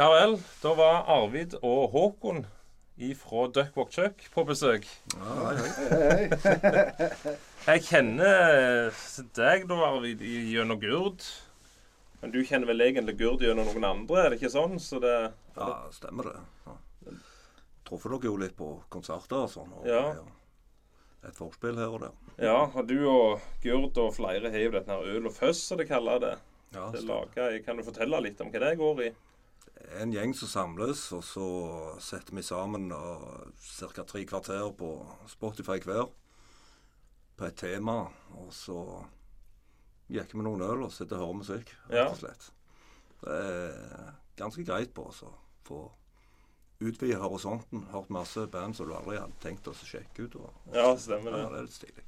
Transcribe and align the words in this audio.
Ja 0.00 0.06
vel. 0.14 0.38
Da 0.62 0.70
var 0.78 1.02
Arvid 1.12 1.54
og 1.60 1.90
Håkon 1.92 2.44
ifra 3.00 3.46
Duckwalk 3.52 3.92
Chuck 3.92 4.22
på 4.32 4.44
besøk. 4.48 4.86
Ja, 5.12 5.50
hei, 5.52 6.30
hei. 6.40 7.34
Jeg 7.66 7.84
kjenner 7.84 8.90
deg 9.36 9.66
da, 9.68 9.78
Arvid, 9.90 10.22
i- 10.24 10.46
gjennom 10.54 10.80
Gurd. 10.80 11.24
Men 12.22 12.32
du 12.32 12.40
kjenner 12.44 12.68
vel 12.68 12.80
egentlig 12.84 13.18
Gurd 13.20 13.44
gjennom 13.44 13.68
noen 13.68 13.84
andre, 13.90 14.24
er 14.24 14.30
det 14.32 14.40
ikke 14.40 14.52
sånn? 14.56 14.78
Så 14.80 15.00
det 15.04 15.14
Ja, 15.56 15.68
stemmer 15.92 16.30
det. 16.30 16.36
Ja. 16.66 16.76
Truffet 17.84 18.12
dere 18.14 18.30
jo 18.30 18.36
litt 18.40 18.56
på 18.56 18.70
konserter 18.92 19.44
og 19.44 19.50
sånn. 19.52 19.72
Og 19.80 19.86
Ja. 19.86 20.14
Et 21.28 21.36
forspill 21.36 21.76
her 21.76 21.92
og 21.92 22.00
der. 22.00 22.12
Ja, 22.40 22.64
og 22.64 22.86
du 22.88 22.96
og 23.06 23.40
Gurd 23.62 23.98
og 23.98 24.14
flere 24.16 24.48
har 24.50 24.58
jo 24.64 24.70
dette 24.70 24.88
her 24.88 25.02
øl 25.04 25.26
og 25.26 25.32
føss, 25.36 25.60
som 25.68 25.76
de 25.76 25.84
kaller 25.84 26.18
det. 26.20 26.38
Ja, 26.72 26.90
det 26.90 27.02
laget. 27.04 27.66
kan 27.66 27.76
du 27.76 27.82
fortelle 27.82 28.22
litt 28.22 28.40
om 28.40 28.48
hva 28.50 28.60
det 28.60 28.78
går 28.78 29.00
i? 29.04 29.10
En 30.00 30.12
gjeng 30.12 30.34
som 30.36 30.50
samles, 30.50 31.02
og 31.16 31.22
så 31.24 31.46
setter 32.02 32.36
vi 32.36 32.44
sammen 32.46 32.90
ca. 32.90 34.04
tre 34.04 34.24
kvarter 34.28 34.72
på 34.76 34.90
Spotify 35.30 35.78
hver 35.84 36.10
på 37.36 37.48
et 37.48 37.56
tema. 37.56 38.02
Og 38.38 38.52
så 38.54 38.80
jekker 40.12 40.38
vi 40.38 40.44
noen 40.46 40.64
øl 40.66 40.84
og 40.86 40.92
sitter 40.94 41.18
og 41.18 41.24
hører 41.24 41.40
musikk, 41.40 41.72
rett 41.90 42.10
og 42.10 42.20
slett. 42.20 42.50
Det 43.20 43.38
er 43.38 44.12
ganske 44.40 44.64
greit 44.64 44.92
på 44.96 45.08
å 45.08 45.32
få 45.66 45.80
utvide 46.80 47.18
horisonten. 47.20 47.84
Hørt 47.92 48.12
masse 48.12 48.46
band 48.52 48.76
som 48.76 48.88
du 48.88 48.94
aldri 48.96 49.18
hadde 49.20 49.36
tenkt 49.42 49.68
å 49.68 49.74
sjekke 49.76 50.26
ut. 50.26 50.38
Og, 50.40 50.70
Ja, 50.74 50.94
stemmer 50.96 51.36
det. 51.36 51.42
Ja, 51.42 51.50
det 51.52 51.58
er 51.58 51.68
litt 51.68 51.76
stilig. 51.76 52.06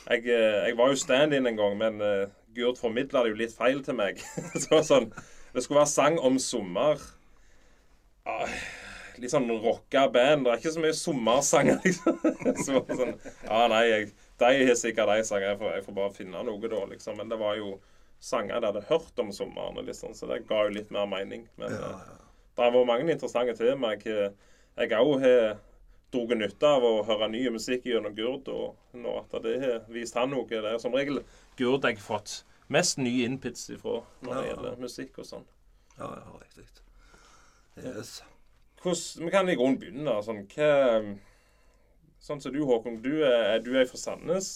Jeg, 0.00 0.24
eh, 0.32 0.62
jeg 0.64 0.76
var 0.78 0.88
jo 0.88 0.96
stand-in 0.96 1.46
en 1.46 1.58
gang, 1.58 1.76
men 1.76 2.00
uh, 2.00 2.30
Gurd 2.56 2.80
formidla 2.80 3.22
det 3.22 3.34
jo 3.34 3.40
litt 3.42 3.52
feil 3.54 3.84
til 3.84 3.98
meg. 3.98 4.22
Så 4.64 4.80
sånn 4.86 5.10
Det 5.54 5.64
skulle 5.64 5.80
være 5.82 5.92
sang 5.92 6.18
om 6.22 6.38
sommer. 6.42 7.02
Ah, 8.28 8.50
litt 9.20 9.32
sånn 9.32 9.48
rocka 9.62 10.06
band. 10.12 10.46
Det 10.46 10.52
er 10.52 10.60
ikke 10.60 10.74
så 10.76 10.82
mye 10.84 10.96
sommersanger, 10.96 11.80
liksom. 11.86 12.20
Så 12.64 12.82
sånn 12.88 13.14
Ja, 13.46 13.64
nei, 13.72 13.84
jeg, 13.88 14.10
de 14.42 14.52
har 14.68 14.78
sikkert 14.78 15.10
de 15.14 15.24
sanger. 15.28 15.52
Jeg 15.52 15.60
får, 15.62 15.72
jeg 15.78 15.86
får 15.88 15.98
bare 15.98 16.16
finne 16.16 16.44
noe, 16.46 16.70
da, 16.72 16.84
liksom. 16.92 17.18
Men 17.20 17.32
det 17.32 17.40
var 17.40 17.56
jo 17.60 17.74
sanger 18.20 18.60
de 18.60 18.70
hadde 18.70 18.86
hørt 18.90 19.22
om 19.24 19.32
sommeren, 19.32 19.80
liksom, 19.86 20.12
så 20.14 20.28
det 20.28 20.42
ga 20.48 20.66
jo 20.66 20.76
litt 20.76 20.92
mer 20.94 21.08
mening. 21.10 21.48
Men 21.60 21.74
Ja, 21.74 21.90
eh, 21.90 22.06
ja. 22.12 22.20
det 22.56 22.64
har 22.66 22.76
vært 22.76 22.90
mange 22.92 23.12
interessante 23.16 23.56
tema. 23.58 23.94
Jeg 23.96 24.30
jeg 24.80 24.96
òg 24.96 25.20
har 25.20 25.58
dratt 26.14 26.38
nytte 26.38 26.66
av 26.66 26.84
å 26.86 27.02
høre 27.06 27.28
ny 27.30 27.42
musikk 27.52 27.84
gjennom 27.86 28.14
Gurd, 28.16 28.48
og 28.48 28.96
nå 28.96 29.16
at 29.20 29.34
det 29.44 29.56
har 29.62 29.82
vist 29.92 30.16
han 30.18 30.30
noe. 30.32 30.46
Det 30.48 30.62
er 30.62 30.78
som 30.82 30.94
regel 30.96 31.20
Gurd 31.58 31.84
jeg 31.84 31.98
har 31.98 32.04
fått 32.06 32.40
mest 32.70 32.98
nye 33.02 33.26
inputs 33.28 33.68
ifra 33.74 34.00
når 34.22 34.34
det 34.36 34.44
gjelder 34.50 34.80
musikk 34.82 35.18
og 35.22 35.26
sånn. 35.28 35.46
ja, 35.98 36.08
ja 36.08 36.38
riktig. 36.40 36.66
Yes. 37.80 38.20
Hvordan, 38.82 39.26
Vi 39.26 39.30
kan 39.30 39.48
i 39.48 39.54
grunnen 39.58 39.78
begynne. 39.80 40.04
da, 40.08 40.20
Sånn, 40.24 40.42
hva, 40.54 40.70
sånn 42.20 42.40
som 42.40 42.52
du, 42.54 42.60
Håkon. 42.68 43.00
Du 43.04 43.12
er, 43.24 43.58
du 43.64 43.74
er 43.78 43.86
fra 43.88 44.00
Sandnes. 44.00 44.50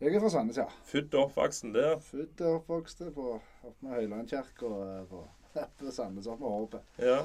Jeg 0.00 0.14
er 0.16 0.22
fra 0.22 0.30
Sandnes, 0.32 0.58
ja. 0.58 0.66
Født 0.88 1.14
og 1.14 1.28
oppvokst 1.28 1.66
der. 1.74 1.98
Født 2.00 2.40
og 2.46 2.60
oppvokst 2.60 3.02
på 3.14 3.26
oppe 3.36 3.74
med 3.84 3.96
Høylandkirka 3.98 4.66
og 4.66 5.10
på, 5.10 5.24
på 5.80 5.92
Sandnes 5.94 6.28
opp 6.30 6.40
med 6.42 6.54
Håpet. 6.56 6.94
Ja. 7.04 7.18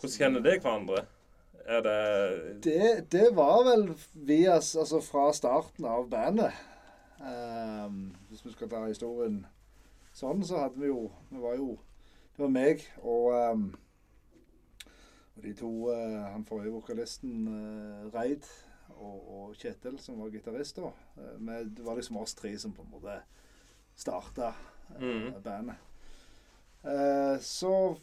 Hvordan 0.00 0.16
kjenner 0.16 0.44
dere 0.44 0.62
hverandre? 0.64 1.06
Er 1.70 1.82
det 1.84 1.96
Det, 2.64 2.90
det 3.12 3.26
var 3.36 3.64
vel 3.66 3.90
via 4.14 4.54
Altså 4.56 5.00
fra 5.04 5.26
starten 5.36 5.84
av 5.84 6.06
bandet. 6.08 6.56
Ehm, 7.20 8.16
hvis 8.28 8.44
vi 8.46 8.52
skal 8.54 8.70
ta 8.72 8.84
historien 8.86 9.42
sånn, 10.16 10.42
så 10.44 10.62
hadde 10.64 10.80
vi 10.80 10.86
jo 10.88 11.10
Vi 11.30 11.40
var 11.42 11.56
jo 11.58 11.74
Det 12.36 12.44
var 12.46 12.52
meg 12.54 12.84
og 13.02 13.34
ehm, 13.36 13.66
og 15.36 15.42
de 15.44 15.52
to 15.56 15.70
eh, 15.92 16.24
Han 16.34 16.44
forrige 16.44 16.72
vokalisten 16.74 17.46
uh, 17.48 18.08
Reid 18.14 18.44
og, 18.90 19.20
og 19.32 19.54
Kjetil, 19.56 19.98
som 20.02 20.18
var 20.20 20.32
gitarist 20.34 20.76
da. 20.76 20.90
Eh, 21.16 21.36
det 21.64 21.84
var 21.86 21.96
liksom 21.96 22.18
oss 22.20 22.34
tre 22.36 22.50
som 22.58 22.72
på 22.76 22.82
en 22.82 22.90
måte 22.92 23.20
starta 23.96 24.52
Mhm. 24.98 25.42
bandet. 25.42 25.76
Eh, 26.84 27.38
så 27.40 27.96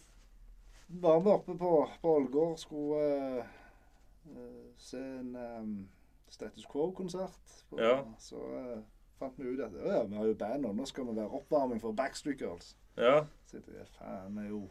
var 0.88 1.20
vi 1.20 1.30
oppe 1.30 1.58
på, 1.58 1.90
på 2.02 2.16
Ålgård, 2.16 2.58
skulle 2.58 3.02
eh, 3.38 3.46
eh, 4.32 4.72
se 4.78 4.98
en 4.98 5.36
um, 5.36 5.90
Status 6.30 6.66
Quo-konsert. 6.66 7.66
Ja. 7.78 8.06
Så 8.20 8.40
eh, 8.56 8.80
fant 9.20 9.38
vi 9.40 9.52
ut 9.52 9.62
at 9.66 9.74
«Å 9.76 9.94
ja, 9.94 10.02
vi 10.08 10.18
har 10.20 10.28
jo 10.30 10.36
band, 10.40 10.66
og 10.70 10.76
nå 10.78 10.86
skal 10.90 11.08
vi 11.08 11.16
være 11.18 11.40
oppvarming 11.40 11.82
for 11.84 11.96
Backstreet 11.98 12.42
Girls. 12.42 12.76
Ja. 12.98 13.24
Så 13.46 13.58
jeg 13.58 13.66
tenkte, 13.66 13.88
faen, 13.98 14.38
vi 14.38 14.46
er 14.46 14.52
jo 14.52 14.68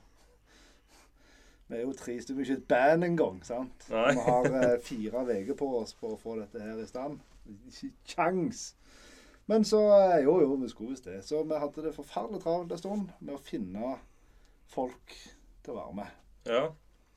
vi 1.67 1.75
er 1.75 1.83
jo 1.83 1.95
tre 1.99 2.15
vi 2.15 2.35
er 2.35 2.45
ikke 2.45 2.57
et 2.61 2.69
band 2.71 3.05
engang. 3.05 3.39
sant? 3.45 3.89
Nei. 3.91 4.13
Vi 4.15 4.23
har 4.23 4.45
eh, 4.55 4.81
fire 4.83 5.25
uker 5.27 5.57
på 5.59 5.71
oss 5.81 5.97
på 5.99 6.13
å 6.15 6.19
få 6.21 6.37
dette 6.39 6.63
her 6.63 6.79
i 6.79 6.87
stand. 6.87 7.19
Ikke 7.67 7.91
kjangs. 8.07 8.69
Men 9.51 9.65
så 9.67 9.81
eh, 9.97 10.21
Jo, 10.25 10.39
jo, 10.43 10.55
vi 10.61 10.69
skulle 10.71 10.95
visst 10.95 11.09
det. 11.11 11.25
Så 11.27 11.43
vi 11.43 11.59
hadde 11.59 11.83
det 11.83 11.95
forferdelig 11.97 12.45
travelt 12.45 12.73
en 12.73 12.83
stund 12.83 13.11
med 13.19 13.35
å 13.35 13.43
finne 13.43 13.97
folk 14.71 15.17
til 15.65 15.75
å 15.75 15.81
være 15.81 15.97
med. 15.99 16.21
Ja. 16.47 16.63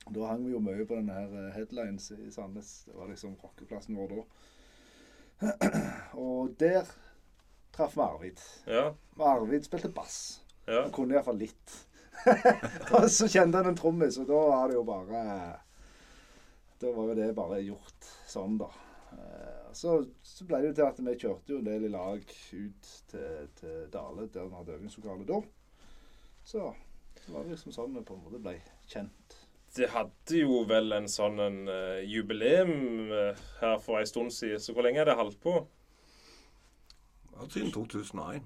Da 0.09 0.31
hang 0.31 0.45
vi 0.47 0.56
jo 0.56 0.62
mye 0.66 0.85
på 0.89 0.97
denne 0.97 1.13
her 1.13 1.35
eh, 1.44 1.51
headlines 1.53 2.09
i 2.18 2.31
Sandnes. 2.34 2.72
Det 2.88 2.97
var 2.97 3.12
liksom 3.12 3.38
rockeplassen 3.44 3.97
vår 4.01 4.16
da. 4.16 4.25
Og 6.25 6.56
der 6.59 6.89
traff 7.79 7.95
vi 7.97 8.03
Arvid. 8.06 8.44
Ja. 8.67 8.84
Arvid 9.31 9.66
spilte 9.66 9.91
bass. 9.95 10.19
Ja. 10.67 10.84
Han 10.84 10.91
kunne 10.95 11.16
iallfall 11.16 11.40
litt. 11.40 11.78
og 12.94 13.07
så 13.09 13.29
kjente 13.31 13.62
han 13.62 13.72
en 13.72 13.79
trommis, 13.79 14.19
og 14.19 14.28
da 14.28 14.40
var 14.51 14.67
det 14.67 14.75
jo 14.75 14.81
bare 14.84 15.22
Da 16.81 16.91
var 16.91 17.06
jo 17.07 17.16
det 17.16 17.29
bare 17.38 17.62
gjort 17.63 18.09
sånn, 18.28 18.57
da. 18.59 18.68
Eh, 19.16 19.72
Så, 19.79 19.94
så 20.25 20.45
ble 20.50 20.59
det 20.59 20.72
jo 20.72 20.75
til 20.79 20.88
at 20.89 21.00
vi 21.06 21.16
kjørte 21.22 21.53
jo 21.53 21.59
en 21.62 21.68
del 21.69 21.85
i 21.88 21.91
lag 21.94 22.19
ut 22.51 22.91
til, 23.12 23.50
til 23.59 23.84
Dale, 23.94 24.28
der 24.34 24.47
vi 24.50 24.57
hadde 24.57 24.75
øvingslokale 24.75 25.28
da. 25.29 25.39
Så 26.44 26.72
det 27.19 27.34
var 27.35 27.45
liksom 27.47 27.75
sånn 27.75 27.94
vi 27.95 28.03
på 28.06 28.18
en 28.18 28.23
måte 28.25 28.41
ble 28.44 28.56
kjent. 28.89 29.38
Det 29.75 29.91
hadde 29.94 30.39
jo 30.41 30.63
vel 30.68 30.95
en 30.97 31.07
sånn 31.12 31.38
en, 31.44 31.59
uh, 31.69 32.00
jubileum 32.01 33.12
uh, 33.13 33.44
her 33.62 33.75
for 33.84 34.00
en 34.00 34.09
stund 34.09 34.34
siden. 34.34 34.59
Så 34.59 34.73
hvor 34.73 34.88
lenge 34.88 35.03
er 35.03 35.12
det 35.12 35.19
holdt 35.19 35.38
på? 35.44 35.59
Ja, 37.39 37.47
siden 37.50 37.72
2001. 37.72 38.41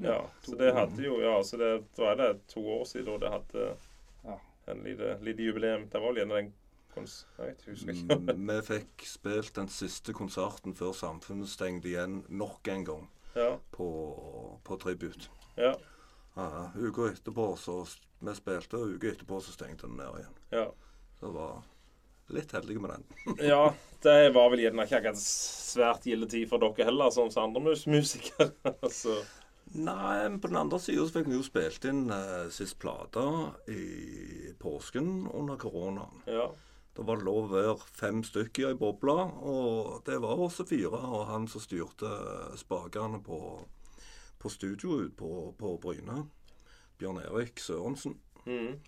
Ja, 0.00 0.20
så 0.42 0.54
det 0.56 0.72
hadde 0.74 1.02
jo 1.04 1.18
Ja, 1.20 1.42
så 1.44 1.56
det, 1.60 1.70
da 1.98 2.10
er 2.12 2.14
det 2.16 2.46
to 2.48 2.62
år 2.78 2.84
siden 2.88 3.06
da 3.10 3.18
det 3.26 3.30
hadde 3.34 3.76
Ja. 4.24 4.36
en 4.72 4.82
lite, 4.84 5.18
lite 5.22 5.42
jubileum. 5.42 5.88
Det 5.90 6.00
var 6.00 6.12
vel 6.12 6.16
gjerne 6.22 6.34
den 6.36 6.52
kons... 6.94 7.26
Jeg 7.38 7.46
vet, 7.46 7.64
husker 7.66 7.92
ikke. 7.92 8.16
Mm, 8.36 8.48
Vi 8.48 8.60
fikk 8.66 9.04
spilt 9.06 9.54
den 9.56 9.68
siste 9.68 10.12
konserten 10.12 10.74
før 10.74 10.92
samfunnet 10.92 11.48
stengte 11.48 11.88
igjen 11.88 12.24
nok 12.28 12.68
en 12.68 12.84
gang 12.84 13.08
Ja. 13.36 13.56
på, 13.72 13.88
på 14.64 14.76
tribut. 14.76 15.30
Ja. 15.56 15.74
Ja, 16.36 16.70
Uka 16.78 17.10
etterpå 17.10 17.56
så 17.58 17.82
Vi 18.20 18.34
spilte, 18.34 18.76
og 18.76 18.94
uka 18.96 19.08
etterpå 19.10 19.40
så 19.40 19.52
stengte 19.52 19.86
den 19.86 19.96
ned 19.96 20.18
igjen. 20.20 20.34
Ja. 20.52 20.66
Så 21.20 21.26
det 21.26 21.34
var 21.34 21.62
litt 22.34 22.52
heldige 22.56 22.82
med 22.82 22.96
den. 22.96 23.06
ja. 23.52 23.70
Det 24.00 24.30
var 24.32 24.48
vel 24.48 24.62
gjerne 24.62 24.86
ikke 24.86 24.96
akkurat 24.96 25.20
svært 25.20 26.06
gilde 26.08 26.30
tid 26.32 26.46
for 26.48 26.62
dere 26.62 26.86
heller, 26.88 27.10
som 27.12 27.28
andre 27.42 27.60
mus 27.60 27.82
musikere. 27.84 28.54
altså. 28.86 29.18
Nei, 29.76 30.22
men 30.24 30.38
på 30.40 30.48
den 30.48 30.56
andre 30.56 30.80
sida 30.82 31.04
fikk 31.12 31.28
vi 31.28 31.36
jo 31.36 31.44
spilt 31.44 31.84
inn 31.86 32.08
eh, 32.10 32.48
sist 32.50 32.78
plate 32.80 33.22
i 33.70 34.54
påsken 34.58 35.28
under 35.28 35.60
koronaen. 35.60 36.24
ja. 36.26 36.48
Da 36.96 37.04
var 37.06 37.20
det 37.20 37.24
lov 37.24 37.44
å 37.46 37.54
være 37.54 37.74
fem 37.96 38.18
stykker 38.26 38.64
i 38.64 38.70
ei 38.72 38.76
boble, 38.76 39.14
og 39.46 40.00
det 40.04 40.16
var 40.20 40.40
også 40.42 40.66
fire. 40.66 40.98
Og 40.98 41.28
han 41.28 41.46
som 41.48 41.62
styrte 41.62 42.10
spakene 42.58 43.20
på, 43.24 43.38
på 44.42 44.50
studioet 44.50 45.14
på, 45.16 45.30
på 45.56 45.76
Bryne, 45.80 46.24
Bjørn 46.98 47.22
Erik 47.22 47.62
Sørensen. 47.62 48.18
Mm. 48.42 48.80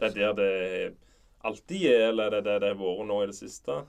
Det 0.00 0.10
er 0.10 0.16
der 0.18 0.34
det 0.36 0.50
alltid 1.50 1.86
er, 1.90 2.08
eller 2.10 2.26
er 2.26 2.36
det 2.36 2.44
det 2.48 2.56
det 2.64 2.72
har 2.74 2.80
vært 2.80 3.08
nå 3.08 3.22
i 3.22 3.30
det 3.30 3.38
siste? 3.38 3.80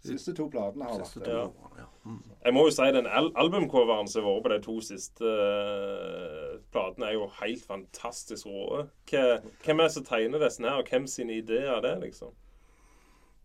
De 0.00 0.14
siste 0.14 0.32
to 0.36 0.46
platene 0.48 0.88
har 0.88 1.00
vært 1.02 1.24
det. 1.26 1.38
Ja. 1.76 1.86
Mm. 2.08 2.20
Jeg 2.44 2.56
må 2.56 2.62
jo 2.64 2.72
si 2.72 2.86
den 2.96 3.06
al 3.06 3.28
albumcoveren 3.36 4.08
som 4.08 4.24
har 4.24 4.38
vært 4.38 4.46
på 4.46 4.52
de 4.54 4.60
to 4.64 4.76
siste 4.84 5.32
eh, 5.46 6.54
platene, 6.72 7.10
er 7.10 7.18
jo 7.18 7.26
helt 7.42 7.66
fantastisk 7.68 8.48
rå. 8.48 8.86
Hvem 9.10 9.82
er 9.82 9.82
det 9.82 9.96
som 9.96 10.06
tegner 10.08 10.46
disse 10.46 10.64
her, 10.64 10.80
og 10.80 10.88
hvem 10.88 11.08
sine 11.10 11.36
ideer 11.42 11.74
er 11.76 11.84
det, 11.84 11.98
liksom? 12.06 12.32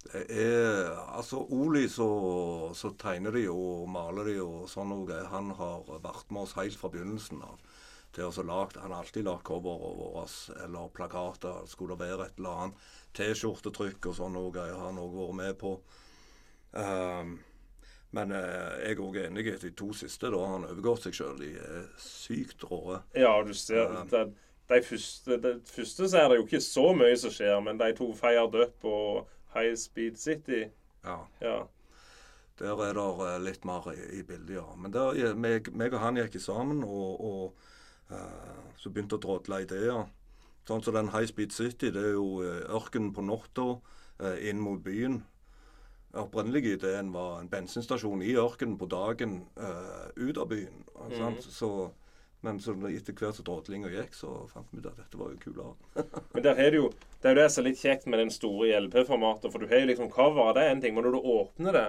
Det 0.05 0.21
er 0.29 0.93
Altså, 1.17 1.41
Oli 1.51 1.87
så, 1.89 2.07
så 2.77 2.93
tegner 3.01 3.35
de 3.35 3.47
og 3.49 3.89
maler 3.89 4.29
de 4.29 4.39
og 4.43 4.69
sånn 4.69 4.93
noe. 4.93 5.21
Han 5.31 5.51
har 5.57 5.83
vært 6.03 6.31
med 6.31 6.45
oss 6.45 6.55
helt 6.59 6.77
fra 6.79 6.91
begynnelsen 6.93 7.41
av. 7.43 7.57
Til 8.15 8.29
å 8.29 8.45
lage 8.47 8.79
han 8.79 8.93
har 8.93 9.03
alltid 9.03 9.27
lagd 9.27 9.51
over 9.51 10.21
oss 10.21 10.37
eller 10.63 10.93
plakater. 10.95 11.65
Skulle 11.67 11.97
det 11.97 12.07
være 12.07 12.29
et 12.29 12.39
eller 12.39 12.61
annet 12.63 12.85
T-skjortetrykk 13.17 14.11
og 14.11 14.15
sånn 14.19 14.37
noe 14.37 14.53
jeg 14.55 14.79
har 14.79 14.95
noe 14.95 15.11
vært 15.11 15.37
med 15.41 15.59
på. 15.59 15.75
Um, 16.75 17.35
men 18.15 18.31
eh, 18.31 18.73
jeg 18.85 18.95
er 18.95 19.03
òg 19.03 19.19
enig 19.25 19.45
i 19.51 19.57
de 19.59 19.71
to 19.75 19.89
siste 19.95 20.29
da 20.31 20.39
har 20.39 20.53
han 20.53 20.67
overgått 20.69 21.07
seg 21.07 21.17
sjøl. 21.17 21.37
De 21.41 21.51
er 21.59 21.85
sykt 21.99 22.63
rå. 22.69 23.01
Ja, 23.17 23.33
du 23.43 23.51
ser 23.57 23.91
um, 23.91 24.07
det, 24.11 24.25
de 24.71 24.81
første, 24.87 25.39
de 25.43 25.53
første 25.67 26.09
så 26.09 26.21
er 26.21 26.31
det 26.31 26.39
jo 26.39 26.47
ikke 26.47 26.63
så 26.63 26.87
mye 26.95 27.15
som 27.19 27.33
skjer, 27.35 27.57
men 27.65 27.79
de 27.81 27.91
to 27.97 28.09
Fired 28.15 28.55
Up 28.55 28.87
og 28.87 29.31
High 29.55 29.75
Speed 29.79 30.19
City 30.21 30.65
Ja. 31.05 31.19
Ja. 31.43 31.63
Der 32.55 32.79
er 32.85 32.95
det 32.95 33.05
eh, 33.27 33.39
litt 33.43 33.65
mer 33.67 33.91
i, 33.91 33.99
i 34.19 34.23
bildet, 34.23 34.55
ja. 34.55 34.65
Men 34.79 34.93
der, 34.95 35.35
meg, 35.35 35.67
meg 35.75 35.93
og 35.93 35.99
han 35.99 36.21
gikk 36.21 36.39
sammen, 36.39 36.85
og, 36.87 37.19
og 37.19 37.73
eh, 38.11 38.61
så 38.77 38.91
begynte 38.91 39.17
å 39.17 39.23
drodle 39.23 39.61
ideer. 39.65 40.05
Sånn 40.65 40.83
som 40.83 40.95
den 40.97 41.11
High 41.13 41.29
Speed 41.29 41.53
City, 41.53 41.91
det 41.93 42.01
er 42.01 42.15
jo 42.17 42.41
eh, 42.45 42.63
ørkenen 42.73 43.13
på 43.15 43.25
natta 43.25 43.67
eh, 44.19 44.49
inn 44.49 44.61
mot 44.63 44.81
byen. 44.85 45.21
Opprinnelige 46.15 46.77
ideen 46.77 47.11
var 47.11 47.41
en 47.41 47.51
bensinstasjon 47.51 48.23
i 48.23 48.37
ørkenen 48.39 48.77
på 48.79 48.87
dagen 48.87 49.41
ut 50.15 50.37
av 50.39 50.45
byen. 50.47 50.85
sant? 51.11 51.43
Så, 51.51 51.67
men 52.39 52.61
så 52.63 52.71
etter 52.87 53.17
hvert 53.19 53.35
som 53.35 53.43
drodlinga 53.49 53.91
gikk, 53.91 54.15
så 54.15 54.29
fant 54.47 54.71
vi 54.71 54.79
ut 54.79 54.87
at 54.87 55.01
dette 55.01 55.19
var 55.19 55.33
jo 55.33 55.41
kulere. 55.41 56.05
Men 56.37 56.45
der 56.45 56.61
er 56.61 56.71
det 56.71 56.79
jo 56.79 56.85
Det 57.19 57.27
er 57.27 57.35
jo 57.35 57.41
det 57.41 57.49
som 57.51 57.65
er 57.65 57.67
litt 57.67 57.81
kjekt 57.83 58.07
med 58.07 58.21
den 58.21 58.31
store 58.31 58.79
LP-formatet. 58.85 59.51
For 59.51 59.59
du 59.59 59.67
har 59.67 59.83
jo 59.83 59.89
liksom 59.91 60.11
cover, 60.13 60.53
det 60.55 60.63
er 60.63 60.71
en 60.71 60.85
ting, 60.85 60.95
men 60.95 61.03
når 61.03 61.17
du 61.17 61.29
åpner 61.35 61.75
det, 61.75 61.87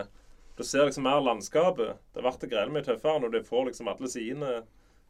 du 0.57 0.65
ser 0.65 0.87
liksom 0.89 1.05
mer 1.05 1.21
landskapet. 1.21 2.01
Det 2.15 2.23
blir 2.25 2.51
greiene 2.51 2.73
mye 2.73 2.87
tøffere 2.87 3.21
når 3.21 3.35
du 3.35 3.43
får 3.45 3.67
liksom 3.69 3.91
alle 3.93 4.09
sidene. 4.09 4.53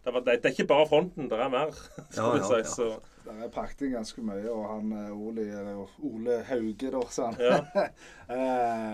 Det, 0.06 0.12
var- 0.14 0.22
det, 0.22 0.36
det 0.38 0.48
er 0.48 0.54
ikke 0.54 0.68
bare 0.70 0.86
fronten, 0.86 1.26
det 1.30 1.38
er 1.42 1.48
mer. 1.50 1.72
skal 2.14 2.36
Ja, 2.38 2.50
ja, 2.54 2.62
si, 2.62 2.84
Der 3.26 3.40
er 3.42 3.48
pakket 3.50 3.80
inn 3.88 3.96
ganske 3.96 4.22
mye, 4.22 4.44
og 4.52 4.68
han 4.70 4.92
eh, 4.94 5.08
Ole, 5.10 5.46
eller 5.50 5.80
Ole 6.06 6.36
Hauge, 6.46 6.90
da, 6.94 7.00
sa 7.10 7.32
han. 7.32 7.40
Ja. 7.42 7.86
eh, 8.36 8.92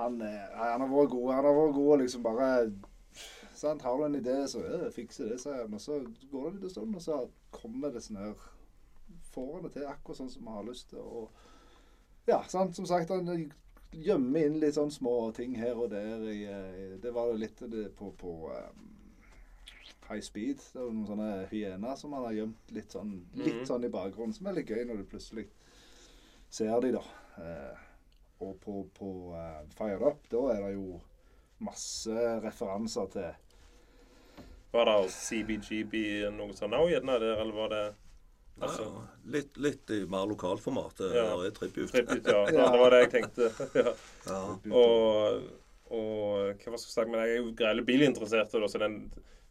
han, 0.00 0.16
eh, 0.26 0.56
han 0.58 0.82
har 0.82 0.90
vært 0.90 1.12
god. 1.12 1.28
Han 1.36 1.46
har 1.46 1.54
vært 1.60 1.76
god 1.76 1.92
og 1.92 2.02
liksom 2.02 2.24
bare 2.26 2.48
sant? 3.54 3.82
Har 3.86 3.98
du 4.00 4.04
en 4.08 4.18
idé, 4.18 4.34
så 4.50 4.62
fikser 4.96 5.30
det, 5.30 5.38
sier 5.44 5.60
han. 5.62 5.76
Og 5.78 5.84
så 5.84 6.00
går 6.32 6.48
det 6.48 6.52
litt 6.56 6.64
liten 6.64 6.74
stund, 6.74 6.96
og 6.98 7.04
så 7.06 7.20
kommer 7.54 7.94
det 7.94 8.02
sånn 8.02 8.18
her 8.24 8.34
Får 9.34 9.52
han 9.54 9.64
det 9.68 9.72
til 9.76 9.86
akkurat 9.90 10.18
sånn 10.18 10.32
som 10.34 10.46
vi 10.46 10.56
har 10.56 10.66
lyst 10.66 10.90
til. 10.90 10.98
Og 10.98 12.26
ja, 12.26 12.40
sant. 12.50 12.74
Som 12.74 12.86
sagt, 12.90 13.10
han 13.14 13.52
gjemmer 13.94 14.48
inn 14.48 14.58
litt 14.62 14.74
sånn 14.74 14.90
små 14.90 15.30
ting 15.38 15.54
her 15.58 15.78
og 15.78 15.94
der. 15.94 16.26
I, 16.26 16.42
i, 16.50 16.90
det 17.02 17.14
var 17.14 17.30
jo 17.30 17.38
litt 17.38 17.62
det 17.70 17.86
på, 17.98 18.10
på 18.18 18.34
um, 18.50 18.90
High 20.08 20.24
Speed. 20.24 20.62
Det 20.72 20.80
er 20.80 20.90
noen 20.90 21.08
sånne 21.08 21.30
hyener 21.50 21.96
som 22.00 22.14
han 22.16 22.26
har 22.28 22.36
gjemt 22.40 22.74
litt 22.76 22.94
sånn, 22.94 23.14
litt 23.38 23.62
mm. 23.62 23.66
sånn 23.70 23.86
i 23.86 23.92
bakgrunnen, 23.92 24.36
som 24.36 24.50
er 24.50 24.58
litt 24.58 24.70
gøy 24.70 24.84
når 24.88 25.02
du 25.02 25.08
plutselig 25.14 25.48
ser 26.52 26.74
de, 26.84 26.92
da. 26.94 27.04
Eh, 27.42 27.82
og 28.44 28.58
på, 28.60 28.84
på 28.94 29.10
uh, 29.32 29.62
Fired 29.78 30.02
Up, 30.04 30.26
da 30.30 30.42
er 30.52 30.62
det 30.66 30.74
jo 30.74 30.98
masse 31.64 32.28
referanser 32.42 33.10
til 33.14 33.32
var 34.74 34.88
det 34.90 35.10
CBGB 35.14 36.00
noe 36.34 36.54
sånt 36.58 36.74
òg, 36.74 36.88
gjerne 36.90 37.18
der, 37.22 37.36
eller 37.44 37.54
var 37.54 37.68
det 37.70 37.82
altså, 38.58 38.86
Ja, 38.88 39.02
litt, 39.36 39.58
litt 39.62 39.92
i 39.94 40.00
mer 40.10 40.26
lokalformat. 40.26 40.96
Det 40.98 41.10
Ja. 41.14 41.28
der 41.28 41.44
er 41.46 41.52
tribute. 41.54 41.92
Tribute, 41.92 42.32
ja. 42.34 42.40
ja. 42.50 42.64
Det 42.72 42.80
var 42.80 42.90
det 42.90 43.02
jeg 43.04 43.10
tenkte. 43.12 43.50
Ja. 43.84 43.92
Ja. 44.26 44.40
Og, 44.74 45.44
og 45.94 46.02
hva 46.02 46.42
var 46.42 46.50
det 46.50 46.72
jeg 46.72 46.82
skulle 46.82 46.96
si, 46.96 47.06
men 47.06 47.20
jeg 47.20 47.30
er 47.30 47.38
jo 47.38 47.54
grelle 47.54 47.86
bilinteressert, 47.86 48.50
så 48.50 48.82
den 48.82 48.98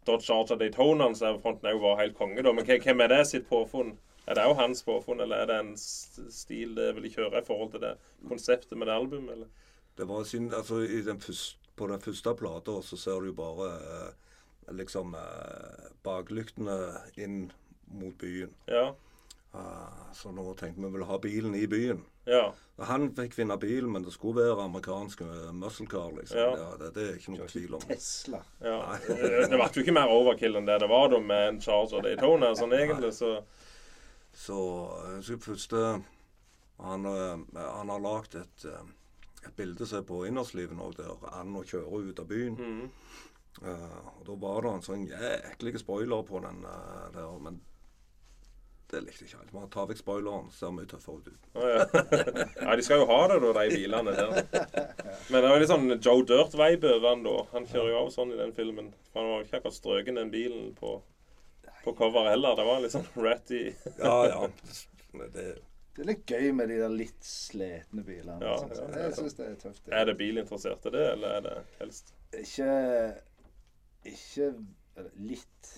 Dodge 0.08 0.28
Charger 0.28 0.60
Daytonaen 0.60 1.16
som 1.16 1.40
fronten, 1.42 1.70
òg 1.72 1.82
var 1.82 2.02
helt 2.02 2.18
konge, 2.18 2.42
da. 2.44 2.54
Men 2.56 2.68
hvem 2.68 3.04
er 3.04 3.12
det 3.12 3.22
sitt 3.30 3.48
påfunn? 3.50 3.96
Er 4.28 4.38
det 4.38 4.46
òg 4.48 4.56
hans 4.56 4.84
påfunn, 4.88 5.20
eller 5.24 5.44
er 5.44 5.50
det 5.50 5.60
en 5.60 5.74
stil 5.78 6.76
det 6.78 6.94
vil 6.96 7.10
kjøre 7.12 7.42
i 7.42 7.48
forhold 7.48 7.74
til 7.74 7.84
det 7.84 7.96
konseptet 8.30 8.78
med 8.78 8.88
det 8.88 8.96
albumet, 8.96 9.36
eller? 9.36 9.48
Det 9.98 10.08
var 10.10 10.24
synd, 10.24 10.54
altså 10.54 10.82
i 10.82 11.02
den 11.06 11.22
første, 11.22 11.60
På 11.76 11.88
den 11.88 12.02
første 12.02 12.36
plata 12.38 12.82
så 12.86 12.98
ser 12.98 13.20
du 13.26 13.32
bare 13.34 13.72
eh, 13.74 14.74
liksom 14.78 15.16
eh, 15.18 15.88
baklyktene 16.06 16.76
inn 17.18 17.48
mot 17.88 18.14
byen. 18.22 18.52
Ja. 18.70 18.92
Eh, 19.54 20.14
så 20.14 20.32
nå 20.32 20.54
tenkte 20.54 20.82
vi 20.82 20.90
ville 20.90 21.06
ha 21.06 21.18
bilen 21.20 21.56
i 21.56 21.68
byen. 21.68 22.02
Ja. 22.26 22.54
Han 22.78 23.12
fikk 23.14 23.36
finne 23.38 23.58
bil, 23.62 23.86
men 23.88 24.06
det 24.06 24.14
skulle 24.16 24.42
være 24.42 24.64
amerikansk 24.66 25.22
eh, 25.22 25.52
muscle 25.54 25.86
car. 25.88 26.12
liksom. 26.18 26.40
Ja. 26.40 26.56
Ja, 26.58 26.70
det, 26.80 26.94
det 26.96 27.04
er 27.10 27.20
ikke 27.20 27.36
noe 27.36 27.50
tvil 27.52 27.76
om. 27.78 27.84
Tesla. 27.86 28.42
ja. 28.64 28.80
Det 29.52 29.52
ble 29.54 29.68
jo 29.76 29.84
ikke 29.84 29.96
mer 30.00 30.14
overkill 30.14 30.58
enn 30.58 30.70
det 30.70 30.80
det 30.82 30.90
var 30.90 31.12
da 31.14 31.20
med 31.22 31.50
en 31.50 31.62
Charger 31.62 32.02
Daytona, 32.06 32.54
sånn 32.58 32.74
egentlig, 32.78 33.14
så 33.14 33.36
Så 34.34 34.58
jeg 35.06 35.18
husker 35.20 35.42
første 35.44 35.82
Han, 36.82 37.06
eh, 37.06 37.60
han 37.62 37.92
har 37.94 38.02
lagd 38.02 38.40
et, 38.40 38.66
eh, 38.66 38.88
et 39.46 39.54
bilde 39.56 39.86
som 39.86 40.00
er 40.00 40.08
på 40.08 40.24
innerslivet 40.26 40.74
nå, 40.78 40.90
der 40.98 41.14
han 41.30 41.54
kjører 41.62 42.10
ut 42.10 42.20
av 42.24 42.28
byen. 42.28 42.58
Mm. 42.58 42.90
Uh, 43.62 44.08
og 44.18 44.24
Da 44.26 44.36
var 44.42 44.66
det 44.66 44.70
en 44.74 44.82
sånn 44.82 45.04
jæklig 45.06 45.78
spoiler 45.78 46.24
på 46.26 46.40
den 46.42 46.64
uh, 46.66 47.12
der, 47.14 47.36
men 47.38 47.60
det 48.94 49.01
likte 49.04 49.25
jeg 49.25 49.31
ikke 49.31 49.42
helt. 49.42 49.54
Man 49.56 49.72
tar 49.74 49.88
vekk 49.90 50.00
spoileren, 50.01 50.51
ser 50.54 50.74
mye 50.75 50.90
tøffere 50.90 51.34
ut. 51.34 51.48
Å, 51.57 51.72
ja. 51.72 51.86
ja, 52.68 52.75
de 52.78 52.86
skal 52.86 53.01
jo 53.01 53.07
ha 53.10 53.19
det, 53.31 53.40
da, 53.44 53.54
de 53.57 53.66
bilene 53.74 54.13
der. 54.16 54.31
Men 55.30 55.38
det 55.40 55.42
er 55.42 55.50
jo 55.50 55.60
litt 55.63 55.72
sånn 55.74 55.90
Joe 55.98 56.25
Dirt-vibe 56.30 56.94
over 56.98 57.10
han 57.10 57.25
da. 57.25 57.36
Han 57.56 57.68
kjører 57.69 57.92
jo 57.94 58.00
av 58.04 58.13
sånn 58.13 58.34
i 58.36 58.40
den 58.40 58.56
filmen. 58.57 58.94
For 59.12 59.22
han 59.22 59.31
var 59.31 59.42
jo 59.42 59.48
ikke 59.48 59.60
akkurat 59.62 59.78
strøken, 59.80 60.22
den 60.22 60.31
bilen, 60.34 60.72
på, 60.80 60.95
på 61.84 61.95
cover 62.00 62.30
heller. 62.31 62.57
Det 62.60 62.68
var 62.69 62.84
litt 62.86 62.95
sånn 62.95 63.10
ratty. 63.18 63.63
Ja, 64.00 64.18
ja. 64.30 64.42
Det, 65.13 65.48
Det 65.94 66.01
er 66.01 66.10
litt 66.10 66.31
gøy 66.34 66.48
med 66.57 66.72
de 66.74 66.80
der 66.81 66.94
litt 66.94 67.28
sletne 67.28 68.06
bilene. 68.06 68.39
Ja, 68.42 68.56
sånn, 68.62 68.72
ja, 68.78 68.88
ja. 68.89 69.07
Jeg 69.10 69.18
syns 69.19 69.38
det 69.38 69.50
er 69.50 69.57
tøft. 69.62 69.84
Er 69.94 70.07
det 70.10 70.16
bilinteresserte, 70.22 70.94
det, 70.96 71.04
eller 71.18 71.38
er 71.38 71.44
det 71.46 71.57
helst 71.81 72.16
Ikke 72.39 72.72
Ikke 74.10 74.54
litt. 75.18 75.74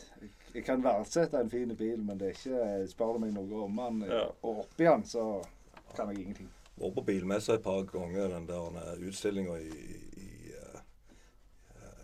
Jeg 0.56 0.63
kan 0.63 0.84
verdsette 0.84 1.40
en 1.42 1.50
fin 1.52 1.74
bil, 1.75 2.00
men 2.07 2.18
det 2.19 2.30
er 2.30 2.36
ikke 2.38 2.88
Spør 2.88 3.13
du 3.18 3.19
meg 3.25 3.34
noe 3.36 3.63
om 3.66 3.75
den, 3.81 4.06
Ja. 4.10 4.22
og 4.42 4.62
oppi 4.63 4.84
den, 4.88 5.04
så 5.04 5.25
kan 5.96 6.10
jeg 6.13 6.22
ingenting. 6.24 6.50
Vært 6.78 6.96
på 6.96 7.04
bilmessa 7.07 7.54
et 7.56 7.63
par 7.63 7.84
ganger, 7.88 8.28
den 8.34 8.48
der 8.48 8.96
utstillinga 9.07 9.56
i, 9.60 9.68
i, 10.18 10.52
eh, 10.56 10.80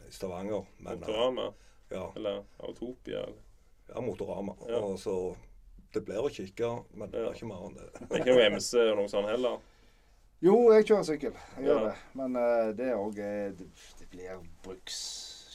i 0.07 0.11
Stavanger. 0.11 0.65
Men, 0.79 0.93
eh, 0.93 0.99
Motorama? 0.99 1.53
ja, 1.91 2.11
Eller 2.15 2.43
Autopia? 2.59 3.23
Eller. 3.23 3.41
ja, 3.95 4.01
Motorama. 4.01 4.55
Ja. 4.67 4.79
Og 4.79 4.99
så 4.99 5.35
Det 5.93 6.05
blir 6.05 6.23
å 6.23 6.29
kikke, 6.31 6.85
men 6.95 7.09
det 7.11 7.19
Ja. 7.19 7.29
er 7.29 7.33
ikke 7.33 7.47
mer 7.47 7.65
enn 7.67 7.73
det. 7.75 7.89
Det 7.99 8.11
er 8.11 8.19
ikke 8.23 8.35
noe 8.35 8.49
MC 8.55 8.73
og 8.91 8.97
noe 8.97 9.07
sånt 9.11 9.27
heller? 9.27 9.57
Jo, 10.41 10.71
jeg 10.71 10.85
kjører 10.85 11.03
sykkel. 11.03 11.33
Jeg 11.57 11.65
gjør 11.65 11.81
det. 11.89 11.95
Men 12.15 12.35
uh, 12.35 12.71
det 12.77 12.93
òg 12.95 13.15
det, 13.15 13.67
det 13.99 14.09
blir 14.09 14.39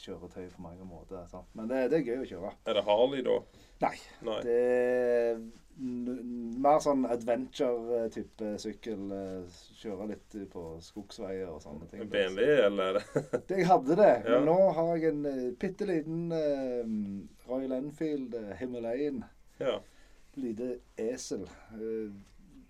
brukskjøretøy 0.07 0.51
på 0.55 0.63
mange 0.63 0.85
måter. 0.87 1.27
Sant? 1.31 1.49
Men 1.55 1.69
det, 1.69 1.91
det 1.91 2.01
er 2.01 2.07
gøy 2.11 2.23
å 2.25 2.27
kjøre. 2.31 2.51
Er 2.67 2.77
det 2.79 2.85
Harley, 2.87 3.23
da? 3.27 3.37
Nei. 3.83 3.95
Nei. 4.27 4.37
Det 4.47 4.59
er 4.59 5.41
mer 5.77 6.79
sånn 6.81 7.05
adventure-type 7.11 8.53
sykkel. 8.63 9.11
eh, 9.13 9.59
Kjøre 9.81 10.07
litt 10.13 10.37
på 10.53 10.63
skogsveier 10.85 11.51
og 11.53 11.61
sånne 11.65 11.89
ting. 11.91 12.07
BMW, 12.13 12.47
eller 12.69 13.01
er 13.03 13.27
det 13.49 13.61
jeg 13.61 13.69
hadde 13.69 13.99
det. 13.99 14.13
Ja. 14.25 14.39
Men 14.39 14.49
nå 14.51 14.57
har 14.79 14.95
jeg 14.97 15.13
en 15.13 15.27
uh, 15.27 15.51
bitte 15.61 15.89
liten 15.91 16.33
uh, 16.33 17.51
Royal 17.51 17.77
Enfield 17.81 18.39
uh, 18.39 18.55
Himalayan. 18.61 19.25
Ja. 19.61 19.79
Lite 20.37 20.79
esel. 21.01 21.47
Eh, 21.73 22.11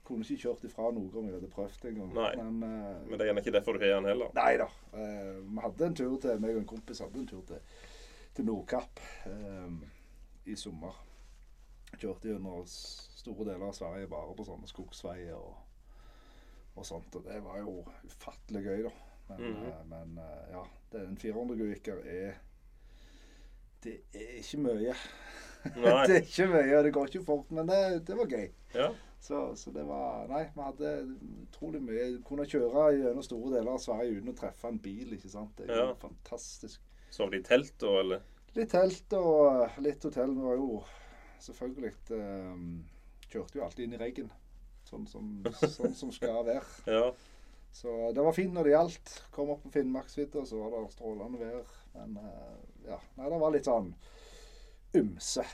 kunne 0.06 0.24
ikke 0.24 0.42
kjørt 0.46 0.64
ifra 0.68 0.90
noe 0.94 1.10
om 1.20 1.26
jeg 1.28 1.34
hadde 1.36 1.50
prøvd 1.52 1.84
engang. 1.90 2.12
Men, 2.14 2.62
uh, 2.62 3.02
Men 3.08 3.12
det 3.18 3.20
er 3.24 3.30
gjerne 3.30 3.42
ikke 3.44 3.54
derfor 3.56 3.76
du 3.76 3.82
har 3.84 3.94
den 3.98 4.08
heller. 4.10 4.30
Nei 4.38 4.52
da. 4.60 4.68
Uh, 4.94 5.42
vi 5.42 5.64
hadde 5.66 5.86
en 5.90 5.98
tur 5.98 6.16
til 6.22 6.40
meg 6.40 6.54
og 6.56 6.62
en 6.62 6.70
kompis 6.72 7.02
hadde 7.04 7.20
en 7.22 7.28
tur 7.30 7.42
til, 7.48 7.60
til 8.38 8.48
Nordkapp 8.48 9.02
uh, 9.26 9.76
i 10.46 10.56
sommer. 10.56 11.02
Kjørte 11.96 12.28
gjennom 12.32 12.64
store 12.68 13.46
deler 13.50 13.66
av 13.70 13.74
Sverige 13.76 14.08
bare 14.10 14.34
på 14.36 14.44
sånne 14.46 14.68
skogsveier 14.70 15.36
og, 15.38 15.56
og 16.76 16.86
sånt. 16.86 17.14
Og 17.16 17.24
det 17.26 17.38
var 17.44 17.58
jo 17.62 17.78
ufattelig 18.06 18.62
gøy, 18.66 18.82
da. 18.88 18.94
Men, 19.28 19.40
Mhm. 19.42 19.64
eh, 19.66 19.78
men 19.90 20.18
ja, 20.52 20.60
den 20.92 21.16
400-guiker 21.18 21.98
er 22.06 22.36
Det 23.82 23.96
er 24.14 24.36
ikke 24.38 24.58
mye. 24.62 24.94
Det 26.08 26.14
er 26.16 26.22
ikke 26.22 26.46
mye, 26.52 26.76
og 26.78 26.84
det 26.86 26.92
går 26.96 27.10
ikke 27.10 27.24
fort, 27.26 27.50
men 27.56 27.68
det, 27.70 27.80
det 28.08 28.16
var 28.18 28.30
gøy. 28.30 28.46
Ja. 28.74 28.88
Så, 29.26 29.40
så 29.58 29.72
det 29.74 29.82
var 29.88 30.26
Nei, 30.30 30.42
vi 30.54 30.62
hadde 30.62 30.90
utrolig 31.48 31.80
mye 31.82 32.02
Kunne 32.26 32.44
kjøre 32.46 32.82
gjennom 32.94 33.24
store 33.24 33.54
deler 33.56 33.72
av 33.72 33.80
Sverige 33.82 34.18
uten 34.20 34.30
å 34.30 34.36
treffe 34.38 34.68
en 34.70 34.78
bil, 34.84 35.14
ikke 35.16 35.30
sant. 35.32 35.54
Det 35.58 35.66
er 35.70 35.80
Ja. 35.80 35.94
fantastisk. 35.98 36.82
Sov 37.10 37.32
de 37.32 37.40
i 37.40 37.46
telt 37.46 37.72
da, 37.80 37.94
eller? 38.02 38.26
Litt 38.56 38.70
telt 38.72 39.12
og 39.18 39.80
litt 39.84 40.04
hotell. 40.04 40.34
Vi 40.36 40.44
var 40.46 40.60
jo 40.60 40.82
selvfølgelig 41.44 41.94
um, 42.16 42.66
Kjørte 43.26 43.58
jo 43.58 43.64
alltid 43.66 43.86
inn 43.86 43.96
i 43.96 44.02
regn. 44.04 44.28
Sånn 44.86 45.06
som, 45.10 45.32
sånn 45.58 45.96
som 45.98 46.12
skal 46.14 46.44
være. 46.46 46.62
Ja. 46.98 47.08
Så 47.76 47.92
det 48.16 48.22
var 48.24 48.32
fint 48.32 48.54
når 48.56 48.64
det 48.68 48.70
gjaldt. 48.72 49.10
Kom 49.34 49.50
opp 49.52 49.64
på 49.66 49.72
Finnmarksvidda, 49.74 50.46
så 50.48 50.60
var 50.62 50.76
det 50.86 50.94
strålende 50.94 51.40
vær. 51.42 51.74
Men 51.96 52.14
eh, 52.22 52.54
ja, 52.86 52.96
nei, 53.18 53.26
det 53.32 53.40
var 53.42 53.52
litt 53.52 53.66
sånn 53.68 53.90
ymse. 55.00 55.44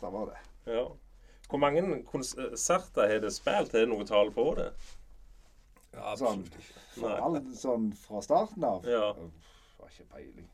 Det 0.00 0.12
var 0.12 0.30
det. 0.32 0.40
ja. 0.72 0.86
Hvor 1.50 1.58
mange 1.58 1.82
konserter 2.06 3.08
har 3.10 3.18
det 3.24 3.32
spilt? 3.34 3.72
Er 3.74 3.82
det 3.82 3.88
noe 3.90 4.04
tall 4.06 4.28
på 4.30 4.44
det? 4.54 4.68
Ja, 5.96 6.12
Sånn, 6.14 6.44
absolutt 6.44 6.60
ikke. 6.60 6.84
for 7.00 7.24
all, 7.26 7.38
sånn 7.58 7.88
fra 7.98 8.20
starten 8.22 8.64
av. 8.68 8.84
Ja. 8.86 9.08
Uff, 9.18 9.48
Har 9.80 9.90
ikke 9.90 10.06
peiling. 10.12 10.46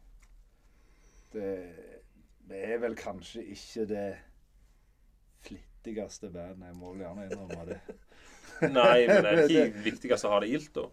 Det, 1.34 1.50
det 2.48 2.62
er 2.72 2.80
vel 2.80 2.96
kanskje 2.96 3.44
ikke 3.52 3.84
det 3.90 4.06
flittigste 5.44 6.30
bandet. 6.32 6.64
Jeg 6.70 6.78
må 6.80 6.94
vel 6.94 7.04
gjerne 7.04 7.26
innrømme 7.28 7.66
det. 7.74 7.78
Nei, 8.72 9.04
men 9.10 9.26
er 9.28 9.36
det 9.42 9.46
ikke 9.52 9.84
viktigst 9.90 10.24
å 10.24 10.32
ha 10.32 10.40
det 10.46 10.48
gildt, 10.54 10.72
da? 10.80 10.86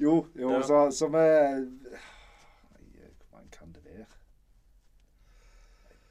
Jo, 0.00 0.14
jo, 0.40 0.54
Ja. 0.56 0.62
så, 0.64 0.80
så 0.96 1.10
vi 1.12 1.26
Nei, 1.28 3.10
Hvor 3.20 3.36
mange 3.36 3.52
kan 3.58 3.76
det 3.76 3.84
være? 3.84 4.08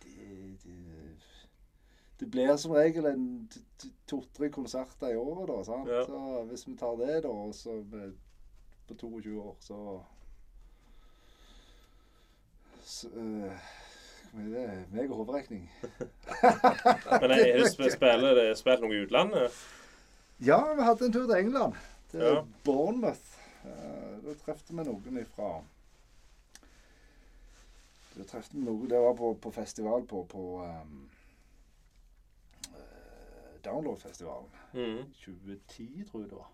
Det, 0.05 0.59
det, 0.61 0.77
det 2.19 2.27
blir 2.31 2.55
som 2.59 2.71
regel 2.75 3.05
en 3.05 3.49
to-tre 4.07 4.49
konserter 4.51 5.13
i 5.13 5.15
året, 5.19 5.47
da. 5.47 5.59
sant? 5.63 5.87
Ja. 5.89 6.01
Så 6.05 6.43
hvis 6.49 6.65
vi 6.67 6.75
tar 6.77 6.95
det, 6.99 7.21
da, 7.23 7.29
og 7.31 7.53
så 7.55 7.77
med, 7.91 8.13
på 8.87 8.95
22 8.99 9.37
år, 9.41 9.55
så 9.63 9.79
så, 12.83 13.07
øh, 13.13 13.51
er 14.39 14.49
det? 14.49 14.85
Meg 14.91 15.11
og 15.11 15.15
hoderegning. 15.23 15.71
Men 17.21 17.31
jeg 17.37 17.59
du 17.59 17.65
sp- 17.69 17.91
spiller 17.93 18.33
det- 18.37 18.57
spilt 18.57 18.81
noe 18.81 18.95
i 18.95 19.03
utlandet? 19.05 19.59
Ja, 20.45 20.59
vi 20.73 20.81
hadde 20.87 21.05
en 21.05 21.13
tur 21.13 21.27
til 21.27 21.35
England. 21.45 21.73
Til 22.11 22.19
Ja. 22.25 22.41
Bournemouth. 22.63 23.27
Eh, 23.65 24.15
Da 24.25 24.33
traff 24.45 24.61
vi 24.69 24.75
noen 24.83 25.17
ifra 25.21 25.61
Da 28.17 28.23
traff 28.27 28.49
vi 28.53 28.59
noen 28.63 28.87
Det 28.89 28.99
var 29.03 29.13
på, 29.19 29.33
på 29.41 29.51
festival 29.51 30.05
på, 30.07 30.23
på 30.31 30.43
um, 30.63 31.09
eh, 31.11 31.18
Download-festivalen. 33.65 34.49
Mm. 34.73 35.03
2010, 35.23 36.03
tror 36.09 36.21
jeg 36.23 36.29
det 36.31 36.37
var. 36.39 36.49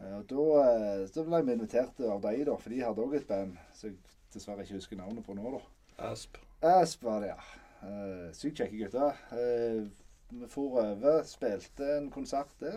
Eh, 0.00 0.16
Og 0.18 0.24
da, 0.30 0.44
eh, 0.74 1.08
da 1.14 1.24
ble 1.28 1.42
vi 1.46 1.52
invitert 1.58 2.00
av 2.00 2.20
dem, 2.24 2.44
da, 2.48 2.56
for 2.56 2.70
de 2.72 2.80
hadde 2.84 3.04
òg 3.04 3.14
et 3.18 3.26
band 3.28 3.56
som 3.76 3.90
jeg 3.90 3.98
dessverre 4.34 4.62
ikke 4.64 4.78
husker 4.78 4.96
navnet 5.00 5.26
på 5.26 5.34
nå. 5.34 5.50
da. 5.56 5.62
Asp. 6.10 6.36
Asp 6.62 7.02
var 7.04 7.20
det, 7.20 7.32
ja. 7.34 7.40
Uh, 7.82 8.28
Sykt 8.36 8.58
kjekke 8.60 8.76
gutter. 8.84 9.16
Eh, 9.32 9.86
vi 10.30 10.46
for 10.48 10.76
over, 10.82 11.22
spilte 11.26 11.86
en 11.96 12.10
konsert 12.12 12.52
der. 12.60 12.76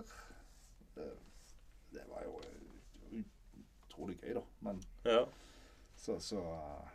Eh, 0.98 1.18
det 1.94 2.06
var 2.10 2.24
jo 2.26 2.40
eh, 2.40 3.24
utrolig 3.90 4.18
gøy, 4.22 4.34
da. 4.40 4.44
Men 4.62 4.80
Ja. 5.06 5.26
så, 5.98 6.16
så 6.20 6.40
eh, 6.40 6.88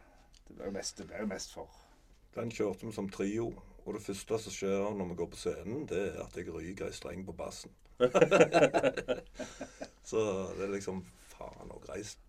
det 0.48 0.56
ble 0.56 0.64
jo 0.70 0.72
mest, 0.78 0.96
det 0.98 1.06
ble 1.10 1.20
jo 1.20 1.26
mest 1.30 1.52
for 1.54 1.68
Den 2.34 2.50
kjørte 2.50 2.86
vi 2.86 2.92
som 2.92 3.08
trio. 3.10 3.52
Og 3.88 3.96
det 3.96 4.04
første 4.04 4.38
som 4.44 4.52
skjer 4.52 4.88
når 4.94 5.10
vi 5.10 5.18
går 5.18 5.30
på 5.32 5.40
scenen, 5.40 5.86
det 5.88 6.02
er 6.10 6.22
at 6.26 6.36
jeg 6.36 6.52
ryker 6.52 6.90
ei 6.90 6.96
streng 6.96 7.24
på 7.24 7.34
bassen. 7.36 7.72
så 10.10 10.24
det 10.58 10.68
er 10.68 10.74
liksom 10.76 11.02
Faen 11.32 11.72
òg. 11.72 11.88
Reist 11.88 12.20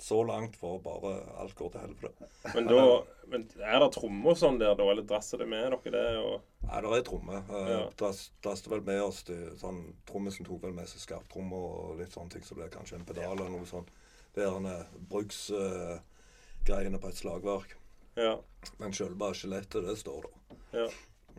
så 0.00 0.22
langt 0.24 0.56
for 0.56 0.78
bare 0.80 1.12
alt 1.38 1.54
går 1.54 1.74
til 1.74 1.82
helvete. 1.84 2.28
Men 2.54 2.68
da 2.70 2.84
men 3.30 3.44
er 3.60 3.76
det 3.82 3.90
trommer 3.94 4.32
og 4.32 4.38
sånn 4.40 4.56
der, 4.58 4.72
da? 4.78 4.86
Eller 4.90 5.04
drasser 5.06 5.42
det 5.42 5.46
med 5.50 5.68
dere 5.70 5.92
det? 5.94 6.04
Og, 6.18 6.46
Nei, 6.66 6.80
det 6.82 6.92
er 6.96 7.04
tromme. 7.06 7.42
Uh, 7.50 7.58
Ja. 7.70 7.82
Dastet 8.00 8.70
vel 8.72 8.82
med 8.86 9.02
oss 9.04 9.22
til 9.28 9.42
sånn 9.60 9.82
Trommisen 10.08 10.48
tok 10.48 10.64
vel 10.64 10.74
med 10.76 10.88
seg 10.90 11.04
skarptrommer 11.04 11.66
og 11.68 12.00
litt 12.00 12.16
sånne 12.16 12.34
ting, 12.34 12.46
så 12.46 12.56
det 12.58 12.66
er 12.66 12.74
kanskje 12.74 12.98
en 12.98 13.06
pedal 13.06 13.36
eller 13.36 13.52
noe 13.52 13.68
sånt. 13.68 13.92
Det 14.34 14.46
er 14.46 14.88
bruksgreiene 15.12 17.02
på 17.02 17.12
et 17.12 17.20
slagverk. 17.20 17.76
Ja. 18.18 18.34
Men 18.80 18.94
selve 18.96 19.32
skjelettet, 19.34 19.86
det 19.86 19.96
står 20.00 20.26
der. 20.26 20.58
Ja. 20.82 20.86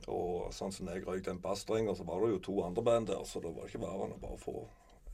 Og 0.09 0.49
sånn 0.55 0.73
som 0.73 0.89
jeg 0.89 1.05
røyk 1.05 1.25
den 1.27 1.41
bassstrengen, 1.41 1.93
så 1.95 2.05
var 2.07 2.23
det 2.23 2.33
jo 2.33 2.43
to 2.47 2.57
andre 2.65 2.83
band 2.85 3.11
der, 3.11 3.23
så 3.27 3.41
det 3.43 3.53
var 3.53 3.69
ikke 3.69 3.83
verre 3.83 4.07
enn 4.07 4.15
å 4.15 4.21
bare 4.21 4.39
få 4.41 4.55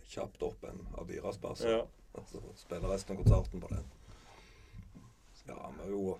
kjapt 0.08 0.44
opp 0.48 0.64
en 0.70 0.86
av 0.96 1.08
deres 1.10 1.40
ja. 1.64 1.82
Så 2.28 2.42
spille 2.58 2.90
resten 2.90 3.14
av 3.14 3.22
konserten 3.22 3.62
på 3.62 3.70
den. 3.70 3.90
Ja, 5.48 5.72
vi 5.84 5.92
jo, 5.92 6.16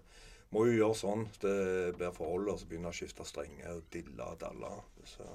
må 0.54 0.66
jo 0.68 0.76
gjøre 0.76 0.98
sånn. 1.00 1.24
Det 1.42 1.56
blir 1.98 2.14
forholdet, 2.14 2.54
og 2.54 2.60
så 2.62 2.70
begynne 2.70 2.92
å 2.92 2.96
skifte 2.96 3.26
strenger 3.26 3.80
og 3.80 3.88
dille 3.94 4.28
og 4.28 4.38
dalle. 4.44 4.70
Så, 5.10 5.26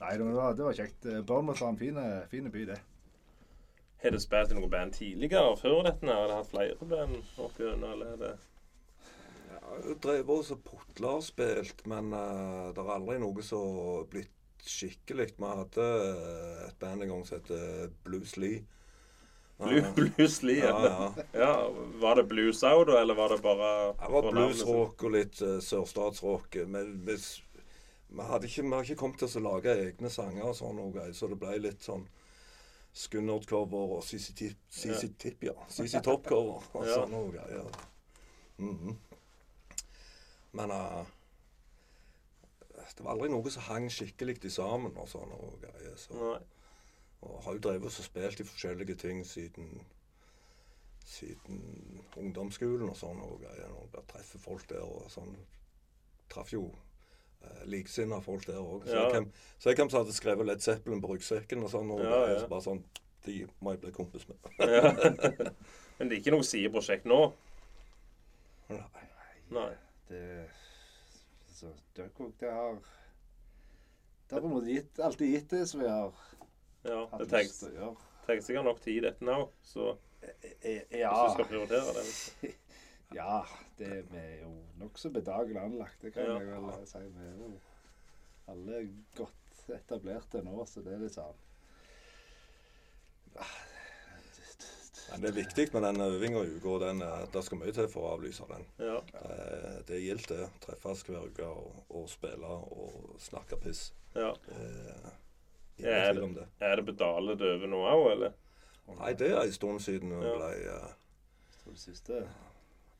Nei, 0.00 0.16
det 0.18 0.24
var, 0.26 0.56
det 0.56 0.64
var 0.66 0.78
kjekt. 0.78 1.04
Bournemouth 1.26 1.62
var 1.62 1.76
en 1.76 2.28
fin 2.30 2.48
by, 2.50 2.64
det. 2.72 2.80
Har 4.04 4.12
du 4.12 4.20
spilt 4.20 4.50
i 4.52 4.56
noe 4.58 4.68
band 4.68 4.92
tidligere, 4.92 5.54
før 5.56 5.78
dette? 5.86 6.04
Har 6.12 6.28
du 6.28 6.34
hatt 6.36 6.50
flere 6.50 6.88
band 6.90 7.14
opp 7.40 7.56
gjennom, 7.56 7.94
eller 7.94 8.10
er 8.12 8.18
det 8.20 8.32
ja, 9.54 9.60
jeg 9.86 9.96
drev 10.04 10.30
også 10.34 10.58
putla 10.60 11.14
og 11.18 11.24
spilt, 11.24 11.86
men 11.88 12.10
uh, 12.12 12.68
det 12.76 12.82
er 12.82 12.90
aldri 12.98 13.16
noe 13.22 13.44
som 13.46 13.78
har 13.80 14.02
blitt 14.12 14.30
skikkelig. 14.64 15.30
Vi 15.36 15.48
hadde 15.48 15.84
eh, 15.84 16.60
et 16.68 16.76
band 16.80 17.04
en 17.04 17.10
gang 17.10 17.24
som 17.28 17.36
heter 17.36 17.90
Blues 18.04 18.36
Lee. 18.40 18.62
Blu- 19.60 19.90
Blues 19.96 20.38
Lee? 20.42 20.62
Ja, 20.64 20.78
ja. 20.84 21.24
ja. 21.36 21.70
Var 22.00 22.16
det 22.20 22.24
blues 22.30 22.62
òg, 22.64 22.86
da, 22.88 22.98
eller 23.02 23.18
var 23.18 23.32
det 23.32 23.42
bare 23.44 23.72
Det 24.00 24.12
var 24.14 24.28
bluesrock 24.30 25.04
og 25.04 25.14
litt 25.16 25.40
uh, 25.44 25.58
sørstatsrock. 25.64 26.60
Men 26.68 26.94
vi, 27.06 27.16
vi, 27.16 28.28
hadde 28.28 28.48
ikke, 28.48 28.64
vi 28.68 28.72
har 28.76 28.88
ikke 28.88 29.00
kommet 29.04 29.20
til 29.24 29.40
å 29.40 29.46
lage 29.50 29.76
egne 29.84 30.12
sanger 30.12 30.48
og 30.48 30.56
sånn, 30.60 30.80
så 31.12 31.28
det 31.32 31.40
ble 31.40 31.56
litt 31.68 31.84
sånn 31.84 32.08
Skunnerd-cover 32.94 33.96
og 33.96 34.04
CC 34.06 34.34
Tip, 35.18 35.42
ja. 35.42 35.54
CC 35.68 35.98
Top-cover 36.04 36.62
og 36.74 36.86
Ja. 36.88 36.94
sånne 36.94 37.24
greier. 37.32 37.66
greier. 37.66 37.90
-hmm. 38.58 38.94
Men 40.52 40.70
uh, 40.70 41.06
det 42.96 43.04
var 43.04 43.10
aldri 43.10 43.28
noe 43.28 43.50
som 43.50 43.62
hang 43.62 43.90
skikkelig 43.90 44.52
sammen 44.52 44.96
og 44.96 45.08
sånne 45.08 45.34
greier. 45.60 45.96
Så. 45.96 46.38
Og 47.20 47.42
har 47.42 47.52
jo 47.52 47.58
drevet 47.58 47.84
og 47.84 47.92
spilt 48.04 48.40
i 48.40 48.44
forskjellige 48.44 48.94
ting 48.94 49.26
siden 49.26 49.86
siden 51.04 52.04
ungdomsskolen 52.16 52.88
og 52.88 52.96
sånn. 52.96 53.20
og 53.20 53.42
jeg 53.42 53.68
bare 53.92 54.04
treffer 54.08 54.38
folk 54.38 54.68
der 54.68 54.80
og 54.82 55.10
sånn. 55.12 55.36
Traff 56.30 56.52
jo 56.52 56.70
likesinnede 57.66 58.22
folk 58.22 58.46
der 58.46 58.58
òg. 58.60 58.84
Så, 58.86 58.96
Ja. 58.96 59.22
så 59.58 59.68
jeg 59.70 59.76
hvem 59.78 59.90
som 59.90 60.00
hadde 60.04 60.12
skrevet 60.16 60.46
Led 60.46 60.60
Zeppelin 60.60 61.00
på 61.02 61.08
ryggsekken 61.14 61.62
og 61.64 61.70
sånn. 61.70 61.90
Og 61.90 62.00
Ja, 62.00 62.26
ja. 62.32 62.40
så 62.40 62.48
bare 62.48 62.62
sånn, 62.62 62.84
De 63.24 63.46
må 63.62 63.70
jeg 63.72 63.80
bli 63.80 63.90
kompis 63.92 64.26
med. 64.28 64.36
Ja. 64.58 64.90
Men 65.98 66.08
det 66.10 66.16
er 66.16 66.20
ikke 66.20 66.34
noe 66.34 66.44
sideprosjekt 66.44 67.06
nå? 67.06 67.32
Nei. 68.68 69.04
Nei. 69.50 69.70
Det 70.08 70.48
Så 71.54 71.70
Duckwork, 71.96 72.34
det 72.40 72.50
har 72.52 72.74
Det 74.28 74.32
har 74.32 74.40
på 74.40 74.46
en 74.46 74.52
måte 74.54 74.66
gitt, 74.74 74.98
alltid 75.00 75.32
gitt 75.32 75.48
det 75.50 75.66
som 75.68 75.80
vi 75.80 75.88
har 75.88 76.12
Ja, 76.84 77.06
hatt 77.06 77.28
det 77.30 77.44
lyst 77.46 77.60
til 77.60 77.68
å 77.70 77.74
gjøre. 77.78 77.96
tar 78.26 78.40
sikkert 78.44 78.64
nok 78.64 78.80
tid 78.84 79.02
dette 79.02 79.22
nå, 79.24 79.48
så 79.62 79.96
Eh, 80.24 80.80
hvis 80.88 80.98
Ja. 81.00 81.10
du 81.28 81.32
skal 81.34 81.44
prioritere 81.44 81.92
det. 81.92 82.54
Ja, 83.14 83.44
det 83.78 84.04
vi 84.10 84.18
er 84.18 84.40
jo 84.42 84.50
nokså 84.80 85.10
bedagelig 85.14 85.60
anlagt, 85.62 86.00
det 86.02 86.12
kan 86.14 86.24
Ja. 86.26 86.38
jeg 86.38 86.48
vel 86.50 86.68
eh, 86.70 86.84
si. 86.90 86.98
Vi 86.98 87.26
er 87.28 87.36
jo 87.38 87.52
alle 88.48 88.80
godt 89.16 89.70
etablerte 89.70 90.42
nå, 90.44 90.64
så 90.66 90.82
det 90.84 90.92
er 90.94 90.98
litt 91.04 91.14
sånn 91.14 91.34
Men 95.12 95.20
det 95.22 95.28
er 95.30 95.36
viktig 95.36 95.66
med 95.74 95.82
den 95.84 96.00
øvinga 96.00 96.40
i 96.42 96.54
uka. 96.56 96.88
eh, 96.90 97.26
Det 97.32 97.44
skal 97.44 97.58
mye 97.58 97.72
til 97.72 97.88
for 97.88 98.00
å 98.08 98.12
avlyse 98.16 98.46
den. 98.48 98.64
Ja. 98.78 99.00
Det, 99.12 99.86
Det 99.86 100.00
gjelder 100.02 100.36
det. 100.36 100.48
Treffes 100.60 101.02
hver 101.06 101.26
uke 101.28 101.44
og, 101.46 101.84
og 101.90 102.08
spille 102.08 102.46
og 102.46 103.16
snakke 103.20 103.56
piss. 103.60 103.92
ja. 104.14 104.32
Eh, 104.48 105.10
er 105.84 106.12
tvil 106.14 106.34
det. 106.34 106.46
Er 106.60 106.76
det 106.76 106.86
pedale 106.86 107.34
døve 107.36 107.66
nå 107.66 107.76
òg, 107.82 108.12
eller? 108.12 108.32
Nei, 108.98 109.12
det 109.14 109.30
er 109.32 109.40
en 109.42 109.52
stund 109.52 109.80
siden 109.80 110.10
hun 110.12 110.22
Ja. 110.22 110.34
ble 110.36 110.50
eh, 110.70 110.92
Så 111.50 111.70
det 111.70 111.78
siste 111.78 112.28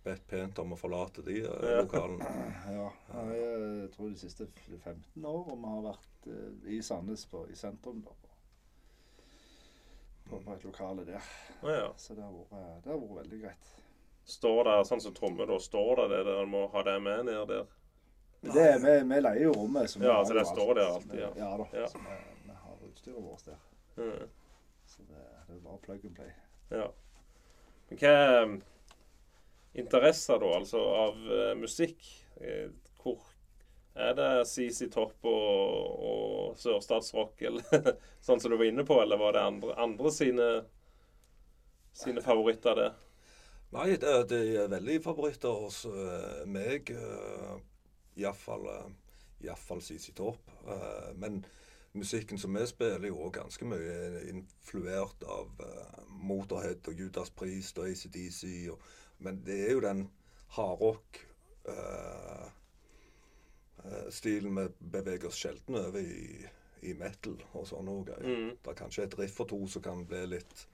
bedt 0.05 0.27
pent 0.29 0.59
om 0.61 0.73
å 0.75 0.77
forlate 0.79 1.23
de 1.27 1.39
eh, 1.45 1.71
Ja. 1.71 1.81
lokalene. 1.83 2.27
Ja. 2.79 2.91
Jeg 3.35 3.91
tror 3.95 4.11
de 4.11 4.19
siste 4.21 4.47
15 4.85 5.25
år 5.25 5.53
og 5.53 5.59
vi 5.63 5.71
har 5.73 5.83
vært 5.91 6.29
eh, 6.33 6.73
i 6.77 6.83
Sandnes, 6.83 7.25
på, 7.31 7.47
i 7.51 7.57
sentrum, 7.57 8.03
da. 8.05 8.13
På, 10.25 10.37
på, 10.39 10.41
på 10.45 10.55
et 10.55 10.65
lokale 10.65 11.05
der. 11.09 11.23
Ja. 11.63 11.89
Så 11.97 12.15
det 12.15 12.23
har 12.25 12.33
vært, 12.33 12.85
det 12.85 12.93
har 12.93 13.01
vært 13.01 13.19
veldig 13.23 13.41
greit. 13.45 13.73
Står 14.25 14.63
det 14.65 14.77
sånn 14.89 15.03
som 15.05 15.13
tromme, 15.17 15.45
da 15.49 15.59
står 15.61 15.97
det 16.03 16.07
det 16.15 16.21
dere 16.31 16.47
må 16.49 16.67
ha 16.73 16.83
det 16.87 16.95
med 17.05 17.27
ned 17.29 17.49
der? 17.51 17.67
Det, 18.45 18.61
er- 18.61 18.81
vi, 18.81 18.95
vi 19.09 19.19
leier 19.21 19.43
jo 19.47 19.53
rommet. 19.57 19.91
Så 19.91 20.01
Ja, 20.05 20.19
så 20.25 20.33
det 20.37 20.47
står 20.49 20.71
alt. 20.71 20.77
der 20.79 20.95
alltid, 20.95 21.21
ja. 21.21 21.31
Ja 21.41 21.51
da. 21.61 21.67
Ja. 21.77 21.89
Så 21.93 22.01
vi, 22.01 22.17
vi 22.47 22.57
har 22.57 22.87
utstyret 22.89 23.23
vårt 23.25 23.45
der. 23.51 23.61
Mm. 23.97 24.29
Så 24.89 25.03
det, 25.09 25.21
det 25.49 25.57
er 25.59 25.61
bare 25.65 25.79
plug 25.85 26.05
and 26.09 26.17
play. 26.17 26.33
Ja. 26.73 26.89
Men 27.91 28.01
hva 28.01 28.15
interesser, 29.75 30.39
da, 30.41 30.51
altså, 30.59 30.83
av 31.05 31.19
uh, 31.29 31.55
musikk? 31.59 32.07
Eh, 32.41 32.71
hvor 33.03 33.23
er 33.95 34.15
det 34.19 34.31
CC 34.51 34.89
Topp 34.93 35.27
og, 35.31 36.05
og 36.11 36.59
sørstatsrock, 36.59 37.43
eller 37.47 37.91
sånn 38.27 38.43
som 38.43 38.53
du 38.53 38.59
var 38.59 38.71
inne 38.71 38.87
på, 38.87 38.99
eller 39.03 39.21
var 39.21 39.37
det 39.37 39.45
andre, 39.45 39.75
andre 39.83 40.15
sine, 40.15 40.49
sine 41.95 42.25
favoritter, 42.25 42.81
det? 42.81 42.89
Nei, 43.75 43.89
det, 43.99 44.15
det 44.31 44.41
er 44.63 44.71
veldig 44.71 45.01
favoritter 45.03 45.63
hos 45.65 45.83
uh, 45.91 46.43
meg. 46.47 46.93
Uh, 46.95 47.59
Iallfall 48.23 48.69
uh, 48.71 49.81
CC 49.81 50.13
Topp. 50.15 50.51
Uh, 50.63 51.11
men 51.19 51.43
musikken 51.95 52.39
som 52.39 52.55
vi 52.55 52.67
spiller, 52.67 53.03
er 53.03 53.11
jo 53.11 53.31
ganske 53.35 53.67
mye 53.67 54.23
influert 54.31 55.27
av 55.27 55.51
uh, 55.59 56.05
Motorhead 56.23 56.87
og 56.91 57.01
Judas 57.03 57.31
Priest 57.35 57.79
og 57.79 57.91
ACDC. 57.91 58.71
Og, 58.71 58.79
men 59.19 59.41
det 59.47 59.61
er 59.69 59.73
jo 59.77 59.83
den 59.85 60.05
hardrock 60.57 61.21
uh, 61.69 62.47
eh, 63.85 64.07
stilen 64.11 64.57
vi 64.59 64.69
beveger 64.95 65.31
oss 65.31 65.41
sjelden 65.41 65.79
over 65.81 66.01
i, 66.01 66.47
i 66.83 66.95
metal 66.99 67.37
og 67.53 67.67
sånne 67.69 67.99
greier. 68.07 68.25
Mm. 68.25 68.51
Det 68.63 68.73
er 68.73 68.79
kanskje 68.79 69.07
et 69.09 69.19
riff 69.19 69.41
og 69.45 69.51
to 69.53 69.61
som 69.71 69.85
kan 69.85 70.05
bli 70.09 70.25
litt 70.37 70.67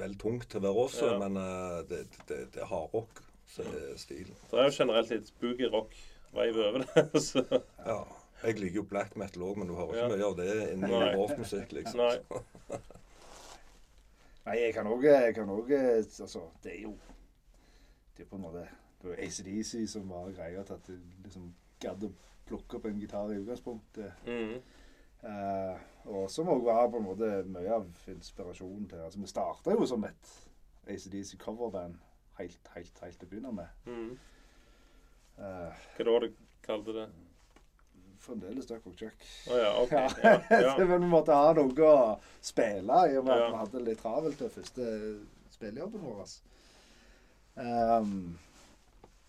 vel 0.00 0.16
tungt 0.20 0.48
til 0.50 0.62
å 0.62 0.66
være 0.68 0.86
oss, 0.86 0.98
Ja. 1.04 1.18
men 1.20 1.36
uh, 1.36 1.82
det, 1.88 2.06
det, 2.28 2.46
det 2.54 2.64
er 2.64 2.70
hardrock 2.70 3.20
som 3.52 3.68
er 3.76 3.92
stilen. 4.00 4.34
Det 4.50 4.58
er 4.58 4.70
jo 4.70 4.76
generelt 4.78 5.12
litt 5.12 5.30
boogie-rock-vibe 5.42 6.66
over 6.70 6.84
det. 6.86 7.06
så 7.28 7.44
Ja. 7.84 8.02
Jeg 8.42 8.58
liker 8.58 8.80
jo 8.80 8.82
black 8.90 9.12
metal 9.14 9.44
òg, 9.46 9.58
men 9.60 9.68
du 9.70 9.76
hører 9.78 9.94
Ja. 9.94 10.06
ikke 10.08 10.16
mye 10.16 10.26
av 10.26 10.36
det 10.40 10.54
inni 10.72 10.88
rockmusikk, 11.14 11.74
liksom. 11.76 12.00
Nei. 12.02 12.16
Nei, 14.42 14.56
jeg 14.58 14.74
kan 14.74 14.88
òg 14.90 15.04
Jeg 15.06 15.34
kan 15.36 15.50
òg 15.54 15.70
Altså, 15.70 16.40
det 16.64 16.72
er 16.72 16.80
jo 16.88 16.96
Det 18.16 18.24
er 18.24 18.28
på 18.30 18.36
en 18.36 18.44
måte 18.46 18.66
Det 19.02 19.10
var 19.10 19.22
ACDC 19.24 19.88
som 19.90 20.10
var 20.10 20.30
greia 20.30 20.62
til 20.62 20.78
at 20.78 20.86
du 20.86 20.98
liksom 21.24 21.48
gadd 21.82 22.04
å 22.06 22.12
plukke 22.46 22.78
opp 22.78 22.86
en 22.86 23.00
gitar 23.00 23.32
i 23.32 23.40
utgangspunktet. 23.40 24.12
Mm. 24.26 24.60
Uh, 25.22 25.80
og 26.10 26.30
som 26.30 26.50
òg 26.50 26.62
var 26.66 26.88
på 26.90 26.98
en 26.98 27.06
måte 27.06 27.30
mye 27.50 27.74
av 27.74 28.08
inspirasjonen 28.10 28.88
til 28.90 29.02
Altså, 29.02 29.20
vi 29.22 29.30
starta 29.30 29.74
jo 29.74 29.86
som 29.86 30.06
et 30.06 30.32
ACDC 30.90 31.36
coverband 31.42 31.98
helt, 32.38 32.70
helt, 32.76 33.02
helt 33.02 33.18
til 33.18 33.28
å 33.28 33.30
begynne 33.30 33.52
med. 33.58 33.82
Mm. 33.86 34.14
Uh, 35.38 35.84
Hva 35.96 36.08
da 36.08 36.16
du 36.24 36.32
kalte 36.62 36.96
det? 36.96 37.10
fremdeles 38.22 38.66
Duck 38.70 38.86
og 38.86 38.94
Chuck. 38.98 39.26
Å 39.50 39.58
ja, 39.58 39.70
OK. 39.82 39.92
Ja. 40.22 40.36
Ja. 40.50 40.72
Men 40.88 41.02
vi 41.02 41.10
måtte 41.10 41.36
ha 41.36 41.52
noe 41.58 41.88
å 41.88 41.96
spille 42.44 43.00
i 43.10 43.18
og 43.18 43.26
med 43.26 43.34
at 43.34 43.48
vi 43.48 43.60
hadde 43.60 43.78
det 43.78 43.86
litt 43.88 44.02
travelt 44.02 44.38
til 44.38 44.52
første 44.52 44.88
spillejobben 45.54 46.04
vår. 46.06 46.34
Um, 47.54 48.38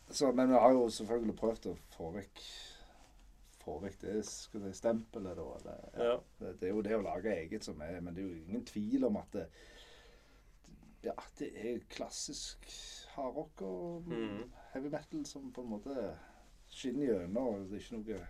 så, 0.10 0.32
men 0.32 0.50
vi 0.50 0.60
har 0.60 0.72
jo 0.72 0.86
selvfølgelig 0.89 1.36
prøvd 1.36 1.65
å 1.72 1.77
få 1.98 2.12
vekk 2.15 2.44
få 3.63 3.77
vekk 3.80 4.01
det 4.01 4.18
skal 4.27 4.65
si, 4.65 4.74
stempelet, 4.75 5.38
da. 5.39 5.46
Eller, 5.60 5.84
ja. 6.10 6.15
Det, 6.39 6.53
det 6.60 6.68
er 6.68 6.74
jo 6.74 6.84
det 6.84 6.98
å 6.98 7.06
lage 7.06 7.32
eget 7.36 7.63
som 7.63 7.80
er 7.84 8.01
Men 8.03 8.15
det 8.15 8.24
er 8.24 8.27
jo 8.27 8.42
ingen 8.44 8.65
tvil 8.68 9.08
om 9.08 9.20
at 9.22 9.38
det, 9.38 9.46
ja, 11.03 11.13
det 11.39 11.50
er 11.56 11.82
klassisk 11.92 12.68
hardrock 13.15 13.62
og 13.68 14.08
Mm. 14.08 14.51
heavy 14.74 14.89
metal 14.89 15.25
som 15.25 15.51
på 15.53 15.62
en 15.62 15.70
måte 15.70 16.18
skinner 16.72 17.06
gjennom. 17.06 17.68
Det 17.70 17.77
er 17.77 17.84
ikke 17.84 17.98
noe, 17.98 18.27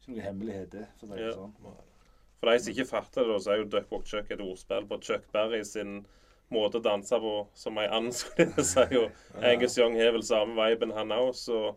ikke 0.00 0.12
noe 0.12 0.24
hemmelighet, 0.24 0.72
det, 0.72 0.86
for 0.98 1.06
å 1.06 1.10
si 1.10 1.16
det 1.20 1.26
Ja. 1.28 1.34
sånn. 1.36 1.54
For 2.40 2.50
de 2.50 2.58
som 2.60 2.72
ikke 2.72 2.88
fatter 2.88 3.24
det, 3.32 3.42
så 3.42 3.52
er 3.52 3.56
jo 3.62 3.68
Duck 3.72 3.90
Walk 3.92 4.04
Chuck 4.06 4.30
et 4.30 4.40
ordspill 4.40 4.86
på 4.88 5.00
Chuck 5.02 5.32
Berry 5.32 5.62
sin 5.64 6.06
måte 6.54 6.78
å 6.78 6.84
danse 6.84 7.18
på 7.22 7.34
som 7.58 7.78
ei 7.82 7.88
and, 7.90 8.14
skulle 8.18 8.52
jeg 8.56 8.68
si. 8.68 8.86
Og 9.00 9.42
Angus 9.42 9.78
Young 9.78 9.98
har 9.98 10.14
vel 10.14 10.24
samme 10.26 10.56
viben, 10.58 10.94
han 10.96 11.14
òg, 11.14 11.32
så 11.38 11.74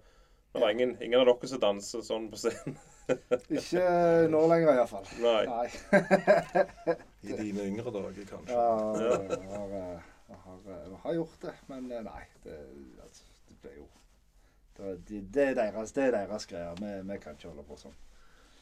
det 0.53 0.61
var 0.63 0.73
ingen, 0.73 0.95
ingen 1.03 1.19
av 1.21 1.27
dere 1.29 1.49
som 1.51 1.61
danser 1.61 2.05
sånn 2.05 2.29
på 2.31 2.41
scenen. 2.41 2.77
Ikke 3.57 3.85
nå 4.29 4.41
lenger, 4.49 4.75
iallfall. 4.77 5.05
Nei. 5.21 5.43
Nei. 5.49 6.95
I 7.29 7.37
dine 7.37 7.65
yngre 7.69 7.93
dager, 7.93 8.25
kanskje. 8.29 8.53
Ja, 8.53 8.67
jeg 9.01 9.47
har, 9.53 9.73
jeg 10.29 10.41
har, 10.43 10.59
jeg 10.69 10.99
har 11.05 11.17
gjort 11.17 11.47
det, 11.47 11.55
men 11.71 11.89
eh, 11.91 12.05
nei. 12.05 12.21
Det, 12.45 12.59
altså, 13.05 13.25
det 13.49 13.57
ble 13.63 13.73
jo 13.79 13.87
det, 14.79 14.93
det, 15.09 15.23
det 15.33 15.47
er 15.51 15.57
deres, 15.57 15.91
det 15.95 16.05
er 16.05 16.13
deres 16.15 16.45
greier. 16.49 16.77
Vi, 16.79 16.93
vi 17.09 17.17
kan 17.21 17.37
ikke 17.37 17.49
holde 17.51 17.65
på 17.67 17.77
sånn. 17.81 17.97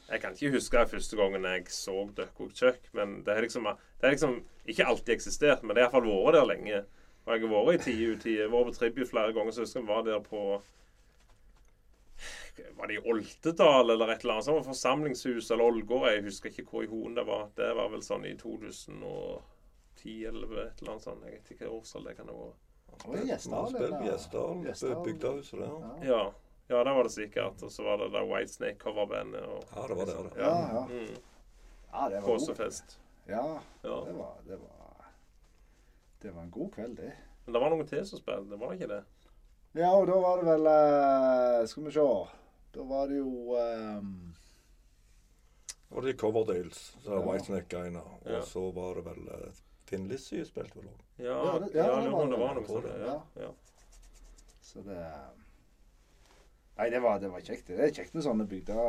Jeg 0.08 0.22
kan 0.24 0.36
ikke 0.36 0.54
huske 0.56 0.86
første 0.88 1.18
gangen 1.20 1.44
jeg 1.44 1.66
så 1.74 1.96
Walk 2.40 2.54
Chuck, 2.56 2.80
men 2.96 3.24
det 3.26 3.34
har 3.36 3.42
liksom, 3.44 3.68
liksom 4.04 4.38
ikke 4.66 4.86
alltid 4.88 5.14
eksistert, 5.18 5.64
men 5.64 5.76
det 5.76 5.84
har 5.84 5.92
iallfall 5.92 6.08
vært 6.08 6.38
der 6.38 6.48
lenge. 6.48 6.80
Og 7.26 7.34
jeg 7.34 7.44
har 7.44 7.66
vært 7.68 7.76
i 7.76 7.84
tide 7.84 8.12
ut 8.14 8.22
tid. 8.24 8.42
Vært 8.54 8.70
på 8.70 8.76
Tribby 8.78 9.06
flere 9.08 9.34
ganger, 9.36 9.52
så 9.52 9.60
jeg 9.62 9.68
husker 9.68 9.82
jeg 9.82 9.90
var 9.90 10.06
der 10.08 10.22
på 10.24 10.44
Var 12.78 12.88
det 12.88 12.96
i 12.96 13.04
Oltedal 13.12 13.92
eller 13.94 14.14
et 14.14 14.24
eller 14.24 14.38
annet 14.38 14.48
sånt? 14.48 14.66
Forsamlingshus 14.66 15.52
eller 15.52 15.68
Ålgård. 15.68 16.08
Jeg 16.10 16.24
husker 16.30 16.50
ikke 16.50 16.66
hvor 16.72 16.86
i 16.86 16.90
Hoen 16.90 17.20
det 17.20 17.28
var. 17.28 17.50
Det 17.60 17.68
var 17.76 17.92
vel 17.92 18.02
sånn 18.06 18.26
i 18.26 18.34
2010 18.40 20.16
eller 20.32 20.56
et 20.64 20.82
eller 20.82 20.96
annet 20.96 21.06
sånt. 21.06 21.28
Jeg 21.28 21.36
vet 21.36 21.52
ikke 21.54 21.68
hva 21.68 21.76
årstall 21.82 22.08
det 22.08 22.16
kan 22.18 22.32
ha 22.32 22.40
vært. 22.40 22.64
Og 22.98 23.28
Gjesdal, 23.28 23.76
eller? 23.76 24.00
Gjesdal, 24.08 24.64
Gjesdal. 24.66 25.04
bygdehuset 25.06 25.60
der. 25.60 25.72
Ja. 25.76 26.08
Ja. 26.08 26.24
Ja, 26.68 26.84
det 26.84 26.94
var 26.94 27.04
det 27.04 27.12
sikkert. 27.12 27.64
Og 27.64 27.72
så 27.72 27.84
var 27.84 27.98
det 27.98 28.10
da 28.14 28.24
Whitesnake 28.26 28.78
coverbandet. 28.80 29.44
Og, 29.48 29.64
Ja, 29.76 29.88
det 29.88 29.96
var 29.98 30.06
det, 30.06 30.16
det. 30.18 30.42
Ja, 30.42 30.56
ja. 30.74 30.86
Mm. 30.86 31.18
ja, 31.92 32.10
det 32.10 32.22
var 32.22 32.28
Kåsefest. 32.28 33.00
Ja, 33.28 33.60
Ja. 33.84 34.04
det 34.06 34.14
var, 34.14 34.36
det 34.48 34.58
var 34.60 35.06
Det 36.22 36.32
var 36.36 36.42
en 36.42 36.52
god 36.52 36.72
kveld, 36.74 36.96
det. 36.98 37.12
Men 37.46 37.54
det 37.54 37.62
var 37.62 37.70
noen 37.70 37.88
til 37.88 38.06
som 38.06 38.20
spilte, 38.20 38.50
det 38.50 38.60
var 38.60 38.74
ikke 38.74 38.88
det? 38.88 39.04
Ja, 39.78 39.92
og 39.94 40.08
da 40.08 40.16
var 40.20 40.38
det 40.42 40.46
vel 40.48 40.68
uh, 40.68 41.66
Skal 41.68 41.84
vi 41.86 41.92
se. 41.92 42.08
Da 42.74 42.84
var 42.84 43.08
det 43.08 43.18
jo 43.18 43.54
um... 43.56 44.34
Og 45.92 46.04
de 46.04 46.14
Coverdales, 46.14 46.98
så 47.04 47.12
er 47.14 47.20
Ja. 47.22 47.26
Whitesnake-greiene. 47.32 48.02
Og 48.02 48.32
Ja. 48.32 48.42
så 48.42 48.72
var 48.76 48.96
det 48.96 49.06
vel 49.06 49.28
uh, 49.30 49.54
Thin 49.88 50.08
Lizzie 50.08 50.44
spilte 50.46 50.76
vel 50.76 50.88
òg. 50.90 51.04
Ja, 51.18 51.38
Ja, 51.46 51.60
det- 51.60 51.76
ja, 51.76 51.86
ja, 51.86 52.02
det 52.02 52.12
var 52.12 52.26
det 52.26 52.32
det. 52.32 52.40
var 52.40 52.54
noe 52.56 52.66
sånt. 52.68 52.86
Ja, 53.06 53.22
ja. 53.42 53.52
Så 54.62 54.82
det 54.84 55.06
Nei, 56.78 56.90
det 56.94 57.00
var, 57.02 57.20
det 57.20 57.30
var 57.34 57.42
kjekt. 57.42 57.68
Det 57.74 57.80
er 57.88 57.94
kjekt 57.96 58.14
med 58.14 58.24
sånne 58.26 58.46
bygda 58.50 58.82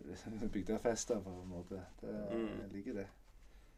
bygdefester, 0.54 1.20
på 1.20 1.30
en 1.30 1.48
måte. 1.48 1.82
Det, 2.00 2.14
Mm. 2.30 2.46
Jeg 2.62 2.70
liker 2.72 2.94
det. 3.02 3.06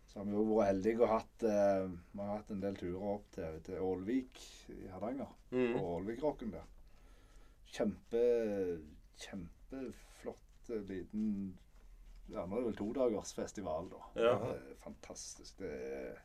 Så 0.06 0.18
har 0.18 0.26
vi 0.28 0.34
jo 0.36 0.42
vært 0.44 0.68
heldige 0.68 1.00
og 1.00 1.08
hatt 1.08 1.44
eh, 1.48 1.86
Vi 2.12 2.20
har 2.20 2.34
hatt 2.36 2.50
en 2.52 2.60
del 2.60 2.74
turer 2.76 3.04
opp 3.14 3.30
til, 3.32 3.54
til 3.64 3.80
Ålvik 3.80 4.40
i 4.74 4.88
Hardanger. 4.92 5.30
Mm. 5.50 5.72
På 5.78 5.84
Ålvikrocken 5.96 6.52
der. 6.52 6.66
Kjempe 7.72 8.24
Kjempeflott 9.22 10.68
eh, 10.70 10.82
liten 10.90 11.24
Ja, 12.28 12.44
nå 12.44 12.58
er 12.58 12.60
det 12.60 12.66
vel 12.68 12.76
todagersfestival, 12.82 13.88
da. 13.94 14.02
Ja. 14.20 14.34
Det 14.44 14.76
fantastisk. 14.84 15.58
Det 15.58 15.72
er 15.72 16.20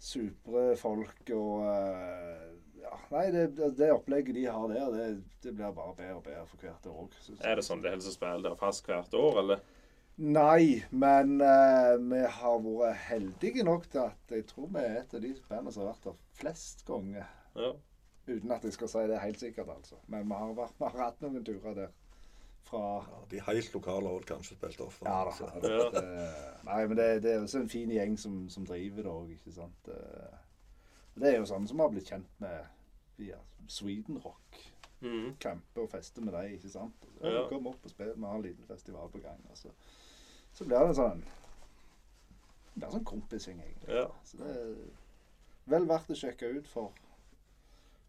supre 0.00 0.62
folk 0.80 1.30
og 1.36 1.66
eh, 1.68 2.46
ja, 2.80 2.96
Nei, 3.12 3.26
det, 3.34 3.42
det- 3.76 3.90
opplegget 3.92 4.34
de 4.38 4.46
har 4.48 4.70
der, 4.72 4.86
det, 4.94 5.08
det 5.44 5.52
blir 5.58 5.74
bare 5.76 5.94
bedre 5.98 6.16
og 6.16 6.24
bedre 6.24 6.46
for 6.48 6.62
hvert 6.64 6.86
år. 6.88 7.02
òg. 7.04 7.18
Er 7.44 7.58
det 7.60 7.66
sånn 7.66 7.82
det 7.84 7.92
helsespill 7.92 8.42
der 8.46 8.56
fast 8.60 8.88
hvert 8.88 9.14
år, 9.18 9.42
eller? 9.44 9.60
Nei, 10.20 10.82
men 10.92 11.38
uh, 11.40 11.94
vi 12.00 12.18
har 12.40 12.58
vært 12.64 13.04
heldige 13.08 13.64
nok 13.64 13.86
til 13.92 14.02
at 14.02 14.34
jeg 14.34 14.44
tror 14.50 14.66
vi 14.74 14.82
er 14.82 14.98
et 15.00 15.14
av 15.16 15.22
de 15.24 15.30
bandene 15.48 15.72
som 15.72 15.84
har 15.84 15.94
vært 15.94 16.08
der 16.10 16.18
flest 16.40 16.84
ganger. 16.88 17.30
Ja. 17.56 17.70
Uten 18.28 18.52
at 18.52 18.66
jeg 18.66 18.76
skal 18.76 18.90
si 18.92 19.04
det 19.08 19.22
helt 19.22 19.40
sikkert, 19.40 19.70
altså. 19.72 19.96
Men 20.12 20.28
vi 20.28 20.36
har, 20.42 20.52
vært, 20.58 20.76
vi 20.80 20.90
har 20.90 21.06
hatt 21.06 21.24
noen 21.24 21.44
turer 21.46 21.76
der 21.78 21.94
fra 22.68 22.80
Ja, 23.08 23.20
de 23.30 23.40
helt 23.46 23.72
lokale 23.74 24.08
har 24.12 24.26
kanskje 24.28 24.56
spilt 24.56 24.80
ofte. 24.80 25.04
Ja 25.08 25.24
da. 25.24 25.30
så- 25.30 25.50
Ja. 25.62 25.90
Det, 25.90 26.64
nei, 26.64 26.86
men 26.86 26.96
det, 26.96 27.22
det 27.22 27.32
er 27.34 27.40
også 27.42 27.58
en 27.60 27.68
fin 27.68 27.90
gjeng 27.90 28.18
som, 28.18 28.48
som 28.48 28.66
driver 28.66 29.02
det 29.02 29.12
òg, 29.12 29.30
ikke 29.30 29.52
sant. 29.52 29.74
Det, 29.86 29.96
det 31.20 31.34
er 31.34 31.38
jo 31.38 31.44
sånne 31.50 31.68
som 31.68 31.78
har 31.82 31.88
blitt 31.90 32.08
kjent 32.08 32.40
med 32.40 32.64
via 33.18 33.36
Sweden 33.68 34.18
Rock. 34.24 34.60
Mm. 35.00 35.34
Campe 35.40 35.80
og 35.80 35.88
feste 35.90 36.20
med 36.20 36.32
dem, 36.34 36.54
ikke 36.54 36.68
sant. 36.70 36.94
Så, 37.20 37.26
Ja. 37.26 37.46
Kom 37.48 37.66
opp 37.66 37.84
og 37.84 37.90
spill, 37.90 38.12
vi 38.16 38.24
har 38.26 38.34
en 38.34 38.42
liten 38.42 38.64
festival 38.68 39.08
på 39.10 39.18
gang. 39.22 39.40
Og 39.50 39.56
så, 39.58 39.68
så 40.52 40.64
blir 40.64 40.86
det 40.86 40.96
sånn 40.96 41.22
Det 42.74 42.84
er 42.86 42.90
sånn 42.94 43.04
kompising, 43.04 43.60
egentlig. 43.60 43.94
Ja. 43.96 44.06
Så 44.24 44.36
det 44.38 44.50
er 44.56 44.74
vel 45.66 45.86
verdt 45.88 46.10
å 46.10 46.16
sjekke 46.16 46.48
ut 46.58 46.68
for, 46.68 46.92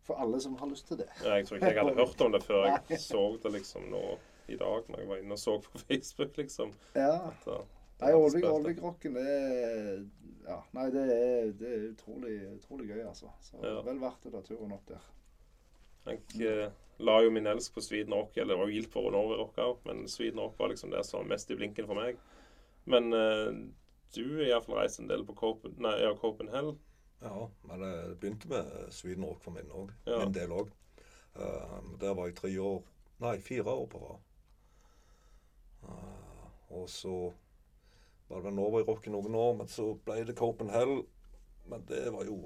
for 0.05 0.15
alle 0.21 0.39
som 0.41 0.55
har 0.59 0.67
lyst 0.67 0.87
til 0.87 0.97
det. 1.01 1.07
ja. 1.23 1.35
Jeg 1.39 1.47
tror 1.47 1.57
ikke 1.57 1.71
jeg 1.73 1.81
hadde 1.83 1.95
hørt 2.05 2.21
om 2.21 2.31
det 2.31 2.43
før 2.43 2.67
jeg 2.69 2.99
så 2.99 3.23
det 3.43 3.51
liksom 3.57 3.89
nå 3.91 4.03
i 4.47 4.57
dag, 4.57 4.87
når 4.89 4.99
jeg 4.99 5.09
var 5.09 5.21
inne 5.21 5.37
og 5.37 5.39
så 5.39 5.57
på 5.61 5.79
Facebook, 5.87 6.37
liksom. 6.37 6.73
Ja. 6.95 7.13
At, 7.29 7.47
uh, 7.47 7.61
Nei. 8.01 8.13
Ålvik-rocken, 8.17 9.13
det 9.13 9.29
er 9.29 10.05
Ja, 10.41 10.57
nei, 10.73 10.87
det 10.89 11.01
er, 11.05 11.51
det 11.53 11.67
er 11.69 11.83
utrolig, 11.91 12.35
utrolig 12.55 12.87
gøy, 12.89 13.03
altså. 13.05 13.29
Så 13.45 13.59
Ja. 13.61 13.81
vel 13.85 13.99
verdt 14.01 14.23
det, 14.23 14.31
da, 14.33 14.41
turen 14.41 14.73
opp 14.73 14.87
der. 14.89 15.03
Jeg 16.09 16.21
eh, 16.41 16.71
la 16.97 17.19
jo 17.21 17.29
min 17.29 17.45
elsk 17.45 17.75
på 17.75 17.81
Sweden 17.85 18.13
Rock, 18.13 18.37
eller 18.37 18.55
det 18.55 18.59
var 18.59 18.71
jo 18.71 18.73
gildt 18.73 18.91
for 18.91 19.11
Norway 19.13 19.37
Rock 19.37 19.59
òg, 19.61 19.83
men 19.85 20.07
Sweden 20.09 20.39
Rock 20.41 20.57
var 20.59 20.71
liksom 20.71 20.89
det 20.89 21.03
som 21.05 21.21
var 21.21 21.29
mest 21.35 21.51
i 21.53 21.57
blinken 21.59 21.85
for 21.85 21.99
meg. 21.99 22.17
Men 22.89 23.13
uh, 23.13 23.53
du 24.15 24.23
har 24.39 24.47
iallfall 24.47 24.79
reist 24.81 24.99
en 24.99 25.11
del 25.11 25.21
på 25.27 25.37
Copen, 25.37 25.77
nei, 25.77 25.93
ja, 26.01 26.15
Copenhagen. 26.17 26.79
Ja, 27.21 27.45
men 27.69 27.85
det 27.85 27.93
begynte 28.19 28.49
med 28.49 28.89
Sweden 28.97 29.29
Rock 29.29 29.45
for 29.45 29.53
min 29.53 29.69
òg. 29.69 29.93
Ja. 30.09 30.23
Min 30.23 30.33
del 30.33 30.57
òg. 30.57 30.73
der 32.01 32.15
var 32.17 32.25
jeg 32.27 32.35
tre 32.35 32.49
år 32.59 32.81
Nei, 33.21 33.37
fire 33.39 33.69
år 33.69 33.85
på 33.85 33.99
rad. 34.01 34.21
Eh, 35.83 36.45
og 36.77 36.89
så 36.89 37.15
var 38.27 38.41
det 38.41 38.51
vel 38.51 38.87
Rock 38.87 39.07
i 39.07 39.13
noen 39.13 39.35
år, 39.35 39.55
men 39.59 39.69
så 39.71 39.91
ble 40.05 40.21
det 40.27 40.37
Copenhagen. 40.39 41.03
Men 41.71 41.85
det 41.89 42.05
var 42.13 42.25
jo 42.25 42.37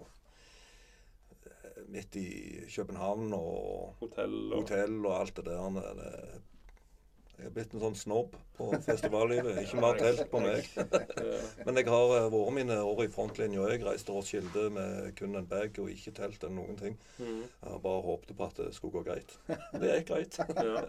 eh, 1.45 1.84
midt 1.93 2.17
i 2.19 2.28
København 2.69 3.34
og 3.38 3.95
Hotell 4.02 4.38
og 4.52 4.60
hotell 4.63 5.00
og 5.06 5.19
alt 5.19 5.39
det 5.39 5.45
der. 5.52 5.80
Det, 6.02 6.41
jeg 7.39 7.52
blitt 7.56 7.74
en 7.76 7.82
sånn 7.84 7.98
snobb 8.00 8.36
på 8.58 8.67
festivallivet. 8.86 9.58
Ikke 9.63 9.82
mer 9.84 10.00
telt 10.00 10.24
på 10.32 10.41
meg. 10.43 10.67
Men 11.65 11.80
jeg 11.80 11.89
har 11.91 12.13
eh, 12.17 12.28
vært 12.34 12.56
mine 12.58 12.78
år 12.88 13.04
i 13.06 13.12
frontlinja. 13.12 13.67
Jeg 13.74 13.84
reiste 13.86 14.15
og 14.15 14.26
skilte 14.28 14.67
med 14.76 15.12
kun 15.19 15.38
en 15.39 15.50
bag 15.50 15.78
og 15.84 15.91
ikke 15.91 16.15
telt 16.15 16.43
eller 16.43 16.56
noen 16.58 16.80
ting. 16.80 16.98
Mm. 17.19 17.43
Jeg 17.43 17.82
bare 17.84 18.06
håpte 18.08 18.38
på 18.38 18.48
at 18.48 18.62
det 18.62 18.71
skulle 18.78 19.00
gå 19.00 19.06
greit. 19.10 19.36
Det 19.82 19.91
gikk 19.91 20.12
greit. 20.13 20.39
Ja. 20.39 20.84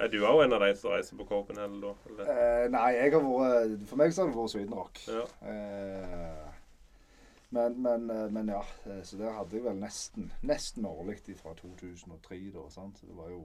Er 0.00 0.10
du 0.12 0.18
òg 0.24 0.44
en 0.44 0.56
av 0.56 0.64
de 0.64 0.72
som 0.78 0.92
reiser 0.94 1.18
på 1.18 1.28
Copenhagen, 1.28 1.80
da? 1.84 1.92
Eller? 2.10 2.30
Eh, 2.32 2.66
nei, 2.72 2.88
jeg 2.96 3.14
har 3.14 3.24
vært 3.26 3.88
For 3.90 4.00
meg 4.00 4.14
så 4.14 4.24
har 4.24 4.32
det 4.32 4.38
vært 4.40 4.54
Sweden 4.54 4.76
Rock. 4.76 5.02
Ja. 5.12 5.24
Eh, 5.52 6.46
men, 7.56 7.82
men, 7.82 8.10
eh, 8.10 8.30
men 8.30 8.48
ja. 8.48 8.64
eh, 8.86 9.02
Så 9.02 9.16
der 9.16 9.36
hadde 9.36 9.56
jeg 9.56 9.64
vel 9.64 9.78
nesten 9.80 10.32
nesten 10.46 10.86
årlig 10.88 11.20
fra 11.38 11.54
2003, 11.60 12.40
da. 12.54 12.66
Sant? 12.72 13.00
Det 13.04 13.16
var 13.16 13.30
jo 13.30 13.44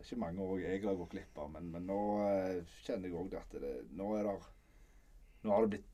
ikke 0.00 0.20
mange 0.20 0.42
år 0.42 0.62
jeg 0.64 0.82
har 0.84 0.98
gått 0.98 1.14
glipp 1.14 1.38
av. 1.38 1.50
Men, 1.54 1.70
men 1.74 1.86
nå 1.88 2.00
eh, 2.26 2.74
kjenner 2.86 3.08
jeg 3.08 3.18
òg 3.18 3.36
at 3.38 3.56
det, 3.62 3.76
nå 3.98 4.14
er 4.18 4.28
det 4.30 4.40
Nå 5.42 5.50
har 5.50 5.64
det 5.64 5.72
blitt 5.72 5.88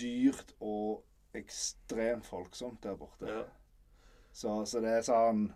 dyrt 0.00 0.54
og 0.64 1.02
ekstremt 1.36 2.24
folksomt 2.24 2.80
der 2.82 2.94
borte. 2.96 3.28
Ja. 3.28 3.42
Så, 4.32 4.54
så 4.64 4.80
det 4.80 4.94
er 4.94 5.04
sånn 5.04 5.50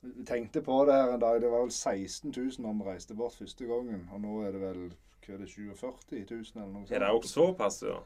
Vi 0.00 0.24
tenkte 0.26 0.62
på 0.64 0.80
det 0.88 0.96
her 0.96 1.14
en 1.14 1.22
dag. 1.22 1.38
Det 1.42 1.52
var 1.52 1.62
vel 1.66 1.70
16 1.70 2.32
000 2.32 2.64
når 2.64 2.80
vi 2.80 2.88
reiste 2.88 3.14
bort 3.14 3.38
første 3.38 3.68
gangen. 3.68 4.08
Og 4.10 4.24
nå 4.24 4.40
er 4.46 4.56
det 4.56 4.64
vel 4.64 4.82
hva 5.20 5.36
er 5.36 5.42
det, 5.44 5.50
47 5.52 6.24
000 6.30 6.44
eller 6.56 6.70
noe 6.72 6.82
sånt. 6.82 6.92
Er 6.96 7.04
det 7.04 7.10
òg 7.14 7.26
såpass, 7.28 7.82
ja? 7.84 7.98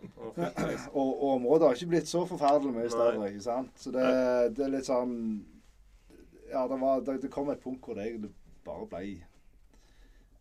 Og, 0.92 1.08
og 1.08 1.28
området 1.38 1.68
har 1.68 1.78
ikke 1.78 1.92
blitt 1.94 2.10
så 2.10 2.24
forferdelig 2.28 2.74
mye 2.74 2.90
større. 2.92 3.28
Ikke 3.30 3.44
sant? 3.46 3.70
Så 3.80 3.92
det, 3.94 4.06
det 4.58 4.66
er 4.66 4.72
litt 4.74 4.88
sånn 4.90 5.14
Ja, 6.50 6.66
det, 6.70 6.76
var, 6.82 7.00
det, 7.06 7.20
det 7.22 7.30
kom 7.32 7.48
et 7.50 7.62
punkt 7.62 7.86
hvor 7.86 7.96
det 7.96 8.08
egentlig 8.10 8.34
bare 8.66 8.87
ble 8.90 9.03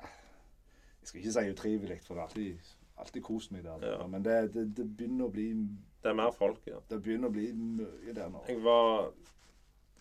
Jeg 0.03 1.09
skal 1.09 1.19
ikke 1.19 1.33
si 1.35 1.51
utrivelig, 1.51 1.99
for 2.05 2.15
det 2.15 2.21
har 2.23 2.29
alltid, 2.29 2.71
alltid 3.03 3.23
kost 3.25 3.51
meg 3.51 3.65
der. 3.65 3.83
Ja. 3.83 4.07
Men 4.07 4.23
det, 4.23 4.37
det, 4.53 4.69
det 4.77 4.85
begynner 4.97 5.27
å 5.27 5.33
bli 5.33 5.49
Det 6.03 6.11
er 6.11 6.15
mer 6.19 6.31
folk, 6.35 6.61
ja. 6.67 6.79
Det 6.89 7.01
begynner 7.03 7.31
å 7.31 7.35
bli 7.35 7.49
mye 7.53 8.15
der 8.15 8.31
nå. 8.31 8.43
Jeg 8.47 8.63
var 8.63 9.11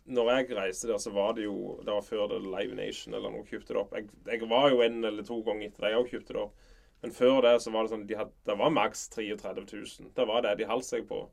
Når 0.04 0.30
jeg 0.32 0.56
reiste 0.58 0.90
der, 0.90 0.98
så 1.02 1.10
var 1.14 1.34
det 1.38 1.48
jo 1.48 1.80
Det 1.82 1.90
var 1.90 2.06
før 2.06 2.28
det 2.30 2.42
Live 2.46 2.78
Nation 2.78 3.14
eller 3.14 3.34
noe 3.34 3.46
kjøpte 3.48 3.74
det 3.74 3.82
opp. 3.82 3.96
Jeg, 3.98 4.10
jeg 4.30 4.50
var 4.50 4.70
jo 4.70 4.82
en 4.86 5.04
eller 5.04 5.26
to 5.26 5.40
ganger 5.46 5.68
etter 5.68 5.88
de 5.88 5.98
òg 5.98 6.10
kjøpte 6.14 6.36
det 6.36 6.42
opp. 6.46 6.58
Men 7.02 7.14
før 7.14 7.40
det 7.42 7.56
så 7.62 7.70
var 7.74 7.82
det 7.82 7.90
sånn 7.90 8.06
de 8.06 8.18
hadde, 8.18 8.34
Det 8.46 8.58
var 8.58 8.70
maks 8.70 9.08
33 9.10 9.64
000. 9.66 10.12
Det 10.14 10.26
var 10.30 10.44
det 10.46 10.58
de 10.60 10.68
holdt 10.70 10.86
seg 10.86 11.08
på. 11.10 11.24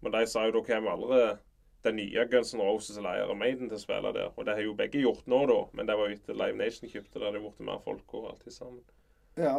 Men 0.00 0.16
de 0.16 0.24
sa 0.28 0.46
jo 0.46 0.54
da 0.56 0.62
kommer 0.64 0.96
aldri 0.96 1.18
den 1.84 1.96
nye 2.00 2.24
Guns 2.32 2.54
N' 2.56 2.62
Roses 2.64 2.96
eller 3.00 3.20
Iron 3.22 3.38
Maiden 3.40 3.68
til 3.70 3.76
å 3.78 3.82
spille 3.82 4.12
der. 4.16 4.30
Og 4.36 4.46
det 4.48 4.54
har 4.58 4.64
jo 4.64 4.74
begge 4.78 5.02
gjort 5.04 5.26
nå, 5.30 5.40
da. 5.50 5.58
Men 5.76 5.86
det 5.88 5.96
var 6.00 6.08
jo 6.10 6.16
etter 6.18 6.36
Live 6.38 6.56
Nation 6.58 6.88
kjøpte 6.90 7.18
det. 7.20 7.24
Det 7.26 7.32
har 7.40 7.44
blitt 7.44 7.60
mer 7.68 7.80
folk 7.84 8.14
og 8.18 8.30
alt 8.32 8.46
sammen. 8.52 8.80
Ja. 9.36 9.56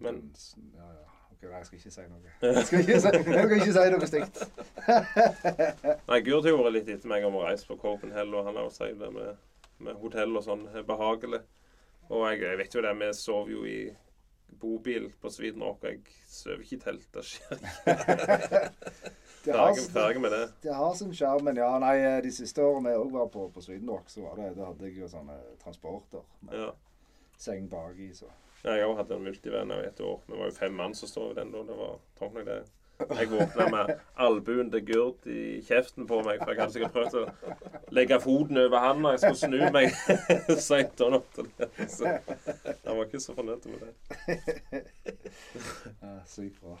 Men- 0.00 0.30
Ja, 0.76 0.88
ja. 0.92 1.06
Ok, 1.32 1.42
nei, 1.48 1.56
jeg 1.56 1.66
skal 1.66 1.78
ikke 1.78 1.90
si 1.94 2.02
noe. 2.10 2.32
Jeg 2.42 2.66
skal 2.66 2.80
ikke 2.80 3.00
si, 3.00 3.08
jeg 3.08 3.44
skal 3.46 3.54
ikke 3.56 3.72
si 3.72 3.84
noe 3.94 4.08
stygt. 4.10 4.36
Nei, 6.10 6.18
Gurd 6.26 6.44
har 6.44 6.58
vært 6.58 6.74
litt 6.74 6.90
etter 6.92 7.08
meg 7.08 7.24
om 7.24 7.38
å 7.38 7.44
reise 7.46 7.64
på 7.68 7.78
Copenhagen, 7.80 8.34
og 8.36 8.44
han 8.44 8.58
har 8.60 8.66
jo 8.68 8.74
sagt 8.74 8.98
det 9.00 9.08
med, 9.14 9.38
med 9.80 9.96
hotell 10.02 10.36
og 10.36 10.44
sånn 10.44 10.66
er 10.76 10.84
behagelig. 10.84 11.40
Og 12.10 12.26
jeg, 12.28 12.42
jeg 12.44 12.58
vet 12.60 12.76
jo 12.76 12.82
det, 12.84 12.92
vi 13.00 13.08
sover 13.16 13.54
jo 13.54 13.64
i 13.70 13.78
bobil 14.60 15.08
på 15.22 15.30
Sweden 15.32 15.62
Rock, 15.64 15.80
og 15.86 15.94
jeg 15.94 16.02
sover 16.28 16.60
ikke 16.66 16.76
i 16.76 16.82
telt. 16.84 17.08
Det 17.16 17.24
skjer 17.30 17.64
ikke. 17.64 18.62
Det 19.44 19.54
har, 19.56 19.74
Ferdig, 19.92 20.20
med 20.20 20.30
det. 20.34 20.42
det 20.62 20.74
har 20.76 20.94
sin 20.94 21.14
sjarm, 21.16 21.44
men 21.46 21.56
ja, 21.56 21.70
nei, 21.80 21.94
de 22.20 22.32
siste 22.34 22.60
årene 22.60 22.90
jeg 22.92 23.00
òg 23.00 23.12
var 23.14 23.30
på, 23.32 23.46
på 23.54 23.62
Sweden 23.64 23.88
Rock, 23.88 24.10
så 24.12 24.20
var 24.26 24.36
det, 24.36 24.50
da 24.58 24.66
hadde 24.68 24.84
jeg 24.90 24.98
jo 25.00 25.08
sånne 25.08 25.38
transporter 25.62 26.26
med 26.44 26.58
Ja. 26.60 26.70
seng 27.40 27.68
baki, 27.72 28.10
så 28.14 28.28
Ja, 28.64 28.74
Jeg 28.76 28.84
òg 28.90 28.98
hadde 28.98 29.16
en 29.16 29.24
multivenn 29.24 29.70
i 29.72 29.86
et 29.88 30.00
år. 30.04 30.18
Vi 30.28 30.36
var 30.36 30.50
jo 30.50 30.52
fem 30.58 30.72
mann 30.76 30.94
som 30.94 31.08
stod 31.08 31.30
i 31.32 31.40
den 31.40 31.52
da. 31.54 31.62
Det 31.64 31.76
var 31.78 31.94
tungt 32.18 32.34
nok, 32.34 32.44
det. 32.44 32.58
Jeg 33.16 33.30
våkna 33.30 33.68
med 33.72 33.94
albuen 34.20 34.68
til 34.70 34.82
Gurd 34.84 35.24
i 35.32 35.62
kjeften 35.64 36.04
på 36.06 36.18
meg, 36.26 36.42
for 36.42 36.52
jeg 36.52 36.60
hadde 36.60 36.74
sikkert 36.74 36.92
prøvd 36.92 37.14
å 37.16 37.94
legge 37.96 38.18
foten 38.20 38.58
over 38.60 38.78
han 38.84 39.00
når 39.00 39.16
jeg 39.16 39.22
skulle 39.22 39.40
snu 39.40 39.70
meg 39.72 39.88
seint 40.68 41.00
om 41.06 41.14
natta. 41.16 41.46
Så 41.88 42.04
han 42.04 42.98
var 42.98 43.06
ikke 43.06 43.22
så 43.24 43.32
fornøyd 43.38 43.64
med 43.72 43.86
det. 43.86 44.84
ja, 46.02 46.12
sykt 46.28 46.60
bra. 46.60 46.76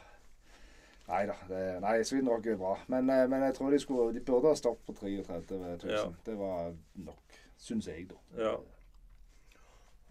Nei 1.10 1.26
da. 1.26 1.36
Nei, 1.82 2.02
Sweden 2.06 2.28
Rock 2.30 2.46
er 2.46 2.58
bra. 2.58 2.76
Men, 2.86 3.10
eh, 3.10 3.26
men 3.28 3.42
jeg 3.42 3.54
tror 3.56 3.70
de, 3.70 3.78
skulle, 3.82 4.14
de 4.14 4.24
burde 4.24 4.52
ha 4.52 4.58
stoppet 4.58 4.86
på 4.86 4.92
33 5.00 5.56
000. 5.58 5.90
Ja. 5.90 6.04
Det 6.26 6.36
var 6.38 6.74
nok, 6.94 7.40
syns 7.58 7.88
jeg, 7.90 8.06
da. 8.12 8.18
Ja. 8.38 8.54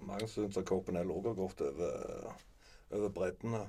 Mange 0.03 0.27
syns 0.27 0.57
at 0.57 0.67
Copenhagen 0.67 1.11
også 1.11 1.29
har 1.29 1.39
gått 1.39 1.61
over, 1.61 2.35
over 2.91 3.13
breddene. 3.15 3.63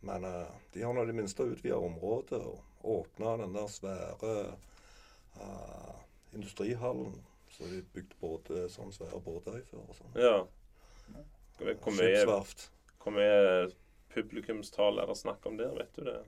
Men 0.00 0.24
eh, 0.24 0.50
de 0.74 0.82
har 0.82 0.94
nå 0.96 1.04
i 1.04 1.10
det 1.10 1.16
minste 1.16 1.46
utvida 1.46 1.78
området 1.78 2.40
og 2.40 2.64
åpna 2.82 3.36
den 3.42 3.54
der 3.54 3.66
svære 3.68 4.34
uh, 5.36 5.96
industrihallen. 6.32 7.18
Så 7.50 7.66
de 7.68 7.82
bygde 7.92 8.16
både 8.22 8.64
sånn 8.72 8.92
svære 8.94 9.20
båter 9.20 9.58
i 9.58 9.64
før 9.68 9.84
og 9.84 9.98
sånn. 9.98 10.16
ja. 10.16 10.38
Hvor 13.02 13.12
mye 13.12 13.70
publikumstall 14.14 15.02
er 15.02 15.10
det 15.10 15.18
snakk 15.18 15.44
om 15.46 15.58
der, 15.58 15.74
vet 15.76 15.98
du 15.98 16.06
det? 16.06 16.20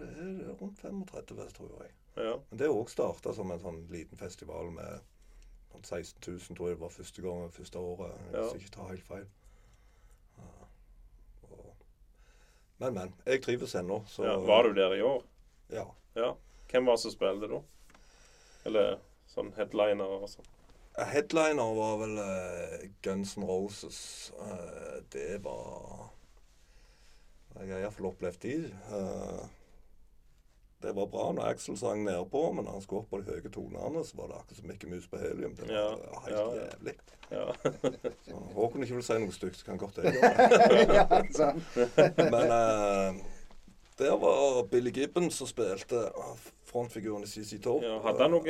Er, 0.00 0.32
det 0.38 0.46
er 0.48 0.56
rundt 0.60 0.80
35, 0.80 1.48
tror 1.56 1.82
jeg. 1.82 1.92
Ja. 2.16 2.36
Men 2.50 2.60
det 2.60 2.68
òg 2.72 2.90
starta 2.92 3.32
som 3.36 3.50
en 3.52 3.60
sånn 3.62 3.84
liten 3.92 4.20
festival 4.20 4.72
med 4.74 5.04
sånn 5.72 5.84
16 5.84 6.18
000, 6.26 6.56
tror 6.56 6.68
jeg 6.70 6.78
det 6.78 6.84
var 6.84 6.96
første 6.96 7.24
gang, 7.24 7.46
første 7.52 7.84
året. 7.92 8.26
Hvis 8.32 8.52
jeg 8.52 8.64
ikke 8.64 8.76
tar 8.76 8.92
helt 8.92 9.08
feil. 9.08 9.30
Men, 12.82 12.94
men. 12.94 13.12
Jeg 13.26 13.42
trives 13.44 13.74
ennå. 13.78 14.00
Ja. 14.18 14.38
Var 14.42 14.62
du 14.66 14.72
der 14.74 14.96
i 14.96 15.02
år? 15.06 15.22
Ja. 15.70 15.84
Ja. 16.18 16.32
Hvem 16.70 16.88
var 16.88 16.96
det 16.96 17.04
som 17.04 17.12
spilte 17.14 17.50
da? 17.52 17.60
Eller 18.66 18.96
sånn 19.30 19.52
headliner 19.54 20.16
og 20.18 20.26
sånn? 20.32 20.48
Headliner 21.12 21.76
var 21.76 22.00
vel 22.02 22.18
eh, 22.20 22.88
Guns 23.06 23.36
N' 23.38 23.46
Roses. 23.46 24.00
Eh, 24.34 24.98
det 25.14 25.38
var 25.44 26.10
Jeg 27.60 27.70
har 27.70 27.84
iallfall 27.84 28.10
opplevd 28.10 28.42
de. 28.44 28.56
Eh, 28.98 29.44
det 30.82 30.92
var 30.96 31.06
bra 31.12 31.28
når 31.36 31.48
Axel 31.52 31.76
sang 31.78 32.04
nedpå, 32.04 32.40
men 32.56 32.64
når 32.66 32.72
han 32.78 32.82
skulle 32.84 33.02
opp 33.04 33.10
på 33.12 33.20
de 33.22 33.32
høye 33.32 33.50
tonene, 33.54 34.02
så 34.04 34.16
var 34.18 34.30
det 34.32 34.38
akkurat 34.40 34.58
som 34.60 34.68
Mikke 34.70 34.90
Mus 34.90 35.06
på 35.08 35.20
helium. 35.22 35.54
Det 35.58 35.68
var 35.68 35.74
Ja, 35.74 36.22
helt 36.26 36.36
ja, 36.36 36.64
jævlig. 36.64 36.94
Ja. 37.32 37.44
Så 38.28 38.40
Håkon 38.56 38.82
ikke 38.84 38.98
vil 38.98 39.04
si 39.06 39.14
noe 39.22 39.32
stygt, 39.32 39.56
så 39.56 39.64
kan 39.70 39.78
godt 39.80 40.00
jeg 40.02 40.12
gjøre 40.16 41.22
det. 41.32 42.26
Men 42.28 42.50
uh, 42.52 43.22
der 43.98 44.16
var 44.20 44.62
Billy 44.72 44.90
Gibbons 44.92 45.38
som 45.40 45.48
spilte 45.48 46.02
ah, 46.12 46.34
frontfiguren 46.68 47.24
i 47.24 47.30
CC 47.30 47.56
Top. 47.64 47.82
ja. 47.86 47.94
Hadde 48.04 48.26
han 48.26 48.34
noe 48.34 48.44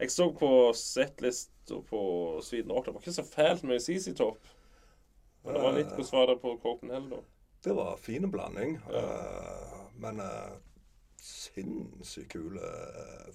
Jeg 0.00 0.10
så 0.10 0.26
på 0.38 0.50
settlista 0.78 1.78
på 1.90 2.02
Sweden 2.42 2.72
Rock. 2.74 2.86
Det 2.88 2.94
var 2.96 3.04
ikke 3.04 3.14
så 3.20 3.24
fælt 3.28 3.62
med 3.68 3.80
CC 3.80 4.16
Top. 4.18 4.38
Men 5.44 5.54
det 5.56 5.62
var 5.62 5.72
litt 5.78 5.94
Hvordan 5.94 6.12
var 6.18 6.26
det 6.32 6.36
på 6.42 6.56
Copenhagen, 6.62 7.08
da? 7.14 7.22
Det 7.62 7.74
var 7.78 7.96
fin 8.02 8.26
blanding. 8.30 8.76
Ja. 8.90 8.98
eh, 8.98 9.78
men 10.02 10.18
uh, 10.22 10.50
sinnssykt 11.22 12.32
kul 12.34 12.58
eh, 12.58 13.32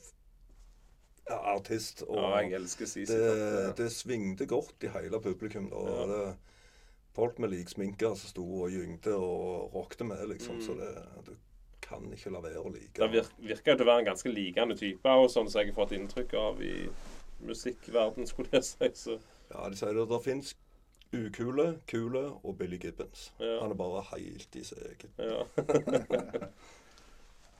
ja, 1.29 1.39
artist. 1.55 2.03
Og 2.07 2.19
Ja, 2.19 2.37
jeg 2.43 2.53
elsker 2.59 2.85
Sisi. 2.85 3.13
det, 3.13 3.73
det 3.77 3.91
svingte 3.91 4.45
godt 4.45 4.83
i 4.83 4.91
hele 4.93 5.21
publikum. 5.21 5.69
Da. 5.71 5.83
Ja. 5.87 6.05
Det, 6.11 6.37
folk 7.17 7.39
med 7.39 7.49
lik 7.49 7.69
sminke 7.69 8.13
som 8.15 8.31
sto 8.31 8.45
og 8.61 8.71
gyngte 8.71 9.15
og 9.15 9.73
rockte 9.75 10.03
med, 10.07 10.27
liksom. 10.33 10.59
Mm. 10.59 10.65
Så 10.65 10.77
det, 10.77 10.91
du 11.25 11.33
kan 11.81 12.05
ikke 12.13 12.33
la 12.33 12.43
være 12.43 12.61
å 12.61 12.71
like. 12.73 12.99
Det 12.99 13.09
vir 13.11 13.31
virker 13.49 13.73
jo 13.73 13.79
til 13.79 13.87
å 13.87 13.91
være 13.91 14.03
en 14.03 14.11
ganske 14.11 14.33
likende 14.33 14.77
type, 14.77 15.17
og 15.23 15.31
sånn 15.31 15.49
som 15.49 15.61
jeg 15.61 15.71
har 15.71 15.79
fått 15.79 15.95
inntrykk 15.97 16.37
av 16.37 16.61
i 16.63 16.75
musikkverden, 17.47 18.27
skulle 18.29 18.53
jeg 18.59 18.69
si. 18.69 18.93
Så 18.93 19.19
Ja, 19.51 19.67
de 19.69 19.79
sier 19.79 19.95
det. 19.95 20.07
Det 20.11 20.23
fins 20.25 20.55
ukule, 21.15 21.67
kule 21.87 22.25
og 22.43 22.57
Billy 22.59 22.79
Gibbons. 22.83 23.31
Ja. 23.39 23.61
Han 23.61 23.71
er 23.71 23.79
bare 23.79 24.03
helt 24.11 24.59
i 24.59 24.65
seg. 24.67 25.07
Ja. 25.17 25.45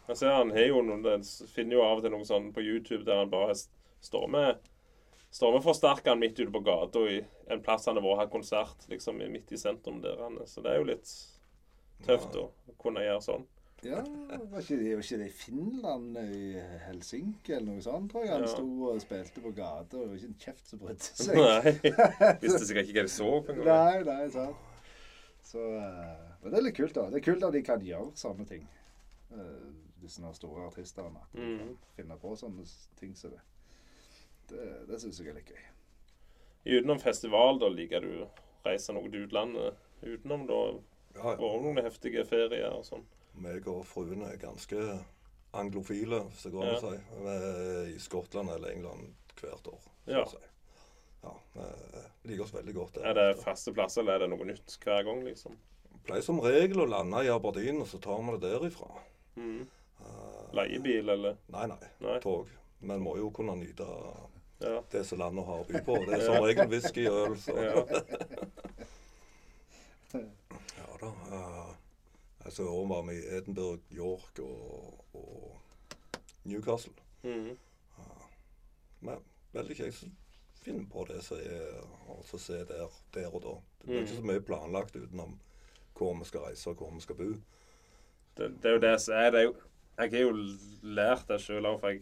Jeg 0.08 0.20
ser 0.22 0.34
han 0.38 0.54
har 0.56 0.70
jo 0.70 0.82
noen 0.88 1.04
den 1.04 1.24
finner 1.52 1.78
jo 1.78 1.84
av 1.84 2.00
og 2.00 2.06
til 2.06 2.14
noe 2.16 2.28
sånn 2.28 2.52
på 2.56 2.64
YouTube 2.64 3.04
der 3.08 3.24
han 3.24 3.32
bare 3.32 3.56
står 3.58 4.28
med 4.32 4.62
Stormeforsterkeren 5.28 5.64
forsterkeren 5.66 6.20
midt 6.22 6.40
ute 6.40 6.52
på 6.54 6.62
gata 6.64 7.02
i 7.12 7.18
en 7.52 7.62
plass 7.62 7.86
han 7.90 7.98
har 8.00 8.06
vært 8.06 8.22
hatt 8.24 8.32
konsert, 8.32 8.86
liksom 8.90 9.20
midt 9.20 9.52
i 9.52 9.60
sentrum 9.60 10.00
der 10.02 10.16
han 10.24 10.38
er. 10.40 10.48
Så 10.48 10.64
det 10.64 10.72
er 10.72 10.80
jo 10.80 10.88
litt 10.88 11.12
tøft 12.08 12.36
Ja. 12.36 12.46
å 12.48 12.76
kunne 12.80 13.04
gjøre 13.04 13.22
sånn. 13.26 13.44
Ja, 13.86 14.00
var 14.02 14.62
ikke, 14.64 14.78
det, 14.80 14.96
var 14.96 15.04
ikke 15.04 15.18
det 15.22 15.28
i 15.28 15.36
Finland, 15.38 16.18
i 16.18 16.62
Helsinki 16.88 17.54
eller 17.54 17.76
noe 17.76 17.84
sånt, 17.86 18.10
tror 18.12 18.24
jeg? 18.26 18.32
Han 18.34 18.48
Ja. 18.48 18.48
sto 18.48 18.66
og 18.90 19.02
spilte 19.04 19.44
på 19.44 19.52
gata, 19.54 19.98
og 19.98 20.08
det 20.08 20.08
var 20.08 20.16
ikke 20.16 20.32
en 20.32 20.40
kjeft 20.46 20.72
som 20.72 20.80
brydde 20.80 21.12
seg. 21.12 21.36
Nei. 21.38 21.74
Visste 22.42 22.66
sikkert 22.66 22.88
ikke 22.88 23.04
hva 23.04 23.06
de 23.06 23.14
så 23.14 23.30
på 23.44 23.54
engang. 23.54 23.68
Nei, 23.68 24.04
nei, 24.08 24.30
sant. 24.34 24.56
Så 25.44 25.62
eh, 25.78 26.24
Men 26.42 26.52
det 26.52 26.58
er 26.58 26.66
litt 26.66 26.80
kult, 26.80 26.96
da. 26.96 27.10
Det 27.12 27.20
er 27.22 27.28
kult 27.28 27.44
at 27.44 27.54
de 27.54 27.62
kan 27.68 27.86
gjøre 27.86 28.16
sånne 28.18 28.48
ting. 28.50 28.66
Uh, 29.30 29.87
disse 30.02 30.34
store 30.34 30.68
artistene. 30.68 31.18
At 31.22 31.34
de 31.34 31.42
Mhm. 31.42 31.58
kan 31.58 31.78
finne 31.96 32.18
på 32.18 32.36
sånne 32.38 32.66
ting 33.00 33.16
som 33.16 33.32
det. 33.32 33.40
Det, 34.50 34.88
det 34.88 35.02
syns 35.02 35.20
jeg 35.20 35.28
er 35.28 35.34
litt 35.34 35.52
gøy. 35.52 36.78
Utenom 36.80 37.00
festival, 37.00 37.60
da 37.60 37.68
liker 37.70 38.02
du 38.02 38.24
å 38.26 38.30
reise 38.66 38.94
noe 38.94 39.10
til 39.10 39.28
utlandet? 39.28 39.76
Utenom 40.04 40.48
da 40.48 40.80
Ja, 41.16 41.32
ja. 41.32 41.38
noen 41.38 41.78
heftige 41.84 42.26
ferier 42.28 42.72
og 42.74 42.84
sånn? 42.86 43.04
meg 43.36 43.68
og 43.68 43.86
fruen 43.86 44.24
er 44.24 44.38
ganske 44.38 45.04
anglofile, 45.54 46.24
hvis 46.30 46.44
det 46.44 46.52
går 46.54 46.64
an 46.64 46.76
å 46.76 46.80
si. 46.80 46.98
Vi 47.22 47.28
er 47.30 47.96
i 47.96 48.00
Skottland 48.00 48.50
eller 48.50 48.72
England 48.72 49.14
hvert 49.36 49.68
år. 49.68 49.80
så 50.08 50.12
Ja. 50.12 50.26
si. 50.26 50.38
Ja, 51.24 51.34
vi 52.24 52.30
liker 52.32 52.44
oss 52.44 52.52
veldig 52.54 52.74
godt 52.74 52.94
der. 52.94 53.06
Er 53.06 53.14
det 53.14 53.44
faste 53.44 53.74
plasser, 53.74 54.02
eller 54.02 54.14
er 54.14 54.20
det 54.20 54.30
noe 54.30 54.46
nytt 54.46 54.78
hver 54.84 55.04
gang, 55.04 55.24
liksom? 55.26 55.58
Pleier 56.06 56.22
som 56.24 56.40
regel 56.40 56.78
å 56.78 56.90
lande 56.90 57.26
i 57.26 57.28
Aberdeen, 57.28 57.82
og 57.82 57.88
så 57.88 58.00
tar 58.00 58.22
vi 58.22 58.38
det 58.38 58.42
derifra. 58.62 59.02
Mm. 59.36 59.68
Eh, 60.00 60.54
Leiebil, 60.54 61.10
eller? 61.10 61.38
Nei, 61.54 61.68
nei. 61.68 61.90
Nei. 62.00 62.20
Tog. 62.22 62.48
Men 62.80 63.02
må 63.02 63.16
jo 63.18 63.30
kunne 63.34 63.56
nyte 63.58 63.88
Ja. 64.62 64.82
det 64.92 65.04
som 65.06 65.20
landet 65.20 65.46
har 65.46 65.60
å 65.64 65.68
by 65.68 65.82
på. 65.86 65.98
Det 66.06 66.14
er 66.18 66.26
som 66.26 66.44
regel 66.44 66.68
whisky 66.72 67.08
og 67.10 67.18
øl, 67.32 67.38
så 67.42 67.56
ja. 67.62 67.84
Ja 70.78 70.98
da. 71.02 71.08
Uh, 71.08 71.76
altså, 72.46 72.64
I 72.64 72.68
år 72.68 72.88
var 72.88 73.02
vi 73.10 73.14
i 73.20 73.38
Edinburgh, 73.38 73.82
York 73.98 74.40
og, 74.40 75.06
og 75.14 75.60
Newcastle. 76.44 76.94
Mm. 77.24 77.58
Men 79.00 79.20
veldig 79.54 79.76
kjekt 79.78 80.04
å 80.08 80.10
finne 80.64 80.88
på 80.90 81.04
det 81.10 81.20
som 81.26 81.38
er 81.38 81.78
å 82.10 82.40
se 82.40 82.62
der, 82.70 82.88
der 83.14 83.28
og 83.34 83.42
da. 83.44 83.56
Det 83.82 83.88
blir 83.88 84.00
Mm. 84.00 84.06
ikke 84.08 84.16
så 84.18 84.26
mye 84.32 84.42
planlagt 84.48 84.96
utenom 84.96 85.38
hvor 85.98 86.14
vi 86.20 86.26
skal 86.26 86.42
reise 86.48 86.70
og 86.70 86.76
hvor 86.82 86.92
vi 86.94 87.00
skal 87.02 87.16
bo. 87.16 87.30
Det, 88.38 88.50
det 88.62 88.70
er 88.70 88.74
jo 88.76 88.82
det 88.84 88.96
som 89.02 89.14
er 89.18 89.32
det 89.32 89.40
er 89.40 89.46
jo, 89.48 89.54
Jeg 89.98 90.12
har 90.14 90.20
jo 90.22 90.34
lært 90.98 91.30
det 91.30 91.40
sjøl 91.42 91.66
òg, 91.66 91.80
for 91.82 91.90
jeg, 91.90 92.02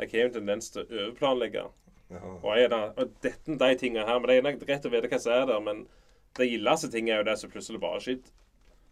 jeg 0.00 0.10
har 0.10 0.18
jo 0.18 0.28
en 0.28 0.36
tendens 0.38 0.70
til 0.74 0.82
å 0.82 0.86
overplanlegge. 1.04 1.66
Ja, 2.10 2.20
Og, 2.20 2.48
jeg 2.56 2.66
er 2.66 2.72
da, 2.72 2.80
og 3.00 3.12
dette, 3.22 3.54
de 3.58 3.74
tingene 3.80 4.06
her, 4.06 4.18
men 4.18 4.28
Det 4.28 4.36
er 4.36 4.46
nok 4.46 4.64
greit 4.66 4.86
å 4.86 4.90
vite 4.92 5.10
hva 5.10 5.20
som 5.22 5.32
er 5.32 5.46
der, 5.48 5.60
men 5.64 5.84
det 6.36 6.48
gildeste 6.50 6.90
ting 6.90 7.10
er 7.10 7.22
jo 7.22 7.28
det 7.28 7.36
som 7.38 7.50
plutselig 7.50 7.80
bare 7.80 8.00
skjedde. 8.02 8.34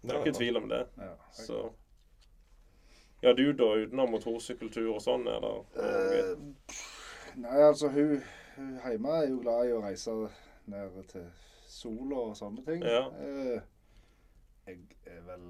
Det 0.03 0.11
er 0.11 0.21
ikke 0.21 0.33
ja. 0.33 0.39
tvil 0.39 0.57
om 0.57 0.69
det. 0.71 0.85
Ja. 0.99 1.15
Så 1.33 1.73
Ja, 3.23 3.33
du 3.33 3.53
da, 3.53 3.69
utenom 3.79 4.11
motorsykkeltur 4.11 4.89
og 4.97 5.03
sånn, 5.03 5.29
er 5.31 5.43
det 5.45 5.51
uh, 5.79 6.81
nei, 7.39 7.59
altså 7.63 7.91
hun, 7.95 8.17
hun 8.57 8.73
hjemme 8.83 9.13
er 9.15 9.29
jo 9.29 9.37
glad 9.45 9.69
i 9.69 9.75
å 9.77 9.83
reise 9.85 10.15
ned 10.67 10.97
til 11.13 11.29
sola 11.71 12.25
og 12.25 12.35
sånne 12.39 12.65
ting. 12.67 12.83
Ja. 12.83 13.05
Uh, 13.15 13.63
jeg 14.67 14.81
er 15.07 15.23
vel 15.29 15.47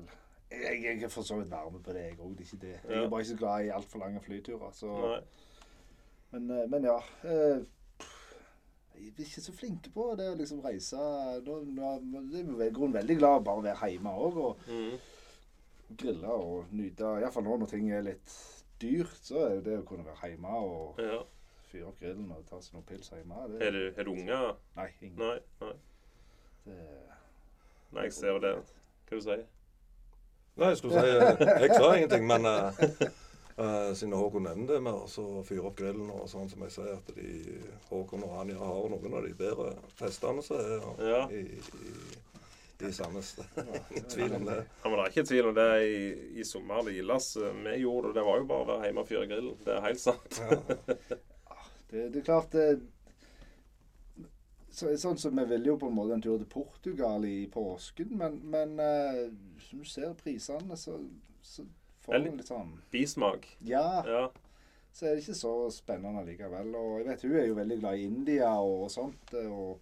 jeg, 0.63 0.83
jeg 0.85 1.03
er 1.03 1.09
for 1.09 1.23
så 1.27 1.37
vidt 1.41 1.51
varme 1.51 1.81
på 1.83 1.93
det, 1.93 2.03
jeg 2.09 2.19
òg. 2.19 2.33
Det 2.39 2.47
er 2.47 2.51
ikke 2.53 2.61
det. 2.67 2.75
Jeg 2.89 3.05
er 3.05 3.09
bare 3.09 3.21
ikke 3.21 3.31
så 3.33 3.37
glad 3.41 3.65
i 3.65 3.69
altfor 3.77 3.99
lange 4.03 4.21
flyturer. 4.21 4.73
Så, 4.73 5.21
men, 6.33 6.51
eh, 6.51 6.69
men 6.71 6.85
ja. 6.85 6.97
Eh, 7.25 7.63
jeg 9.03 9.09
er 9.19 9.25
ikke 9.25 9.41
så 9.43 9.53
flinke 9.57 9.91
på 9.91 10.05
det 10.19 10.29
å 10.31 10.37
liksom 10.39 10.61
reise 10.65 10.97
nå, 11.43 11.57
er 11.83 12.67
i 12.69 12.71
grunnen 12.75 12.95
veldig 12.95 13.17
glad 13.19 13.45
bare 13.45 13.59
å 13.59 13.65
være 13.65 13.89
hjemme 13.91 14.13
òg 14.15 14.37
og 14.37 14.59
Mm. 14.69 14.99
grille 15.99 16.29
og 16.29 16.67
nyte. 16.73 17.05
Iallfall 17.21 17.43
nå 17.45 17.57
når 17.59 17.67
ting 17.73 17.91
er 17.93 18.03
litt 18.07 18.35
dyrt, 18.81 19.17
så 19.27 19.43
er 19.49 19.61
det 19.61 19.79
å 19.81 19.85
kunne 19.89 20.05
være 20.07 20.31
hjemme 20.31 20.49
og 20.49 21.01
Ja. 21.01 21.19
fyre 21.73 21.87
opp 21.89 21.99
grillen 22.01 22.31
og 22.31 22.47
ta 22.47 22.61
seg 22.61 22.75
noen 22.75 22.85
pils 22.87 23.11
hjemme 23.11 23.49
det, 23.53 23.63
Er 23.67 23.71
du, 23.71 23.93
er 23.97 24.05
du 24.05 24.11
unger? 24.11 24.57
Nei, 24.77 24.89
ingen. 25.03 25.19
Nei. 25.19 25.39
nei. 25.61 25.73
Det, 26.65 26.79
Nei, 27.93 28.03
jeg 28.05 28.13
ser 28.13 28.39
det. 28.39 28.55
Hva 29.09 29.17
du 29.17 29.21
sier 29.21 29.47
Nei, 30.61 30.69
jeg 30.73 30.81
skulle 30.83 31.01
si 31.01 31.13
eh, 31.17 31.43
Jeg 31.65 31.77
sa 31.79 31.93
ingenting, 31.97 32.27
men 32.29 32.45
uh, 32.45 32.83
eh, 33.63 33.93
siden 33.97 34.13
Håkon 34.19 34.45
nevner 34.45 34.75
det 34.75 34.81
med 34.85 34.99
å 34.99 35.07
så 35.09 35.25
fyre 35.49 35.65
opp 35.71 35.79
grillen 35.79 36.11
og 36.13 36.27
sånn 36.31 36.51
som 36.51 36.65
jeg 36.67 36.75
sier, 36.75 36.91
at 36.99 37.15
de, 37.17 37.57
Håkon 37.89 38.27
og 38.27 38.35
Anja 38.43 38.59
har 38.61 38.91
noen 38.93 39.17
av 39.17 39.25
de 39.25 39.33
bedre 39.39 39.73
festene 39.97 40.45
som 40.45 40.61
er 40.61 41.09
Ja. 41.09 41.23
i, 41.33 41.41
i, 41.57 41.95
i 42.85 42.93
Sandnes. 42.93 43.33
Ingen 43.95 44.09
tvil 44.13 44.37
om 44.37 44.47
det. 44.51 44.61
Ja, 44.83 44.89
men 44.91 44.99
Det 44.99 45.03
er 45.07 45.13
ikke 45.15 45.29
tvil 45.33 45.51
om 45.53 45.57
det 45.57 45.69
i, 45.89 46.01
i 46.43 46.45
sommer. 46.45 46.85
Det 46.85 46.97
gildes. 46.99 47.29
Vi 47.39 47.77
gjorde 47.85 48.09
det. 48.11 48.17
Det 48.21 48.25
var 48.29 48.41
jo 48.43 48.49
bare 48.53 48.65
å 48.67 48.71
være 48.73 48.89
hjemme 48.91 49.05
og 49.05 49.13
fyre 49.13 49.29
grillen. 49.31 49.61
Det 49.65 49.77
er 49.77 49.85
helt 49.87 50.03
sant. 50.03 50.41
Ja. 50.43 50.59
det, 51.93 52.09
det 52.13 52.21
er 52.21 52.27
klart 52.27 52.53
det 52.57 52.67
så, 54.73 54.89
Sånn 54.99 55.19
som 55.21 55.37
Vi 55.37 55.45
ville 55.51 55.69
jo 55.69 55.77
på 55.81 55.89
en 55.91 55.95
måte 55.97 56.15
en 56.17 56.23
tur 56.25 56.39
til 56.41 56.49
Portugal 56.49 57.25
i 57.29 57.47
påsken, 57.53 58.15
men, 58.19 58.39
men 58.53 58.73
uh, 58.81 59.29
som 59.67 59.83
du 59.83 59.85
ser 59.89 60.15
prisene, 60.19 60.77
så, 60.81 60.97
så 61.45 61.65
får 62.07 62.19
du 62.25 62.31
litt 62.39 62.49
sånn 62.51 62.73
Bismak. 62.95 63.47
Ja, 63.69 64.03
Ja. 64.09 64.23
så 64.93 65.07
er 65.07 65.15
det 65.17 65.23
ikke 65.27 65.37
så 65.39 65.53
spennende 65.73 66.25
likevel. 66.27 66.73
Og 66.77 66.99
jeg 67.01 67.09
vet 67.11 67.23
hun 67.29 67.37
er 67.41 67.47
jo 67.51 67.59
veldig 67.61 67.79
glad 67.83 67.99
i 68.01 68.07
India 68.09 68.51
og 68.61 68.89
sånt. 68.93 69.35
eh, 69.39 69.47
Og, 69.53 69.79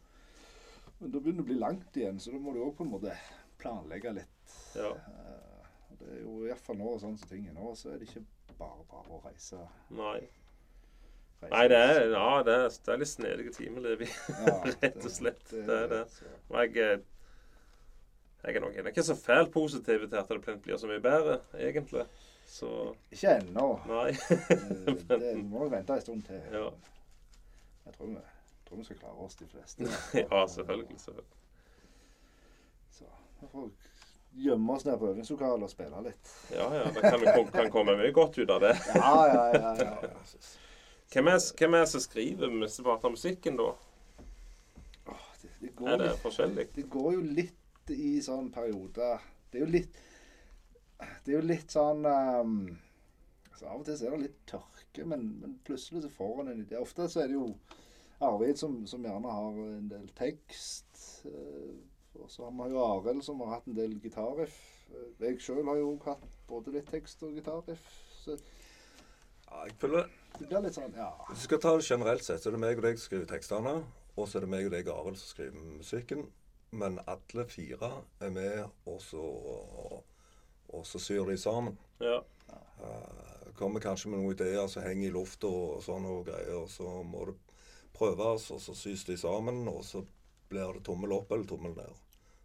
men 1.01 1.11
da 1.15 1.19
begynner 1.23 1.41
det 1.41 1.47
å 1.47 1.51
bli 1.53 1.61
langt 1.63 1.97
igjen, 1.97 2.19
så 2.21 2.35
da 2.35 2.39
må 2.43 2.53
du 2.53 2.61
òg 2.67 2.75
på 2.77 2.85
en 2.85 2.93
måte 2.93 3.15
planlegge 3.63 4.13
litt. 4.21 4.59
ja. 4.77 4.91
Uh, 4.93 5.47
og 5.91 5.99
det 6.03 6.11
er 6.15 6.21
jo 6.23 6.35
iallfall 6.47 6.77
nå 6.79 6.93
sånn 7.03 7.17
som 7.19 7.29
ting 7.29 7.47
er 7.49 7.55
nå, 7.57 7.73
så 7.77 7.91
er 7.95 7.99
det 8.03 8.07
ikke 8.11 8.23
bare 8.59 8.85
bare 8.91 9.11
å 9.17 9.23
reise. 9.25 9.59
Nei. 9.97 10.21
Nei, 11.49 11.69
det 11.73 11.77
er, 11.77 12.03
ja, 12.13 12.43
det 12.45 12.55
er, 12.55 12.75
det 12.85 12.93
er 12.93 12.99
litt 13.01 13.09
snedige 13.09 13.53
timer, 13.55 13.81
Levi. 13.81 14.09
Ja, 14.29 14.57
rett 14.83 14.99
og 15.01 15.13
slett. 15.13 15.47
Det 15.51 15.65
det, 15.67 15.79
det. 15.89 16.33
Og 16.51 16.59
jeg, 16.61 16.75
eh, 16.77 16.99
jeg 18.45 18.57
er 18.57 18.65
nok 18.65 18.77
jeg 18.77 18.85
er 18.85 18.93
ikke 18.93 19.07
så 19.09 19.17
fælt 19.17 19.53
positiv 19.53 20.05
til 20.05 20.21
at 20.21 20.29
det 20.29 20.43
plent 20.45 20.63
blir 20.65 20.77
så 20.81 20.91
mye 20.91 21.01
bedre, 21.05 21.39
egentlig. 21.57 22.05
Så 22.51 22.95
Ikke 23.11 23.39
ennå. 23.39 23.81
Eh, 24.11 24.17
Det 25.21 25.35
må 25.39 25.65
vi 25.65 25.71
vente 25.77 25.97
en 25.97 26.01
stund 26.01 26.23
til. 26.29 26.41
Ja. 26.53 26.69
Jeg 27.87 27.95
tror 27.97 28.07
vi, 28.07 28.17
tror 28.69 28.77
vi 28.77 28.85
skal 28.85 28.99
klare 28.99 29.27
oss, 29.27 29.35
de 29.41 29.49
fleste. 29.49 29.85
ja, 30.25 30.47
selvfølgelig. 30.47 31.01
selvfølgelig. 31.01 31.37
Så 32.91 33.05
vi 33.41 33.53
får 33.53 33.71
gjemme 34.45 34.73
oss 34.73 34.85
ned 34.85 34.99
på 34.99 35.09
øvingslokalet 35.09 35.63
og 35.63 35.71
spille 35.71 36.03
litt. 36.05 36.35
Ja, 36.53 36.73
ja. 36.75 36.85
Det 36.85 37.01
kan, 37.01 37.21
vi 37.21 37.53
kan 37.53 37.71
komme 37.71 37.97
mye 37.97 38.13
godt 38.13 38.39
ut 38.39 38.51
av 38.51 38.61
det. 38.61 38.77
Ja, 38.95 39.15
ja. 39.27 39.47
ja, 39.57 39.77
ja. 39.85 40.19
Hvem 41.11 41.27
er, 41.27 41.39
hvem 41.59 41.75
er 41.75 41.81
det 41.85 41.89
som 41.91 42.03
skriver 42.05 42.53
mesteparten 42.55 43.09
av 43.11 43.15
musikken, 43.17 43.57
da? 43.59 43.71
Åh, 45.11 45.25
Det, 45.43 45.51
det, 45.61 45.73
går 45.77 45.89
Er 45.89 45.99
det 46.05 46.13
forskjellig? 46.23 46.69
det 46.77 46.85
går 46.93 47.13
jo 47.17 47.23
litt 47.41 47.91
i 47.91 48.21
sånn 48.23 48.51
perioder. 48.55 49.19
Det 49.51 49.59
er 49.59 49.65
jo 49.67 49.73
litt 49.73 49.99
Det 51.25 51.33
er 51.33 51.39
jo 51.41 51.47
litt 51.49 51.73
sånn 51.75 52.05
um, 52.07 52.55
altså 53.51 53.67
Av 53.73 53.81
og 53.81 53.85
til 53.89 53.97
så 53.99 54.07
er 54.07 54.15
det 54.15 54.23
litt 54.29 54.39
tørke, 54.47 55.07
men, 55.09 55.25
men 55.41 55.57
plutselig 55.67 56.05
så 56.05 56.13
får 56.15 56.37
han 56.43 56.53
en 56.53 56.63
idé. 56.63 56.79
Ofte 56.79 57.09
så 57.11 57.25
er 57.25 57.33
det 57.33 57.39
jo 57.41 57.49
Arvid 58.21 58.61
som, 58.61 58.79
som 58.87 59.03
gjerne 59.05 59.33
har 59.33 59.59
en 59.65 59.89
del 59.91 60.07
tekst. 60.19 61.25
eh, 61.25 61.75
Og 62.21 62.29
så 62.31 62.45
har 62.45 62.53
vi 62.53 62.75
jo 62.75 62.83
Arild 62.85 63.25
som 63.25 63.41
har 63.41 63.55
hatt 63.57 63.67
en 63.71 63.79
del 63.79 63.95
gitarriff. 64.05 64.59
Eh, 64.93 65.11
Jeg 65.25 65.41
sjøl 65.41 65.65
har 65.67 65.81
jo 65.81 65.95
hatt 66.05 66.27
både 66.51 66.75
litt 66.77 66.91
tekst 66.93 67.23
og 67.25 67.33
gitarriff. 67.39 67.87
Så 68.21 68.37
Ja, 68.37 69.65
jeg 69.65 69.75
føler 69.81 70.05
det 70.39 70.49
blir 70.49 70.63
litt 70.65 70.77
sånn, 70.77 70.93
ja. 70.97 71.09
Hvis 71.29 71.43
vi 71.43 71.49
skal 71.49 71.63
ta 71.63 71.73
det 71.77 71.87
generelt 71.87 72.25
sett, 72.27 72.43
så 72.43 72.51
er 72.51 72.57
det 72.57 72.63
meg 72.63 72.79
og 72.79 72.87
deg 72.87 72.99
som 72.99 73.09
skriver 73.09 73.31
tekstene. 73.31 73.75
Og 74.17 74.29
så 74.29 74.39
er 74.39 74.47
det 74.47 74.53
meg 74.53 74.69
og 74.69 74.75
deg, 74.75 74.91
Arild, 74.93 75.19
som 75.21 75.33
skriver 75.35 75.65
musikken. 75.79 76.27
Men 76.71 77.01
alle 77.11 77.47
fire 77.51 77.91
er 78.23 78.31
med, 78.35 78.61
og 78.87 79.01
så, 79.03 79.23
og 80.71 80.87
så 80.87 81.01
syr 81.03 81.27
de 81.31 81.37
sammen. 81.41 81.79
Ja. 82.03 82.21
Uh, 82.81 83.51
kommer 83.59 83.83
kanskje 83.83 84.13
med 84.13 84.23
noen 84.23 84.37
ideer 84.37 84.69
som 84.71 84.85
henger 84.87 85.11
i 85.11 85.15
lufta 85.15 85.51
og 85.51 85.83
sånne 85.85 86.13
og 86.21 86.29
greier. 86.31 86.61
Og 86.63 86.71
så 86.73 87.01
må 87.07 87.27
det 87.31 87.37
prøves, 87.97 88.51
og 88.55 88.63
så 88.63 88.77
sys 88.79 89.05
de 89.09 89.19
sammen, 89.21 89.67
og 89.69 89.83
så 89.85 90.05
blir 90.51 90.79
det 90.79 90.87
tommel 90.87 91.13
opp 91.19 91.35
eller 91.35 91.49
tommel 91.51 91.75
ned. 91.77 91.99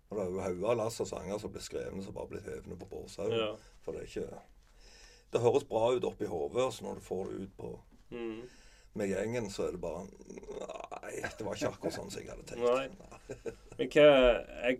Og 0.09 0.17
det 0.17 0.25
er 0.25 0.33
jo 0.33 0.43
hauger 0.43 0.67
av 0.73 0.77
lass 0.81 0.99
av 1.01 1.09
sanger 1.09 1.39
som 1.41 1.53
blir 1.53 1.63
skrevet 1.65 2.05
som 2.05 2.13
bare 2.13 2.33
blir 2.33 2.43
hevende 2.45 2.77
på 2.81 2.89
bårshaugen. 2.91 3.39
ja. 3.39 3.53
For 3.85 3.93
det 3.93 4.03
er 4.03 4.11
ikke 4.11 4.43
Det 5.35 5.41
høres 5.43 5.65
bra 5.67 5.89
ut 5.91 6.05
oppi 6.07 6.27
hodet, 6.31 6.63
og 6.63 6.71
så 6.73 6.85
når 6.85 6.99
du 7.01 7.03
får 7.03 7.25
det 7.31 7.41
ut 7.45 7.55
på 7.59 7.73
Mm. 8.13 8.43
med 8.95 9.09
gjengen, 9.09 9.49
så 9.51 9.65
er 9.67 9.71
det 9.75 9.81
bare 9.81 10.05
Nei, 10.05 11.15
det 11.37 11.43
var 11.45 11.57
ikke 11.57 11.71
akkurat 11.73 11.95
sånn 11.97 12.11
som 12.13 12.21
jeg 12.21 12.29
hadde 12.31 12.45
tenkt. 12.47 12.63
Men 13.75 13.89
hva 13.91 14.05
jeg, 14.63 14.79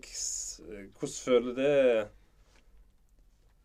Hvordan 0.96 1.16
føler 1.26 1.58
det 1.58 1.74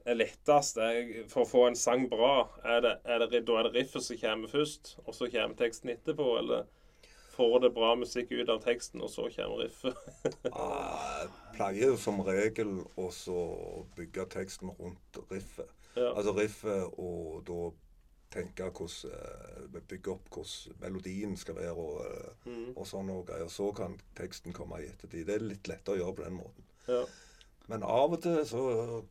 er 0.05 0.17
lettest 0.17 0.77
jeg, 0.81 1.23
for 1.29 1.45
å 1.45 1.49
få 1.49 1.63
en 1.69 1.77
sang 1.77 2.07
bra? 2.11 2.49
Er 2.65 2.81
det, 2.83 2.93
er 3.05 3.23
det, 3.23 3.43
da 3.47 3.59
er 3.61 3.69
det 3.69 3.75
riffet 3.77 4.03
som 4.03 4.17
kommer 4.21 4.51
først, 4.51 4.95
og 5.05 5.13
så 5.15 5.29
kommer 5.31 5.55
teksten 5.59 5.93
etterpå? 5.93 6.27
Eller 6.41 6.65
får 7.35 7.59
det 7.63 7.73
bra 7.77 7.93
musikk 7.95 8.33
ut 8.33 8.49
av 8.51 8.63
teksten, 8.65 9.01
og 9.05 9.13
så 9.13 9.29
kommer 9.35 9.63
riffet? 9.63 9.95
Jeg 10.49 11.29
pleier 11.55 11.95
som 12.01 12.19
regel 12.27 12.81
å 12.99 13.11
bygge 13.95 14.27
teksten 14.35 14.73
rundt 14.79 15.21
riffet. 15.31 15.69
Ja. 15.95 16.13
Altså 16.15 16.33
riffet, 16.37 16.99
og 16.99 17.41
da 17.47 17.71
tenke 18.31 18.69
hvordan 18.71 19.11
eh, 19.11 19.81
Bygge 19.89 20.11
opp 20.13 20.29
hvordan 20.31 20.77
melodien 20.79 21.33
skal 21.37 21.55
være, 21.55 21.73
og, 21.75 22.05
eh, 22.05 22.49
Mm. 22.49 22.73
og 22.77 22.85
sånn 22.87 23.09
og 23.11 23.25
greier. 23.27 23.49
Så 23.49 23.71
kan 23.75 23.99
teksten 24.15 24.53
komme 24.53 24.79
i 24.81 24.87
ettertid. 24.87 25.25
Det 25.27 25.35
er 25.35 25.39
litt 25.45 25.67
lettere 25.67 25.95
å 25.97 25.99
gjøre 25.99 26.15
på 26.15 26.23
den 26.23 26.37
måten. 26.39 26.63
ja. 26.87 27.03
Men 27.67 27.83
av 27.83 28.11
og 28.13 28.21
til 28.21 28.41
så 28.45 29.05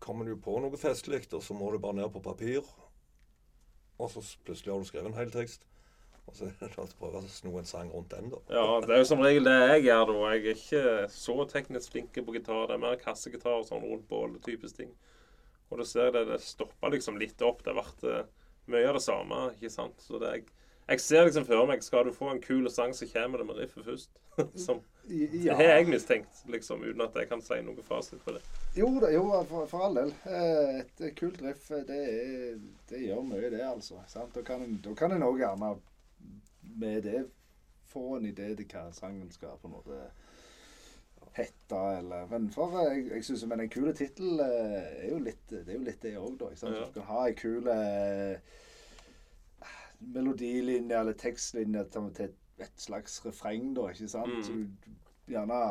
kommer 0.00 0.24
du 0.26 0.34
på 0.36 0.56
noe 0.60 0.76
festlig, 0.76 1.26
og 1.32 1.42
så 1.42 1.54
må 1.54 1.70
du 1.70 1.78
bare 1.78 1.94
ned 1.94 2.10
på 2.12 2.22
papir. 2.22 2.62
Og 4.00 4.10
så 4.10 4.22
plutselig 4.44 4.72
har 4.72 4.80
du 4.80 4.88
skrevet 4.88 5.06
en 5.12 5.18
hel 5.20 5.30
tekst. 5.30 5.66
Og 6.26 6.34
så 6.34 6.48
prøve 6.98 7.20
å 7.20 7.28
sno 7.28 7.56
en 7.58 7.64
sang 7.68 7.90
rundt 7.92 8.10
den, 8.14 8.30
da. 8.30 8.38
Ja, 8.50 8.80
det 8.80 8.90
er 8.94 9.02
jo 9.02 9.08
som 9.10 9.22
regel 9.22 9.44
det 9.44 9.54
jeg 9.74 9.84
gjør 9.88 10.06
da. 10.10 10.18
Jeg 10.32 10.46
er 10.46 10.58
ikke 10.58 11.10
så 11.14 11.36
teknisk 11.50 11.92
flink 11.94 12.12
på 12.14 12.34
gitar. 12.34 12.66
Det 12.70 12.74
er 12.78 12.82
mer 12.82 12.96
kassegitar 12.96 13.58
og 13.60 13.66
sånn 13.68 13.82
rundt 13.86 14.08
bålet-typisk 14.10 14.76
ting. 14.76 14.92
Og 15.72 15.80
da 15.80 15.86
ser 15.88 16.08
jeg 16.08 16.14
det, 16.18 16.26
det 16.30 16.40
stopper 16.44 16.92
liksom 16.94 17.18
litt 17.20 17.42
opp. 17.46 17.62
Det 17.64 17.72
har 17.72 17.80
vært 17.82 18.04
eh, 18.08 18.26
mye 18.72 18.88
av 18.90 18.98
det 18.98 19.04
samme, 19.04 19.44
ikke 19.56 19.72
sant. 19.72 20.02
Så 20.04 20.20
det 20.22 20.32
jeg, 20.36 20.44
jeg 20.92 21.00
ser 21.04 21.24
liksom 21.28 21.46
for 21.48 21.66
meg 21.70 21.82
Skal 21.86 22.04
du 22.08 22.12
få 22.14 22.28
en 22.32 22.40
kul 22.42 22.68
sang, 22.70 22.92
så 22.94 23.06
kommer 23.10 23.40
det 23.42 23.46
med 23.48 23.60
riffet 23.62 23.86
først. 23.86 24.18
som 24.66 24.82
Det 25.08 25.42
Ja. 25.44 25.54
har 25.58 25.62
jeg 25.80 25.88
mistenkt, 25.90 26.44
liksom, 26.48 26.84
uten 26.84 27.02
at 27.04 27.16
jeg 27.18 27.28
kan 27.28 27.42
si 27.42 27.58
noe 27.64 27.82
fasit 27.82 28.22
på 28.24 28.36
det. 28.36 28.42
Jo, 28.78 28.88
da, 29.02 29.10
jo 29.12 29.24
for, 29.48 29.66
for 29.70 29.86
all 29.88 29.98
del. 29.98 30.12
Eh, 30.24 30.82
Et 30.82 31.02
kult 31.18 31.40
riff, 31.42 31.70
eh, 31.74 31.82
det, 31.88 32.00
er, 32.12 32.58
det 32.92 33.02
gjør 33.08 33.24
mye, 33.26 33.50
det, 33.50 33.64
altså. 33.66 33.98
Sant? 34.08 34.34
Da 34.36 34.44
kan 34.46 34.62
en 35.16 35.26
òg 35.26 35.40
gjerne 35.42 35.74
med 36.78 37.02
det 37.08 37.24
få 37.92 38.16
en 38.16 38.26
idé 38.30 38.52
til 38.56 38.68
hva 38.72 38.86
sangen 38.96 39.30
skal 39.34 39.58
på 39.60 39.68
en 39.68 39.74
måte 39.74 39.98
hete, 41.36 41.78
eller 41.98 42.26
Men 42.30 42.50
for 42.52 42.74
eh, 42.82 42.90
jeg, 42.96 43.06
jeg 43.14 43.24
synes, 43.24 43.44
men 43.50 43.60
en 43.64 43.70
kul 43.72 43.92
tittel 43.96 44.40
eh, 44.44 45.06
er 45.06 45.08
jo 45.12 45.18
litt 45.24 45.46
det 45.52 45.62
er 45.68 45.78
jo 45.78 45.86
litt 45.86 46.02
det 46.04 46.14
òg, 46.20 46.36
da. 46.40 46.50
Ikke 46.52 46.62
sant? 46.64 46.76
Ja. 46.76 46.86
Du 46.88 46.98
kan 46.98 47.08
ha 47.08 47.24
ei 47.28 47.36
kul 47.38 47.70
eh, 47.72 48.58
melodilinje 50.12 50.98
eller 50.98 51.16
tekstlinje 51.18 51.84
til, 51.94 52.10
et, 52.62 52.74
slags 52.78 53.20
refreng, 53.26 53.72
da, 53.76 53.88
ikke 53.90 54.08
sant? 54.10 54.34
Mm. 54.34 54.42
Så 54.46 55.32
gjerne 55.32 55.62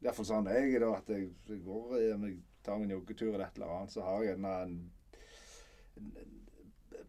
Iallfall 0.00 0.28
sånn 0.28 0.48
jeg 0.48 0.74
er, 0.76 0.84
da, 0.86 0.94
at 0.96 1.10
jeg, 1.12 1.26
jeg 1.48 1.62
går 1.66 1.96
jeg 2.00 2.36
tar 2.64 2.80
en 2.80 2.92
joggetur 2.94 3.34
eller 3.34 3.46
et 3.46 3.58
eller 3.58 3.74
annet, 3.76 3.92
så 3.92 4.04
har 4.04 4.22
jeg 4.22 4.30
gjerne 4.34 4.52
en, 4.64 4.76
en, 6.00 6.10
en 6.22 6.36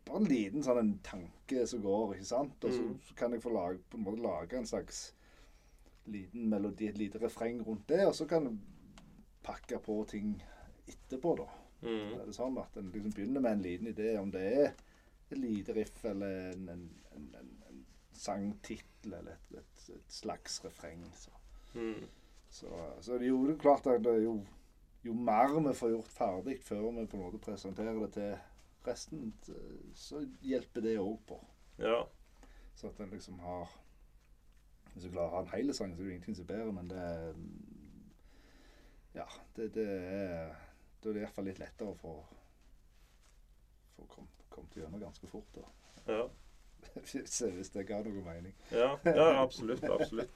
bare 0.08 0.20
en 0.24 0.28
liten 0.28 0.64
sånn 0.66 0.80
en 0.82 0.92
tanke 1.06 1.66
som 1.70 1.84
går, 1.84 2.16
ikke 2.18 2.28
sant? 2.28 2.64
Og 2.68 2.74
så, 2.76 2.82
Mm. 2.84 2.98
så 3.08 3.16
kan 3.20 3.32
jeg 3.36 3.44
få 3.44 3.52
lage, 3.54 3.80
på 3.92 4.00
en 4.00 4.04
måte 4.08 4.24
lage 4.24 4.58
en 4.58 4.68
slags 4.68 5.02
liten 6.12 6.50
melodi, 6.50 6.88
et 6.92 6.98
lite 7.00 7.20
refreng 7.22 7.62
rundt 7.68 7.88
det, 7.90 8.06
og 8.08 8.16
så 8.16 8.26
kan 8.30 8.46
du 8.46 8.58
pakke 9.44 9.80
på 9.82 9.96
ting 10.10 10.36
etterpå, 10.88 11.36
da. 11.40 11.48
Mm. 11.82 12.14
Er 12.20 12.26
det 12.28 12.36
sånn 12.38 12.58
at 12.62 12.76
en 12.78 12.92
liksom 12.94 13.14
begynner 13.16 13.42
med 13.42 13.56
en 13.58 13.64
liten 13.66 13.88
idé, 13.90 14.12
om 14.22 14.32
det 14.34 14.42
er 14.54 14.74
et 15.32 15.38
lite 15.40 15.74
riff 15.74 16.04
eller 16.06 16.52
en, 16.52 16.68
en, 16.70 16.84
en, 17.16 17.28
en, 17.40 17.52
en 17.72 17.86
sangtittel 18.14 19.14
eller 19.18 19.38
et, 19.38 19.54
et, 19.62 19.86
et 19.96 20.18
slags 20.22 20.60
refreng. 20.66 21.06
Så, 21.16 21.32
Mm. 21.74 22.04
så, 22.50 22.68
så 23.00 23.16
det 23.18 23.30
er 23.30 23.30
jo 23.32 23.56
klart 23.60 23.86
at 23.88 24.04
det 24.04 24.12
er 24.12 24.24
jo, 24.26 24.34
jo 25.08 25.14
mer 25.16 25.54
vi 25.64 25.72
får 25.74 25.94
gjort 25.94 26.10
ferdig 26.12 26.58
før 26.60 26.90
vi 26.98 27.06
på 27.08 27.16
en 27.18 27.24
måte 27.24 27.40
presenterer 27.40 27.96
det 28.04 28.10
til 28.18 28.34
resten, 28.86 29.30
så 29.96 30.20
hjelper 30.44 30.84
det 30.84 30.98
òg 31.00 31.16
på. 31.30 31.38
Ja. 31.80 32.02
Så 32.76 32.90
at 32.92 33.00
en 33.00 33.14
liksom 33.16 33.40
har 33.40 33.72
Hvis 34.94 35.06
du 35.06 35.12
klarer 35.12 35.30
å 35.30 35.36
ha 35.38 35.42
en 35.46 35.54
hel 35.54 35.74
sang, 35.74 35.96
så 35.96 36.02
er 36.02 36.10
det 36.10 36.18
ingenting 36.18 36.36
som 36.36 36.46
er 36.48 36.54
bedre, 36.54 36.76
men 36.76 36.92
det 36.92 37.08
Ja, 39.16 39.28
det, 39.56 39.74
det 39.76 39.88
er 39.88 40.54
Da 41.02 41.10
er 41.10 41.14
det 41.14 41.24
iallfall 41.24 41.48
litt 41.50 41.60
lettere 41.60 41.92
å 41.92 41.98
få 41.98 42.16
få 43.96 44.06
kommet 44.08 44.42
kom 44.50 44.68
gjennom 44.76 45.00
ganske 45.00 45.28
fort. 45.28 45.56
da. 45.56 45.62
Ja. 46.14 46.30
Hvis 47.06 47.42
hvis 47.42 47.70
det 47.70 47.86
ga 47.88 48.02
noe 48.04 48.24
mening. 48.26 48.54
Ja, 48.72 48.98
ja 49.06 49.42
absolutt. 49.42 49.84
absolutt. 49.84 50.32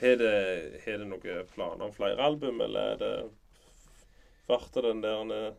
Har 0.00 0.18
det, 0.20 0.32
det 0.84 1.06
noen 1.08 1.46
planer 1.54 1.86
om 1.86 1.92
flere 1.92 2.20
album, 2.22 2.60
eller 2.60 2.92
er 2.92 2.98
det 3.00 3.14
Ble 4.46 4.82
den 4.82 5.00
der 5.02 5.32
eh, 5.34 5.54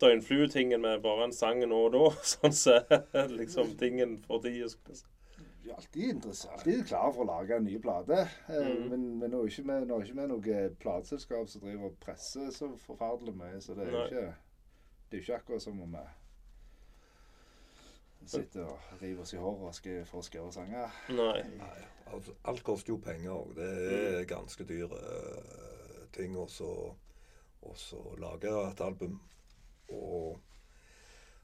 døgnfluetingen 0.00 0.80
med 0.80 1.02
bare 1.04 1.26
en 1.26 1.34
sang 1.36 1.58
nå 1.68 1.80
og 1.88 1.92
da? 1.92 2.04
Sånn 2.32 2.54
så 2.56 2.78
liksom 3.28 3.74
tingen 3.80 4.16
for 4.24 4.40
tida. 4.40 4.70
Er 5.70 5.74
alltid 5.76 6.10
interessert, 6.10 6.52
alltid 6.58 6.86
klar 6.88 7.12
for 7.12 7.22
å 7.24 7.28
lage 7.28 7.56
en 7.56 7.64
ny 7.64 7.78
plate. 7.78 8.18
Eh, 8.48 8.66
Mhm. 8.66 8.88
Men, 8.90 9.18
men 9.18 9.30
nå 9.30 9.42
er 9.42 9.46
ikke 9.52 9.62
vi 9.62 9.94
er 9.94 10.02
ikke 10.02 10.20
vi 10.20 10.26
noe 10.28 10.68
plateselskap 10.82 11.48
som 11.48 11.60
driver 11.60 11.84
og 11.90 11.98
presser 12.00 12.50
så 12.50 12.70
forferdelig 12.86 13.34
mye. 13.36 13.60
Så 13.60 13.74
det 13.74 13.86
er 13.86 13.90
jo 13.92 14.04
ikke, 14.04 14.34
ikke 15.20 15.34
akkurat 15.36 15.62
som 15.62 15.80
om 15.82 15.92
vi 15.92 15.98
sitter 18.28 18.64
og 18.64 18.78
river 19.02 19.20
oss 19.22 19.32
i 19.34 19.36
håret 19.36 19.62
og 19.66 19.74
skal, 19.74 20.04
få 20.06 20.18
å 20.18 20.22
skrive 20.26 20.52
sanger. 20.54 20.90
Nei. 21.10 21.42
Nei, 21.58 21.80
altså, 22.14 22.32
alt 22.44 22.62
koster 22.62 22.92
jo 22.94 22.98
penger 23.02 23.30
òg. 23.34 23.54
Det 23.56 23.70
er 24.20 24.24
ganske 24.30 24.64
dyre 24.68 24.98
ting 26.14 26.36
også 26.36 26.68
å 27.98 28.14
lage 28.18 28.48
et 28.70 28.80
album. 28.80 29.18
Og 29.92 30.38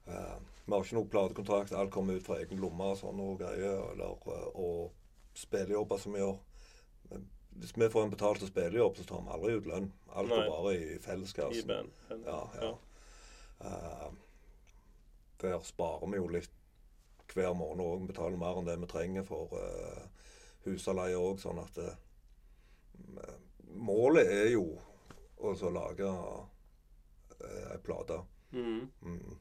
eh, 0.07 0.37
vi 0.69 0.75
har 0.75 0.85
ikke 0.85 0.97
noe 0.99 1.09
platekontrakt. 1.09 1.73
Alt 1.73 1.91
kommer 1.91 2.19
ut 2.19 2.25
fra 2.25 2.37
egen 2.43 2.59
lomme 2.61 2.91
og 2.93 2.99
sånne 2.99 3.31
greier. 3.39 3.79
Eller, 3.93 4.27
eh, 4.35 4.47
og 4.53 4.91
spillejobber 5.37 5.97
som 5.97 6.13
vi 6.13 6.21
gjør. 6.21 6.37
Hvis 7.59 7.73
vi 7.75 7.89
får 7.89 8.03
en 8.03 8.13
betalt 8.13 8.45
spillejobb, 8.47 8.97
så 8.97 9.03
tar 9.03 9.23
vi 9.25 9.33
aldri 9.35 9.55
ut 9.57 9.65
lønn. 9.67 9.89
Alt 10.13 10.29
går 10.29 10.45
bare 10.47 10.75
i 10.77 10.99
felleskassen. 11.01 11.67
band. 11.67 11.89
Ja, 12.25 12.41
ja. 12.61 12.69
uh, 13.65 14.13
der 15.41 15.59
sparer 15.65 16.07
vi 16.07 16.21
jo 16.21 16.29
litt 16.31 16.53
hver 17.33 17.53
måned 17.57 17.83
òg. 17.83 18.03
Vi 18.03 18.11
betaler 18.13 18.39
mer 18.39 18.61
enn 18.61 18.69
det 18.69 18.77
vi 18.79 18.91
trenger 18.93 19.25
for 19.27 19.57
uh, 19.57 20.05
husleie 20.67 21.17
òg, 21.17 21.41
sånn 21.41 21.59
at 21.65 21.81
uh, 21.83 21.97
Målet 23.69 24.25
er 24.33 24.47
jo 24.49 24.63
å 25.45 25.51
lage 25.71 26.07
ei 27.39 27.77
plate. 27.85 28.17
Mm. 28.51 28.89
Mm. 29.05 29.35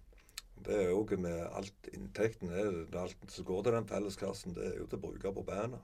Det 0.64 0.74
er 0.82 0.88
jo 0.90 1.02
ikke 1.04 1.16
med 1.20 1.38
alt 1.56 1.88
inntekten 1.92 2.50
er, 2.52 2.72
alt 2.98 3.32
som 3.32 3.44
går 3.44 3.62
til 3.62 3.76
den 3.76 3.88
felleskassen, 3.88 4.54
det 4.56 4.66
er 4.66 4.76
jo 4.80 4.86
til 4.86 4.98
å 4.98 5.04
bruke 5.06 5.32
på 5.34 5.44
bandet. 5.46 5.80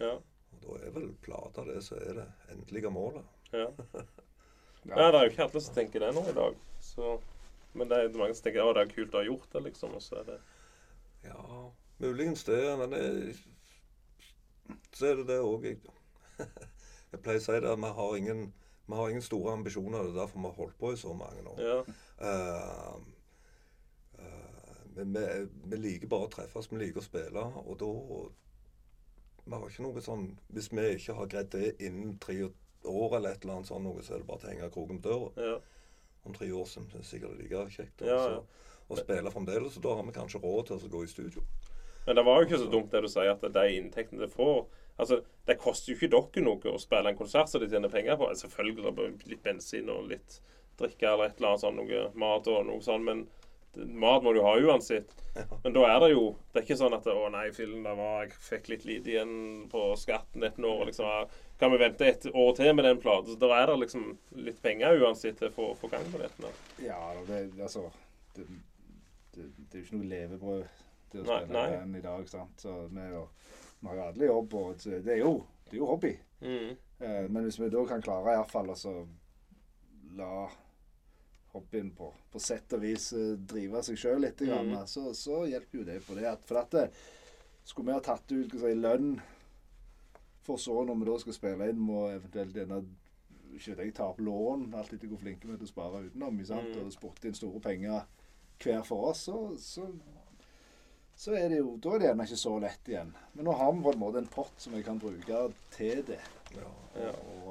Ja. 0.00 0.14
Og 0.54 0.62
da 0.62 0.78
er 0.80 0.94
vel 0.94 1.10
plata 1.22 1.64
det 1.68 1.80
som 1.84 2.00
er 2.00 2.20
det 2.20 2.26
endelige 2.54 2.90
målet. 2.90 3.24
Ja. 3.52 3.68
ja, 4.90 5.06
det 5.10 5.20
er 5.20 5.22
jo 5.22 5.30
ikke 5.32 5.46
alle 5.46 5.62
som 5.62 5.78
tenker 5.78 6.04
det 6.04 6.12
nå 6.16 6.24
i 6.30 6.36
dag. 6.36 6.58
Så, 6.82 7.14
men 7.74 7.90
det 7.90 8.00
er 8.00 8.18
mange 8.18 8.36
som 8.36 8.46
tenker 8.46 8.64
at 8.64 8.78
det 8.78 8.86
er 8.86 8.94
kult 8.94 9.16
å 9.16 9.22
ha 9.22 9.28
gjort 9.28 9.48
det, 9.52 9.64
liksom. 9.68 9.96
Og 9.98 10.04
så 10.04 10.20
er 10.22 10.28
det 10.32 10.38
Ja, 11.24 11.40
muligens 12.02 12.44
det, 12.44 12.60
men 12.80 12.92
det, 12.92 13.04
så 14.92 15.10
er 15.10 15.22
det 15.22 15.28
det 15.30 15.40
òg. 15.44 15.68
Jeg, 15.68 15.80
jeg 17.12 17.22
pleier 17.24 17.42
å 17.42 17.46
si 17.46 17.58
det 17.58 17.72
at 17.72 17.82
vi 17.82 17.92
har 17.98 18.16
ingen, 18.20 18.46
vi 18.86 19.00
har 19.00 19.12
ingen 19.12 19.24
store 19.24 19.58
ambisjoner. 19.58 20.06
Det 20.06 20.14
er 20.14 20.22
derfor 20.22 20.40
vi 20.40 20.48
har 20.50 20.58
holdt 20.62 20.80
på 20.80 20.92
i 20.92 21.00
så 21.00 21.14
mange 21.16 21.46
år. 21.54 21.60
Ja. 21.60 21.78
Men 22.20 23.13
vi, 24.96 25.76
liker 25.76 26.08
bare 26.10 26.28
å 26.28 26.30
treffes, 26.32 26.68
vi 26.72 26.78
liker 26.78 27.02
å 27.02 27.04
spille. 27.04 27.44
Og 27.66 27.78
da 27.80 27.90
Vi 29.44 29.52
har 29.52 29.68
ikke 29.68 29.82
noe 29.84 30.00
sånn 30.00 30.38
Hvis 30.48 30.70
vi 30.72 30.84
ikke 30.94 31.14
har 31.18 31.26
greid 31.26 31.50
det 31.52 31.74
innen 31.84 32.18
tre 32.18 32.38
år 32.84 33.16
eller 33.16 33.30
et 33.34 33.44
eller 33.44 33.54
annet 33.58 33.68
sånn, 33.68 33.82
noe, 33.84 34.02
så 34.02 34.14
er 34.14 34.18
det 34.22 34.26
bare 34.28 34.38
til 34.40 34.48
å 34.48 34.52
henge 34.52 34.70
kroken 34.72 35.00
på 35.00 35.08
døra. 35.08 35.48
ja. 35.50 35.58
Om 36.24 36.32
tre 36.32 36.46
år 36.52 36.64
så 36.64 36.80
er 36.80 36.86
det 36.92 37.04
sikkert 37.04 37.36
like 37.38 37.66
kjekt 37.68 38.00
Ja, 38.00 38.16
ja. 38.30 38.40
å 38.88 38.96
spille 38.96 39.30
fremdeles. 39.30 39.76
Og 39.76 39.82
da 39.82 39.94
har 39.94 40.04
vi 40.04 40.12
kanskje 40.16 40.40
råd 40.40 40.66
til 40.66 40.76
å 40.76 40.88
gå 40.94 41.02
i 41.04 41.10
studio. 41.10 41.42
Men 42.06 42.16
det 42.16 42.24
var 42.24 42.40
jo 42.40 42.46
ikke 42.48 42.60
så 42.62 42.70
dumt 42.72 42.90
det 42.92 43.02
du 43.04 43.08
sier, 43.08 43.30
at 43.32 43.44
de 43.52 43.64
inntektene 43.76 44.24
du 44.24 44.28
får 44.32 44.66
Altså, 44.96 45.22
Det 45.44 45.58
koster 45.58 45.92
jo 45.92 45.96
ikke 45.98 46.10
dere 46.12 46.44
noe 46.44 46.70
å 46.70 46.78
spille 46.78 47.10
en 47.10 47.16
konsert 47.18 47.48
som 47.50 47.60
de 47.60 47.66
tjener 47.68 47.90
penger 47.90 48.16
på. 48.16 48.28
Selvfølgelig 48.38 48.84
er 48.86 49.28
litt 49.28 49.42
bensin 49.42 49.88
og 49.90 50.06
litt 50.08 50.40
drikke 50.78 51.08
eller 51.12 51.24
et 51.32 51.36
eller 51.40 51.48
annet 51.48 51.60
sånn, 51.64 51.76
noe 51.80 52.04
mat 52.14 52.46
og 52.46 52.66
noe 52.66 52.80
sånt, 52.80 53.04
men 53.04 53.24
mat 53.76 54.22
må 54.24 54.32
du 54.32 54.40
ha 54.44 54.54
uansett. 54.60 55.14
Men 55.62 55.74
da 55.74 55.82
er 55.88 55.96
det 56.04 56.10
jo 56.12 56.28
Det 56.52 56.60
er 56.60 56.62
ikke 56.62 56.76
sånn 56.78 56.94
at 56.94 57.06
'Å 57.10 57.30
nei, 57.34 57.48
fillen, 57.50 57.82
det 57.82 57.94
var 57.98 58.20
Jeg 58.22 58.36
fikk 58.38 58.68
litt 58.70 58.84
lite 58.86 59.10
igjen 59.10 59.32
på 59.70 59.96
skatten 59.98 60.44
et 60.46 60.58
år', 60.58 60.84
liksom. 60.86 61.28
Kan 61.58 61.72
vi 61.72 61.80
vente 61.82 62.06
et 62.06 62.26
år 62.26 62.54
til 62.54 62.74
med 62.74 62.84
den 62.84 63.00
platen? 63.02 63.32
Så 63.32 63.38
da 63.38 63.50
er 63.58 63.66
det 63.66 63.80
liksom 63.80 64.18
litt 64.36 64.62
penger 64.62 65.00
uansett 65.02 65.38
til 65.38 65.48
å 65.50 65.74
få, 65.74 65.88
gang 65.90 66.06
på 66.12 66.22
dette. 66.22 66.52
Ja, 66.78 67.00
det, 67.26 67.50
altså 67.60 67.90
det, 68.34 68.46
det, 69.34 69.50
det 69.70 69.78
er 69.78 69.78
jo 69.78 69.84
ikke 69.84 69.98
noe 69.98 70.10
levebrød 70.14 70.64
til 71.10 71.20
å 71.20 71.24
spille 71.24 71.66
nei. 71.86 71.98
i 71.98 72.02
dag. 72.02 72.28
sant? 72.28 72.60
Så 72.60 72.74
vi, 72.90 73.00
har 73.00 73.96
jo 73.96 74.06
alle 74.08 74.30
jobb, 74.30 74.54
og 74.54 74.82
det 74.84 75.12
er 75.14 75.22
jo, 75.22 75.34
det 75.68 75.76
er 75.76 75.78
jo 75.78 75.90
hobby. 75.92 76.14
Mm. 76.40 76.74
Eh, 76.98 77.24
men 77.30 77.42
hvis 77.42 77.60
vi 77.60 77.70
da 77.72 77.84
kan 77.88 78.02
klare 78.02 78.34
iallfall 78.34 78.74
å 78.74 78.94
la 80.18 80.34
hobbyen 81.54 81.90
på, 81.96 82.08
på 82.32 82.40
sett 82.42 82.72
og 82.76 82.82
vis 82.82 83.12
eh, 83.16 83.34
drive 83.38 83.82
seg 83.86 83.98
sjøl 84.00 84.20
litt, 84.26 84.38
grann, 84.42 84.72
Mhm. 84.74 84.86
så, 84.90 85.08
så 85.14 85.44
hjelper 85.48 85.78
jo 85.80 85.84
det 85.88 86.00
på 86.06 86.14
det. 86.18 86.26
At, 86.30 86.44
for 86.44 86.60
at 86.60 86.70
det, 86.74 86.88
skulle 87.64 87.86
vi 87.92 87.96
ha 87.96 88.00
tatt 88.04 88.32
ut 88.34 88.50
si, 88.60 88.74
lønn 88.74 89.14
for 90.44 90.60
så 90.60 90.82
når 90.84 90.98
vi 91.00 91.06
da 91.08 91.18
skal 91.22 91.32
spille 91.38 91.68
inn, 91.70 91.78
må 91.80 92.08
eventuelt 92.12 92.52
denne 92.54 92.82
ikke 93.54 93.76
vet 93.76 93.84
jeg, 93.86 93.94
ta 93.94 94.08
opp 94.10 94.18
lån, 94.20 94.66
alt 94.74 94.92
etter 94.92 95.08
hvor 95.08 95.20
flinke 95.22 95.46
vi 95.46 95.54
er 95.54 95.60
til 95.62 95.68
å 95.68 95.70
spare 95.70 96.02
utenom? 96.08 96.34
Mhm. 96.42 96.82
og 96.84 96.92
spotte 96.92 97.28
inn 97.30 97.34
store 97.38 97.60
penger 97.60 98.02
hver 98.60 98.82
for 98.86 99.10
oss, 99.10 99.22
så, 99.28 99.38
så, 99.58 99.86
så 101.16 101.34
er 101.38 101.48
det 101.52 101.58
jo 101.60 101.76
Da 101.78 101.94
er 101.94 101.98
det 102.02 102.08
gjerne 102.08 102.26
ikke 102.26 102.40
så 102.42 102.52
lett 102.62 102.88
igjen. 102.90 103.14
Men 103.34 103.44
nå 103.46 103.52
har 103.56 103.72
vi 103.72 103.82
på 103.86 103.92
en 103.92 103.98
måte 104.02 104.18
en 104.18 104.26
pott 104.26 104.52
som 104.58 104.74
vi 104.74 104.82
kan 104.82 104.98
bruke 104.98 105.40
til 105.74 106.02
det. 106.06 106.20
Ja. 106.54 106.70
Ja. 106.98 107.12
Og, 107.12 107.48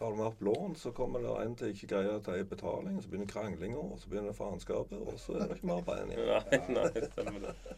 eh, 0.00 0.10
du 0.10 0.16
mer 0.16 0.26
opp 0.30 0.40
lån, 0.42 0.74
så 0.76 0.92
kommer 0.92 1.20
det 1.24 1.34
en 1.46 1.54
til 1.56 1.72
ikke 1.72 1.86
greier 1.94 2.18
å 2.18 2.22
ta 2.24 2.36
i 2.36 2.44
betaling. 2.44 2.98
Så 3.02 3.08
begynner 3.08 3.26
kranglinga, 3.30 3.78
og 3.80 3.98
så 4.00 4.08
begynner 4.12 4.32
faenskapet, 4.36 4.98
og 5.00 5.18
så 5.20 5.38
er 5.40 5.48
det 5.48 5.56
ikke 5.56 5.70
mer 5.72 5.82
bein 5.86 6.10
igjen. 6.12 6.26
Nei, 6.52 6.60
nei, 6.76 7.06
stemmer 7.12 7.46
det. 7.46 7.76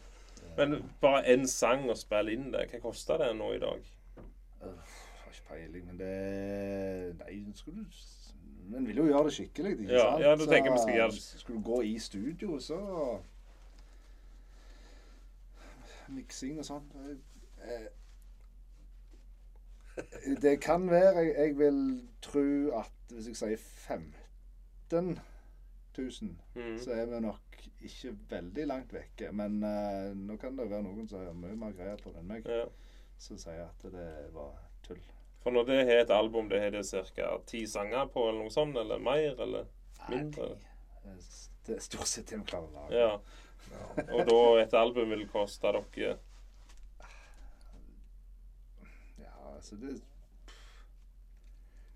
Men 0.59 0.75
bare 1.01 1.23
én 1.31 1.47
sang 1.47 1.85
å 1.91 1.95
spille 1.95 2.33
inn 2.35 2.49
det, 2.51 2.65
hva 2.73 2.81
koster 2.83 3.19
det 3.23 3.31
nå 3.39 3.53
i 3.55 3.61
dag? 3.63 3.85
Jeg 4.59 4.73
har 5.23 5.31
ikke 5.31 5.49
peiling, 5.53 5.85
men 5.87 5.99
det 6.01 7.15
Nei, 7.21 7.37
skulle 7.55 7.85
du 7.85 8.01
Men 8.69 8.85
vil 8.89 8.99
jo 9.01 9.05
gjøre 9.07 9.29
det 9.31 9.35
skikkelig, 9.37 9.71
ikke 9.79 9.93
Ja, 9.95 10.03
sant? 10.11 10.25
ja, 10.25 10.33
du 10.37 10.43
tenker 10.51 10.73
vi 10.75 10.79
skal 10.83 10.95
gjøre 10.99 11.13
det- 11.15 11.41
Skulle 11.45 11.59
du 11.63 11.65
gå 11.71 11.79
i 11.87 11.99
studio, 11.99 12.59
så 12.61 12.81
Miksing 16.09 16.59
og 16.59 16.65
sånn 16.65 16.85
eh, 17.63 17.87
Det 20.43 20.61
kan 20.63 20.85
være 20.91 21.17
jeg, 21.25 21.35
jeg 21.39 21.59
vil 21.59 21.79
tro 22.23 22.43
at 22.79 22.93
hvis 23.15 23.29
jeg 23.29 23.37
sier 23.37 23.57
15 23.57 25.19
000, 25.99 26.37
Mm. 26.55 26.77
så 26.79 26.93
er 26.95 27.07
vi 27.11 27.21
nok 27.21 27.41
ikke 27.83 28.13
veldig 28.31 28.67
langt 28.67 28.93
vekke. 28.95 29.33
Men 29.33 29.57
uh, 29.65 30.15
nå 30.17 30.37
kan 30.39 30.57
det 30.59 30.69
være 30.71 30.83
noen 30.87 31.09
som 31.11 31.25
har 31.25 31.33
mye 31.35 31.57
mer 31.59 31.73
greier 31.75 31.97
på 32.03 32.13
det 32.15 32.21
enn 32.23 32.29
meg, 32.31 32.47
Ja. 32.47 32.65
som 33.19 33.39
sier 33.39 33.65
at 33.65 33.83
det 33.91 34.05
var 34.35 34.53
tull. 34.87 35.01
For 35.43 35.51
når 35.55 35.65
det 35.67 35.79
har 35.89 36.01
et 36.05 36.11
album, 36.15 36.49
det 36.51 36.61
har 36.63 36.71
det 36.71 36.85
ca. 36.87 37.29
ti 37.47 37.65
sanger 37.67 38.07
på, 38.15 38.29
eller 38.29 38.43
noe 38.45 38.51
sånt? 38.55 38.77
Eller 38.77 38.99
mer? 38.99 39.35
Eller 39.43 39.67
mindre? 40.09 40.49
Nei, 41.05 41.17
Det 41.67 41.77
er 41.77 41.81
stort 41.85 42.07
sett 42.09 42.31
det 42.31 42.39
vi 42.39 42.45
klarer 42.45 42.69
å 42.69 42.73
lage. 42.79 42.95
Ja. 42.97 43.19
Og 44.15 44.23
da 44.31 44.39
et 44.63 44.75
album 44.75 45.11
vil 45.11 45.27
koste 45.29 45.73
dere 45.73 46.17
Ja, 49.19 49.48
altså 49.59 49.77
det 49.83 49.99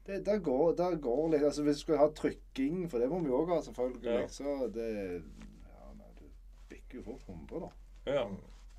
det, 0.06 0.26
der, 0.26 0.38
går, 0.42 0.72
der 0.74 0.96
går 0.98 1.28
litt 1.30 1.44
altså 1.46 1.62
Hvis 1.62 1.76
du 1.76 1.80
skal 1.86 2.00
ha 2.00 2.08
trykking, 2.18 2.88
for 2.90 2.98
det 2.98 3.08
må 3.10 3.20
vi 3.22 3.30
òg 3.30 3.52
ha, 3.54 3.60
selvfølgelig, 3.62 4.10
Ja. 4.10 4.26
så 4.28 4.54
det 4.74 4.88
ja, 5.22 5.92
nei, 5.94 6.08
Du 6.18 6.24
bikker 6.72 6.98
jo 6.98 7.02
fort 7.06 7.22
100, 7.28 7.60
da. 7.60 7.70
Ja. 8.12 8.24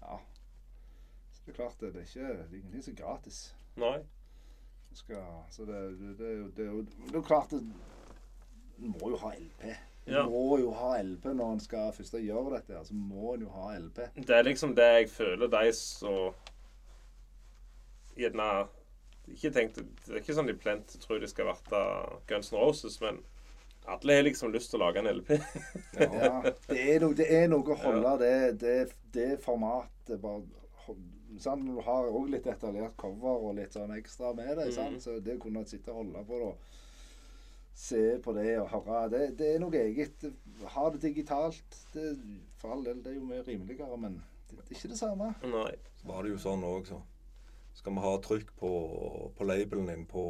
Ja. 0.02 0.18
Så 1.32 1.46
det 1.46 1.54
er 1.54 1.56
klart, 1.62 1.78
det, 1.80 1.94
det 1.94 2.02
er 2.02 2.10
ikke 2.10 2.28
det 2.28 2.44
er 2.44 2.58
ingenting 2.60 2.84
som 2.84 2.94
er 2.94 3.00
gratis. 3.06 3.40
Nei. 3.80 3.98
Du 4.92 4.96
skal, 5.00 5.24
så 5.50 5.66
det, 5.66 5.80
det, 6.00 6.12
det, 6.20 6.58
det, 6.58 7.16
er 7.16 7.22
klart 7.26 7.50
det, 7.56 7.64
Du 8.78 8.88
må 8.92 9.10
jo 9.14 9.18
ha 9.24 9.32
LP. 9.40 9.64
Du 10.06 10.12
Ja. 10.12 10.26
må 10.28 10.58
jo 10.60 10.72
ha 10.76 10.98
LP 11.02 11.26
når 11.32 11.54
en 11.54 11.60
skal 11.64 11.94
først 11.96 12.14
gjøre 12.20 12.58
dette. 12.58 12.74
her, 12.76 12.84
Så 12.84 12.94
må 12.94 13.34
en 13.38 13.42
jo 13.48 13.50
ha 13.56 13.78
LP. 13.80 13.98
Det 14.28 14.30
er 14.36 14.44
liksom 14.44 14.76
det 14.76 14.84
jeg 14.92 15.10
føler 15.10 15.48
de 15.48 15.72
som 15.74 16.34
gjerne 18.20 18.48
ikke 19.32 19.54
tenkt, 19.56 19.78
Det 20.06 20.12
er 20.12 20.20
ikke 20.20 20.36
sånn 20.36 20.50
de 20.50 20.56
plent 20.60 20.98
tror 21.00 21.22
de 21.22 21.30
skal 21.32 21.48
verte 21.48 21.80
Guns 22.28 22.52
N' 22.52 22.60
Roses, 22.60 22.98
men 23.02 23.22
alle 23.86 24.18
har 24.18 24.24
liksom 24.24 24.52
lyst 24.52 24.72
til 24.72 24.80
å 24.80 24.86
lage 24.86 25.00
en 25.00 25.10
LP. 25.12 25.32
Ja, 26.00 26.42
det 26.70 26.80
er 26.80 27.02
noe, 27.04 27.16
det 27.16 27.28
er 27.32 27.50
noe 27.52 27.76
å 27.76 27.80
holde 27.80 28.14
det, 28.22 28.36
det, 28.62 28.76
det 29.16 29.30
formatet 29.44 30.22
bare 30.24 30.44
sant? 31.42 31.66
Du 31.68 31.82
har 31.84 32.08
òg 32.08 32.30
litt 32.32 32.48
detaljert 32.48 32.96
cover 33.00 33.48
og 33.48 33.58
litt 33.58 33.76
sånn 33.76 33.92
ekstra 33.96 34.34
med 34.38 34.56
deg. 34.60 34.72
sant? 34.76 35.02
så 35.04 35.18
det 35.24 35.38
å 35.38 35.44
kunne 35.44 35.66
sitte 35.68 35.92
og 35.92 36.04
holde 36.04 36.24
på 36.28 36.40
det 36.40 36.50
og 36.52 36.80
se 37.84 38.02
på 38.22 38.36
det 38.38 38.52
og 38.62 38.68
høre 38.70 39.08
Det, 39.10 39.24
det 39.40 39.48
er 39.56 39.64
noe 39.64 39.80
eget. 39.80 40.28
Ha 40.76 40.90
det 40.94 41.02
digitalt. 41.08 41.80
Det, 41.94 42.12
for 42.62 42.76
all 42.76 42.86
del, 42.86 43.02
det 43.04 43.14
er 43.14 43.18
jo 43.18 43.26
mye 43.28 43.46
rimeligere, 43.48 43.98
men 43.98 44.20
det, 44.50 44.60
det 44.60 44.70
er 44.70 44.78
ikke 44.78 44.94
det 44.94 45.00
samme. 45.00 45.34
Nei. 45.44 45.72
Så 46.00 46.12
var 46.12 46.24
det 46.24 46.36
jo 46.36 46.44
sånn 46.46 46.68
òg, 46.68 46.86
så. 46.92 47.02
Skal 47.74 47.96
vi 47.96 48.04
ha 48.04 48.14
trykk 48.22 48.54
på, 48.60 48.72
på 49.38 49.48
labelen 49.50 49.90
din 49.90 50.06
på 50.10 50.24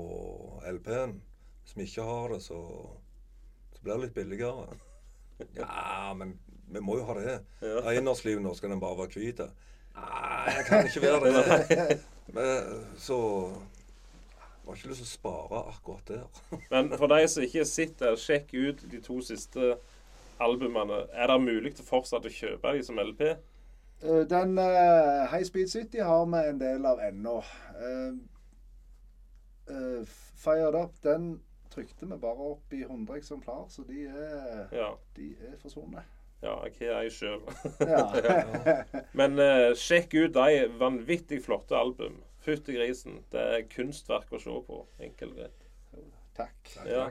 LP-en? 0.70 1.20
Hvis 1.64 1.78
vi 1.78 1.88
ikke 1.88 2.08
har 2.08 2.34
det, 2.34 2.40
så, 2.44 2.60
så 3.76 3.84
blir 3.84 3.96
det 3.98 4.08
litt 4.08 4.18
billigere. 4.18 4.80
Ja, 5.58 6.14
men 6.16 6.38
vi 6.72 6.80
må 6.80 6.96
jo 7.00 7.06
ha 7.08 7.16
det. 7.18 7.38
Ja. 7.60 7.82
Eiendomsliv 7.90 8.40
nå 8.40 8.54
skal 8.56 8.72
den 8.72 8.80
bare 8.80 8.96
være 9.02 9.18
hvit. 9.18 9.42
Nei, 9.94 10.54
jeg 10.56 10.66
kan 10.70 10.88
ikke 10.88 11.02
være 11.04 11.32
det. 11.34 11.98
Men, 12.34 12.86
så 12.98 13.18
jeg 13.52 14.70
har 14.70 14.78
ikke 14.78 14.92
lyst 14.94 15.04
til 15.04 15.10
å 15.10 15.12
spare 15.12 15.64
akkurat 15.74 16.08
der. 16.08 16.44
Men 16.72 16.94
for 16.96 17.12
de 17.12 17.26
som 17.30 17.44
ikke 17.44 17.66
sitter, 17.68 18.16
sjekk 18.18 18.54
ut 18.56 18.86
de 18.92 19.02
to 19.04 19.20
siste 19.26 19.74
albumene. 20.42 21.04
Er 21.12 21.30
det 21.30 21.42
mulig 21.44 21.76
til 21.78 21.86
fortsatt 21.88 22.26
å 22.26 22.32
kjøpe 22.32 22.74
de 22.78 22.86
som 22.88 23.02
LP? 23.04 23.26
Eh, 24.04 24.24
Den 24.30 24.58
eh, 24.58 25.26
High 25.32 25.46
Speed 25.48 25.70
City 25.72 26.00
har 26.00 26.26
vi 26.26 26.50
en 26.50 26.60
del 26.60 26.86
av 26.86 27.00
ennå. 27.00 27.38
Uh, 29.70 30.04
Fired 30.36 30.76
Up, 30.76 30.98
den 31.02 31.40
trykte 31.72 32.06
vi 32.06 32.18
bare 32.20 32.50
opp 32.52 32.74
i 32.76 32.82
100 32.84 33.16
eksemplar, 33.18 33.64
så 33.72 33.84
de 33.88 34.04
er, 34.06 34.68
Ja. 34.76 34.90
de 35.16 35.30
er 35.40 35.56
forsvunnet. 35.62 36.04
Ja, 36.44 36.58
jeg 36.68 36.90
har 36.92 37.00
ei 37.06 37.10
sjøl. 37.10 37.40
Men 39.16 39.40
uh, 39.40 39.72
sjekk 39.80 40.14
ut 40.20 40.34
de 40.36 40.66
vanvittig 40.80 41.40
flotte 41.46 41.78
album. 41.80 42.20
Fytti 42.44 42.76
grisen. 42.76 43.22
Det 43.32 43.40
er 43.40 43.64
kunstverk 43.72 44.34
å 44.36 44.42
se 44.44 44.58
på. 44.68 44.82
Enkelt 45.00 45.32
og 45.32 45.38
greit. 45.40 45.70
Takk. 46.36 46.74
Ja. 46.90 47.08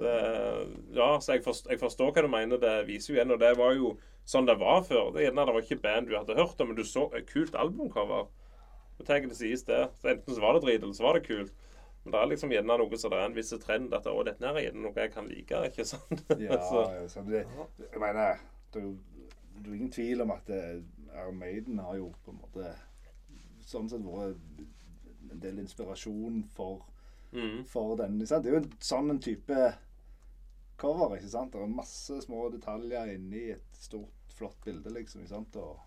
Det, 0.00 0.14
ja, 0.96 1.10
så 1.20 1.36
jeg 1.36 1.44
forstår, 1.44 1.74
jeg 1.74 1.80
forstår 1.82 2.14
hva 2.16 2.24
du 2.24 2.30
mener. 2.32 2.60
Det 2.62 2.86
viser 2.88 3.12
jo 3.12 3.18
igjen. 3.18 3.34
Og 3.36 3.40
det 3.44 3.52
var 3.60 3.76
jo 3.76 3.92
sånn 4.30 4.46
det 4.48 4.58
var 4.60 4.84
før. 4.86 5.10
Det, 5.14 5.24
gjerne, 5.24 5.46
det 5.48 5.56
var 5.56 5.64
ikke 5.66 5.82
band 5.82 6.10
du 6.10 6.14
hadde 6.18 6.38
hørt 6.38 6.60
om, 6.62 6.70
men 6.70 6.78
du 6.78 6.84
så 6.86 7.08
et 7.18 7.26
kult 7.30 7.56
albumcover. 7.58 8.28
Så 8.98 9.06
tenker 9.08 9.32
det 9.32 9.38
sies 9.38 9.64
det. 9.66 9.82
Så 10.00 10.12
enten 10.12 10.36
så 10.36 10.44
var 10.44 10.56
det 10.56 10.64
drit, 10.66 10.82
eller 10.82 10.96
så 10.96 11.06
var 11.08 11.18
det 11.18 11.26
kult. 11.26 11.54
Men 12.02 12.14
det 12.14 12.20
er 12.20 12.30
liksom 12.30 12.52
gjerne 12.54 12.76
noe 12.80 12.98
så 13.00 13.10
det 13.12 13.18
er 13.18 13.26
en 13.28 13.36
viss 13.36 13.52
trend 13.60 13.94
at 13.96 14.06
å, 14.08 14.20
dette 14.24 14.46
er 14.46 14.62
gjerne 14.64 14.84
noe 14.86 15.02
jeg 15.04 15.12
kan 15.12 15.28
like. 15.28 15.62
ikke 15.70 15.88
sant? 15.88 16.22
Ja, 16.40 16.60
så, 16.64 17.24
det, 17.28 17.44
jeg 17.82 18.02
mener, 18.02 18.40
det 18.72 18.82
er 18.82 18.86
jo 18.88 18.96
det 19.60 19.68
er 19.68 19.74
ingen 19.76 19.92
tvil 19.92 20.24
om 20.24 20.30
at 20.32 20.48
eh, 20.56 20.78
Iron 21.10 21.36
Maiden 21.36 21.78
har 21.78 21.96
jo 21.98 22.12
på 22.24 22.32
en 22.32 22.40
måte 22.40 22.70
sånn 23.66 23.90
sett 23.90 24.04
vært 24.04 24.62
en 25.30 25.42
del 25.42 25.60
inspirasjon 25.62 26.40
for, 26.54 26.86
mm, 27.34 27.64
for 27.68 27.94
den. 28.00 28.18
Det 28.22 28.30
er 28.38 28.48
jo 28.54 28.62
en 28.62 28.70
sånn 28.82 29.20
type 29.22 29.58
cover. 30.80 31.16
ikke 31.16 31.28
sant? 31.28 31.52
Det 31.52 31.60
er 31.60 31.74
masse 31.74 32.22
små 32.24 32.48
detaljer 32.54 33.12
inni 33.14 33.50
et 33.54 33.76
stort, 33.76 34.14
flott 34.40 34.60
bilde, 34.64 34.92
liksom. 34.96 35.26
sant? 35.28 35.56
Og 35.60 35.78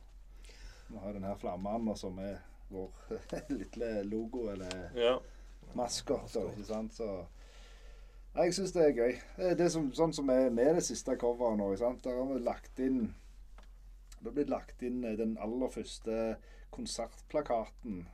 vi 0.88 1.02
har 1.02 1.14
den 1.16 1.26
her 1.26 1.38
flammen, 1.42 1.94
som 1.98 2.18
er 2.22 2.38
vår 2.70 2.92
lille 3.60 3.94
logo, 4.08 4.48
eller 4.54 4.92
ja. 4.98 5.18
maskot. 5.74 6.36
Ikke 6.54 6.68
sant? 6.68 6.94
Så 6.94 7.10
jeg 8.34 8.54
syns 8.58 8.74
det 8.74 8.86
er 8.86 8.98
gøy. 8.98 9.16
Det 9.38 9.54
det 9.60 9.70
som, 9.74 9.92
sånn 9.94 10.14
som 10.16 10.30
er 10.34 10.50
med 10.54 10.78
det 10.78 10.86
siste 10.86 11.18
coveret 11.22 11.60
nå. 11.60 11.72
ikke 11.74 11.84
sant? 11.84 12.04
Der 12.06 12.18
har 12.18 12.32
vi 12.32 12.42
lagt 12.42 12.82
inn 12.82 13.04
Det 14.20 14.30
har 14.30 14.36
blitt 14.38 14.54
lagt 14.54 14.84
inn 14.88 15.04
eh, 15.04 15.18
den 15.20 15.36
aller 15.42 15.70
første 15.70 16.38
konsertplakaten 16.74 18.06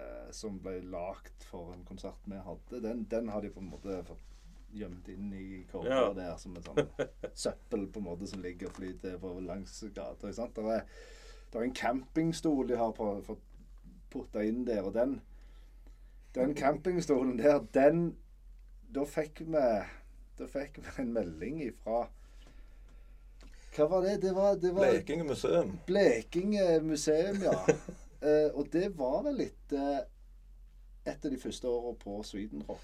eh, 0.00 0.30
som 0.34 0.56
ble 0.64 0.78
lagd 0.88 1.44
for 1.50 1.74
en 1.74 1.84
konsert 1.84 2.24
vi 2.24 2.38
hadde. 2.40 2.80
Den, 2.80 3.04
den 3.10 3.28
har 3.28 3.44
de 3.44 3.50
på 3.52 3.60
en 3.60 3.68
måte 3.74 4.00
fått 4.08 4.35
gjemt 4.74 5.08
inn 5.08 5.32
i 5.32 5.64
coveret 5.70 5.92
Ja. 5.92 6.12
der 6.14 6.36
som 6.38 6.56
et 6.56 6.64
sånn 6.64 6.88
søppel 7.44 7.86
på 7.92 7.98
en 8.00 8.04
måte 8.04 8.26
som 8.26 8.42
ligger 8.42 8.68
og 8.68 8.72
flyter 8.80 9.18
på 9.18 9.34
langs 9.40 9.80
gata. 9.94 10.26
ikke 10.26 10.34
sant? 10.34 10.56
Det 10.56 10.64
er, 10.64 10.82
er 11.54 11.62
en 11.62 11.74
campingstol 11.74 12.66
de 12.68 12.76
har 12.76 12.92
på- 12.92 13.22
fått 13.24 13.42
putta 14.10 14.42
inn 14.44 14.64
der, 14.66 14.82
og 14.82 14.94
den 14.94 15.20
den 16.34 16.54
campingstolen 16.54 17.38
der, 17.38 17.60
den 17.72 18.16
Da 18.92 19.04
fikk 19.04 19.40
vi 19.40 19.62
Da 20.38 20.46
fikk 20.46 20.76
vi 20.78 20.90
en 21.02 21.12
melding 21.12 21.62
ifra 21.64 22.02
Hva 23.76 23.86
var 23.88 24.02
det? 24.04 24.20
Det 24.22 24.34
var, 24.36 24.54
det 24.56 24.74
var 24.74 24.90
Blekinge 24.90 25.24
museum. 25.24 25.78
Blekinge 25.86 26.80
museum, 26.82 27.40
ja. 27.42 27.56
Eh, 28.26 28.48
og 28.56 28.70
det 28.72 28.88
var 28.96 29.22
vel 29.26 29.36
litt 29.36 29.72
etter 29.72 30.06
et 31.06 31.24
av 31.24 31.30
de 31.30 31.36
første 31.38 31.68
åra 31.68 31.90
på 32.00 32.14
Sweden 32.24 32.62
Rock. 32.66 32.80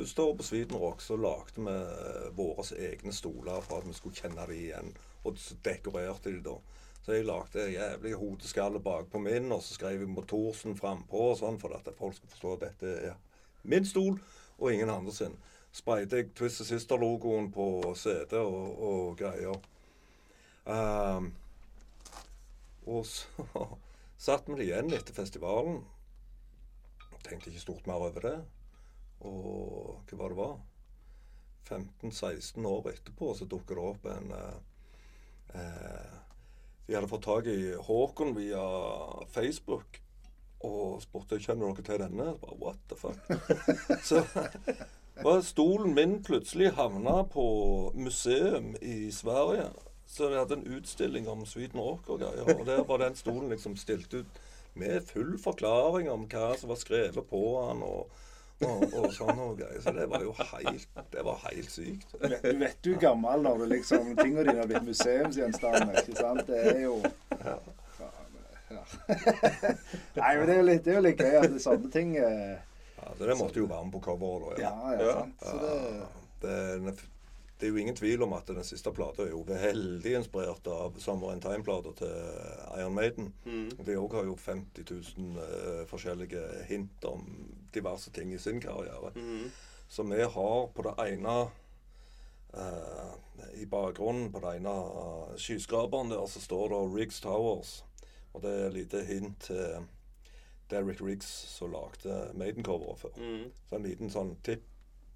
Første 0.00 0.22
året 0.22 0.36
på 0.38 0.44
Sweden 0.46 0.78
Rock 0.80 1.02
så 1.04 1.16
lagde 1.20 1.60
vi 1.60 1.72
eh, 1.76 2.28
våre 2.32 2.64
egne 2.80 3.12
stoler 3.12 3.60
for 3.60 3.82
at 3.82 3.88
vi 3.88 3.92
skulle 3.92 4.16
kjenne 4.16 4.46
dem 4.48 4.56
igjen. 4.56 4.94
Og 5.28 5.36
så 5.36 5.56
dekorerte 5.60 6.30
de 6.32 6.38
da. 6.46 6.54
Så 7.04 7.18
jeg 7.18 7.26
lagde 7.28 7.66
jævlig 7.68 8.14
hodeskalle 8.16 8.80
bakpå 8.80 9.20
min, 9.20 9.52
og 9.52 9.60
så 9.60 9.74
skrev 9.76 10.00
jeg 10.00 10.08
motorsen 10.08 10.78
frampå 10.78 11.26
og 11.26 11.36
sånn, 11.36 11.58
for 11.60 11.74
at 11.76 11.90
folk 11.98 12.16
skulle 12.16 12.32
forstå 12.32 12.52
at 12.54 12.64
dette 12.64 12.92
er 13.10 13.18
min 13.68 13.84
stol 13.84 14.16
og 14.56 14.72
ingen 14.72 14.92
andre 14.94 15.12
sin. 15.12 15.34
Spreidet 15.76 16.16
jeg 16.16 16.30
Twisted 16.38 16.70
Sister-logoen 16.70 17.50
på 17.52 17.66
CD 18.00 18.38
og, 18.40 18.80
og 18.86 19.18
greier. 19.20 19.58
Um, 20.64 21.28
og 22.88 23.04
så 23.04 23.66
satt 24.30 24.48
vi 24.48 24.62
det 24.62 24.70
igjen 24.70 24.96
etter 24.96 25.18
festivalen. 25.20 25.82
Tenkte 27.20 27.52
ikke 27.52 27.66
stort 27.66 27.92
mer 27.92 28.00
over 28.08 28.24
det. 28.30 28.38
Og 29.28 30.04
hva 30.08 30.18
var 30.20 30.32
det 30.32 30.38
var? 30.40 30.58
15-16 31.70 32.66
år 32.66 32.88
etterpå 32.90 33.34
så 33.36 33.46
dukket 33.46 33.76
det 33.76 33.84
opp 33.84 34.06
en 34.10 34.32
eh, 34.34 34.54
eh, 35.54 36.14
De 36.86 36.96
hadde 36.96 37.10
fått 37.10 37.26
tak 37.28 37.46
i 37.46 37.74
Håkon 37.86 38.32
via 38.34 38.62
Facebook 39.30 40.00
og 40.66 40.98
spurte 41.00 41.38
kjenner 41.40 41.70
dere 41.70 41.84
til 41.86 42.02
denne. 42.02 42.32
Så 42.34 42.40
bare, 42.42 42.58
What 42.60 42.80
the 42.90 42.96
fuck? 42.98 43.20
så 44.08 44.24
var 45.22 45.44
stolen 45.46 45.94
min 45.94 46.18
plutselig 46.24 46.74
havna 46.76 47.22
på 47.24 47.44
museum 47.94 48.74
i 48.80 49.10
Sverige. 49.12 49.70
så 50.06 50.28
vi 50.28 50.36
hadde 50.36 50.54
en 50.54 50.66
utstilling 50.76 51.28
om 51.28 51.46
Sweden 51.46 51.80
Rock 51.80 52.08
og 52.10 52.18
greier. 52.20 52.58
Og 52.58 52.66
der 52.66 52.82
var 52.84 52.98
den 52.98 53.14
stolen 53.16 53.48
liksom 53.48 53.76
stilt 53.76 54.14
ut 54.14 54.40
med 54.74 55.06
full 55.06 55.38
forklaring 55.38 56.10
om 56.10 56.26
hva 56.26 56.56
som 56.58 56.68
var 56.68 56.80
skrevet 56.82 57.28
på 57.30 57.44
den. 57.68 57.82
og 57.82 58.10
og, 58.66 58.82
og 59.00 59.12
sånn 59.16 59.38
og 59.40 59.58
greier. 59.58 59.80
Så 59.84 59.92
det 59.96 60.06
var 60.10 60.24
jo 60.24 60.32
helt, 60.38 60.88
det 61.14 61.24
var 61.26 61.38
helt 61.46 61.70
sykt. 61.72 62.08
Du 62.20 62.26
vet, 62.28 62.42
du 62.44 62.58
vet 62.60 62.78
du 62.84 62.90
er 62.94 63.02
gammel 63.06 63.44
når 63.46 63.62
du 63.62 63.66
liksom 63.74 64.10
tingene 64.18 64.44
dine 64.48 64.58
har 64.62 64.70
blitt 64.70 64.88
museumsgjenstander. 64.88 66.00
ikke 66.02 66.16
sant? 66.18 66.42
Det 66.48 66.64
er 66.74 66.82
jo 66.84 66.96
Ja. 67.40 67.58
ja. 68.70 68.82
Nei, 70.14 70.32
men 70.36 70.44
det 70.46 70.54
er 70.54 70.58
jo 70.60 70.66
litt, 70.68 70.84
det 70.84 70.92
er 70.92 70.98
jo 71.00 71.04
litt 71.08 71.22
gøy 71.22 71.38
at 71.40 71.48
det 71.48 71.56
er 71.58 71.64
sånne 71.64 71.90
ting 71.94 72.12
eh, 72.20 72.58
Ja, 73.00 73.14
så 73.16 73.26
det 73.30 73.38
måtte 73.40 73.62
jo 73.62 73.66
være 73.70 73.86
med 73.88 73.94
på 73.96 74.02
coveret. 74.04 74.58
da, 74.58 74.68
Ja, 74.68 74.92
ja, 75.00 75.14
sant. 75.20 75.42
Så 75.42 75.56
det 75.64 76.52
det, 76.84 76.94
det 77.60 77.66
er 77.66 77.74
jo 77.74 77.80
ingen 77.80 77.96
tvil 77.96 78.22
om 78.24 78.32
at 78.32 78.48
den 78.48 78.64
siste 78.64 78.92
plata 78.96 79.26
er 79.26 79.34
jo 79.34 79.42
veldig 79.46 80.14
inspirert 80.16 80.66
av 80.72 80.96
Summer 81.02 81.34
in 81.34 81.42
Time-plata 81.44 81.92
til 81.98 82.14
Iron 82.78 82.94
Maiden. 82.96 83.34
Mm. 83.44 83.66
De 83.84 83.96
òg 84.00 84.16
har 84.16 84.24
jo 84.28 84.36
50 84.40 84.86
000 85.18 85.36
uh, 85.36 85.82
forskjellige 85.90 86.44
hint 86.70 87.04
om 87.04 87.26
diverse 87.74 88.12
ting 88.16 88.32
i 88.32 88.40
sin 88.40 88.62
karriere. 88.64 89.12
Mm. 89.14 89.50
Så 89.88 90.06
vi 90.08 90.22
har 90.22 90.66
på 90.74 90.86
det 90.86 90.94
ene 91.04 91.36
uh, 92.56 93.12
I 93.60 93.66
bakgrunnen 93.66 94.32
på 94.32 94.40
det 94.40 94.56
ene 94.56 94.72
uh, 94.72 95.36
skyskraperen 95.36 96.12
der 96.14 96.26
så 96.26 96.40
står 96.40 96.72
det 96.72 96.82
Riggs 96.96 97.20
Towers. 97.20 97.84
Og 98.32 98.42
det 98.42 98.50
er 98.56 98.66
et 98.68 98.78
lite 98.78 99.04
hint 99.04 99.50
til 99.50 99.86
Derek 100.70 101.00
Riggs 101.02 101.28
som 101.58 101.72
lagde 101.74 102.30
Maiden-coveret 102.38 102.98
før. 102.98 103.16
Mm. 103.18 103.46
Så 103.68 103.76
en 103.76 103.86
liten 103.86 104.12
sånn 104.12 104.36
tipp 104.46 104.64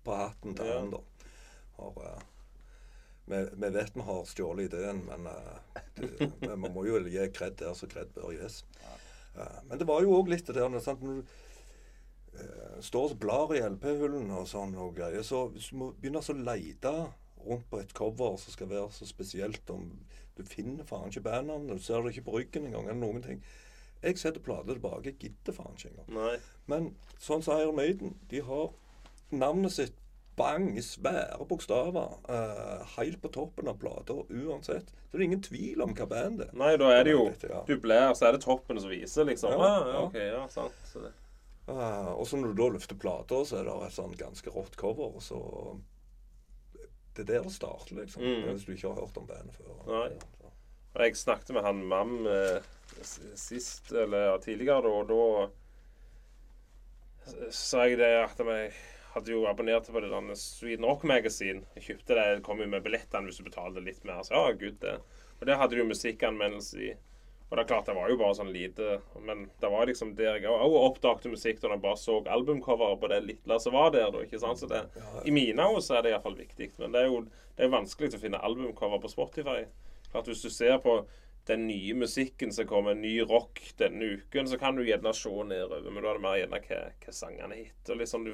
på 0.04 0.14
hatten 0.18 0.54
til 0.58 0.66
Ja. 0.66 0.80
han, 0.80 0.90
da. 0.90 1.00
Har, 1.76 1.92
eh, 2.04 2.22
vi, 3.24 3.40
vi 3.52 3.70
vet 3.70 3.96
vi 3.96 4.04
har 4.04 4.24
stjålet 4.28 4.68
ideen, 4.68 5.00
men 5.08 5.26
eh, 5.26 5.80
det, 5.96 6.30
vi 6.40 6.56
man 6.56 6.74
må 6.74 6.84
jo 6.88 7.00
gi 7.08 7.26
kred 7.32 7.56
der 7.60 7.74
så 7.76 7.88
kred 7.90 8.12
bør 8.16 8.34
gis. 8.36 8.62
Eh, 9.36 9.58
men 9.68 9.80
det 9.80 9.88
var 9.88 10.04
jo 10.04 10.14
òg 10.18 10.30
litt 10.32 10.46
det 10.48 10.58
der 10.58 10.80
sant, 10.84 11.02
når 11.02 11.20
du 11.20 11.34
eh, 12.38 12.78
står 12.84 13.14
og 13.16 13.20
blar 13.22 13.54
i 13.56 13.62
LP-hullen 13.64 14.30
og 14.36 14.48
sånn 14.50 14.76
og 14.76 14.96
greier, 14.98 15.24
så 15.26 15.46
hvis 15.54 15.72
du 15.72 15.80
må 15.80 15.92
begynne 15.96 16.20
å 16.20 16.38
lete 16.44 16.94
rundt 17.44 17.68
på 17.70 17.80
et 17.80 17.92
cover 17.96 18.38
som 18.40 18.54
skal 18.54 18.70
være 18.70 18.90
så 18.92 19.08
spesielt 19.08 19.70
om 19.72 19.90
Du 20.34 20.40
finner 20.42 20.82
faen 20.82 21.12
ikke 21.12 21.28
bandene, 21.28 21.76
du 21.76 21.78
ser 21.78 22.00
det 22.02 22.10
ikke 22.10 22.24
på 22.26 22.32
ryggen 22.40 22.64
engang, 22.66 22.88
eller 22.88 22.98
noen 22.98 23.22
ting. 23.22 23.44
Jeg 24.02 24.18
setter 24.18 24.42
plater 24.42 24.74
tilbake, 24.74 25.12
jeg 25.12 25.18
gidder 25.20 25.54
faen 25.54 25.76
ikke 25.76 25.92
engang. 25.92 26.08
Nei. 26.16 26.32
Men 26.66 26.88
sånn 27.22 27.44
som 27.46 27.60
Iron 27.62 27.76
Maiden, 27.78 28.16
de 28.32 28.40
har 28.42 28.72
navnet 29.30 29.76
sitt 29.76 29.94
bang 30.36 30.82
svære 30.82 31.46
bokstaver 31.48 32.16
uh, 32.28 32.82
helt 32.96 33.20
på 33.22 33.28
toppen 33.34 33.68
av 33.70 33.78
plata 33.78 34.12
uansett. 34.28 34.90
Så 34.90 35.16
det 35.16 35.20
er 35.22 35.26
ingen 35.28 35.42
tvil 35.44 35.82
om 35.84 35.94
hva 35.94 36.06
band 36.10 36.38
det 36.42 36.48
er. 36.50 36.56
Nei, 36.58 36.72
da 36.80 36.86
er 36.94 37.02
det 37.06 37.12
jo 37.14 37.22
ja. 37.30 37.60
Du 37.68 37.76
blir, 37.80 38.14
så 38.18 38.22
er 38.28 38.32
det 38.36 38.42
toppen 38.44 38.80
som 38.82 38.90
viser, 38.90 39.24
liksom. 39.28 39.50
Ja, 39.54 39.58
Ah, 39.64 39.68
ja. 39.92 39.98
OK, 40.08 40.16
ja, 40.18 40.42
sant. 40.50 40.78
Så 40.90 40.96
det. 41.04 41.12
Uh, 41.68 42.10
og 42.18 42.24
så 42.28 42.36
når 42.36 42.48
du 42.52 42.56
da 42.60 42.66
løfter 42.74 42.96
plata, 43.00 43.36
så 43.48 43.52
er 43.60 43.64
det 43.68 43.74
et 43.86 43.96
sånn 43.96 44.14
ganske 44.20 44.48
rått 44.52 44.74
cover. 44.80 45.10
Så 45.24 45.38
det 47.14 47.20
er 47.24 47.28
der 47.30 47.42
det 47.46 47.54
starter, 47.54 47.94
liksom. 48.02 48.20
Mm. 48.26 48.42
Hvis 48.50 48.66
du 48.66 48.70
ikke 48.74 48.90
har 48.90 49.00
hørt 49.04 49.20
om 49.20 49.28
bandet 49.30 49.54
før. 49.56 49.74
Nei. 49.88 50.10
Jeg 50.94 51.16
snakket 51.18 51.50
med 51.56 51.64
han 51.66 51.78
Mam 51.90 52.12
eh, 52.30 52.58
sist, 53.02 53.84
eller 53.90 54.20
ja, 54.28 54.34
tidligere, 54.42 54.82
da, 54.86 54.90
og 54.94 55.04
da 55.10 55.22
sa 57.50 57.82
jeg 57.88 57.98
det 57.98 58.12
at 58.20 58.38
jeg 58.38 58.70
hadde 59.14 59.32
jo 59.32 59.46
abonnert 59.46 59.88
på 59.92 60.02
det 60.02 60.10
der 60.10 60.36
Sweden 60.38 60.86
Rock 60.88 61.04
Magazine. 61.06 61.62
Jeg 61.76 61.88
kjøpte 61.88 62.16
det, 62.18 62.28
det 62.36 62.44
kom 62.46 62.62
jo 62.62 62.68
med 62.70 62.82
billettene 62.84 63.30
hvis 63.30 63.40
du 63.40 63.46
betalte 63.46 63.82
litt 63.84 64.02
mer. 64.06 64.22
Så 64.26 64.34
ja, 64.34 64.54
gud 64.58 64.80
det. 64.82 64.98
Og 65.40 65.46
der 65.46 65.60
hadde 65.60 65.78
du 65.78 65.84
musikkanmeldelse 65.86 66.80
i. 66.82 66.94
Og 67.50 67.58
det 67.58 67.62
er 67.62 67.68
klart, 67.68 67.86
det 67.86 67.94
var 67.94 68.08
jo 68.10 68.16
bare 68.18 68.34
sånn 68.34 68.50
lite 68.50 68.96
Men 69.22 69.44
det 69.60 69.68
var 69.70 69.86
liksom 69.86 70.14
der 70.18 70.40
jeg 70.40 70.50
òg 70.50 70.72
oppdaget 70.80 71.28
musikk 71.30 71.60
da 71.62 71.70
jeg 71.70 71.82
bare 71.84 72.00
så 72.00 72.16
albumcoveret 72.34 72.98
på 72.98 73.10
det 73.12 73.20
lille 73.28 73.58
som 73.62 73.76
var 73.76 73.92
der. 73.94 74.08
da, 74.10 74.24
ikke 74.24 74.40
sant? 74.42 74.58
Så 74.58 74.66
det, 74.70 74.80
I 75.22 75.34
mine 75.34 75.68
øyne 75.68 75.98
er 75.98 76.02
det 76.02 76.14
iallfall 76.14 76.38
viktig. 76.40 76.72
Men 76.80 76.96
det 76.96 77.04
er 77.04 77.12
jo 77.12 77.24
det 77.54 77.66
er 77.66 77.70
vanskelig 77.70 78.16
å 78.16 78.22
finne 78.24 78.42
albumcover 78.42 78.98
på 79.02 79.12
Spotify. 79.12 79.60
Klart 80.10 80.30
Hvis 80.30 80.42
du 80.42 80.50
ser 80.50 80.80
på 80.82 81.04
den 81.46 81.66
nye 81.68 81.94
musikken 81.94 82.52
som 82.52 82.66
kommer, 82.66 82.96
ny 82.96 83.18
rock 83.22 83.60
denne 83.78 84.16
uken, 84.16 84.48
så 84.48 84.58
kan 84.58 84.76
du 84.76 84.82
gjerne 84.86 85.12
se 85.14 85.30
nedover. 85.30 85.90
Men 85.90 86.02
da 86.02 86.10
er 86.10 86.18
det 86.18 86.24
mer 86.24 86.38
gjerne 86.40 86.60
hva, 86.66 86.80
hva 87.04 87.14
sangene 87.14 87.58
heter. 87.60 87.92
og 87.94 88.00
Liksom 88.00 88.24
du 88.26 88.32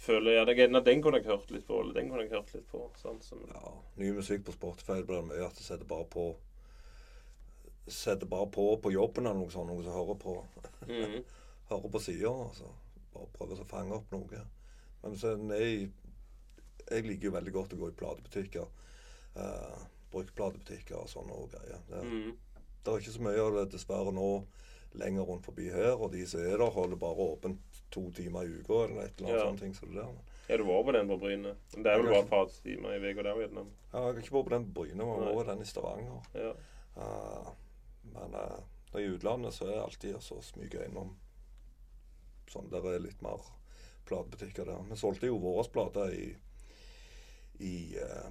føler 0.00 0.38
ja, 0.38 0.44
det 0.48 0.56
den 0.84 1.02
kunne 1.04 1.20
jeg 1.20 1.28
hørt 1.28 1.50
litt 1.52 1.66
på, 1.68 1.80
eller 1.82 1.94
den 1.94 2.08
kunne 2.10 2.24
jeg 2.24 2.32
hørt 2.32 2.54
litt 2.54 2.68
på. 2.70 2.86
Sånn, 3.00 3.20
som, 3.22 3.42
Ja, 3.52 3.72
ny 4.00 4.12
musikk 4.16 4.44
på 4.46 4.54
Spotify 4.56 5.02
blir 5.04 5.22
mye 5.26 5.44
at 5.46 5.56
du 5.58 5.62
setter 5.66 5.84
bare 5.88 6.08
på 6.08 6.30
Setter 7.90 8.26
bare 8.30 8.46
på 8.46 8.64
på 8.78 8.92
jobben 8.92 9.26
eller 9.26 9.40
noe 9.40 9.50
sånt, 9.50 9.66
noe 9.66 9.82
som 9.82 9.92
hører 9.96 10.18
på 10.20 10.34
Mhm. 10.86 11.24
hører 11.70 11.90
på 11.90 12.00
sida. 12.00 12.30
Altså. 12.30 12.68
Bare 13.14 13.26
prøver 13.34 13.62
å 13.62 13.66
fange 13.66 13.96
opp 13.96 14.12
noe. 14.12 14.42
Men 15.02 15.16
så 15.16 15.32
nei, 15.36 15.90
jeg, 16.90 17.04
liker 17.06 17.24
jo 17.24 17.32
veldig 17.34 17.52
godt 17.52 17.74
å 17.74 17.80
gå 17.80 17.88
i 17.88 17.96
platebutikker. 17.98 18.68
Uh, 19.36 19.82
Bruktplatebutikker 20.12 20.96
og 21.00 21.08
sånne 21.10 21.32
og 21.34 21.50
greier. 21.50 21.82
Det, 21.88 22.02
Mhm. 22.04 22.36
det 22.84 22.92
er 22.92 22.98
ikke 23.00 23.16
så 23.16 23.22
mye 23.22 23.40
av 23.40 23.54
det 23.54 23.72
dessverre 23.72 24.12
nå 24.12 24.28
lenger 24.92 25.22
rundt 25.22 25.44
forbi 25.46 25.68
her. 25.70 25.92
Og 25.96 26.12
de 26.12 26.26
som 26.26 26.40
er 26.40 26.56
der, 26.58 26.70
holder 26.70 26.96
bare 26.96 27.26
åpent 27.34 27.60
to 27.90 28.10
timer 28.14 28.42
i 28.46 28.60
uka 28.60 28.84
eller 28.84 29.02
et 29.04 29.18
eller 29.18 29.28
annet 29.28 29.40
Ja. 29.40 29.44
sånt. 29.48 29.60
ting 29.60 29.74
som 29.74 29.88
det 29.94 30.02
der. 30.02 30.18
Er 30.48 30.58
du 30.58 30.64
vært 30.64 30.84
på 30.84 30.92
den 30.92 31.08
på 31.08 31.16
Bryne? 31.18 31.54
Det 31.70 31.86
er 31.86 31.98
vel 31.98 32.06
bare 32.10 32.22
et 32.24 32.30
par 32.30 32.46
timer 32.46 32.94
i 32.94 33.12
uka 33.12 33.22
der, 33.22 33.36
Vietnam? 33.38 33.70
Ja, 33.92 33.98
jeg 33.98 34.14
har 34.14 34.20
ikke 34.22 34.34
vært 34.36 34.48
på 34.48 34.54
den 34.56 34.64
på 34.66 34.72
Bryne, 34.80 35.04
men 35.04 35.22
jeg 35.26 35.36
vært 35.36 35.46
den 35.52 35.62
i 35.62 35.64
Stavanger. 35.70 36.22
Ja. 36.34 36.52
Uh, 36.96 37.50
men 38.12 38.34
uh, 38.34 38.58
når 38.92 39.00
jeg 39.00 39.06
er 39.06 39.12
i 39.12 39.14
utlandet, 39.14 39.54
så 39.54 39.64
er 39.66 39.70
jeg 39.76 39.82
alltid 39.84 40.20
så 40.26 40.40
smyger 40.42 40.84
innom 40.88 41.16
sånn 42.50 42.70
der 42.70 42.82
er 42.90 42.98
litt 42.98 43.22
mer 43.22 43.38
platebutikker 44.10 44.64
der. 44.66 44.82
Vi 44.90 44.96
solgte 44.98 45.26
jo 45.30 45.36
våre 45.38 45.62
plater 45.70 46.10
i, 46.10 46.34
i 47.62 47.74
uh, 48.02 48.30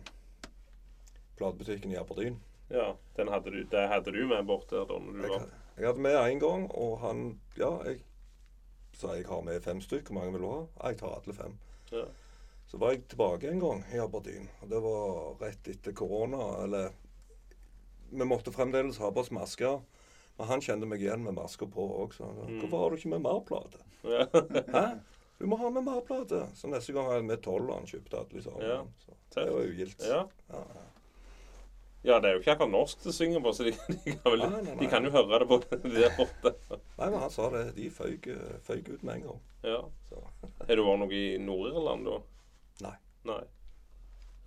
platebutikken 1.40 1.92
i 1.92 1.98
Aberdeen. 1.98 2.40
ja. 2.70 2.96
Den 3.16 3.28
hadde 3.28 3.52
du, 3.52 3.64
det 3.64 3.88
hadde 3.88 4.12
du 4.12 4.28
med 4.28 4.46
bort 4.46 4.70
der 4.70 4.86
da 4.86 5.00
når 5.00 5.14
du 5.14 5.22
Jeg, 5.22 5.30
var 5.30 5.48
jeg 5.80 5.88
hadde 5.88 6.04
med 6.04 6.16
én 6.16 6.40
gang, 6.40 6.70
og 6.72 7.00
han 7.00 7.40
Ja, 7.58 7.72
jeg 7.86 8.02
sa 8.94 9.14
jeg 9.16 9.26
har 9.28 9.42
med 9.42 9.62
fem 9.64 9.80
stykker. 9.82 10.12
Hvor 10.14 10.20
mange 10.22 10.32
vil 10.34 10.42
du 10.42 10.50
ha? 10.52 10.90
Jeg 10.90 10.98
tar 11.00 11.16
alle 11.22 11.34
fem. 11.34 11.58
ja. 11.92 12.06
Så 12.70 12.78
var 12.78 12.92
jeg 12.92 13.08
tilbake 13.10 13.50
en 13.50 13.60
gang 13.60 13.80
i 13.94 13.98
Aberdeen. 13.98 14.48
og 14.62 14.70
Det 14.70 14.82
var 14.84 15.40
rett 15.42 15.68
etter 15.68 15.92
korona. 15.92 16.64
Eller 16.64 16.92
Vi 18.12 18.26
måtte 18.26 18.52
fremdeles 18.54 18.98
ha 19.00 19.10
på 19.12 19.20
oss 19.24 19.32
masker. 19.32 19.82
Men 20.38 20.48
han 20.48 20.62
kjente 20.62 20.86
meg 20.88 21.02
igjen 21.02 21.24
med 21.24 21.34
masker 21.34 21.66
på 21.66 21.88
òg. 22.04 22.14
Så 22.14 22.24
Mm. 22.26 22.60
'Hvorfor 22.62 22.78
har 22.84 22.90
du 22.90 22.96
ikke 22.96 23.10
med 23.10 23.22
mer 23.22 23.40
plate?' 23.42 23.82
ja. 24.04 24.26
Hæ? 24.80 25.00
Du 25.40 25.46
må 25.48 25.56
ha 25.58 25.70
med 25.70 25.84
mer 25.84 26.02
plate. 26.02 26.48
Så 26.56 26.68
neste 26.68 26.94
gang 26.94 27.06
har 27.08 27.14
jeg 27.14 27.26
med 27.26 27.42
tolv, 27.42 27.70
og 27.70 27.76
han 27.78 27.86
kjøpte 27.88 28.18
alle 28.20 28.44
sammen. 28.44 28.62
Ja. 28.62 28.84
Så 29.00 29.12
det 29.36 29.52
var 29.54 29.62
jo 29.64 29.74
gildt. 29.76 30.04
ja. 30.08 30.24
Ja, 30.50 30.64
ja. 32.04 32.20
Det 32.20 32.30
er 32.30 32.34
jo 32.36 32.40
ikke 32.42 32.52
akkurat 32.56 32.72
norsk 32.74 33.04
det 33.04 33.14
synger 33.16 33.44
på, 33.44 33.54
så 33.54 33.64
de, 33.68 33.74
de, 33.94 34.16
kan, 34.16 34.32
vel, 34.32 34.44
Nei, 34.46 34.62
nei, 34.66 34.76
de 34.80 34.90
kan 34.92 35.06
jo 35.06 35.12
høre 35.14 35.40
det 35.44 35.48
på 35.50 35.60
der 35.96 36.16
borte. 36.18 36.56
Nei, 36.72 37.10
men 37.10 37.20
han 37.20 37.32
sa 37.34 37.50
det. 37.54 37.64
De 37.78 37.90
føyk, 37.94 38.28
ut 38.90 39.04
med 39.04 39.16
en 39.16 39.26
gang. 39.30 39.40
Ja. 39.68 39.80
Har 40.66 40.76
du 40.80 40.84
vært 40.86 41.02
noe 41.04 41.16
i 41.16 41.24
Nord-Irland 41.44 42.08
da? 42.08 42.20
Nei. 42.88 42.98
Nei. 43.30 43.42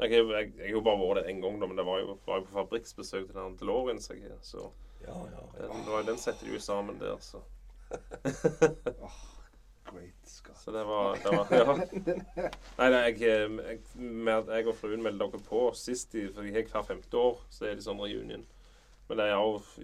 Jeg 0.03 0.19
har 0.19 0.71
jo 0.73 0.81
bare 0.83 0.99
vært 0.99 1.19
der 1.21 1.29
én 1.31 1.43
gang, 1.45 1.61
da, 1.61 1.69
men 1.69 1.79
det 1.79 1.87
var 1.87 2.01
jo, 2.03 2.17
var 2.27 2.41
jo 2.41 2.47
på 2.49 2.57
fabrikksbesøk 2.57 3.29
til 3.29 3.39
den 3.39 3.59
Delorien. 3.61 4.01
har, 4.01 4.39
Så 4.43 4.71
Ja, 5.03 5.15
ja. 5.15 5.45
ja. 5.59 5.69
den, 5.69 5.85
det 5.87 6.07
den 6.09 6.19
setter 6.19 6.47
de 6.47 6.57
jo 6.57 6.63
sammen 6.63 6.99
der, 7.01 7.19
så. 7.21 7.43
Great 9.93 10.22
Scott. 10.43 10.59
Så 10.59 10.73
det 10.75 10.83
var, 10.85 11.17
det 11.23 11.37
var 11.37 11.47
Ja. 11.55 12.51
Nei, 12.79 12.89
nei 12.91 13.01
jeg, 13.11 13.21
jeg, 13.23 13.79
med, 13.95 14.49
jeg 14.53 14.67
og 14.69 14.77
fruen 14.79 15.03
meldte 15.05 15.29
dere 15.33 15.43
på 15.47 15.63
sist, 15.79 16.15
i- 16.19 16.29
for 16.35 16.43
jeg 16.47 16.55
har 16.67 16.69
hvert 16.73 16.91
femte 16.91 17.19
år, 17.19 17.41
så 17.51 17.67
er 17.71 17.75
det 17.79 17.85
sånn 17.87 18.01
reunion. 18.03 18.45
Men 19.09 19.19
det 19.19 19.29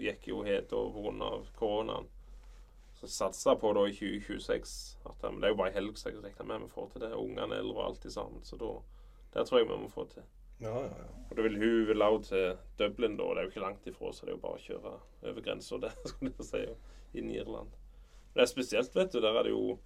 gikk 0.00 0.28
jo 0.30 0.42
helt 0.46 0.72
over 0.72 1.10
pga. 1.12 1.30
koronaen. 1.58 2.06
Så 2.98 3.06
satsa 3.06 3.54
på 3.54 3.70
da 3.76 3.84
i 3.86 3.92
2026 3.94 4.96
at 5.06 5.22
Men 5.22 5.40
det 5.40 5.46
er 5.46 5.52
jo 5.52 5.58
bare 5.62 5.70
helg, 5.76 5.94
så 5.98 6.10
jeg 6.10 6.22
regner 6.24 6.44
med 6.48 6.60
vi 6.66 6.68
får 6.74 6.88
til 6.92 7.00
det. 7.04 7.12
Ungene 7.14 7.54
er 7.54 7.60
eldre 7.62 7.78
og 7.78 7.84
alt 7.92 8.06
sammen. 8.12 8.40
Så 8.42 8.56
da 8.58 8.72
det 9.34 9.46
tror 9.46 9.58
jeg 9.60 9.68
vi 9.68 9.76
må 9.76 9.88
få 9.92 10.04
til. 10.10 10.22
ja, 10.60 10.72
ja, 10.74 10.88
ja. 10.88 11.04
Og 11.30 11.36
da 11.36 11.42
vil 11.42 11.58
hun 11.60 11.86
vil 11.86 12.02
også 12.02 12.28
til 12.28 12.56
Dublin, 12.78 13.16
da. 13.16 13.22
Det 13.24 13.38
er 13.38 13.42
jo 13.42 13.48
ikke 13.52 13.60
langt 13.60 13.86
ifra, 13.86 14.12
så 14.12 14.24
det 14.26 14.32
er 14.32 14.36
jo 14.36 14.42
bare 14.42 14.58
å 14.58 14.64
kjøre 14.64 14.94
over 15.30 15.40
grensa 15.44 15.78
der, 15.78 15.92
skulle 16.10 16.32
jeg 16.38 16.46
si, 16.48 16.64
inn 17.20 17.30
i 17.30 17.36
Irland. 17.38 17.70
Det 18.34 18.42
er 18.42 18.46
spesielt, 18.50 18.94
vet 18.96 19.12
du. 19.12 19.20
Der 19.20 19.36
er 19.38 19.42
det 19.46 19.52
jo 19.52 19.78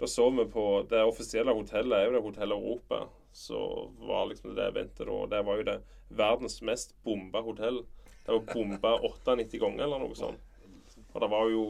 Da 0.00 0.06
så 0.06 0.30
vi 0.30 0.44
på 0.48 0.86
Det 0.88 1.02
offisielle 1.04 1.52
hotellet 1.52 1.98
er 1.98 2.06
jo 2.06 2.12
det 2.14 2.22
Hotell 2.24 2.52
Europa. 2.52 3.02
Så 3.32 3.58
var 4.00 4.26
liksom 4.30 4.54
det 4.56 4.70
eventet 4.72 5.06
da. 5.06 5.18
Det 5.26 5.42
var 5.46 5.60
jo 5.60 5.66
det 5.68 5.76
verdens 6.08 6.62
mest 6.62 6.94
bomba 7.04 7.42
hotell. 7.44 7.84
Det 8.24 8.32
var 8.32 8.54
bomba 8.54 8.94
98 9.10 9.60
ganger, 9.60 9.84
eller 9.84 10.00
noe 10.00 10.16
sånt. 10.16 10.40
Og 11.12 11.20
det 11.20 11.28
var 11.30 11.52
jo 11.52 11.62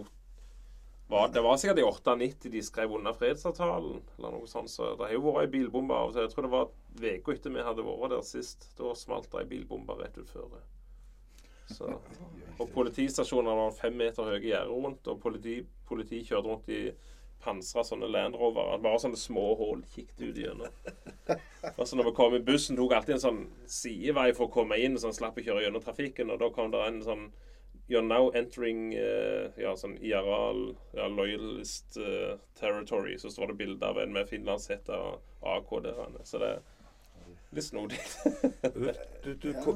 var, 1.10 1.28
Det 1.28 1.42
var 1.42 1.56
sikkert 1.58 1.82
i 1.82 1.82
98 1.82 2.48
de 2.54 2.62
skrev 2.62 2.94
under 2.94 3.12
fredsavtalen, 3.18 3.98
eller 4.18 4.38
noe 4.38 4.46
sånt. 4.46 4.70
Så 4.70 4.94
det 4.94 5.08
har 5.08 5.16
jo 5.18 5.26
vært 5.26 5.48
ei 5.48 5.52
bilbombe 5.58 5.94
av 5.94 6.12
og 6.12 6.14
til. 6.14 6.22
Jeg 6.22 6.34
tror 6.36 6.46
det 6.46 6.54
var 6.54 6.70
uka 7.02 7.34
etter 7.34 7.56
vi 7.56 7.66
hadde 7.66 7.86
vært 7.90 8.14
der 8.14 8.26
sist. 8.30 8.70
Da 8.78 8.94
smalt 8.94 9.26
det 9.32 9.42
ei 9.42 9.50
bilbombe 9.56 9.98
rett 9.98 10.22
ut 10.22 10.30
før. 10.30 10.60
Så, 11.70 11.86
og 12.58 12.70
politistasjoner 12.74 13.58
var 13.58 13.74
fem 13.74 13.94
meter 13.98 14.26
høye 14.26 14.42
gjerder 14.42 14.70
rundt, 14.70 15.06
og 15.10 15.18
politi, 15.22 15.60
politi 15.86 16.22
kjørte 16.26 16.48
rundt 16.48 16.70
i 16.70 16.80
pansra 17.44 17.84
sånne 17.86 18.08
Land 18.10 18.36
Rover. 18.38 18.78
Bare 18.82 19.00
sånne 19.02 19.18
små 19.20 19.50
hull 19.60 19.82
kikket 19.94 20.20
ut 20.28 20.40
gjennom. 20.42 20.80
Altså 21.76 21.96
når 21.96 22.10
vi 22.10 22.14
kom 22.16 22.34
i 22.36 22.42
bussen, 22.44 22.76
tok 22.78 22.92
alltid 22.96 23.16
en 23.16 23.22
sånn 23.26 23.40
sidevei 23.70 24.30
for 24.36 24.48
å 24.48 24.54
komme 24.54 24.78
inn, 24.80 24.98
så 25.00 25.10
en 25.10 25.16
slapp 25.16 25.38
å 25.40 25.44
kjøre 25.46 25.64
gjennom 25.66 25.84
trafikken. 25.84 26.32
Og 26.34 26.40
da 26.42 26.50
kom 26.54 26.72
det 26.74 26.82
en 26.86 27.00
sånn 27.06 27.30
You're 27.90 28.06
now 28.06 28.28
entering 28.38 28.92
uh, 28.94 29.48
ja, 29.58 29.72
sånn 29.74 29.96
IRL, 29.98 30.60
ja, 30.94 31.08
loyalist 31.10 31.96
uh, 31.98 32.36
territory. 32.60 33.16
Så 33.18 33.32
står 33.34 33.50
det 33.50 33.56
bilde 33.64 33.88
av 33.88 33.98
en 33.98 34.12
med 34.14 34.28
finlandshette 34.30 34.94
og 34.94 35.24
AK 35.56 35.72
der. 35.88 35.98
Så 36.22 36.38
det 36.38 36.52
er 36.52 36.60
litt 37.58 37.66
snodig. 37.66 37.98
Du, 39.24 39.32
du, 39.42 39.48
ko- 39.64 39.74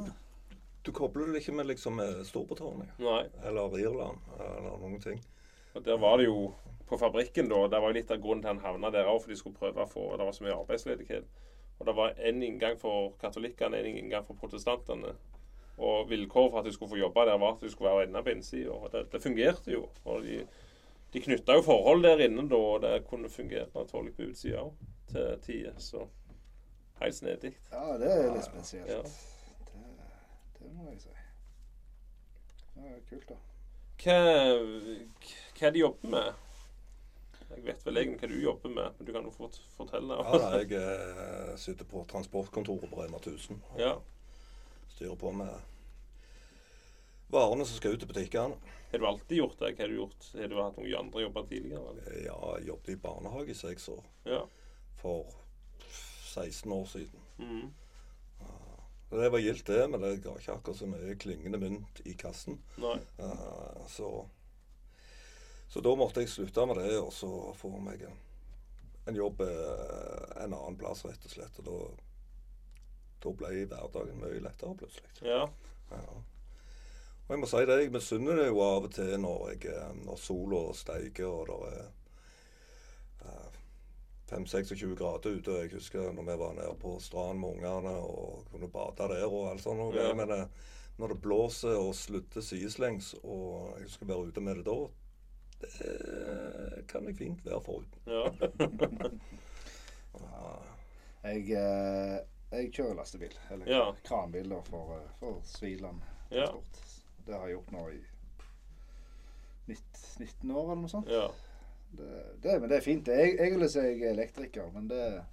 du 0.86 0.92
kobler 0.94 1.32
det 1.34 1.42
ikke 1.42 1.56
med 1.58 1.66
liksom 1.72 1.98
med 1.98 2.22
Storbritannia 2.28 3.24
eller 3.50 3.74
Irland 3.82 4.30
eller 4.38 4.78
noen 4.78 5.02
ting. 5.02 5.18
Og 5.74 5.82
der 5.82 5.98
var 5.98 6.20
det 6.22 6.28
jo 6.28 6.52
på 6.94 6.98
fabrikken 6.98 7.48
da, 7.50 7.64
det 7.68 7.80
var 7.82 7.90
jo 7.90 7.98
litt 7.98 8.10
av 8.14 8.20
grunnen 8.22 8.42
til 8.44 8.52
han 8.52 8.62
havna 8.62 8.90
der 8.94 9.08
òg, 9.10 9.20
for 9.24 9.32
de 9.32 9.36
skulle 9.38 9.58
prøve 9.58 9.82
å 9.82 9.90
få 9.90 10.04
Det 10.14 10.26
var 10.28 10.36
så 10.36 10.44
mye 10.46 10.58
arbeidsledighet. 10.60 11.24
Og 11.78 11.86
det 11.88 11.94
var 11.98 12.20
en 12.28 12.42
inngang 12.46 12.76
for 12.78 13.16
katolikkene, 13.18 13.80
en 13.80 13.96
inngang 13.98 14.26
for 14.26 14.38
protestantene. 14.38 15.14
Og 15.74 16.06
vilkåret 16.10 16.52
for 16.52 16.60
at 16.60 16.68
de 16.68 16.72
skulle 16.72 16.92
få 16.92 17.00
jobbe 17.00 17.24
der, 17.26 17.40
var 17.42 17.56
at 17.56 17.64
de 17.64 17.70
skulle 17.72 17.90
være 17.90 18.06
inne 18.06 18.22
på 18.22 18.30
innsida. 18.30 18.76
Og 18.76 18.92
det, 18.92 19.08
det 19.12 19.22
fungerte 19.22 19.72
jo. 19.74 19.88
Og 20.04 20.22
de, 20.22 20.44
de 21.12 21.24
knytta 21.24 21.58
jo 21.58 21.64
forhold 21.66 22.06
der 22.06 22.22
inne 22.28 22.46
da, 22.48 22.60
og 22.62 22.86
det 22.86 22.92
kunne 23.10 23.30
fungere 23.30 23.66
naturlig 23.74 24.14
på 24.14 24.28
utsida 24.28 24.62
òg, 24.62 24.86
til 25.10 25.34
tider. 25.42 25.74
Så 25.82 26.06
helt 27.02 27.18
snedig. 27.18 27.56
Ja, 27.72 27.98
det 27.98 28.12
er 28.12 28.30
litt 28.36 28.46
spesielt. 28.46 28.86
Ja. 28.90 29.02
Det, 29.02 29.82
det 30.60 30.70
må 30.78 30.86
jeg 30.92 31.02
si. 31.02 31.18
Det 32.78 32.86
er 32.86 33.04
kult, 33.10 33.28
da. 33.34 33.42
Hva, 34.04 34.16
hva 35.58 35.74
de 35.74 35.82
jobber 35.82 36.10
med? 36.14 36.53
Jeg 37.54 37.64
vet 37.66 37.84
vel 37.86 37.96
egentlig 38.00 38.28
hva 38.28 38.34
du 38.34 38.42
jobber 38.44 38.72
med, 38.74 38.96
men 38.98 39.06
du 39.06 39.12
kan 39.12 39.24
jo 39.24 39.30
fort 39.34 39.58
fortelle. 39.76 40.16
Ja, 40.18 40.38
da, 40.38 40.50
jeg 40.60 40.72
eh, 40.80 41.54
sitter 41.60 41.84
på 41.88 42.02
transportkontoret 42.10 42.90
på 42.90 43.02
Rema 43.02 43.16
1000 43.22 43.60
og 43.72 43.80
Ja. 43.80 43.94
styrer 44.94 45.16
på 45.16 45.32
med 45.32 45.54
varene 47.30 47.66
som 47.66 47.76
skal 47.78 47.94
ut 47.94 48.00
til 48.02 48.08
butikkene. 48.10 48.56
Har 48.92 48.98
du 49.02 49.06
alltid 49.06 49.38
gjort 49.40 49.58
det? 49.58 49.72
Hva 49.74 49.82
har 49.84 49.88
du 49.90 49.96
gjort? 49.98 50.26
Har 50.38 50.48
du 50.52 50.58
hatt 50.62 50.76
noen 50.78 50.94
andre 50.98 51.22
jobber 51.24 51.46
tidligere? 51.50 51.94
Eller? 51.94 52.10
Eh, 52.12 52.24
Ja, 52.28 52.36
jeg 52.58 52.68
jobbet 52.68 52.88
i 52.94 52.96
barnehage 52.96 53.50
i 53.50 53.54
seks 53.58 53.88
år 53.88 54.04
Ja. 54.26 54.42
for 55.00 55.26
16 56.34 56.72
år 56.72 56.84
siden. 56.86 57.20
Mm. 57.38 57.72
Så 59.10 59.20
Det 59.20 59.30
var 59.32 59.38
gildt, 59.38 59.66
det, 59.66 59.90
men 59.90 60.00
det 60.00 60.22
ga 60.24 60.32
ikke 60.38 60.52
akkurat 60.56 60.76
så 60.78 60.86
mye 60.86 61.14
klingende 61.14 61.58
mynt 61.58 62.00
i 62.04 62.14
kassen. 62.18 62.58
Nei. 62.78 62.96
Uh, 63.18 63.84
så, 63.86 64.26
så 65.68 65.80
da 65.82 65.94
måtte 65.98 66.22
jeg 66.22 66.30
slutte 66.30 66.66
med 66.70 66.78
det, 66.82 66.92
og 67.00 67.12
så 67.12 67.30
få 67.58 67.72
meg 67.82 68.04
en, 68.06 68.20
en 69.10 69.16
jobb 69.18 69.40
eh, 69.46 70.44
en 70.44 70.52
annen 70.52 70.78
plass, 70.78 71.04
rett 71.08 71.24
og 71.26 71.34
slett. 71.34 71.58
Og 71.62 71.66
da, 71.68 71.78
da 73.24 73.34
ble 73.40 73.64
hverdagen 73.64 74.20
mye 74.20 74.42
lettere 74.44 74.76
plutselig. 74.78 75.10
Ja. 75.24 75.48
Ja. 75.90 76.22
Og 77.24 77.32
jeg 77.32 77.40
må 77.40 77.48
si 77.48 77.64
det, 77.64 77.76
jeg 77.80 77.92
misunner 77.92 78.36
det 78.36 78.50
jo 78.50 78.60
av 78.60 78.86
og 78.86 78.92
til 78.92 79.14
når, 79.20 79.44
jeg, 79.54 79.72
eh, 79.72 79.92
når 80.04 80.20
sola 80.20 80.64
steiker 80.76 81.30
og 81.30 81.48
det 81.48 81.70
er 81.72 81.84
eh, 83.24 83.60
5-26 84.28 84.92
grader 84.98 85.38
ute. 85.38 85.56
Jeg 85.62 85.72
husker 85.72 86.12
når 86.12 86.28
vi 86.28 86.36
var 86.40 86.54
nede 86.58 86.74
på 86.80 86.98
stranden 87.00 87.40
med 87.40 87.56
ungene 87.56 87.94
og 88.04 88.44
kunne 88.52 88.68
bade 88.72 89.08
der 89.08 89.24
og 89.28 89.50
alt 89.50 89.64
sånt. 89.64 89.96
Ja. 89.96 90.12
Men 90.16 90.36
eh, 90.36 90.44
når 91.00 91.14
det 91.14 91.22
blåser 91.24 91.80
og 91.80 91.94
slutter 91.96 92.44
sideslengs, 92.44 93.14
og 93.22 93.72
jeg 93.80 93.90
skal 93.90 94.12
være 94.12 94.28
ute 94.28 94.44
med 94.44 94.60
det 94.60 94.68
da, 94.68 94.76
det 95.78 96.84
kan 96.88 97.06
jeg 97.08 97.16
fint 97.16 97.44
være 97.46 97.60
foruten. 97.64 98.00
ja. 100.20 100.54
Jeg, 101.24 101.50
eh, 101.56 102.18
jeg 102.52 102.72
kjører 102.76 102.94
lastebil. 102.98 103.32
Eller 103.50 103.66
Ja. 103.70 103.84
kranbil 104.04 104.50
da, 104.50 104.60
for, 104.68 104.96
eh, 104.98 105.08
for 105.20 105.40
Sviland 105.44 106.00
Ja. 106.30 106.46
Det 107.26 107.34
har 107.34 107.46
jeg 107.48 107.56
gjort 107.56 107.72
nå 107.72 107.88
i 107.88 108.00
19, 109.66 109.82
19 110.18 110.50
år 110.50 110.62
eller 110.72 110.82
noe 110.82 110.88
sånt. 110.92 111.08
ja. 111.08 111.28
Det, 111.94 112.22
det, 112.42 112.60
men 112.60 112.68
det 112.70 112.76
er 112.76 112.82
fint. 112.82 113.06
Jeg, 113.08 113.36
egentlig 113.38 113.68
er 113.76 113.84
jeg 113.86 114.02
elektriker, 114.10 114.70
men 114.74 114.88
det 114.90 115.24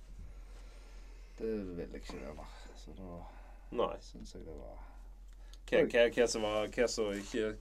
det 1.39 1.55
vil 1.77 1.87
jeg 1.91 2.01
ikke 2.03 2.19
gjøre. 2.19 2.45
Så 2.77 2.91
da 2.93 3.87
syns 4.01 4.35
jeg 4.35 4.43
det 4.45 4.53
var 4.59 4.77
Hva, 5.71 5.79
hva, 5.87 6.03
hva 6.13 6.27
som 6.27 6.41
var 6.45 6.67
Hva 6.67 6.87
som 6.91 7.09
ikke 7.15 7.55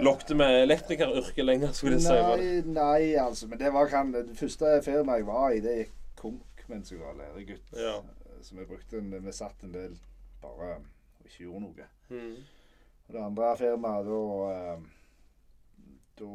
lokte 0.00 0.34
med 0.34 0.62
elektrikeryrket 0.62 1.44
lenger, 1.44 1.72
skulle 1.72 1.98
jeg 1.98 2.02
si. 2.02 2.08
Var 2.08 2.36
det? 2.36 2.66
Nei, 2.66 2.72
nei, 2.72 3.14
altså. 3.20 3.48
Men 3.48 3.58
det 3.58 3.72
var 3.72 3.88
kan, 3.88 4.12
det 4.14 4.36
første 4.38 4.82
firmaet 4.84 5.18
jeg 5.22 5.26
var 5.26 5.50
i, 5.50 5.60
det 5.60 5.76
gikk 5.82 5.94
konk 6.16 6.64
mens 6.68 6.92
jeg 6.92 7.00
var 7.00 7.14
læregutt. 7.18 7.72
Ja. 7.76 7.98
Så 8.42 8.56
vi 8.56 8.64
brukte 8.64 8.98
en, 8.98 9.12
vi 9.26 9.32
satt 9.32 9.62
en 9.62 9.74
del 9.74 9.98
bare 10.42 10.76
og 10.78 11.26
ikke 11.26 11.44
gjorde 11.44 11.60
noe. 11.66 11.88
Mm. 12.08 12.36
Og 13.08 13.14
det 13.14 13.22
andre 13.22 13.56
firmaet, 13.58 14.06
da 14.06 14.20
eh, 14.52 14.84
Da, 16.18 16.28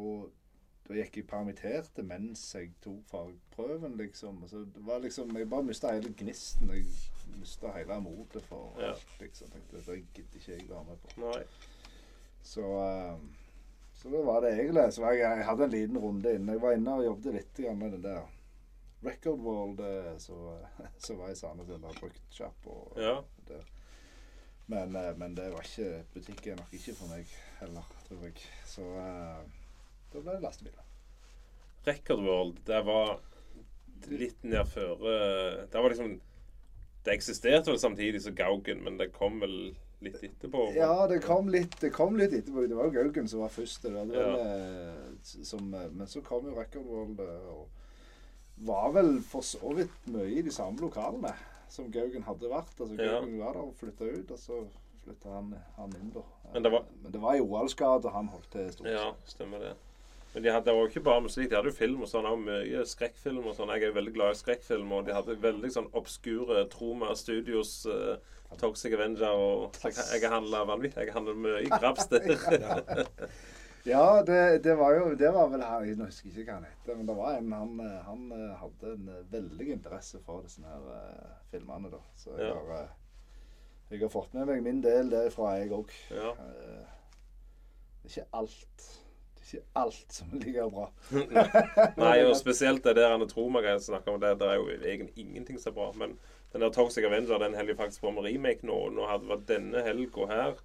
da 0.88 0.96
gikk 0.98 1.16
jeg 1.20 1.26
permitterte 1.28 2.02
mens 2.06 2.42
jeg 2.54 2.72
tok 2.84 3.02
fagprøven, 3.10 3.96
liksom. 4.00 4.42
Så 4.48 4.64
det 4.74 4.84
var 4.86 4.98
liksom 5.04 5.36
Jeg 5.36 5.48
bare 5.50 5.62
mista 5.68 5.92
hele 5.94 6.12
gnisten. 6.16 6.70
Jeg 6.74 6.86
mista 7.40 7.72
hele 7.76 8.00
motet 8.00 8.42
for 8.48 8.74
Ja. 8.80 8.92
alt, 8.92 9.12
liksom. 9.20 9.50
Tenkte 9.50 9.82
det 9.86 10.00
gidder 10.14 10.40
ikke 10.40 10.52
jeg 10.52 10.68
være 10.70 10.84
med 10.88 10.96
på. 11.04 11.20
Nei. 11.20 11.44
Så 12.42 12.64
eh, 12.64 13.18
Så 13.98 14.08
da 14.12 14.20
var 14.22 14.44
det 14.44 14.52
egentlig 14.54 14.92
Så 14.94 15.02
jeg, 15.10 15.22
jeg 15.24 15.46
hadde 15.46 15.64
en 15.66 15.72
liten 15.74 15.98
runde 15.98 16.34
inne. 16.34 16.54
Jeg 16.54 16.62
var 16.62 16.76
inne 16.76 16.98
og 17.00 17.04
jobbet 17.04 17.34
litt 17.34 17.62
med 17.74 17.96
den 17.96 18.04
der 18.04 18.26
Record 19.02 19.40
World 19.42 19.80
eh, 19.80 20.14
så, 20.18 20.36
så 21.04 21.14
var 21.18 21.30
i 21.30 21.36
Sandnes 21.38 21.68
den 21.70 21.82
der 21.82 21.98
bruktsjapp 22.00 22.66
og 22.66 22.98
Ja. 22.98 23.20
det. 23.48 23.60
Men, 24.66 24.96
eh, 24.96 25.14
men 25.16 25.34
det 25.34 25.48
var 25.52 25.64
ikke 25.66 26.04
butikk 26.14 26.46
er 26.46 26.58
nok 26.58 26.74
ikke 26.74 26.94
for 26.98 27.10
meg 27.14 27.30
heller, 27.60 27.86
tror 28.08 28.24
jeg. 28.26 28.42
Så 28.68 28.82
eh, 28.82 29.42
da 30.12 30.22
ble 30.22 30.34
det 30.34 30.44
lastebiler. 30.44 30.84
Record 31.86 32.24
World, 32.26 32.58
det 32.66 32.80
var 32.84 33.18
litt 34.10 34.42
nær 34.46 34.66
føre 34.68 35.12
Det 35.66 35.80
var 35.80 35.90
liksom 35.90 36.18
Det 37.04 37.14
eksisterte 37.14 37.70
vel 37.72 37.80
samtidig 37.80 38.20
som 38.22 38.34
Gaugen, 38.36 38.82
men 38.84 38.98
det 38.98 39.12
kom 39.14 39.40
vel 39.40 39.56
litt 40.00 40.20
etterpå? 40.22 40.74
Ja, 40.76 41.06
det 41.10 41.20
kom 41.24 41.48
litt, 41.48 41.74
det 41.80 41.90
kom 41.92 42.16
litt 42.16 42.32
etterpå. 42.32 42.66
Det 42.68 42.76
var 42.78 42.84
jo 42.90 42.96
Gaugen 43.02 43.28
som 43.28 43.40
var 43.40 43.48
først. 43.54 43.84
Ja. 43.84 44.04
eh, 44.38 44.94
som, 45.22 45.72
eh, 45.74 45.88
men 45.90 46.06
så 46.06 46.22
kom 46.22 46.46
jo 46.46 46.54
Record 46.58 46.86
World 46.86 47.20
eh, 47.20 47.48
og 47.54 47.68
var 48.66 48.92
vel 48.92 49.20
for 49.22 49.40
så 49.46 49.72
vidt 49.76 50.08
mye 50.10 50.38
i 50.38 50.42
de 50.42 50.50
samme 50.50 50.78
lokalene 50.82 51.34
som 51.70 51.90
Gaugen 51.92 52.22
hadde 52.26 52.48
vært. 52.50 52.74
Altså 52.80 52.94
Ja. 52.98 53.20
Gaugen 53.20 53.38
var 53.38 53.52
der 53.54 53.60
og 53.66 53.74
flytta 53.78 54.04
ut, 54.18 54.30
og 54.30 54.38
så 54.38 54.62
flytta 55.04 55.28
han, 55.34 55.54
han 55.76 55.92
inn, 56.00 56.10
da. 56.14 56.22
Men 56.52 56.62
det 56.62 56.72
var- 56.72 56.84
men 57.02 57.12
det 57.12 57.20
var 57.20 57.34
i 57.34 57.40
Oralsgata 57.40 58.10
han 58.10 58.28
holdt 58.28 58.50
til 58.50 58.72
stort 58.72 58.86
Ja, 58.90 59.12
sett. 59.12 59.36
stemmer 59.38 59.58
det. 59.60 59.74
Men 60.34 60.42
de 60.42 60.50
hadde, 60.52 60.66
jo 60.70 60.86
ikke 60.86 61.02
bare 61.02 61.22
musikk. 61.22 61.48
De 61.48 61.56
hadde 61.56 61.70
jo 61.70 61.72
film 61.76 62.02
og 62.02 62.08
sånn, 62.08 62.26
og 62.26 62.38
mye 62.38 62.84
skrekkfilm 62.84 63.46
og 63.46 63.54
sånn. 63.56 63.68
Jeg 63.72 63.82
er 63.82 63.86
jo 63.86 63.92
veldig 64.00 64.12
glad 64.14 64.30
i 64.30 64.38
skrekkfilm, 64.38 64.92
og 64.92 65.06
de 65.06 65.12
hadde 65.14 65.36
veldig 65.40 65.70
sånn 65.72 65.90
obskure 65.94 66.68
Troma 66.68 67.14
Studios, 67.16 67.86
uh, 67.86 68.16
Toxic 68.56 68.92
Avenger 68.96 69.28
og 69.28 69.74
jeg, 69.84 70.22
har 70.22 70.34
handla 70.38 70.64
vanvittig. 70.64 71.04
Jeg 71.04 71.12
handler 71.12 71.34
mye 71.36 71.68
grabs 71.68 72.06
der. 72.08 72.96
Ja, 73.86 74.22
det, 74.26 74.58
det 74.64 74.74
var 74.76 74.94
jo 74.96 75.14
Det 75.14 75.30
var 75.32 75.48
vel 75.48 75.62
her 75.64 75.84
Jeg 75.86 75.96
husker 76.00 76.28
ikke 76.28 76.44
hva 76.50 76.56
han 76.58 76.66
heter, 76.68 76.96
men 76.98 77.08
det 77.08 77.16
var 77.16 77.36
en 77.38 77.52
han, 77.52 77.80
han 78.04 78.24
eh, 78.34 78.54
hadde 78.60 78.94
en 78.94 79.10
eh, 79.14 79.26
veldig 79.32 79.68
interesse 79.72 80.20
for 80.26 80.42
disse 80.44 80.64
her 80.66 80.82
uh, 80.88 81.36
filmene, 81.52 81.90
da. 81.92 82.00
Så 82.16 82.34
jeg, 82.36 82.48
Ja. 82.48 82.54
har, 82.54 82.88
jeg 83.90 84.00
har 84.02 84.12
fått 84.12 84.34
med 84.36 84.48
meg 84.50 84.62
min 84.66 84.82
del 84.84 85.10
derifra, 85.12 85.54
jeg 85.60 85.72
òg. 85.72 85.92
Ja. 86.10 86.32
det 88.02 88.10
er 88.10 88.10
ikke 88.10 88.26
alt 88.42 88.88
Det 89.38 89.44
er 89.46 89.54
ikke 89.54 89.64
alt 89.84 90.18
som 90.18 90.34
ligger 90.42 90.68
bra. 90.74 90.90
Nei, 92.04 92.16
og 92.26 92.36
spesielt 92.44 92.84
det 92.84 92.96
der 92.98 93.14
han 93.14 93.24
Troma-greia 93.30 93.78
snakker 93.80 94.12
om, 94.12 94.20
det, 94.20 94.34
det 94.42 94.50
er 94.50 94.58
jo 94.60 94.68
egentlig 94.74 95.14
ingenting 95.24 95.60
så 95.62 95.72
bra. 95.72 95.92
Men 95.96 96.18
den 96.52 96.64
der 96.64 96.72
Toxic 96.72 97.04
Avenger 97.04 97.38
den 97.38 97.54
holder 97.54 97.76
faktisk 97.76 98.00
på 98.00 98.10
med 98.10 98.24
remake 98.24 98.66
nå. 98.66 98.78
Nå 98.94 99.06
hadde 99.06 99.26
det 99.26 99.32
vært 99.34 99.48
denne 99.50 99.82
helga 99.84 100.28
her 100.30 100.60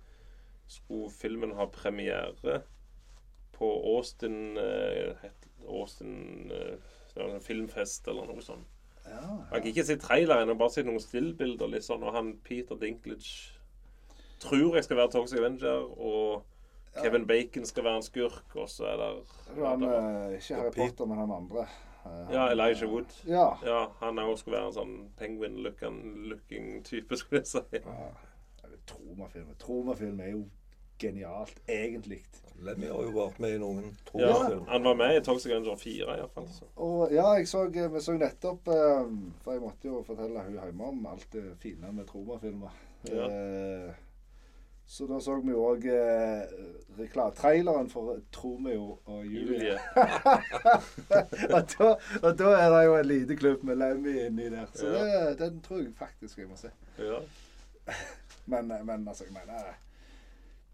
skulle 0.68 1.12
filmen 1.12 1.52
ha 1.58 1.66
premiere 1.66 2.62
på 3.54 3.70
Austin 3.96 4.58
eh, 4.58 5.28
Austin 5.68 6.52
eh, 6.52 6.78
det 7.14 7.24
var 7.24 7.36
en 7.36 7.42
filmfest 7.46 8.08
eller 8.08 8.26
noe 8.26 8.42
sånt. 8.42 8.70
Ja, 9.04 9.20
Jeg 9.52 9.62
kan 9.62 9.68
ikke 9.70 9.86
se 9.86 9.98
traileren, 10.00 10.48
jeg 10.48 10.56
har 10.56 10.62
bare 10.62 10.74
sett 10.74 10.88
noen 10.88 11.04
stillbilder. 11.04 11.68
litt 11.70 11.86
sånn, 11.86 12.04
Og 12.04 12.16
han 12.16 12.38
Peter 12.44 12.80
Dinklage 12.80 13.60
tror 14.40 14.76
jeg 14.76 14.88
skal 14.88 14.98
være 14.98 15.12
Toxic 15.12 15.40
Avenger, 15.40 15.84
og 16.00 16.44
Kevin 16.98 17.28
Bacon 17.28 17.66
skal 17.66 17.84
være 17.84 18.02
en 18.02 18.06
skurk, 18.06 18.56
og 18.56 18.70
så 18.70 18.88
er 18.92 18.98
det 18.98 19.10
Det 19.50 19.62
var 19.62 19.76
han, 19.76 19.84
eh, 19.84 20.38
ikke 20.40 20.56
Harry 20.56 20.72
Potter, 20.72 21.06
men 21.06 21.18
han 21.18 21.32
andre. 21.32 21.68
Eh, 22.06 22.34
Ja, 22.34 22.50
Elijah 22.52 22.84
eh, 22.84 22.90
Wood. 22.92 23.16
Ja. 23.28 23.48
Ja, 23.66 23.88
han 24.00 24.18
er 24.18 24.24
også 24.24 24.44
skulle 24.46 24.58
være 24.58 24.72
en 24.72 24.78
sånn 24.80 24.96
penguin-looking 25.20 26.84
type, 26.84 27.18
skulle 27.18 27.42
jeg 27.44 27.48
si. 27.48 27.84
Ja, 27.84 28.12
Tromafilm 28.88 29.54
Tromafilm 29.60 30.20
er 30.20 30.34
jo 30.34 30.44
genialt, 31.00 31.56
egentlig. 31.68 32.22
Lemmy 32.64 32.88
har 32.88 33.02
jo 33.04 33.12
vært 33.16 33.40
med 33.44 33.56
i 33.56 33.60
noen 33.60 33.88
Ja, 34.20 34.36
han 34.70 34.86
var 34.86 34.96
med 34.96 35.18
i 35.18 35.24
Toxic 35.26 35.52
Avenger 35.52 35.76
4 35.80 36.18
iallfall. 36.20 36.48
Så. 36.54 36.68
Og 36.76 37.12
ja, 37.12 37.26
jeg 37.38 37.48
så, 37.50 37.66
vi 37.74 38.02
så 38.04 38.16
nettopp 38.16 38.70
eh, 38.72 39.10
For 39.44 39.56
jeg 39.56 39.64
måtte 39.64 39.90
jo 39.90 40.04
fortelle 40.08 40.46
hun 40.46 40.60
hjemme 40.60 40.92
om 40.94 41.06
alt 41.12 41.28
det 41.34 41.58
fine 41.64 41.92
med 41.92 42.08
Troma-filmer. 42.08 42.78
Ja. 43.10 43.28
Eh, 43.28 44.03
så 44.86 45.08
da 45.08 45.20
så 45.24 45.38
vi 45.42 45.54
òg 45.56 45.86
eh, 45.90 46.44
traileren 47.38 47.90
for 47.90 48.20
Tromeo 48.32 49.00
og 49.06 49.26
Julie. 49.26 49.80
Og, 51.54 51.64
da, 51.72 51.96
og 52.22 52.38
da 52.38 52.50
er 52.58 52.70
det 52.74 52.84
jo 52.86 52.96
en 52.98 53.06
liten 53.08 53.38
klubb 53.38 53.64
med 53.64 53.76
Lemmy 53.80 54.26
inni 54.26 54.50
der. 54.50 54.66
Så 54.76 54.86
Ja. 54.88 55.30
det, 55.30 55.40
den 55.40 55.62
tror 55.62 55.78
jeg 55.82 55.94
faktisk 55.98 56.38
jeg 56.38 56.48
må 56.48 56.56
se. 56.58 56.70
Ja. 57.00 57.20
Men, 58.46 58.68
men 58.84 59.08
altså, 59.08 59.24
jeg 59.24 59.34
mener 59.34 59.64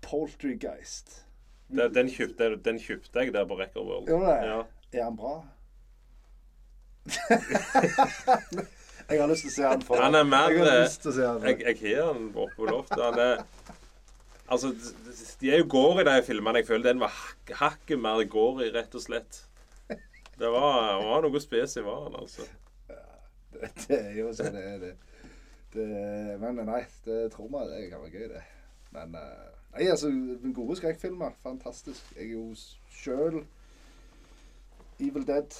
Poltergeist. 0.02 1.26
Den, 1.68 1.94
den, 1.96 2.10
kjøpte, 2.10 2.56
den 2.66 2.80
kjøpte 2.80 3.20
jeg 3.20 3.34
der 3.34 3.46
på 3.46 3.60
Record 3.60 3.86
World. 3.86 4.10
Jo? 4.10 4.22
Ja. 4.26 4.62
Er 4.94 5.04
han 5.04 5.18
bra? 5.18 5.44
jeg 9.10 9.22
har 9.22 9.28
lyst 9.30 9.42
til 9.46 9.52
å 9.52 9.54
se 9.54 9.64
han 9.68 9.82
for 9.86 10.02
Han 10.02 10.16
er 10.18 10.24
mer, 10.28 10.50
Jeg 10.54 10.64
har 10.66 10.72
eh, 10.74 10.82
lyst 10.84 11.02
til 11.06 11.12
å 11.12 11.14
se 11.14 11.28
han. 11.28 11.44
Jeg, 11.46 11.62
jeg 11.62 11.78
har 12.02 12.14
den 12.18 12.32
oppe 12.34 12.56
på 12.58 12.66
loftet. 12.72 12.98
Han 13.04 13.20
er 13.22 13.44
Altså, 14.50 14.72
de- 15.42 15.52
er 15.52 15.62
jo 15.62 15.68
gore 15.70 16.02
i 16.02 16.08
de 16.08 16.24
filmene. 16.26 16.62
Jeg 16.62 16.68
føler 16.68 16.90
den 16.90 17.04
var 17.04 17.14
hak, 17.14 17.52
hakket 17.60 18.00
mer 18.02 18.24
gory, 18.26 18.72
rett 18.74 18.96
og 18.96 19.04
slett. 19.04 19.44
Det 20.40 20.48
var, 20.48 21.04
var 21.04 21.22
noe 21.26 21.42
spes 21.44 21.76
i 21.78 21.84
var 21.84 22.06
han, 22.08 22.16
altså. 22.22 22.48
Det, 23.54 23.70
det 23.84 23.98
er 24.00 24.18
jo 24.22 24.30
sånn 24.34 24.56
det 24.56 24.64
er, 24.64 24.78
det. 24.80 24.92
det. 25.74 25.88
Men 26.40 26.62
nei, 26.70 26.84
det 27.06 27.18
tror 27.34 27.50
vi 27.52 27.64
det 27.74 27.82
kan 27.92 28.06
være 28.06 28.14
gøy, 28.14 28.28
det. 28.32 28.44
Men 28.96 29.18
eh, 29.20 29.50
Nei, 29.70 29.86
altså, 29.86 30.10
gode 30.56 30.78
skrekkfilmer. 30.80 31.36
Fantastisk. 31.44 32.08
Jeg 32.16 32.30
er 32.30 32.32
jo 32.34 32.46
sjøl 32.90 33.44
Evil 35.00 35.28
Dead 35.28 35.58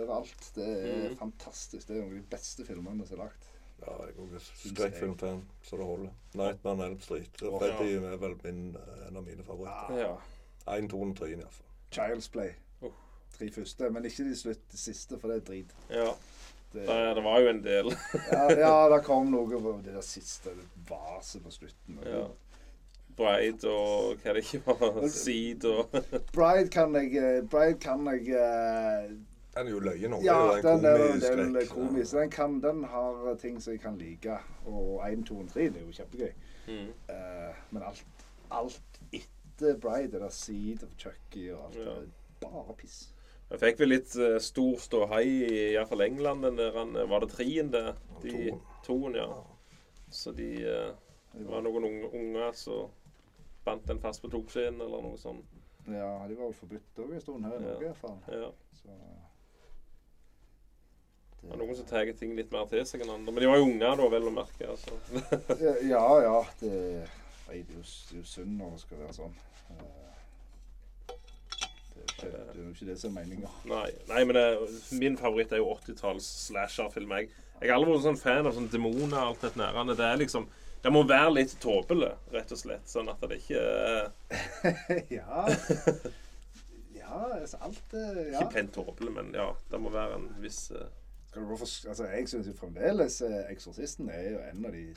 overalt. 0.00 0.50
Det 0.54 0.66
er 0.66 1.08
mm. 1.10 1.16
fantastisk. 1.20 1.86
Det 1.88 1.96
er 1.96 2.02
noen 2.02 2.16
av 2.16 2.18
de 2.18 2.32
beste 2.32 2.66
filmene 2.66 3.06
som 3.06 3.18
er 3.18 3.26
lagt. 3.28 3.49
Ja, 3.80 3.94
jeg 4.06 4.16
også 4.18 4.68
skrekkfilmfan, 4.74 5.44
så 5.62 5.76
det 5.76 5.86
holder. 5.86 6.10
'Nightman 6.34 6.80
on 6.80 6.86
Elm 6.86 7.00
Street. 7.00 7.42
Åh, 7.42 7.62
ja. 7.66 8.12
er 8.12 8.16
vel 8.16 8.34
min, 8.44 8.76
eh, 8.76 9.08
en 9.08 9.16
av 9.16 9.22
mine 9.24 9.44
favoritter. 9.44 9.98
Ja. 9.98 10.76
Én, 10.76 10.88
to 10.88 11.00
og 11.02 11.16
tre 11.16 11.30
iallfall. 11.30 11.66
Child's 11.92 12.28
Play. 12.30 12.50
Oh. 12.82 12.92
Tre 13.38 13.50
første. 13.50 13.90
Men 13.90 14.04
ikke 14.04 14.24
de 14.28 14.36
slutt, 14.36 14.60
de 14.72 14.78
siste, 14.78 15.18
for 15.18 15.28
det 15.28 15.36
er 15.36 15.46
drit. 15.52 15.74
ja. 15.90 16.12
Det, 16.72 16.84
Det, 16.86 17.16
det 17.16 17.22
var 17.24 17.40
jo 17.40 17.48
en 17.48 17.64
del. 17.64 17.88
ja, 18.32 18.42
ja, 18.52 18.74
det 18.96 19.00
kom 19.04 19.26
noe 19.32 19.58
på 19.60 19.72
det 19.84 19.94
der 19.94 20.04
siste 20.06 20.52
vaset 20.88 21.42
på 21.42 21.50
slutten. 21.50 21.98
Ja. 22.06 22.28
Bride 23.16 23.68
og 23.68 24.20
hva 24.22 24.34
det 24.36 24.44
ikke 24.44 24.60
var. 24.66 25.00
Seed 25.10 25.64
og 25.66 25.96
Bride 26.32 26.68
kan 26.70 26.94
jeg 26.94 27.16
eh, 27.18 27.40
Bride 27.50 27.80
kan 27.82 28.06
jeg 28.06 28.30
eh, 28.38 29.10
Den 29.54 29.66
er 29.66 29.70
jo 29.70 29.80
løye 29.82 30.08
nå. 30.08 30.20
Ja, 30.22 30.36
det 30.56 30.64
er 30.64 30.76
den 30.78 30.84
jo 30.84 30.90
er 30.90 31.32
en 31.32 31.54
den 31.54 31.54
komisk 31.54 31.72
komisk. 31.74 32.12
Den, 32.14 32.30
kan, 32.30 32.60
den 32.62 32.84
har 32.84 33.34
ting 33.40 33.60
som 33.62 33.72
jeg 33.72 33.80
kan 33.82 33.96
like. 33.98 34.36
Og 34.66 35.00
1, 35.12 35.24
2 35.26 35.38
og 35.42 35.48
3 35.48 35.64
det 35.74 35.80
er 35.80 35.86
jo 35.86 35.92
kjempegøy. 35.92 36.32
mm. 36.68 36.90
Uh, 37.10 37.56
men 37.70 37.82
alt, 37.82 38.04
alt 38.50 39.00
etter 39.12 39.76
Bride, 39.82 40.12
det 40.12 40.20
der 40.20 40.28
Seed 40.30 40.84
of 40.86 40.92
Chucky 40.98 41.50
og 41.52 41.64
alt, 41.66 41.76
Ja. 41.76 41.84
det 41.84 41.96
er 42.46 42.46
bare 42.46 42.74
piss. 42.78 43.00
Jeg 43.50 43.58
fikk 43.60 43.80
vel 43.82 43.88
litt 43.90 44.14
uh, 44.16 44.38
stor 44.38 44.78
ståhei 44.78 45.24
i 45.26 45.56
iallfall 45.72 46.00
England. 46.06 46.42
Den 46.46 46.56
der, 46.58 46.70
han, 46.78 46.94
var 47.10 47.20
det 47.26 47.32
treen 47.34 47.72
der? 47.72 47.96
De, 48.22 48.30
Toen. 48.30 48.60
toen, 48.86 49.14
ja. 49.18 49.26
Ja. 49.26 49.42
Så 50.10 50.32
de 50.32 50.50
uh, 50.62 50.94
Det 51.34 51.46
var 51.50 51.60
noen 51.66 51.84
unge, 51.84 52.08
unger 52.14 52.52
som 52.58 52.90
bandt 53.64 53.86
den 53.88 53.98
fast 54.00 54.22
på 54.22 54.30
togskjeen 54.30 54.78
eller 54.80 55.02
noe 55.02 55.18
sånt. 55.18 55.44
Ja, 55.86 56.14
de 56.28 56.36
var 56.38 56.46
vel 56.46 56.54
forbudt 56.54 56.98
òg 57.02 57.12
en 57.14 57.20
stund 57.20 57.44
her 57.44 57.52
i 57.58 57.62
Ja. 57.62 57.66
Norge, 57.66 57.82
i 57.82 57.86
hvert 57.90 57.96
fall. 57.96 58.16
Ja. 58.30 58.48
Så, 58.78 58.88
Det 61.40 61.54
er 61.54 61.60
noen 61.62 61.76
som 61.78 61.86
tar 61.88 62.10
ting 62.18 62.34
litt 62.36 62.50
mer 62.52 62.66
til 62.68 62.84
seg 62.86 63.00
enn 63.04 63.14
andre. 63.14 63.32
Men 63.32 63.40
de 63.42 63.48
var 63.48 63.58
jo 63.60 63.68
unger 63.70 63.96
da, 64.02 64.08
vel 64.12 64.28
å 64.28 64.34
merke. 64.34 64.68
Altså. 64.74 64.98
Ja, 65.92 66.04
ja. 66.24 66.36
Det, 66.60 66.72
nei, 67.48 67.62
det 67.64 67.74
er 67.74 67.80
jo, 67.80 67.84
det 67.86 68.16
er 68.16 68.20
jo 68.20 68.26
synd 68.28 68.56
når 68.60 68.74
det 68.76 68.82
skal 68.84 69.00
være 69.04 69.16
sånn. 69.16 69.36
Eh, 69.72 70.06
Det 71.96 72.02
er 72.04 72.12
ikke 72.12 72.30
det, 72.32 72.40
er 72.44 72.58
jo 72.60 72.70
ikke 72.74 72.88
det 72.90 72.98
som 73.00 73.16
er 73.16 73.24
meninga. 73.24 73.50
Nei, 73.70 73.88
nei, 74.10 74.22
men 74.28 74.36
det, 74.36 74.44
min 75.00 75.16
favoritt 75.20 75.52
er 75.56 75.62
jo 75.62 75.72
80-talls 75.78 76.28
slasher-film. 76.46 77.12
Jeg, 77.18 77.30
jeg 77.60 77.68
har 77.72 77.76
aldri 77.78 77.94
vært 77.96 78.06
sånn 78.08 78.20
fan 78.20 78.48
av 78.48 78.56
sånn 78.56 78.70
demoner 78.72 79.16
og 79.20 79.32
alt 79.32 79.44
det 79.48 79.54
nærende. 79.60 79.96
Det 79.98 80.06
er 80.06 80.20
liksom 80.22 80.48
Det 80.80 80.88
må 80.92 81.02
være 81.04 81.32
litt 81.36 81.56
tåpelig, 81.60 82.12
rett 82.32 82.52
og 82.54 82.60
slett. 82.60 82.86
Sånn 82.88 83.08
at 83.12 83.20
det 83.28 83.40
ikke 83.42 83.64
ja. 85.18 85.42
Ja, 87.00 87.18
altså 87.40 87.58
alt 87.66 87.94
eh, 87.98 88.20
ja. 88.30 88.38
Ikke 88.38 88.52
pent 88.54 88.72
tåpelig, 88.76 89.12
men 89.16 89.32
ja, 89.34 89.48
det 89.72 89.80
må 89.82 89.90
være 89.92 90.20
en 90.20 90.28
viss 90.40 90.70
eh, 90.72 90.86
Altså, 91.36 92.04
jeg 92.10 92.28
syns 92.28 92.46
jo 92.46 92.52
fremdeles 92.58 93.20
eh, 93.22 93.50
'Eksorsisten' 93.50 94.10
er 94.10 94.30
jo 94.32 94.38
en 94.52 94.64
av 94.66 94.72
de 94.72 94.96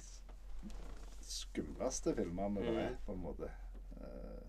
skumleste 1.22 2.16
filmene 2.16 2.62
det 2.62 2.72
Mm. 2.74 2.78
er, 2.78 2.96
på 3.06 3.14
en 3.14 3.20
måte. 3.22 3.50
Eh, 4.02 4.44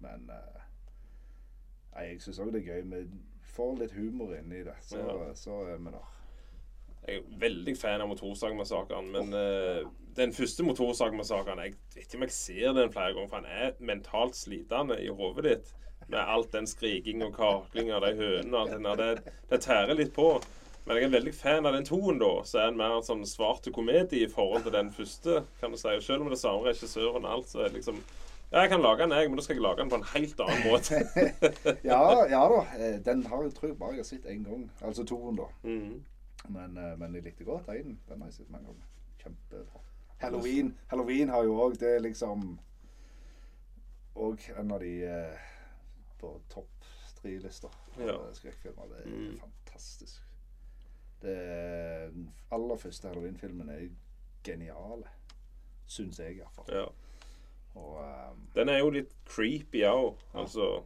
men 0.00 0.30
eh, 0.30 2.02
jeg 2.06 2.20
syns 2.22 2.38
òg 2.38 2.52
det 2.52 2.62
er 2.68 2.74
gøy. 2.82 2.82
Vi 2.90 3.08
får 3.42 3.78
litt 3.78 3.92
humor 3.92 4.34
inni 4.36 4.62
det, 4.64 4.74
så, 4.80 4.98
Ja. 4.98 5.34
så 5.34 5.50
er 5.68 5.76
vi 5.78 5.90
der. 5.90 6.12
Jeg 7.08 7.16
er 7.16 7.22
veldig 7.38 7.76
fan 7.78 8.00
av 8.00 8.08
Motorsagmassakren, 8.08 9.10
men 9.12 9.32
eh, 9.34 9.84
den 10.16 10.32
første 10.32 10.62
Motorsagmassakren 10.62 11.58
Jeg 11.58 11.74
vet 11.94 12.06
ikke 12.06 12.16
om 12.16 12.22
jeg 12.22 12.30
ser 12.30 12.72
den 12.72 12.92
flere 12.92 13.14
ganger, 13.14 13.28
for 13.28 13.36
han 13.36 13.46
er 13.46 13.72
mentalt 13.80 14.34
slitende 14.36 15.00
i 15.04 15.08
hodet 15.08 15.44
ditt. 15.44 15.74
Med 16.08 16.18
alt 16.18 16.52
den 16.52 16.66
skriking 16.66 17.22
og 17.24 17.34
kakling 17.34 17.90
av 17.90 18.00
de 18.02 18.14
hønene 18.14 18.54
og 18.56 18.60
alt 18.60 18.70
det 18.70 18.82
der. 18.98 19.14
Det, 19.14 19.32
det 19.50 19.60
tærer 19.60 19.94
litt 19.94 20.12
på. 20.14 20.40
Men 20.86 20.96
jeg 20.96 21.04
er 21.04 21.10
veldig 21.16 21.34
fan 21.34 21.66
av 21.66 21.72
den 21.74 21.84
toen, 21.84 22.18
da. 22.18 22.28
Så 22.46 22.58
er 22.62 22.66
den 22.70 22.76
mer 22.78 22.92
en 22.96 23.02
sånn 23.02 23.24
svart 23.26 23.66
komedie 23.74 24.22
i 24.26 24.30
forhold 24.30 24.62
til 24.62 24.72
den 24.72 24.92
første, 24.94 25.40
kan 25.60 25.72
du 25.74 25.76
si. 25.80 25.88
Og 25.88 26.02
Selv 26.06 26.22
om 26.22 26.28
det 26.30 26.36
er 26.38 26.42
samme 26.44 26.62
regissøren 26.68 27.24
og 27.26 27.32
alt, 27.32 27.48
så 27.50 27.60
er 27.64 27.68
det 27.72 27.80
liksom 27.80 27.98
Ja, 28.52 28.60
jeg 28.62 28.70
kan 28.70 28.80
lage 28.82 29.02
den, 29.02 29.10
jeg, 29.10 29.28
men 29.28 29.36
da 29.36 29.42
skal 29.42 29.56
jeg 29.56 29.62
lage 29.64 29.76
den 29.82 29.88
på 29.90 29.96
en 29.98 30.04
helt 30.14 30.40
annen 30.40 30.66
måte. 30.70 31.00
Ja, 31.90 31.98
ja 32.30 32.42
da. 32.52 32.60
eh, 32.78 33.00
Den 33.04 33.24
har 33.26 33.42
jeg 33.42 33.54
tror 33.56 33.68
jeg 33.68 33.78
bare 33.78 33.90
jeg 33.96 34.04
har 34.04 34.04
sett 34.12 34.26
én 34.30 34.44
gang. 34.46 34.70
Altså 34.86 35.04
toen, 35.04 35.36
da. 35.36 35.48
Mhm. 35.66 36.04
Men, 36.48 36.76
eh, 36.78 36.92
men 36.98 37.14
jeg 37.14 37.24
likte 37.24 37.44
godt 37.44 37.66
én. 37.74 37.96
Den 38.08 38.20
har 38.22 38.28
jeg 38.30 38.34
sett 38.34 38.50
mange 38.50 38.66
ganger. 38.66 38.86
Kjempebra. 39.24 39.80
Halloween 40.22 40.70
Halloween 40.88 41.28
har 41.28 41.42
jo 41.44 41.56
òg 41.60 41.74
Det 41.78 42.00
liksom 42.02 42.58
òg 44.16 44.46
en 44.56 44.70
av 44.72 44.80
de 44.80 44.92
eh, 45.04 45.38
på 46.20 46.30
topp 46.48 46.86
tre-lister. 47.18 47.74
Ja. 47.98 48.14
Skrekkfilmer. 48.32 48.86
Det 48.94 49.02
er 49.02 49.10
Mm. 49.10 49.40
fantastisk. 49.42 50.22
Det 51.22 51.36
den 52.12 52.28
aller 52.52 52.76
første 52.78 53.08
Halloween-filmen 53.08 53.68
er 53.72 53.86
geniale. 54.46 55.08
Syns 55.86 56.18
jeg, 56.20 56.36
iallfall. 56.40 56.68
Ja. 56.74 56.84
Og 57.76 57.96
um, 58.00 58.44
Den 58.54 58.68
er 58.72 58.78
jo 58.80 58.90
litt 58.94 59.12
creepy 59.28 59.82
òg. 59.86 60.16
Altså 60.34 60.84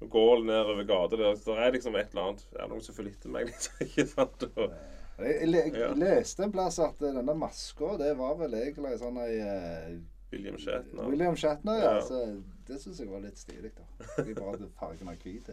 Du 0.00 0.06
går 0.12 0.42
nedover 0.44 0.84
gata 0.88 1.16
der, 1.20 1.34
så 1.40 1.56
er 1.56 1.72
liksom 1.74 1.96
et 1.96 2.10
eller 2.12 2.22
annet 2.30 2.42
Det 2.52 2.60
er 2.60 2.68
noen 2.68 2.84
som 2.84 2.96
følger 2.96 3.16
etter 3.16 3.32
meg. 3.32 3.46
Liksom, 3.52 3.80
ikke 3.86 4.06
sant? 4.10 4.46
Og, 4.56 4.74
jeg, 5.18 5.36
jeg, 5.40 5.52
jeg, 5.54 5.72
Ja. 5.80 5.90
leste 5.96 6.44
en 6.44 6.52
plass 6.52 6.76
at 6.84 7.00
eh, 7.00 7.14
denne 7.16 7.34
maska, 7.40 7.94
det 8.02 8.10
var 8.18 8.34
vel 8.36 8.52
egentlig 8.58 8.92
en 8.92 9.00
sånn 9.00 9.20
ei 9.24 9.38
eh, 9.40 9.94
William 10.34 10.58
Shatner. 10.60 11.06
William 11.08 11.36
Shatner, 11.40 11.78
ja. 11.80 11.94
Ja. 11.96 12.02
Så 12.04 12.20
det 12.68 12.80
syns 12.82 13.00
jeg 13.00 13.08
var 13.08 13.22
litt 13.24 13.38
stilig, 13.40 13.70
da. 13.78 13.86
De 14.26 14.34
bare 14.36 14.58
at 14.58 14.66
fargen 14.76 15.08
er 15.08 15.20
hvit. 15.22 15.48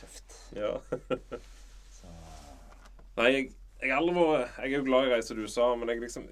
Tøft. 0.00 0.34
Ja. 0.56 0.72
Nei, 3.18 3.30
jeg, 3.34 3.50
jeg, 3.82 4.12
vært, 4.14 4.56
jeg 4.60 4.70
er 4.70 4.76
jo 4.76 4.86
glad 4.86 5.06
i 5.06 5.10
å 5.10 5.14
reise 5.14 5.32
til 5.32 5.42
USA, 5.44 5.68
men 5.76 5.90
jeg 5.90 6.02
liksom 6.04 6.28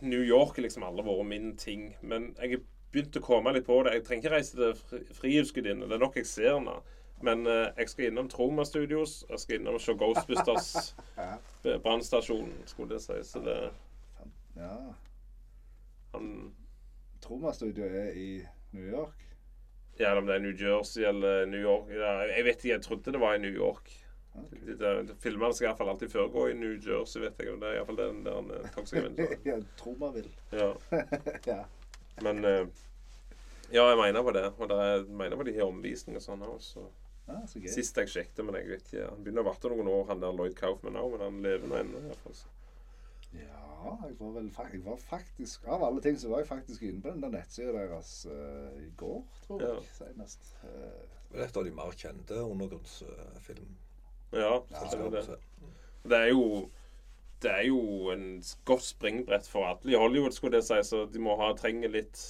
New 0.00 0.22
York 0.24 0.56
har 0.56 0.66
liksom 0.66 0.86
aldri 0.86 1.04
vært 1.06 1.30
min 1.30 1.52
ting. 1.60 1.88
Men 2.02 2.32
jeg 2.40 2.56
har 2.56 2.66
begynt 2.94 3.18
å 3.18 3.24
komme 3.24 3.52
litt 3.54 3.66
på 3.68 3.80
det. 3.84 3.96
Jeg 3.98 4.06
trenger 4.08 4.26
ikke 4.26 4.36
reise 4.36 4.58
til 4.58 5.16
Frihusgudinnen. 5.18 5.88
Det 5.88 5.98
er 5.98 6.04
nok 6.04 6.18
jeg 6.20 6.30
ser 6.30 6.60
nå. 6.62 6.78
Men 7.24 7.46
eh, 7.48 7.70
jeg 7.78 7.90
skal 7.92 8.10
innom 8.10 8.28
Troma 8.28 8.66
Studios. 8.68 9.22
Jeg 9.30 9.42
skal 9.42 9.58
innom 9.58 9.78
og 9.78 9.82
se 9.84 9.94
Ghostbusters 9.98 10.70
ja. 11.16 11.30
eh, 11.64 11.78
brannstasjonen, 11.82 12.64
skulle 12.68 12.98
jeg 12.98 13.06
si. 13.06 13.20
Så 13.32 13.42
det 13.44 13.58
ja. 14.58 14.74
han 16.14 16.54
Troma-studio 17.24 17.86
er 17.88 18.12
i 18.20 18.28
New 18.76 18.84
York. 18.84 19.22
Ja, 19.98 20.16
om 20.18 20.26
det 20.26 20.36
er 20.36 20.42
New 20.42 20.54
Jersey 20.58 21.04
eller 21.06 21.46
New 21.46 21.60
York 21.62 21.90
Jeg 21.94 22.44
vet 22.44 22.56
ikke, 22.58 22.72
jeg 22.72 22.82
trodde 22.82 23.12
det 23.14 23.20
var 23.22 23.36
i 23.36 23.42
New 23.42 23.54
York. 23.54 23.92
Det, 24.34 24.74
det, 24.74 25.14
filmene 25.22 25.54
skal 25.54 25.68
iallfall 25.68 25.92
alltid 25.92 26.10
foregå 26.10 26.48
i 26.50 26.56
New 26.58 26.74
Jersey, 26.74 27.22
vet 27.22 27.38
jeg. 27.38 27.52
og 27.52 27.60
Det 27.62 27.68
er 27.70 27.78
iallfall 27.78 28.00
den 28.00 28.24
der 28.26 28.50
eh, 28.56 28.66
Toxic 28.74 28.98
Avenger. 29.02 29.36
ja, 29.46 30.10
vil. 30.16 30.28
Ja. 30.50 30.70
ja. 31.52 31.60
Men 32.26 32.44
eh, 32.44 32.66
Ja, 33.70 33.88
jeg 33.90 33.98
mener 33.98 34.26
på 34.26 34.34
det. 34.34 34.44
Og 34.58 34.68
det 34.70 34.80
er, 34.80 34.92
jeg 34.96 35.18
mener 35.22 35.38
på 35.38 35.46
de 35.46 35.54
her 35.56 35.68
omvisningene 35.68 36.22
og 36.22 36.26
sånn 36.26 36.42
òg. 36.46 36.58
Så. 36.62 36.82
ja, 37.28 37.38
så 37.50 37.62
gøy. 37.62 37.70
Sist 37.76 38.02
jeg 38.02 38.10
sjekket, 38.10 38.42
men 38.46 38.58
jeg 38.58 38.72
vet 38.72 38.90
ikke 38.90 39.06
Han 39.12 39.22
begynner 39.22 39.46
å 39.46 39.48
varte 39.52 39.70
noen 39.72 39.92
år, 39.94 40.04
han 40.10 40.26
der 40.26 40.34
Lloyd 40.34 40.58
Kaufman 40.58 40.98
òg, 41.00 41.14
men 41.14 41.24
han 41.28 41.40
lever 41.46 41.70
nå 41.70 41.80
ennå. 41.80 42.02
i 42.02 42.10
hvert 42.10 42.26
fall, 42.26 42.38
så. 42.42 42.50
Ja, 43.34 43.96
jeg 44.06 44.14
var 44.18 44.34
vel 44.36 44.50
jeg 44.54 44.82
var 44.84 45.00
faktisk 45.02 45.64
Av 45.66 45.82
alle 45.82 46.02
ting 46.04 46.18
så 46.20 46.28
var 46.30 46.44
jeg 46.44 46.50
faktisk 46.52 46.84
inne 46.86 47.02
på 47.02 47.10
den 47.10 47.24
der 47.24 47.32
nettsida 47.34 47.72
deres 47.74 48.12
uh, 48.30 48.70
i 48.78 48.90
går, 48.96 49.24
tror 49.46 49.64
jeg. 49.64 49.80
Ja. 49.80 49.96
Senest. 49.98 50.54
Uh, 50.62 51.02
Det 51.32 51.40
er 51.40 51.48
et 51.48 51.58
av 51.58 51.66
de 51.66 51.72
mer 51.74 51.96
kjente 51.98 52.38
undergrunnsfilm. 52.44 53.74
Ja, 54.38 54.54
Ja, 54.70 55.10
det. 55.10 55.26
Det 56.04 56.16
er 56.20 56.32
jo 56.32 56.70
det 57.44 57.50
er 57.52 57.66
jo 57.68 58.10
en 58.12 58.42
godt 58.64 58.82
springbrett 58.86 59.48
for 59.48 59.68
alle 59.68 59.92
i 59.92 59.98
Hollywood, 60.00 60.32
skulle 60.32 60.56
jeg 60.56 60.64
si, 60.64 60.78
så 60.88 61.02
de 61.12 61.20
må 61.20 61.34
ha, 61.36 61.50
trenger 61.58 61.92
litt 61.92 62.20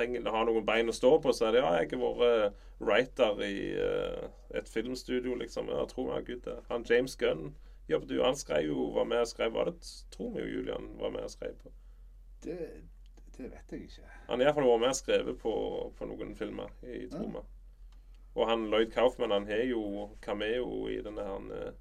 trenger 0.00 0.30
ha 0.30 0.44
noen 0.46 0.66
bein 0.66 0.88
å 0.88 0.94
stå 0.94 1.16
på. 1.22 1.32
Så 1.34 1.48
er 1.48 1.56
det 1.56 1.64
ja, 1.64 1.72
jeg 1.80 1.90
har 1.92 2.20
vært 2.20 2.60
writer 2.80 3.42
i 3.44 3.56
uh, 3.76 4.28
et 4.56 4.70
filmstudio, 4.70 5.34
liksom. 5.42 5.68
Ja, 5.74 5.82
tro 5.90 6.06
meg, 6.08 6.24
gud, 6.28 6.44
det. 6.46 6.56
Han 6.70 6.86
James 6.88 7.16
Gunn 7.20 7.52
jobbet 7.90 8.14
jo, 8.14 8.22
han 8.24 8.38
skrev 8.38 8.70
jo, 8.70 8.86
var 8.94 9.08
med 9.10 9.24
og 9.24 9.30
skrev 9.32 9.52
Var 9.56 9.66
det 9.66 9.92
tror 10.14 10.30
vi 10.36 10.44
jo 10.44 10.60
Julian 10.60 10.92
var 11.00 11.10
med 11.10 11.26
og 11.26 11.32
skrev 11.32 11.56
på? 11.58 11.72
det, 12.44 12.58
det 13.36 13.50
vet 13.50 13.72
jeg 13.74 13.88
ikke. 13.88 14.06
Han 14.28 14.40
har 14.40 14.46
iallfall 14.46 14.68
vært 14.68 14.84
med 14.84 14.94
og 14.94 15.00
skrevet 15.00 15.40
på, 15.42 15.54
på 15.98 16.08
noen 16.08 16.36
filmer 16.38 16.70
i 16.86 17.02
Troma. 17.10 17.42
Og 18.34 18.46
han 18.46 18.68
Lloyd 18.70 18.92
Kaufman 18.94 19.30
han 19.34 19.46
har 19.46 19.64
jo 19.66 20.10
cameo 20.22 20.88
i 20.88 21.00
denne 21.02 21.24
her 21.26 21.72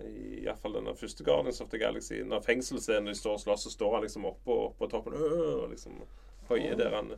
i 0.00 0.44
Iallfall 0.44 0.78
denne 0.78 0.94
første 0.96 1.24
Guardians 1.24 1.60
of 1.60 1.68
the 1.68 1.78
Galaxy. 1.78 2.22
Når 2.24 2.40
fengselsscenen 2.46 3.10
de 3.10 3.14
står 3.14 3.36
og 3.36 3.40
slåss, 3.40 3.66
så 3.66 3.70
står 3.70 3.94
han 3.94 4.06
liksom 4.06 4.24
oppå 4.24 4.56
på 4.78 4.88
toppen 4.88 5.14
øh, 5.14 5.62
og 5.62 5.68
liksom 5.70 6.00
høyer 6.48 6.76
der 6.76 6.96
han 6.96 7.12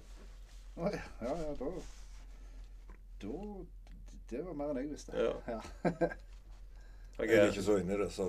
ja, 0.76 0.90
ja, 1.20 1.54
da 1.58 1.70
Da 3.22 3.28
Det 4.30 4.40
var 4.46 4.54
mer 4.58 4.72
enn 4.72 4.80
jeg 4.80 4.90
visste. 4.90 5.12
Ja. 5.14 5.34
ja. 5.48 5.60
Jeg 7.18 7.28
Jeg 7.30 7.38
er 7.38 7.46
ikke 7.52 7.62
så 7.62 7.76
inne 7.78 7.94
i 7.94 7.98
det, 8.00 8.08
så 8.10 8.24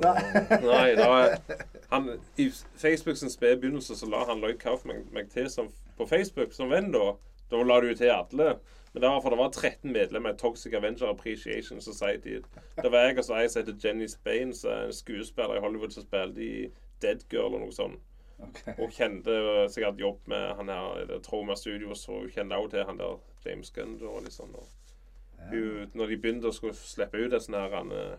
Nei, 0.62 0.92
da 0.94 1.40
han, 1.94 2.10
I 2.38 2.52
Facebooks 2.78 3.24
spede 3.34 3.58
begynnelse 3.58 3.96
så 3.98 4.06
la 4.06 4.20
han 4.30 4.44
Lloyd 4.44 4.60
Kaufman 4.62 5.08
meg 5.12 5.32
til 5.34 5.50
som, 5.50 5.72
på 5.98 6.06
Facebook 6.06 6.54
som 6.54 6.70
venn, 6.70 6.92
da. 6.94 7.16
Da 7.50 7.64
la 7.66 7.80
du 7.82 7.96
til 7.98 8.14
alle. 8.14 8.60
Men 8.96 9.02
det 9.02 9.10
var 9.12 9.22
for 9.22 9.34
det 9.34 9.38
var 9.42 9.50
13 9.52 9.92
medlemmer 9.92 10.32
i 10.32 10.38
Toxic 10.40 10.74
Avenger 10.74 11.10
Appreciation 11.12 11.82
Society. 11.84 12.38
Det 12.80 12.92
var 12.92 13.10
jeg 13.10 13.18
og 13.20 13.26
så 13.28 13.42
ei 13.42 13.50
som 13.52 13.60
heter 13.60 13.76
Jenny 13.84 14.06
Spain, 14.08 14.54
som 14.56 14.72
er 14.72 14.86
en 14.86 14.96
skuespiller 14.96 15.58
i 15.58 15.64
Hollywood 15.66 15.92
som 15.92 16.06
spilte 16.06 16.40
i 16.40 16.70
Dead 17.04 17.26
Girl 17.28 17.58
og 17.58 17.66
noe 17.66 17.76
sånt. 17.76 18.00
Okay. 18.40 18.78
Og 18.80 18.96
kjente 18.96 19.36
sikkert 19.74 20.00
jobb 20.00 20.22
med 20.32 20.46
han 20.62 20.72
her 20.72 21.12
Trauma 21.28 21.58
Studios, 21.60 22.06
og 22.08 22.22
hun 22.22 22.32
kjente 22.32 22.56
også 22.56 22.72
til 22.72 22.88
han 22.88 23.02
der 23.02 23.20
James 23.46 23.74
Gunn. 23.76 23.98
Og 24.00 24.24
liksom, 24.24 24.56
og 24.56 25.44
hun, 25.50 25.92
når 25.92 26.14
de 26.14 26.22
begynte 26.24 26.48
å 26.48 26.56
skulle 26.56 26.80
slippe 26.80 27.20
ut 27.20 27.36
en 27.36 27.44
sånn 27.44 27.60
her 27.60 27.76
han, 27.76 27.92
eh, 27.92 28.16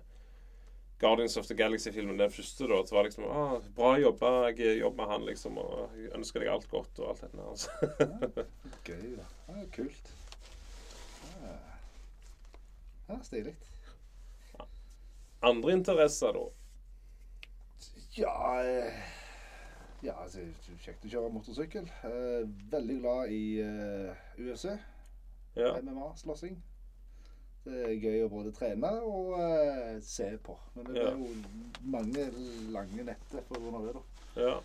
Guardians 1.01 1.39
of 1.41 1.49
the 1.49 1.57
Galaxy-filmen, 1.57 2.20
den 2.20 2.37
første, 2.37 2.68
da, 2.68 2.83
så 2.85 2.99
var 2.99 3.09
det 3.09 3.14
liksom 3.14 3.24
ah, 3.33 3.57
'Bra 3.81 3.97
jobba, 4.01 4.35
jeg 4.53 4.79
jobber 4.81 5.03
med 5.07 5.12
han', 5.14 5.27
liksom, 5.33 5.59
og 5.64 5.97
jeg 5.97 6.12
ønsker 6.20 6.45
deg 6.45 6.53
alt 6.53 6.68
godt 6.68 7.01
og 7.01 7.11
alt 7.14 7.24
dette 7.24 7.41
der. 7.41 7.49
Altså. 7.49 8.47
Gøy, 8.93 9.11
da. 9.16 9.27
Ja, 9.49 9.66
kult. 9.72 10.16
Ja, 13.09 13.18
stilig. 13.22 13.54
Andre 15.40 15.72
interesser, 15.72 16.32
da? 16.32 16.46
Ja 18.16 18.62
eh, 18.64 18.92
Ja, 20.04 20.14
altså, 20.22 20.40
kjekt 20.82 21.04
å 21.07 21.11
kjøre 21.12 21.30
motorsykkel. 21.34 21.86
Eh, 22.07 22.46
veldig 22.72 22.96
glad 23.02 23.32
i 23.34 23.42
eh, 23.62 24.24
UFC. 24.38 24.70
Ja. 25.57 25.72
MMA-slåssing. 25.80 26.57
Det 27.66 27.78
er 27.88 27.94
gøy 27.98 28.20
å 28.26 28.30
både 28.30 28.52
trene 28.54 28.90
og 29.02 29.32
eh, 29.40 29.96
se 30.04 30.28
på. 30.46 30.54
Men 30.76 30.90
det 30.92 31.00
Ja. 31.02 31.11
jo 31.16 31.30
mange 31.90 32.26
lange 32.74 33.07
netter 33.09 33.42
på 33.48 33.59
grunn 33.61 33.78
av 33.80 33.86
det, 33.88 33.94
da. 33.96 34.02
ja. 34.48 34.57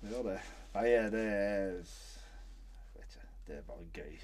Det 0.00 0.12
gjør 0.12 0.26
det. 0.30 0.38
Nei, 0.74 0.86
eh, 0.94 1.08
det 1.14 1.22
er 1.36 1.78
Vet 2.94 3.06
ikke. 3.06 3.24
Det 3.48 3.56
er 3.58 3.64
bare 3.70 3.88
gøy. 3.96 4.18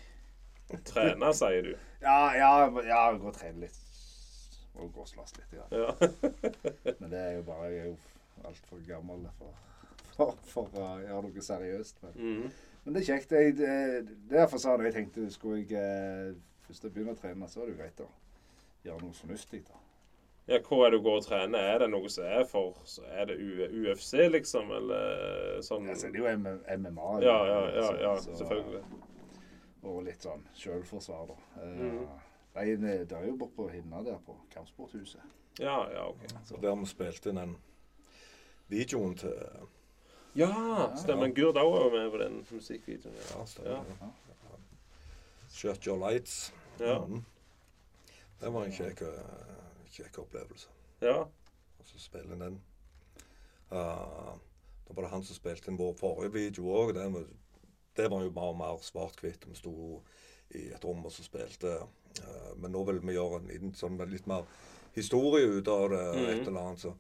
Trene, 0.85 1.33
sier 1.37 1.63
du. 1.63 1.75
Ja, 2.03 2.35
ja, 2.37 2.53
ja 2.87 3.03
gå 3.19 3.29
og 3.31 3.35
trene 3.37 3.61
litt. 3.67 3.79
Og 4.75 4.91
gå 4.93 5.05
og 5.05 5.09
slåss 5.09 5.37
litt. 5.39 5.53
Ja. 5.55 5.67
Ja. 5.71 5.93
Men 7.01 7.11
det 7.13 7.19
er 7.21 7.33
jo 7.37 7.43
bare 7.47 7.69
Jeg 7.71 7.81
er 7.81 7.91
jo 7.93 7.97
altfor 8.49 8.81
gammel 8.89 9.27
for, 9.39 9.53
for, 10.17 10.35
for 10.51 10.81
å 10.83 10.89
gjøre 11.05 11.23
noe 11.29 11.45
seriøst. 11.51 12.03
Men, 12.03 12.13
Mhm. 12.19 12.51
men 12.85 12.95
det 12.95 13.01
er 13.03 13.07
kjekt. 13.15 13.31
Jeg, 13.33 13.55
det, 13.57 14.17
derfor 14.29 14.59
sa 14.61 14.75
jeg 14.77 14.91
jeg 14.91 14.95
tenkte 14.99 15.31
skulle 15.33 15.63
jeg 15.63 15.79
eh, 15.79 16.35
først 16.67 16.83
begynne 16.93 17.15
å 17.15 17.21
trene, 17.21 17.49
så 17.49 17.63
er 17.63 17.67
det 17.71 17.73
jo 17.77 17.79
greit 17.81 18.03
å 18.05 18.09
gjøre 18.85 19.01
noe 19.07 19.15
fornuftig. 19.17 19.63
da. 19.69 19.79
ja. 20.53 20.59
Hvor 20.61 20.85
er 20.85 20.91
det 20.93 20.99
du 21.01 21.05
går 21.07 21.17
og 21.23 21.25
trener? 21.25 21.59
Er 21.75 21.79
det 21.85 21.89
noe 21.95 22.11
som 22.13 22.25
er 22.29 22.45
for 22.51 22.75
så 22.85 23.07
Er 23.09 23.31
det 23.31 23.39
UFC, 23.41 24.13
liksom? 24.29 24.71
Eller 24.77 25.63
sånn 25.65 25.89
Altså, 25.89 26.11
det 26.13 26.21
er 26.21 26.35
jo 26.35 26.37
MMA. 26.77 27.09
Ja, 27.25 27.39
ja, 27.49 27.61
ja, 27.71 27.87
så- 27.89 28.01
ja 28.03 28.15
så- 28.21 28.37
selvfølgelig. 28.43 28.85
Og 29.85 30.03
litt 30.07 30.23
sånn 30.25 30.45
sjølforsvar, 30.57 31.27
da. 31.29 31.37
Mm. 31.61 31.81
Mhm. 31.81 32.09
Nei, 32.55 32.65
det 32.79 33.09
det 33.11 33.17
er 33.19 33.25
jo 33.27 33.37
borte 33.37 33.57
på 33.57 33.69
Hinna 33.69 34.03
der, 34.07 34.19
på 34.23 34.37
Kampsporthuset. 34.53 35.21
Ja, 35.59 35.89
ja, 35.91 36.05
OK. 36.09 36.23
Så 36.47 36.57
der 36.63 36.75
vi 36.79 36.87
spilte 36.87 37.31
inn 37.33 37.41
den 37.41 37.57
videoen 38.71 39.17
til 39.19 39.35
Ja, 40.35 40.49
stemmer. 40.97 41.29
Gurd 41.35 41.59
òg 41.59 41.73
var 41.73 41.91
med 41.95 42.11
på 42.11 42.19
den 42.23 42.41
musikkvideoen. 42.51 43.15
Ja, 43.31 43.45
stemmer 43.47 43.85
Ja. 44.01 44.11
Shut 45.51 45.87
Your 45.87 45.99
Lights. 45.99 46.53
Ja. 46.81 46.99
Mm. 47.05 47.25
Det 48.41 48.53
var 48.53 48.65
en 48.65 48.73
kjekk, 48.73 49.03
eh, 49.03 49.91
kjekk 49.91 50.19
opplevelse. 50.19 50.69
ja. 51.01 51.21
Og 51.79 51.87
så 51.87 51.99
spille 51.99 52.33
inn 52.33 52.41
den. 52.41 52.61
Uh, 53.71 54.39
da 54.89 54.95
var 54.95 55.03
det 55.03 55.11
han 55.11 55.25
som 55.25 55.37
spilte 55.37 55.69
inn 55.71 55.77
vår 55.79 55.93
forrige 55.99 56.33
video 56.33 56.65
òg. 56.73 56.95
Det 57.97 58.11
var 58.11 58.25
jo 58.25 58.33
mer 58.35 58.53
og 58.53 58.61
mer 58.61 58.79
svart-hvitt. 58.83 59.49
Vi 59.49 59.59
sto 59.59 59.75
i 60.55 60.69
et 60.75 60.85
rom 60.85 61.05
og 61.07 61.13
så 61.15 61.25
spilte. 61.27 61.79
Uh, 62.21 62.53
men 62.61 62.75
nå 62.75 62.85
vil 62.89 63.01
vi 63.03 63.17
gjøre 63.17 63.41
en 63.41 63.51
liten 63.51 63.75
sånn 63.79 63.99
litt 64.11 64.29
mer 64.31 64.47
historie 64.95 65.47
ut 65.47 65.69
av 65.69 65.91
det. 65.91 66.05
Mm. 66.15 66.25
et 66.31 66.49
eller 66.49 66.61
annet. 66.61 66.81
Så, 66.81 66.95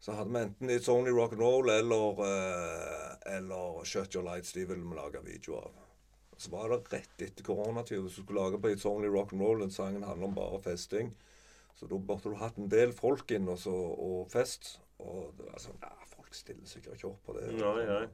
så 0.00 0.12
hadde 0.12 0.32
vi 0.32 0.42
enten 0.44 0.70
It's 0.70 0.90
Only 0.92 1.10
Rock 1.10 1.32
and 1.32 1.42
Roll 1.42 1.70
eller, 1.70 2.24
eh, 2.28 3.36
eller 3.36 3.84
Shut 3.84 4.14
Your 4.14 4.24
Lights. 4.24 4.52
De 4.52 4.64
ville 4.64 4.84
vi 4.84 4.96
lage 4.96 5.20
video 5.24 5.56
av. 5.56 5.70
Så 6.36 6.50
var 6.50 6.68
det 6.68 6.80
rett 6.92 7.22
etter 7.22 7.44
koronatid. 7.44 8.00
Hvis 8.02 8.16
du 8.16 8.22
skulle 8.22 8.40
lage 8.40 8.60
på 8.60 8.72
It's 8.72 8.86
Only 8.88 9.08
Rock 9.08 9.32
and 9.32 9.42
Roll, 9.42 9.60
den 9.60 9.70
sangen 9.70 10.02
handler 10.02 10.26
om 10.26 10.34
bare 10.34 10.62
festing. 10.62 11.14
Så 11.74 11.86
da 11.86 11.98
måtte 11.98 12.30
du 12.30 12.38
hatt 12.38 12.58
en 12.58 12.70
del 12.70 12.92
folk 12.94 13.30
inn 13.34 13.48
og, 13.48 13.58
så, 13.58 13.74
og 13.74 14.30
fest. 14.32 14.78
Og 15.02 15.32
det 15.38 15.48
var 15.50 15.62
sånn 15.62 15.80
Ja, 15.82 15.94
folk 16.14 16.34
stiller 16.36 16.68
sikkert 16.70 16.98
ikke 16.98 17.10
opp 17.10 17.24
på 17.26 17.36
det. 17.38 17.48
Nei, 17.58 17.86
nei. 17.88 18.04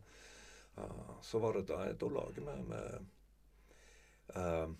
Ja, 0.81 1.17
så 1.23 1.41
var 1.43 1.59
det 1.59 1.67
da, 1.69 1.83
da 1.93 2.09
lager 2.09 2.47
vi 2.47 2.63
med 2.69 3.07
uh, 4.37 4.71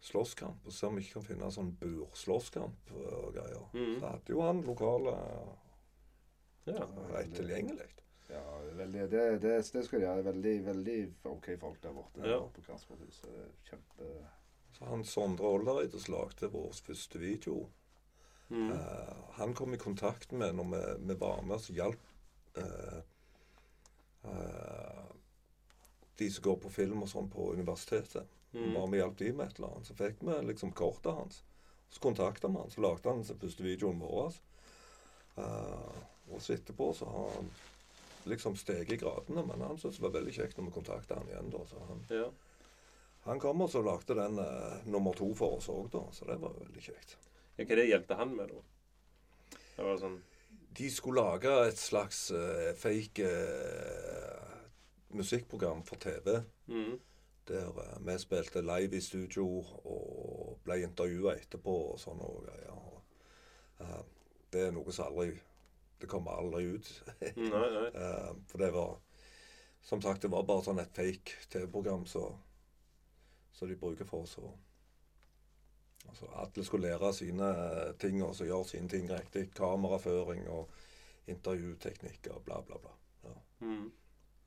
slåsskamp. 0.00 0.66
Og 0.66 0.72
ser 0.74 0.90
om 0.90 0.98
vi 0.98 1.06
ikke 1.06 1.20
kan 1.20 1.26
finne 1.30 1.48
en 1.48 1.56
sånn 1.56 1.72
burslåsskamp 1.80 2.94
og 3.00 3.34
greier. 3.34 3.66
Mm. 3.74 3.96
Så 3.98 4.06
hadde 4.06 4.36
jo 4.36 4.44
han 4.46 4.62
lokale 4.66 5.16
ja. 6.68 6.86
rett 7.10 7.34
tilgjengelig. 7.36 7.90
Ja, 8.32 8.44
veldig, 8.78 9.08
det, 9.12 9.24
det, 9.42 9.56
det 9.74 9.82
skal 9.84 10.00
de 10.00 10.08
ha. 10.08 10.14
Veldig, 10.24 10.54
veldig 10.64 10.98
OK 11.28 11.50
folk 11.60 11.82
der 11.82 11.96
borte 11.96 12.24
Ja. 12.24 12.38
på 12.54 12.64
er 12.64 13.50
Kjempe... 13.68 14.14
Så 14.72 14.86
han 14.88 15.02
Sondre 15.04 15.50
Oldereid 15.52 15.92
som 15.92 16.14
lagde 16.14 16.48
vår 16.48 16.70
første 16.86 17.18
video, 17.20 17.66
Mm. 18.52 18.72
Uh, 18.72 18.78
han 19.32 19.54
kom 19.54 19.74
i 19.74 19.78
kontakt 19.78 20.32
med 20.32 20.54
når 20.54 20.64
vi, 20.64 20.80
vi 21.08 21.14
var 21.20 21.42
med 21.42 21.56
og 21.56 21.76
hjalp 21.76 22.08
eh, 22.60 22.64
eh, 22.64 22.98
de 26.16 26.30
som 26.30 26.42
går 26.44 26.56
på 26.62 26.70
film 26.70 27.02
og 27.02 27.08
sånn 27.10 27.30
på 27.32 27.50
universitetet. 27.56 28.28
Mm. 28.52 28.74
Bare 28.74 28.90
vi 28.92 29.00
hjalp 29.00 29.18
de 29.18 29.32
med 29.32 29.48
et 29.48 29.58
eller 29.58 29.72
annet. 29.72 29.88
Så 29.88 29.96
fikk 29.98 30.20
vi 30.20 30.38
liksom 30.46 30.72
kortet 30.76 31.12
hans. 31.16 31.42
Så 31.90 32.00
kontakta 32.00 32.48
vi 32.48 32.60
han, 32.60 32.70
så 32.70 32.80
lagde 32.84 33.08
han 33.10 33.22
den 33.24 33.40
første 33.40 33.64
videoen 33.64 34.00
vår. 34.00 34.36
Uh, 35.36 35.92
og 36.32 36.40
så 36.44 36.54
etterpå 36.54 36.90
så 36.94 37.08
har 37.08 37.30
han 37.38 37.50
liksom 38.28 38.56
steget 38.56 38.92
i 38.92 39.00
gradene, 39.00 39.42
men 39.48 39.64
han 39.64 39.78
syntes 39.80 39.98
det 39.98 40.04
var 40.04 40.14
veldig 40.18 40.34
kjekt 40.36 40.58
når 40.58 40.68
vi 40.68 40.74
kontakta 40.76 41.18
han 41.18 41.30
igjen. 41.32 41.50
da, 41.50 41.62
så 41.66 41.80
han 41.88 42.04
Ja. 42.12 42.26
han 43.24 43.40
kom 43.40 43.60
og 43.64 43.70
så 43.70 43.82
lagde 43.82 44.14
den 44.14 44.38
uh, 44.38 44.84
nummer 44.86 45.12
to 45.16 45.32
for 45.34 45.56
oss 45.56 45.68
òg, 45.68 45.90
da. 45.90 46.04
Så 46.12 46.28
det 46.28 46.36
var 46.40 46.52
veldig 46.60 46.82
kjekt. 46.82 47.16
Ja, 47.56 47.64
Hva 47.64 47.76
det 47.76 47.88
hjelpte 47.88 48.14
han 48.20 48.36
med, 48.36 48.48
da? 48.52 49.58
Det 49.76 49.84
var 49.88 49.98
sånn 49.98 50.22
De 50.78 50.90
skulle 50.90 51.20
lage 51.20 51.52
et 51.68 51.78
slags 51.78 52.30
uh, 52.30 52.74
fake 52.76 53.24
uh, 53.24 54.60
musikkprogram 55.08 55.84
for 55.84 55.96
TV. 55.96 56.42
mm. 56.66 57.00
Der 57.48 57.68
uh, 57.68 58.06
vi 58.06 58.18
spilte 58.18 58.62
live 58.62 58.96
i 58.96 59.00
studio 59.00 59.46
og 59.84 60.60
ble 60.64 60.82
intervjua 60.82 61.34
etterpå 61.36 61.74
og 61.92 61.98
sånne 62.00 62.28
greier. 62.46 62.78
Ja. 63.82 63.96
det 64.52 64.60
er 64.68 64.70
noe 64.70 64.92
som 64.94 65.08
aldri 65.10 65.40
Det 66.00 66.08
kommer 66.08 66.38
aldri 66.38 66.76
ut. 66.76 66.90
Nei, 67.20 67.68
nei. 67.74 67.88
For 68.50 68.58
det 68.62 68.72
var 68.74 69.00
Som 69.82 70.02
sagt, 70.02 70.22
det 70.22 70.30
var 70.30 70.46
bare 70.46 70.62
sånn 70.62 70.78
et 70.78 70.94
fake 70.94 71.48
TV-program 71.50 72.06
som 72.06 72.38
de 73.68 73.76
bruker 73.76 74.04
for 74.04 74.22
oss. 74.22 74.36
Altså, 76.08 76.26
alle 76.36 76.64
skulle 76.64 76.88
lære 76.88 77.12
sine 77.14 77.48
eh, 77.48 77.94
ting 78.00 78.22
og 78.24 78.34
så 78.36 78.44
gjøre 78.44 78.64
sine 78.64 78.88
ting 78.88 79.10
riktig. 79.10 79.50
Kameraføring 79.56 80.48
og 80.48 80.68
intervjuteknikk 81.26 82.26
og 82.30 82.42
bla, 82.44 82.60
bla, 82.66 82.78
bla. 82.78 82.90
Ja. 83.24 83.36
Mm. 83.66 83.92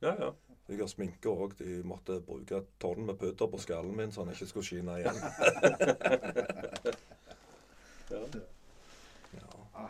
Ja, 0.00 0.12
ja. 0.24 0.30
Jeg 0.68 0.78
har 0.82 0.90
sminke 0.90 1.30
òg. 1.30 1.54
De 1.58 1.80
måtte 1.86 2.20
bruke 2.26 2.56
et 2.58 2.72
tonn 2.82 3.06
med 3.06 3.16
pudder 3.20 3.48
på 3.50 3.58
skallen 3.62 3.96
min 3.96 4.12
så 4.12 4.24
han 4.24 4.34
ikke 4.34 4.48
skulle 4.50 4.66
skinne 4.66 4.98
igjen. 4.98 5.16
ja. 8.10 8.22
Ja. 9.36 9.86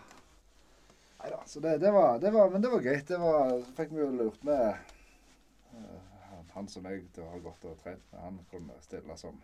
Nei 1.23 1.31
da. 1.33 1.41
Så 1.47 1.61
det, 1.65 1.79
det, 1.81 1.93
var, 1.93 2.19
det 2.23 2.31
var 2.33 2.51
Men 2.51 2.63
det 2.63 2.71
var 2.71 2.85
greit. 2.85 3.09
Det 3.09 3.19
var, 3.21 3.57
fikk 3.79 3.97
vi 3.97 4.05
jo 4.05 4.11
lurt 4.15 4.45
med 4.45 4.65
uh, 5.73 5.99
han, 6.55 6.69
som 6.69 6.87
jeg 6.89 7.09
har 7.17 7.43
gått 7.45 7.65
og 7.65 7.81
trent 7.83 8.05
med. 8.13 8.21
Han 8.21 8.39
kunne 8.53 8.79
stille 8.85 9.17
som 9.21 9.41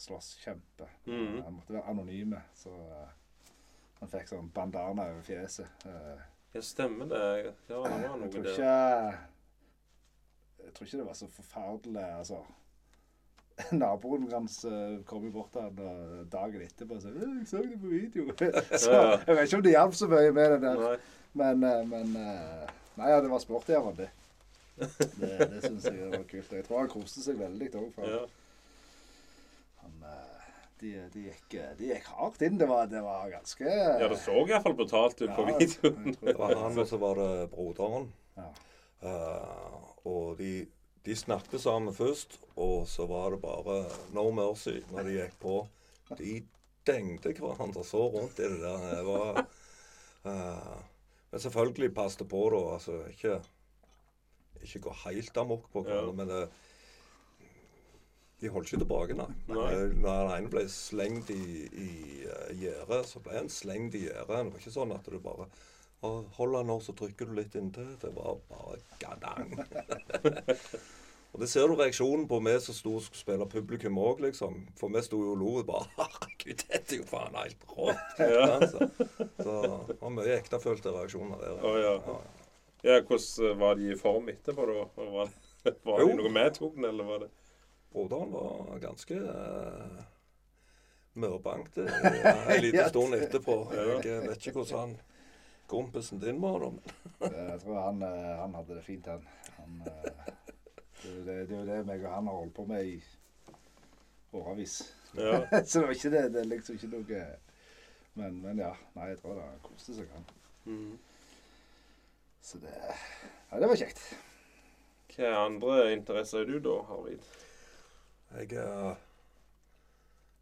slåsskjempe. 0.00 0.88
Mm. 1.06 1.42
Han 1.44 1.56
måtte 1.58 1.76
være 1.76 1.88
anonyme, 1.92 2.42
så 2.56 2.72
eh, 2.72 3.10
han 4.00 4.12
fikk 4.12 4.30
sånn 4.30 4.52
bandana 4.54 5.10
over 5.12 5.24
fjeset. 5.26 5.84
Eh, 5.88 6.22
ja, 6.54 6.62
stemmer 6.64 7.10
det. 7.10 7.20
Ja, 7.44 7.52
det 7.68 7.82
var 7.82 7.92
jeg 7.94 8.08
noe 8.08 8.30
tror 8.32 8.48
ikke 8.48 8.72
Jeg 10.60 10.72
tror 10.74 10.88
ikke 10.88 10.98
det 11.02 11.06
var 11.06 11.18
så 11.18 11.28
forferdelig, 11.34 12.06
altså. 12.22 12.40
Naboen 13.82 14.28
hans 14.32 14.64
eh, 14.64 14.98
kom 15.06 15.24
jo 15.28 15.34
bort 15.34 15.52
til 15.54 15.66
han 15.66 15.80
eh, 15.84 16.20
dagen 16.32 16.64
etterpå 16.64 16.96
og 16.96 17.02
sa 17.02 17.12
'Jeg 17.12 17.46
så 17.46 17.62
det 17.62 17.80
på 17.80 17.92
video'. 17.92 18.32
så 18.84 18.92
jeg 19.26 19.36
vet 19.36 19.42
ikke 19.46 19.56
om 19.56 19.62
det 19.62 19.76
hjalp 19.76 19.94
så 19.94 20.08
mye 20.08 20.32
med 20.32 20.52
det 20.52 20.62
der. 20.62 20.84
Nei. 20.84 20.96
Men, 21.32 21.64
eh, 21.64 21.86
men 21.88 22.16
eh, 22.16 22.68
Nei, 22.96 23.10
ja, 23.10 23.20
det 23.20 23.30
var 23.30 23.38
sporty 23.40 23.72
av 23.72 23.84
ham, 23.84 23.96
det. 23.96 24.10
Det, 24.76 25.28
det 25.50 25.60
syns 25.62 25.84
jeg 25.86 26.10
var 26.10 26.24
kult. 26.28 26.52
Jeg 26.52 26.64
tror 26.66 26.78
han 26.82 26.88
koste 26.90 27.22
seg 27.22 27.38
veldig 27.38 27.68
òg. 27.80 28.00
Ja. 28.04 28.24
Han, 29.90 30.10
eh, 30.10 30.48
de, 30.80 30.90
de, 31.12 31.22
gikk, 31.28 31.56
de 31.78 31.88
gikk 31.90 32.06
hardt 32.16 32.42
inn. 32.46 32.58
Det 32.60 32.66
var, 32.70 32.86
det 32.88 33.02
var 33.04 33.28
ganske 33.32 33.66
ja, 33.68 34.08
det 34.08 34.16
så 34.22 34.36
iallfall 34.46 34.76
brutalt 34.78 35.18
ut 35.20 35.32
på 35.36 35.44
Ja, 35.48 35.56
videoen. 35.58 36.14
Det 36.20 36.36
var 36.38 36.54
han, 36.56 36.78
og 36.78 36.88
så 36.88 37.00
var 37.02 37.20
det 37.20 37.50
broderen. 37.52 38.06
Ja. 38.38 38.46
Uh, 39.00 39.90
og 40.08 40.38
de, 40.38 40.66
de 41.04 41.16
snakket 41.16 41.60
sammen 41.64 41.94
først, 41.96 42.38
og 42.60 42.86
så 42.88 43.06
var 43.08 43.34
det 43.34 43.42
bare 43.42 43.82
no 44.16 44.26
mercy 44.36 44.78
når 44.92 45.08
de 45.08 45.14
gikk 45.18 45.36
på. 45.42 45.54
De 46.18 46.38
dengte 46.88 47.34
hverandre 47.36 47.84
så 47.84 48.06
rundt 48.12 48.40
i 48.40 48.48
det 48.48 48.60
der. 48.62 48.86
Det 48.96 49.04
var 49.08 49.42
uh, 50.24 50.80
Men 51.30 51.40
selvfølgelig 51.44 51.92
passet 51.94 52.28
på, 52.28 52.40
da. 52.52 52.62
Altså 52.78 53.02
ikke, 53.12 53.36
ikke 54.64 54.80
gå 54.88 54.96
helt 55.04 55.36
amok 55.44 55.68
på 55.72 55.84
hverandre, 55.84 56.08
Ja. 56.08 56.16
men 56.22 56.28
det, 56.32 56.42
de 58.40 58.48
holdt 58.52 58.70
ikke 58.70 58.84
tilbake, 58.84 59.16
nei. 59.18 59.28
Eh, 59.48 59.56
Når 59.56 59.90
den 60.00 60.06
ene 60.36 60.52
ble 60.52 60.62
slengt 60.72 61.32
i, 61.34 61.66
i 61.68 61.90
uh, 62.24 62.46
gjerdet, 62.56 63.02
så 63.10 63.20
ble 63.24 63.36
han 63.36 63.50
slengt 63.52 63.98
i 63.98 64.06
gjerdet. 64.06 64.30
Det 64.30 64.54
var 64.54 64.62
ikke 64.62 64.72
sånn 64.78 64.94
at 64.96 65.10
du 65.10 65.18
bare 65.22 65.50
«Å, 66.00 66.10
Hold 66.38 66.56
han 66.56 66.70
nå, 66.70 66.78
så 66.80 66.94
trykker 66.96 67.28
du 67.28 67.34
litt 67.36 67.56
inntil. 67.60 67.90
Det 68.00 68.08
var 68.16 68.38
bare 68.48 68.78
gadang. 69.02 69.50
og 71.32 71.42
det 71.42 71.48
ser 71.52 71.68
du 71.68 71.74
reaksjonen 71.76 72.24
på 72.30 72.38
vi 72.46 72.54
som 72.64 72.76
sto 72.78 72.94
og 72.96 73.18
spille 73.18 73.48
publikum 73.52 74.00
òg, 74.00 74.22
liksom. 74.24 74.62
For 74.80 74.92
vi 74.94 75.02
sto 75.04 75.20
jo 75.20 75.34
og 75.34 75.42
lo 75.42 75.52
og 75.60 75.68
bare 75.68 75.90
Herregud, 75.98 76.64
dette 76.64 76.96
er 76.96 77.02
jo 77.02 77.08
faen 77.10 77.36
helt 77.36 77.68
rått. 77.74 78.24
Ja. 78.24 78.48
Så, 78.64 78.88
så 79.42 79.58
det 79.90 79.98
var 80.00 80.16
mye 80.16 80.38
ektefølte 80.38 80.96
reaksjoner 80.96 81.44
der. 81.44 81.60
Oh, 81.60 81.76
ja. 81.76 82.16
Ja, 82.80 82.96
hvordan 83.04 83.60
var 83.60 83.76
de 83.76 83.92
i 83.92 84.00
form 84.00 84.32
etterpå, 84.32 84.64
da? 84.72 84.88
Var, 84.96 85.36
var 85.84 86.00
det 86.00 86.16
noe 86.16 86.32
vi 86.32 86.48
tok 86.56 86.80
den, 86.80 86.88
eller 86.94 87.12
var 87.12 87.26
det 87.26 87.32
Broderen 87.90 88.32
var 88.32 88.78
ganske 88.82 89.16
uh, 89.18 90.02
mørbankt 91.18 91.78
uh, 91.82 92.50
en 92.50 92.62
liten 92.62 92.88
stund 92.88 93.16
etterpå. 93.18 93.56
Jeg 93.74 94.04
eh, 94.06 94.28
vet 94.28 94.46
ikke 94.46 94.60
hvordan 94.60 94.78
han 94.78 94.98
kompisen 95.70 96.18
din 96.18 96.40
var, 96.40 96.60
da. 96.60 96.70
Jeg 97.52 97.60
tror 97.60 97.80
han, 97.80 98.02
eh, 98.02 98.38
han 98.38 98.54
hadde 98.54 98.74
det 98.74 98.82
fint, 98.82 99.06
han. 99.06 99.26
han 99.56 99.82
eh, 99.86 100.32
det, 101.26 101.34
er 101.34 101.52
jo 101.54 101.66
det, 101.66 101.82
meg 101.86 102.02
og 102.04 102.14
han 102.14 102.26
har 102.26 102.40
holdt 102.40 102.54
på 102.54 102.64
med 102.66 102.86
i 102.86 102.96
årevis. 104.32 104.80
Ja. 105.14 105.44
så 105.64 105.80
det 105.80 105.86
var 105.86 105.94
ikke 105.94 106.10
det. 106.16 106.24
Det 106.34 106.40
er 106.40 106.50
liksom 106.50 106.78
ikke 106.78 106.90
noe 106.96 107.20
men, 108.18 108.40
men 108.42 108.58
ja. 108.58 108.72
Nei, 108.96 109.12
jeg 109.12 109.20
tror 109.20 109.38
det 109.38 109.46
koste 109.62 109.94
seg, 109.94 110.10
han. 110.14 110.26
Mm. 110.66 110.98
Så 112.42 112.58
det 112.58 112.74
Ja, 112.74 113.60
det 113.60 113.68
var 113.70 113.78
kjekt. 113.78 114.02
Hva 115.14 115.30
andre 115.44 115.78
interesser 115.94 116.42
er 116.42 116.50
du 116.50 116.58
da, 116.64 116.76
Arvid? 116.96 117.22
Jeg 118.38 118.52
er, 118.62 118.96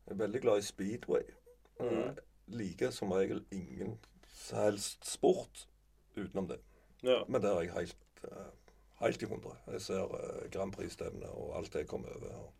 jeg 0.07 0.14
er 0.14 0.20
veldig 0.22 0.41
glad 0.45 0.59
i 0.59 0.66
speedway. 0.66 1.24
Mm. 1.80 1.89
Jeg 1.89 2.14
liker 2.61 2.91
som 2.95 3.12
regel 3.12 3.45
ingen 3.55 3.99
helst 4.51 5.07
sport 5.07 5.66
utenom 6.16 6.49
det. 6.49 6.61
Ja. 7.03 7.22
Men 7.28 7.43
det 7.43 7.51
er 7.51 7.61
jeg 7.62 7.74
helt, 7.74 8.22
eh, 8.24 8.78
helt 9.01 9.22
i 9.22 9.26
hundre. 9.30 9.57
Jeg 9.72 9.82
ser 9.84 10.05
uh, 10.05 10.51
Grand 10.51 10.72
Prix-stevnet 10.72 11.28
og 11.28 11.57
alt 11.59 11.72
det 11.72 11.84
jeg 11.84 11.91
kommer 11.91 12.16
over. 12.16 12.32
og 12.34 12.55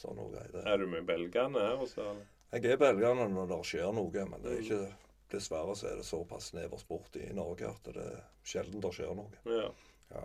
sånn 0.00 0.20
og 0.20 0.32
greier. 0.34 0.62
Er 0.68 0.80
du 0.80 0.86
med 0.90 1.06
belgerne 1.08 1.62
her 1.62 1.80
også, 1.80 2.04
eller? 2.12 2.24
Jeg 2.54 2.72
er 2.72 2.80
belgerne 2.80 3.26
når 3.32 3.50
det 3.50 3.58
skjer 3.66 3.92
noe, 3.96 4.24
men 4.30 4.42
det 4.44 4.52
er 4.52 4.62
ikke, 4.62 4.80
dessverre 5.32 5.74
så 5.76 5.90
er 5.90 6.00
det 6.00 6.06
såpass 6.06 6.52
snever 6.52 6.80
sport 6.80 7.16
i 7.18 7.26
Norge 7.34 7.68
at 7.68 7.88
det 7.88 8.04
er 8.04 8.20
sjelden 8.46 8.82
det 8.84 8.92
skjer 8.94 9.16
noe. 9.18 9.40
Ja. 9.50 9.70
Ja, 10.12 10.22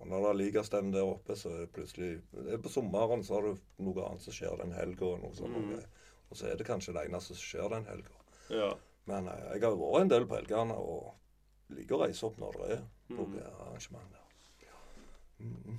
og 0.00 0.06
når 0.06 0.20
det 0.22 0.28
er 0.30 0.38
ligastevne 0.40 0.92
der 0.94 1.08
oppe, 1.08 1.34
så 1.36 1.50
er 1.50 1.64
det 1.64 1.72
plutselig 1.74 2.10
det 2.32 2.52
er 2.54 2.60
På 2.62 2.70
sommeren 2.70 3.24
så 3.26 3.34
har 3.38 3.42
du 3.48 3.56
noe 3.82 4.04
annet 4.06 4.22
som 4.22 4.32
skjer 4.36 4.56
den 4.60 4.72
helga, 4.76 5.04
og. 5.16 5.40
Mm. 5.50 5.80
Og 6.30 6.36
så 6.36 6.46
er 6.50 6.56
det 6.58 6.66
kanskje 6.66 6.92
det 6.94 7.06
eneste 7.08 7.34
som 7.34 7.42
skjer 7.46 7.68
den 7.70 7.84
helga. 7.86 8.14
Ja. 8.50 8.70
Men 9.06 9.28
eh, 9.30 9.44
jeg 9.54 9.62
har 9.62 9.70
jo 9.74 9.78
vært 9.82 10.02
en 10.06 10.10
del 10.10 10.26
på 10.26 10.34
helgene 10.40 10.74
og 10.78 11.12
liker 11.74 11.96
å 11.96 12.00
reise 12.04 12.26
opp 12.26 12.38
når 12.42 12.60
det 12.60 12.70
er 12.76 12.84
Mm. 13.06 13.20
noe 13.20 13.42
arrangement 13.62 14.08
der. 14.10 14.22
Mm. 15.38 15.76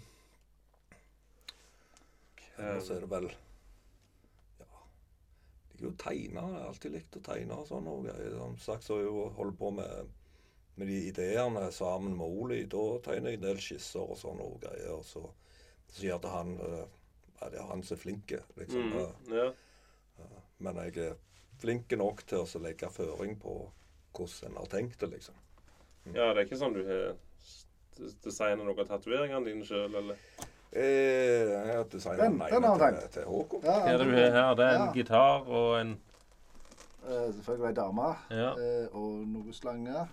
Og 2.58 2.82
så 2.82 2.94
er 2.96 3.02
det 3.04 3.10
vel 3.12 3.28
Ja. 4.60 4.66
Liker 5.74 5.84
jo 5.86 5.92
å 5.92 5.98
tegne. 6.02 6.42
Jeg 6.48 6.56
har 6.56 6.68
alltid 6.70 6.92
likt 6.96 7.18
å 7.20 7.24
tegne 7.26 7.58
og 7.60 7.68
sånn. 7.68 7.88
Og 7.92 8.06
jeg, 8.08 8.32
som 8.38 8.56
sagt 8.58 8.84
så 8.88 8.98
jeg 9.02 9.12
holdt 9.38 9.58
på 9.60 9.72
med, 9.76 10.08
med 10.78 10.88
de 10.88 10.98
ideene 11.10 11.72
sammen 11.74 12.16
med 12.18 12.26
Oli. 12.28 12.64
Da 12.70 12.86
tegner 13.06 13.32
jeg 13.34 13.40
en 13.42 13.46
del 13.48 13.62
skisser 13.62 14.04
og 14.04 14.18
sånne 14.20 14.46
og 14.46 14.60
greier. 14.62 14.94
Og 15.00 15.06
så 15.06 15.24
så 15.88 16.02
sier 16.02 16.12
jeg 16.12 16.22
til 16.22 16.30
han 16.34 16.50
eh, 16.60 16.86
ja, 17.40 17.50
det 17.50 17.60
er 17.62 17.68
han 17.70 17.82
som 17.84 17.96
er 17.96 18.02
flink, 18.02 18.32
liksom. 18.60 18.90
Mm. 18.92 18.98
Eh, 19.00 19.38
ja. 19.38 19.48
Men 20.60 20.76
jeg 20.84 20.98
er 20.98 21.14
flink 21.62 21.92
nok 21.98 22.24
til 22.28 22.44
å 22.44 22.60
legge 22.62 22.90
føring 22.92 23.38
på 23.40 23.54
hvordan 24.18 24.52
en 24.52 24.58
har 24.58 24.68
tenkt 24.72 25.00
det, 25.00 25.10
liksom. 25.14 25.36
Ja, 26.14 26.34
det 26.34 26.42
er 26.42 26.46
ikke 26.48 26.60
sånn 26.60 26.74
du 26.76 26.84
har 26.88 27.16
designa 28.24 28.64
noen 28.64 28.80
av 28.84 28.90
tatoveringene 28.92 29.46
dine 29.48 29.66
sjøl, 29.68 29.96
eller? 30.02 30.20
Eh, 30.72 31.48
jeg 31.54 31.76
har 31.78 31.88
designet 31.94 32.20
Den- 32.26 32.38
den 32.40 32.64
har 32.64 32.78
jeg 32.78 32.94
tenkt. 32.94 33.00
til, 33.02 33.10
til 33.22 33.30
Håkon. 33.32 33.64
Ja, 33.64 33.72
Hva 33.80 33.88
er 33.94 33.98
det 33.98 34.06
du 34.08 34.16
har 34.18 34.32
her? 34.38 34.54
Det 34.56 34.66
er 34.66 34.76
en 34.76 34.86
Ja. 34.88 34.92
gitar 34.94 35.48
og 35.48 35.80
en 35.80 35.94
uh, 37.08 37.32
selvfølgelig 37.34 37.68
ei 37.70 37.74
dame 37.74 38.16
Ja. 38.30 38.52
Uh, 38.54 38.88
og 38.96 39.28
noe 39.28 39.54
slanger. 39.54 40.08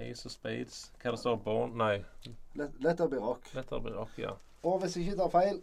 Ace 0.00 0.26
of 0.28 0.32
Spades. 0.32 0.90
Hva 1.02 1.10
det 1.14 1.18
står 1.20 1.36
Bone 1.44 1.76
Nei, 1.80 2.04
Lett, 2.56 2.74
lett 2.84 3.00
å 3.00 3.08
bli 3.08 3.18
rock. 3.22 3.48
Letter 3.56 3.80
blir 3.80 3.96
rock, 3.96 4.16
ja. 4.20 4.34
Og 4.66 4.80
hvis 4.82 4.96
jeg 4.96 5.06
ikke 5.06 5.16
tar 5.22 5.30
feil, 5.34 5.60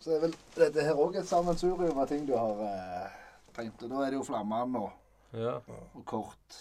så 0.00 0.14
er 0.16 0.20
vel 0.26 0.34
dette 0.56 0.84
her 0.84 0.98
òg 1.00 1.16
et 1.20 1.28
sammensurium 1.28 1.98
av 1.98 2.08
ting 2.10 2.24
du 2.28 2.34
har 2.36 2.62
eh, 2.66 3.18
tegnet. 3.56 3.82
Og 3.86 3.90
da 3.94 4.02
er 4.06 4.10
det 4.14 4.18
jo 4.18 4.26
flammene 4.26 4.82
og, 4.86 4.90
ja. 5.38 5.54
og 5.94 6.02
kort. 6.10 6.58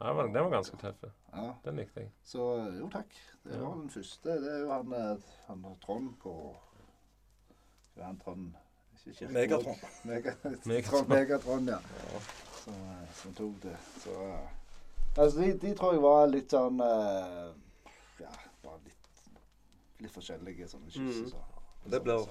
ja 0.00 0.12
men 0.12 0.32
den 0.34 0.44
var 0.46 0.50
ganske 0.58 0.76
tøff. 0.80 1.04
Ja, 1.34 1.48
Den 1.64 1.76
likte 1.80 2.00
jeg. 2.04 2.10
så 2.24 2.48
eh, 2.64 2.78
jo 2.80 2.90
takk. 2.92 3.14
Det 3.44 3.54
Ja. 3.54 3.60
var 3.62 3.74
den 3.76 3.90
første. 3.90 4.36
Det 4.40 4.52
er 4.52 4.60
jo 4.64 4.70
han, 4.72 4.92
eh, 4.92 5.32
han 5.46 5.64
Trond 5.84 6.12
på 6.22 6.34
Hva 7.94 8.02
er 8.02 8.06
han 8.06 8.18
Trond? 8.24 8.54
Megatron. 9.30 9.76
Megatron. 10.04 11.08
Megatron, 11.08 11.66
ja. 11.68 11.78
Som, 12.64 12.74
eh, 12.74 13.08
som 13.14 13.34
tok 13.36 13.58
det. 13.62 13.76
Så 14.00 14.14
Altså, 15.16 15.40
de, 15.40 15.52
de 15.62 15.74
tror 15.78 15.94
jeg 15.94 16.02
var 16.02 16.24
litt 16.30 16.50
sånn 16.54 16.80
uh, 16.82 17.52
Ja, 18.18 18.32
bare 18.64 18.80
litt, 18.82 19.10
litt 20.02 20.14
forskjellige 20.14 20.66
sånne 20.72 20.90
kyss. 20.90 21.20
Mm. 21.34 21.92
Det 21.92 22.00
blir, 22.02 22.26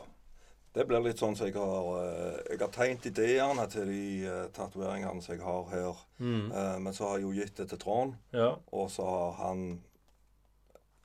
det 0.75 0.85
blir 0.89 1.05
litt 1.05 1.21
sånn 1.21 1.37
som 1.37 1.47
jeg 1.47 1.55
har 1.55 1.87
eh, 2.01 2.37
Jeg 2.51 2.59
har 2.63 2.73
tegnet 2.73 3.07
ideene 3.11 3.67
til 3.71 3.87
de 3.91 4.03
uh, 4.25 4.43
tatoveringene 4.57 5.21
som 5.23 5.35
jeg 5.35 5.45
har 5.45 5.71
her. 5.71 6.03
Mm. 6.19 6.45
Uh, 6.51 6.77
men 6.83 6.97
så 6.97 7.07
har 7.07 7.19
jeg 7.21 7.27
jo 7.27 7.33
gitt 7.37 7.55
det 7.61 7.69
til 7.71 7.81
Trond, 7.85 8.15
Ja. 8.35 8.51
og 8.73 8.91
så 8.91 9.07
har 9.07 9.35
han 9.43 9.65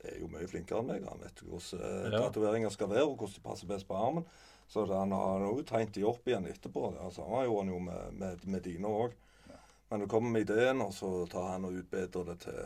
er 0.09 0.21
jo 0.23 0.29
mye 0.31 0.47
flinkere 0.49 0.81
enn 0.81 0.91
meg. 0.93 1.07
Han 1.11 1.21
vet 1.23 1.43
hvordan 1.45 1.83
uh, 1.85 2.11
Ja. 2.15 2.23
tatoveringer 2.25 2.75
skal 2.75 2.91
være, 2.91 3.07
og 3.07 3.17
hvordan 3.19 3.39
de 3.39 3.47
passer 3.47 3.71
best 3.71 3.87
på 3.89 3.99
armen. 3.99 4.27
Så 4.69 4.85
han 4.91 5.13
har 5.13 5.41
jo 5.47 5.63
tegnet 5.65 5.95
de 5.97 6.05
opp 6.05 6.27
igjen 6.29 6.47
etterpå. 6.51 6.91
Det 6.97 7.13
samme 7.17 7.47
gjorde 7.47 7.63
han 7.65 7.73
jo 7.73 7.79
med, 7.87 8.19
med, 8.21 8.45
med 8.45 8.65
dine 8.67 8.91
òg. 8.91 9.15
Men 9.91 10.01
du 10.01 10.07
kommer 10.07 10.31
med 10.31 10.45
ideen, 10.51 10.81
og 10.85 10.93
så 10.93 11.11
tar 11.31 11.47
han 11.55 11.65
og 11.65 11.73
utbedrer 11.81 12.25
det 12.33 12.39
til 12.45 12.59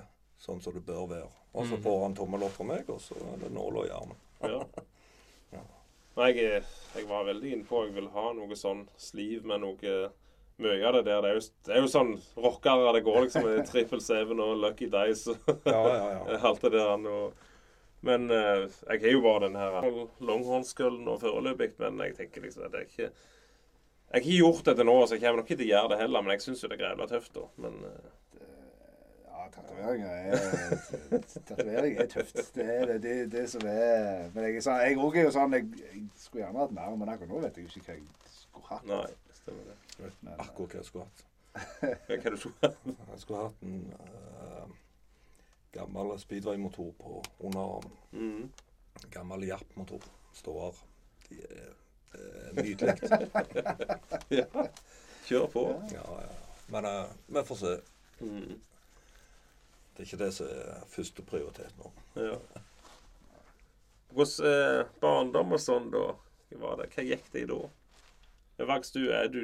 sånn 0.43 0.61
som 0.63 0.75
det 0.75 0.83
bør 0.87 1.05
være. 1.09 1.29
Og 1.55 1.67
så 1.69 1.77
Mhm. 1.77 1.83
får 1.85 2.01
han 2.03 2.15
tommel 2.15 2.43
opp 2.43 2.53
fra 2.57 2.65
meg, 2.65 2.89
og 2.91 2.99
så 3.01 3.15
er 3.15 3.37
det 3.45 3.53
nåla 3.53 3.85
i 3.87 3.93
armen. 3.95 4.17
Ja. 4.43 4.65
Ja. 5.53 5.61
Nei, 6.17 6.33
jeg, 6.37 6.65
jeg 6.97 7.07
var 7.09 7.25
veldig 7.25 7.53
inne 7.53 7.65
på 7.69 7.85
jeg 7.87 7.95
vil 7.95 8.09
ha 8.13 8.33
noe 8.33 8.57
sånn 8.59 8.87
sliv 9.01 9.45
med 9.49 9.61
noe 9.63 9.95
mye 10.59 10.85
av 10.89 10.93
det 10.99 11.05
der. 11.07 11.23
Det 11.23 11.31
er 11.31 11.35
jo, 11.39 11.45
det 11.65 11.77
er 11.77 11.81
jo 11.81 11.93
sånn 11.93 12.11
rockere 12.37 12.93
det 12.97 13.05
går 13.07 13.21
liksom 13.23 13.47
Triple 13.71 14.01
Seven 14.01 14.41
og 14.41 14.57
Lucky 14.61 14.87
Dice 14.93 15.31
og 15.31 15.63
Ja, 15.67 15.81
ja, 15.89 16.11
ja. 16.29 16.39
alt 16.51 16.61
det 16.61 16.73
der. 16.75 17.07
Og, 17.09 17.33
men 18.03 18.29
eh, 18.31 18.67
jeg 18.91 19.01
har 19.07 19.15
jo 19.15 19.23
bare 19.23 19.47
den 19.47 19.57
her 19.57 19.79
longhornskullen 20.21 21.07
og 21.09 21.21
foreløpig, 21.23 21.73
men 21.79 21.99
jeg 22.09 22.17
tenker 22.19 22.43
liksom 22.43 22.65
at 22.67 22.73
det 22.75 22.81
er 22.83 22.91
ikke 22.91 23.11
Jeg 24.13 24.21
har 24.21 24.27
ikke 24.27 24.39
gjort 24.43 24.67
det 24.69 24.75
til 24.77 24.85
nå, 24.85 24.95
så 25.07 25.17
jeg 25.17 25.23
kommer 25.23 25.41
nok 25.41 25.47
ikke 25.51 25.57
til 25.63 25.71
å 25.71 25.73
gjøre 25.73 25.89
det 25.93 25.99
heller, 26.03 26.25
men 26.25 26.35
jeg 26.35 26.43
syns 26.45 26.63
jo 26.63 26.69
det 26.69 26.77
er 26.77 26.83
greit 26.83 27.09
tøft, 27.09 27.33
da. 27.33 27.45
Men 27.65 27.79
eh, 27.89 28.11
Ja, 29.33 29.47
tatoveringer 29.55 30.11
er 30.13 31.23
Tatovering 31.47 31.97
er 32.03 32.11
tøft. 32.13 32.43
Det 32.55 32.67
er 32.75 32.85
det, 32.91 32.99
det, 33.07 33.15
det 33.33 33.45
som 33.51 33.65
er 33.67 34.29
Men 34.35 34.45
jeg 34.45 34.59
er 34.61 34.67
sånn, 34.67 34.83
jeg 34.85 34.99
er 34.99 35.25
jo 35.25 35.33
sånn 35.33 35.57
jeg, 35.57 35.69
jeg 35.87 36.03
skulle 36.21 36.45
gjerne 36.45 36.61
hatt 36.61 36.75
mer, 36.77 36.93
men 37.01 37.13
akkurat 37.15 37.33
nå 37.33 37.41
vet 37.47 37.57
jeg 37.63 37.71
ikke 37.71 37.87
hva 37.87 37.97
jeg 37.97 38.35
skulle 38.37 38.69
hatt. 38.69 38.85
nei, 38.93 39.35
stemmer 39.41 39.71
det. 39.71 39.79
Men, 40.03 40.37
Akkurat 40.37 40.77
hva 40.77 40.83
jeg 40.83 40.91
skulle 40.91 41.09
hatt. 41.09 41.25
Hva 42.09 42.31
du 42.33 42.45
hatt? 42.63 42.85
Jeg 43.13 43.21
skulle 43.21 43.41
hatt 43.47 43.65
en 43.65 43.81
uh, 43.93 44.69
gammel 45.73 46.15
speedway-motor 46.21 46.93
på 47.01 47.23
underarmen. 47.41 47.97
mm. 48.13 49.09
Gammel 49.13 49.45
Japp-motor. 49.49 50.05
Ståer. 50.37 50.77
De 51.29 51.41
er 51.45 51.63
eh, 51.65 51.73
nydelig. 52.59 52.97
Ja. 54.33 54.47
Kjør 55.27 55.47
på. 55.53 55.63
Ja, 55.93 56.07
ja. 56.23 56.37
Men 56.73 56.85
eh, 56.85 57.05
vi 57.27 57.43
får 57.45 57.57
se. 57.57 57.73
Mm. 58.21 58.61
Det 59.93 60.03
er 60.03 60.09
ikke 60.09 60.25
det 60.25 60.31
som 60.35 60.49
er 60.49 60.85
første 60.89 61.25
prioritet 61.29 61.79
nå. 61.79 61.91
Ja. 62.17 62.39
Hvordan 64.13 64.49
eh, 64.49 64.93
barndom 65.01 65.53
og 65.53 65.61
sånn, 65.61 65.91
da? 65.93 66.07
Hva? 66.57 66.77
Hva 66.81 67.05
gikk 67.05 67.29
det 67.33 67.45
i 67.45 67.49
da? 67.51 67.61
Vaks, 68.63 68.93
du 68.95 69.03
er 69.13 69.29
du 69.33 69.41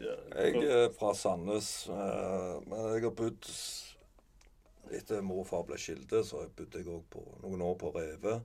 ja, 0.00 0.14
Jeg 0.40 0.62
er 0.64 0.86
fra 0.96 1.12
Sandnes, 1.16 1.88
eh, 1.92 2.54
men 2.68 2.86
jeg 2.94 3.04
har 3.04 3.16
bodd 3.16 3.50
Etter 4.96 5.20
mor 5.22 5.44
og 5.44 5.46
far 5.46 5.66
ble 5.68 5.76
skilte, 5.78 6.24
så 6.26 6.46
bodde 6.56 6.80
jeg 6.80 6.88
òg 6.90 7.14
noen 7.44 7.60
år 7.62 7.76
på 7.78 7.92
Reve. 7.94 8.40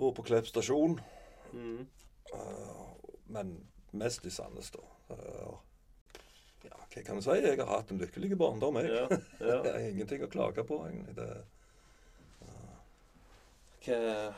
Og 0.00 0.14
på 0.16 0.24
Klepp 0.24 0.48
stasjon. 0.48 0.96
Mm. 1.52 1.86
Eh, 2.34 2.86
men 3.32 3.56
mest 3.90 4.26
i 4.26 4.30
Sandnes, 4.30 4.70
da. 4.74 4.82
Eh, 5.14 5.52
ja, 6.66 6.78
hva 6.94 7.02
kan 7.06 7.20
du 7.20 7.22
si? 7.22 7.36
Jeg 7.42 7.60
har 7.60 7.70
hatt 7.70 7.92
en 7.94 8.00
lykkelig 8.02 8.38
barndom, 8.38 8.80
jeg. 8.82 8.90
Ja, 8.90 9.20
ja. 9.40 9.60
Det 9.66 9.74
er 9.74 9.90
ingenting 9.90 10.24
å 10.26 10.30
klage 10.32 10.66
på, 10.66 10.80
egentlig. 10.88 11.14
Det, 11.16 11.28
Hva 13.86 14.32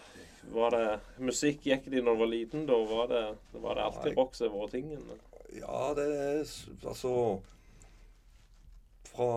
var 0.52 0.74
det 0.76 1.22
Musikk 1.24 1.64
gikk 1.64 1.86
de 1.88 2.02
når 2.04 2.16
du 2.16 2.20
var 2.20 2.30
liten? 2.32 2.66
Da 2.68 2.76
var 2.90 3.08
det, 3.08 3.22
var 3.56 3.78
det 3.78 3.86
alltid 3.88 4.12
Nei. 4.12 4.18
rock 4.20 4.36
som 4.36 4.52
var 4.52 4.68
tingen? 4.72 5.06
ja, 5.56 5.94
det 5.96 6.04
er 6.04 6.42
Altså 6.84 7.40
Fra 9.08 9.28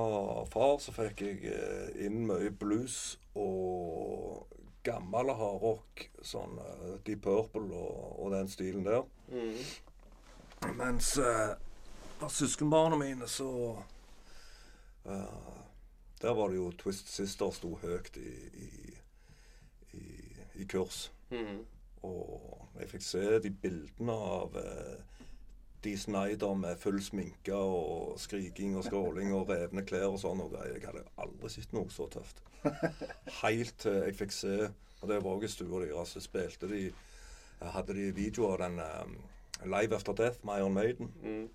far 0.51 0.77
så 0.83 0.91
fikk 0.91 1.23
jeg 1.23 1.53
eh, 1.55 2.05
inn 2.05 2.25
mye 2.27 2.51
blues 2.51 3.17
og 3.39 4.50
gammel 4.83 5.33
hardrock. 5.37 6.05
Sånn 6.25 6.57
uh, 6.59 6.95
Deep 7.05 7.23
Purple 7.25 7.67
og, 7.69 8.19
og 8.21 8.31
den 8.35 8.49
stilen 8.51 8.85
der. 8.87 9.03
Mm. 9.31 10.75
Mens 10.77 11.15
uh, 11.17 11.55
av 12.21 12.29
søskenbarna 12.29 12.99
mine 13.01 13.27
så 13.27 13.49
uh, 15.05 15.61
Der 16.21 16.35
var 16.37 16.51
det 16.51 16.59
jo 16.59 16.67
Twist 16.77 17.09
Sister 17.09 17.49
sto 17.55 17.73
høyt 17.81 18.17
i, 18.21 18.33
i, 18.53 18.71
i, 19.97 20.03
i 20.61 20.67
kurs. 20.69 21.07
Mm. 21.31 21.63
Og 22.05 22.67
jeg 22.79 22.89
fikk 22.91 23.05
se 23.05 23.23
de 23.41 23.49
bildene 23.63 24.13
av 24.13 24.55
eh, 24.57 25.20
de 25.83 25.97
Snyder 25.97 26.53
med 26.53 26.77
full 26.77 26.99
sminke 27.03 27.55
og 27.55 28.19
skriking 28.21 28.75
og 28.77 28.85
skråling 28.85 29.33
og 29.33 29.49
revne 29.49 29.83
klær 29.85 30.11
og 30.11 30.19
sånn. 30.21 30.43
og 30.43 30.53
greier. 30.53 30.77
Jeg 30.77 30.87
hadde 30.87 31.05
aldri 31.17 31.49
sett 31.49 31.73
noe 31.73 31.89
så 31.89 32.07
tøft. 32.11 32.43
Helt 33.41 33.77
til 33.81 33.97
jeg 34.03 34.17
fikk 34.19 34.35
se 34.35 34.57
Og 35.01 35.09
det 35.09 35.15
var 35.23 35.33
òg 35.33 35.47
i 35.47 35.49
stua 35.49 35.81
deres. 35.81 36.13
Så 36.13 36.21
spilte 36.21 36.69
de 36.69 36.91
Hadde 37.61 37.93
de 37.93 38.11
video 38.17 38.47
av 38.49 38.57
den 38.61 38.79
um, 38.81 39.17
Live 39.69 39.93
After 39.93 40.13
Death 40.17 40.45
med 40.45 40.61
Iron 40.61 40.73
Maiden. 40.73 41.11
Mm. 41.21 41.49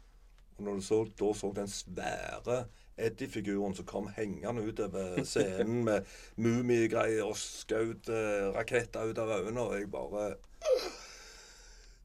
Og 0.57 0.65
når 0.65 0.75
du 0.75 0.81
så, 0.87 0.99
da 1.19 1.33
så 1.35 1.53
den 1.57 1.69
svære 1.69 2.59
Eddie-figuren 2.97 3.75
som 3.75 3.85
kom 3.85 4.07
hengende 4.17 4.63
utover 4.63 5.25
scenen 5.25 5.83
med 5.85 6.07
mumiegreier 6.37 7.27
og 7.27 7.35
skjøt 7.37 8.09
uh, 8.09 8.55
raketter 8.55 9.11
ut 9.11 9.19
av 9.19 9.35
øynene, 9.41 9.61
og 9.61 9.75
jeg 9.75 9.91
bare 9.91 10.29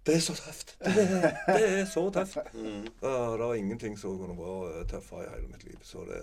Det 0.05 0.15
er 0.15 0.19
så 0.19 0.33
tøft! 0.33 0.75
Det, 0.79 1.03
er- 1.13 1.35
det 1.57 1.65
er 1.79 1.85
så 1.85 2.09
tøft! 2.13 2.37
Mm. 2.53 2.87
Ja, 3.01 3.31
det 3.37 3.39
var 3.45 3.53
ingenting 3.55 3.97
som 3.99 4.17
kunne 4.17 4.37
vært 4.37 4.89
tøffere 4.89 5.25
i 5.27 5.29
hele 5.35 5.47
mitt 5.51 5.63
liv. 5.67 5.77
Så 5.85 6.05
det 6.09 6.21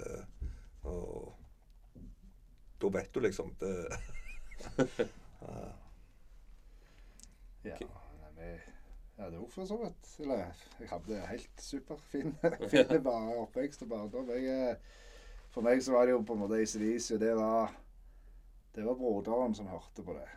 og, 0.83 1.35
Da 2.81 2.89
vet 2.99 3.15
du 3.15 3.21
liksom 3.21 3.55
det, 3.61 3.75
Ja, 7.65 7.77
nei, 8.39 8.53
vi 9.17 9.23
hadde 9.23 9.37
jo 9.37 9.47
for 9.51 9.67
så 9.67 9.77
vidt 9.81 10.13
Eller 10.23 10.45
jeg 10.79 10.89
hadde 10.93 11.19
helt 11.27 11.63
superfin 11.63 12.35
fin 12.71 13.03
bare 13.05 13.35
oppvekst 13.43 13.83
og 13.87 13.91
barndom. 13.93 14.31
Jeg, 14.31 14.71
eh, 14.73 14.77
For 15.55 15.65
meg 15.67 15.83
så 15.83 15.93
var 15.97 16.07
det 16.07 16.15
jo 16.17 16.23
på 16.27 16.37
en 16.37 16.43
måte 16.45 16.59
ACDC, 16.63 17.11
og 17.17 17.21
det 17.23 17.35
var 17.37 17.75
Det 18.75 18.85
var 18.87 18.95
broderen 19.01 19.55
som 19.59 19.67
hørte 19.67 20.03
på 20.07 20.15
det. 20.15 20.29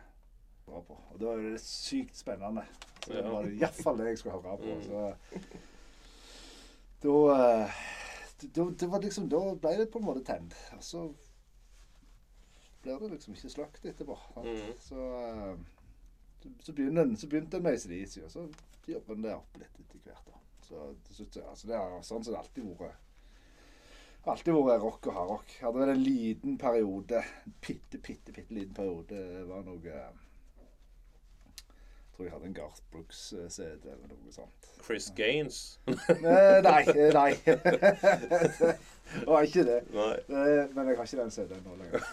Var 0.66 0.86
på. 0.86 0.96
Og 1.10 1.20
da 1.20 1.34
er 1.34 1.42
det 1.50 1.60
sykt 1.64 2.16
spennende. 2.16 2.64
Så 3.02 3.12
det 3.16 3.24
var 3.26 3.48
iallfall 3.50 3.98
det 3.98 4.12
jeg 4.12 4.22
skulle 4.22 4.38
høre 4.38 4.56
på. 4.56 4.64
Mm. 4.64 4.82
Så 4.86 4.98
da 7.02 7.16
eh, 7.34 7.82
da, 8.42 8.64
det 8.78 8.86
var 8.86 9.02
liksom, 9.02 9.28
da 9.28 9.42
ble 9.54 9.76
det 9.78 9.90
på 9.92 10.00
en 10.00 10.06
måte 10.06 10.24
tent. 10.26 10.56
Og 10.76 10.84
så 10.84 11.04
blir 12.82 12.98
det 12.98 13.12
liksom 13.14 13.36
ikke 13.36 13.50
slakt 13.50 13.86
etterpå. 13.86 14.18
Mm. 14.36 14.72
Så, 14.82 15.06
eh, 15.20 15.54
så, 16.42 16.52
så, 16.62 16.72
begynner 16.72 17.14
så 17.16 17.30
begynte 17.30 17.56
en 17.56 17.62
med 17.66 17.78
ACDC, 17.78 18.18
og 18.24 18.30
så 18.30 18.48
jobber 18.90 19.14
en 19.14 19.26
det 19.26 19.36
opp 19.36 19.60
litt 19.60 19.80
etter 19.84 20.02
hvert. 20.06 20.26
da. 20.26 20.40
Så 20.66 20.88
til 21.06 21.20
slutt, 21.20 21.40
altså 21.46 21.70
det 21.70 21.78
er 21.78 21.96
sånn 22.02 22.24
som 22.24 22.34
det 22.34 22.40
alltid 22.40 22.68
vært. 22.80 23.08
Alltid 24.32 24.54
vært 24.54 24.82
rock 24.82 25.06
og 25.10 25.16
hardrock. 25.16 25.54
Hadde 25.62 25.82
vel 25.82 25.94
en 25.94 26.04
liten 26.04 26.58
periode, 26.58 27.22
bitte, 27.60 27.98
bitte, 27.98 28.34
bitte 28.34 28.54
liten 28.54 28.74
periode, 28.76 29.22
var 29.48 29.64
noe 29.66 29.94
eh, 29.94 30.20
tror 32.22 32.28
jeg 32.28 32.32
hadde 32.32 32.46
en 32.46 32.54
Garth 32.54 32.82
Brooks-CD 32.92 33.88
eller 33.90 34.10
noe 34.10 34.32
sånt. 34.32 34.66
Chris 34.84 35.10
Gaines? 35.16 35.80
Eh, 35.88 36.58
nei, 36.62 36.82
eh, 36.92 37.10
nei. 37.14 37.32
det 39.16 39.26
var 39.26 39.46
ikke 39.46 39.64
det. 39.66 39.80
Nei. 39.94 40.12
Eh, 40.28 40.68
Men 40.74 40.88
jeg 40.88 40.98
har 41.00 41.08
ikke 41.08 41.18
den 41.22 41.34
CD-en 41.34 41.66
nå 41.66 41.74
lenger. 41.80 42.06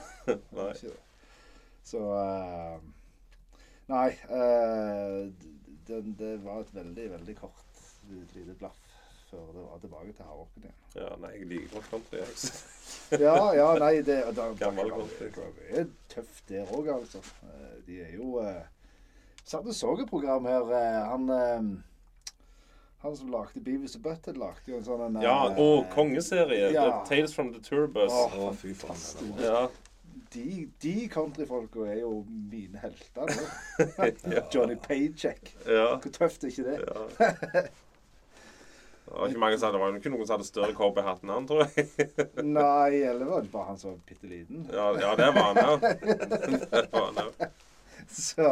Nei. 0.57 0.73
Så 1.85 2.01
uh, 2.01 2.79
Nei. 3.89 4.09
Uh, 4.29 5.29
det, 5.89 6.01
det 6.17 6.33
var 6.45 6.65
et 6.65 6.73
veldig, 6.73 7.05
veldig 7.11 7.35
kort 7.37 7.83
lite 8.09 8.57
blaff 8.57 8.77
før 9.29 9.45
det 9.53 9.61
var 9.61 9.77
tilbake 9.83 10.13
til 10.17 10.25
hardrocken 10.25 10.63
igjen. 10.65 10.77
Ja, 10.95 11.09
nei, 11.21 11.35
jeg 11.35 11.47
liker 11.51 11.75
godt 11.75 11.89
country. 11.93 12.23
Jeg. 12.23 12.33
Ja, 13.25 13.35
ja, 13.53 13.67
nei, 13.77 14.01
det, 14.05 14.15
det, 14.37 14.45
Gammel 14.57 14.89
det, 14.89 15.29
det 15.37 15.81
er 15.81 15.87
tøft 16.09 16.49
der 16.49 16.69
òg, 16.73 16.89
altså. 16.95 17.21
Eh, 17.45 17.75
De 17.85 17.99
er 18.01 18.15
jo 18.15 18.39
eh, 18.41 18.65
Satt 19.49 19.65
og 19.65 19.73
så 19.73 19.93
et 19.97 20.09
program 20.09 20.45
her. 20.45 20.73
eh, 20.77 21.03
Han 21.09 21.29
eh, 21.33 21.69
han 22.99 23.13
som 23.15 23.29
lagde 23.31 23.61
Beavis 23.63 23.93
og 23.95 24.01
Butthead, 24.03 24.35
lagde 24.35 24.67
jo 24.67 24.75
en 24.75 24.83
sånn 24.83 25.01
en, 25.05 25.21
Ja, 25.23 25.37
eh, 25.47 25.59
og 25.63 25.85
kongeserie. 25.93 26.71
ja. 26.75 26.89
Tales 27.07 27.31
from 27.33 27.53
the 27.53 27.61
Turbus. 27.63 28.11
Åh, 28.11 28.33
Å, 28.43 28.49
fy 28.59 28.73
faen. 28.75 29.29
Ja. 29.39 29.61
De, 30.33 30.65
de 30.83 30.95
countryfolka 31.09 31.85
er 31.89 32.01
jo 32.01 32.25
mine 32.27 32.81
helter. 32.83 33.31
Ja. 34.35 34.41
Johnny 34.51 34.75
Paycheck. 34.75 35.53
ja. 35.65 35.93
Hvor 35.95 36.11
tøft 36.11 36.43
er 36.43 36.51
ikke 36.51 36.65
det? 36.67 36.75
ja. 36.83 37.63
Det 39.09 39.15
var 39.15 39.31
ikke 39.31 39.41
mange 39.41 39.57
som 39.57 39.65
hadde, 39.71 39.79
det 39.79 39.81
var 39.81 39.95
ikke 39.97 40.11
noen 40.13 40.27
som 40.27 40.35
hadde 40.35 40.45
større 40.51 40.75
cowboy 40.77 41.01
hatt 41.07 41.23
enn 41.25 41.31
han, 41.33 41.47
tror 41.49 41.63
jeg. 41.65 41.87
Nei, 42.59 42.99
eller 43.09 43.25
var 43.31 43.41
det 43.47 43.49
bare 43.55 43.71
han 43.71 43.79
som 43.81 43.95
var 43.95 44.03
bitte 44.11 44.29
liten? 44.29 44.67
Ja, 44.69 44.91
ja 45.01 45.15
det 45.17 45.31
var 45.33 45.47
han, 45.47 45.57
ja. 45.63 45.71
Det 46.75 46.83
var 46.91 47.07
han, 47.07 47.23
ja. 47.23 47.49
Så 48.11 48.51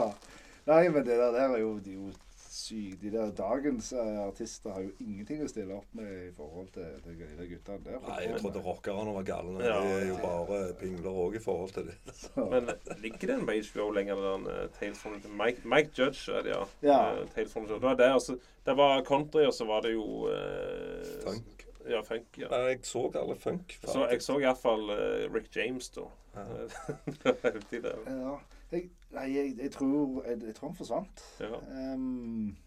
Nei, 0.67 0.87
men 0.91 1.05
det 1.05 1.17
der, 1.19 1.31
der 1.35 1.53
er 1.55 1.61
jo, 1.63 1.75
de 1.79 1.93
jo 1.95 2.09
syke. 2.57 2.97
De 3.01 3.11
der 3.13 3.31
dagens 3.37 3.91
eh, 3.93 4.19
artister 4.27 4.73
har 4.73 4.83
jo 4.83 4.91
ingenting 5.03 5.43
å 5.43 5.49
stille 5.49 5.75
opp 5.77 5.93
med 5.97 6.09
i 6.27 6.31
forhold 6.35 6.69
til 6.75 6.97
de 7.05 7.15
de 7.37 7.47
guttene 7.51 7.83
der. 7.85 7.99
Nei, 8.07 8.17
jeg 8.25 8.41
trodde 8.41 8.63
rockerne 8.65 9.13
var 9.17 9.27
galne. 9.27 9.61
Ja. 9.63 9.77
De 9.83 9.93
er 9.97 10.05
jo 10.09 10.17
bare 10.23 10.61
pingler 10.81 11.19
òg 11.25 11.37
i 11.39 11.43
forhold 11.43 11.75
til 11.77 11.91
det. 11.91 11.97
Men 12.37 12.71
ligger 13.03 13.33
det 13.33 13.37
en 13.37 13.47
HBO 13.69 13.89
lenger, 13.95 14.23
enn 14.33 14.49
uh, 14.49 14.63
Tales 14.79 14.99
from 15.03 15.19
the 15.23 15.31
Mike, 15.31 15.63
Mike 15.67 15.93
Judge 15.97 16.33
er 16.33 16.47
det, 16.47 16.55
ja. 16.55 16.63
Ja. 16.87 16.99
Uh, 17.21 17.23
Tales 17.35 17.53
from 17.53 17.69
the 17.69 17.77
Det 17.77 17.89
var 17.91 17.99
det, 18.01 18.11
altså. 18.17 18.37
Det 18.67 18.77
var 18.77 19.05
country, 19.07 19.45
og 19.47 19.53
så 19.55 19.69
var 19.69 19.85
det 19.85 19.93
jo 19.95 20.27
uh, 20.27 21.15
Funk. 21.23 21.65
Ja, 21.87 22.01
funk, 22.03 22.35
ja. 22.35 22.49
Nei, 22.51 22.73
jeg 22.73 22.83
så 22.83 23.05
alle 23.15 23.37
funk. 23.39 23.77
Så 23.87 24.09
jeg 24.11 24.19
så 24.25 24.35
iallfall 24.41 24.89
uh, 24.91 25.27
Rick 25.31 25.53
James, 25.55 25.87
da. 25.95 26.09
Ja. 26.35 26.47
Det 27.23 27.31
var 27.31 27.53
heftig, 27.53 27.83
det. 27.85 27.95
ja. 28.11 28.33
Jeg, 28.73 28.89
nei, 29.11 29.35
jeg, 29.35 29.57
jeg, 29.57 29.71
tror, 29.71 30.23
jeg, 30.27 30.41
jeg 30.45 30.55
tror 30.55 30.67
han 30.69 30.77
forsvant. 30.77 31.23
Ja. 31.39 31.59
Um, 31.93 32.57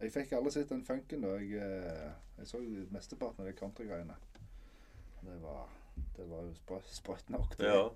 Jeg 0.00 0.12
fikk 0.14 0.32
aldri 0.32 0.50
sett 0.54 0.68
den 0.72 0.84
funken 0.84 1.20
da. 1.26 1.30
Jeg, 1.36 1.50
eh, 1.60 2.10
jeg 2.38 2.46
så 2.48 2.58
mesteparten 2.90 3.40
av 3.44 3.48
de 3.50 3.56
countrygreiene. 3.58 4.14
Det 5.20 5.36
var, 5.42 5.66
det 6.16 6.24
var 6.30 6.40
jo 6.46 6.52
sprø- 6.56 6.94
sprøtt 6.94 7.30
nok. 7.30 7.56
Det. 7.58 7.66
Ja. 7.68 7.88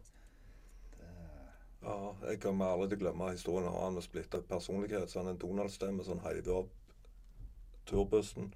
Ja, 1.84 1.96
jeg 2.30 2.40
kommer 2.40 2.66
aldri 2.74 2.88
til 2.90 2.98
å 2.98 3.00
glemme 3.06 3.30
historien 3.32 3.68
om 3.68 3.74
han 3.76 3.94
med 3.96 4.02
splitta 4.04 4.38
personlighet. 4.48 5.10
Så 5.10 5.18
han 5.22 5.28
en 5.32 5.38
Donald-stemme 5.40 6.04
som 6.04 6.20
heiv 6.24 6.48
opp 6.52 6.70
turbussen. 7.88 8.52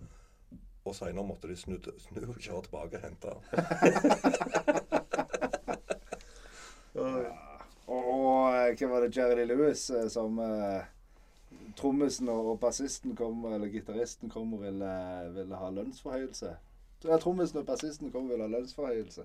Og 0.85 0.95
seinere 0.97 1.27
måtte 1.29 1.49
de 1.51 1.57
snu, 1.61 1.77
snu 2.01 2.21
og 2.29 2.39
kjøre 2.41 2.63
tilbake 2.69 2.97
og 2.97 3.03
hente 3.05 3.27
han. 3.33 3.43
Og, 7.89 8.68
hva 8.79 8.89
var 8.93 9.05
det 9.05 9.17
Jerry 9.17 9.45
Lewis 9.49 9.91
eh, 9.91 10.09
som 10.13 10.39
eh, 10.43 10.87
Trommisen 11.79 12.29
og, 12.33 12.57
bassisten 12.63 13.15
kom, 13.17 13.45
eller 13.51 13.71
gitaristen 13.73 14.31
kom 14.31 14.55
og 14.57 14.65
ville, 14.67 14.91
ville 15.35 15.61
ha 15.61 15.71
lønnsforhøyelse. 15.75 16.55
Ja, 17.07 17.19
Trommisen 17.23 17.61
og 17.61 17.69
bassisten 17.69 18.13
kom 18.15 18.27
og 18.27 18.35
ville 18.35 18.49
ha 18.49 18.53
lønnsforhøyelse. 18.53 19.25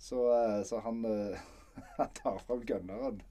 Så, 0.00 0.24
eh, 0.36 0.60
så 0.68 0.80
han, 0.84 1.04
han 1.98 2.16
tar 2.20 2.40
fram 2.46 2.64
gunneren. 2.66 3.22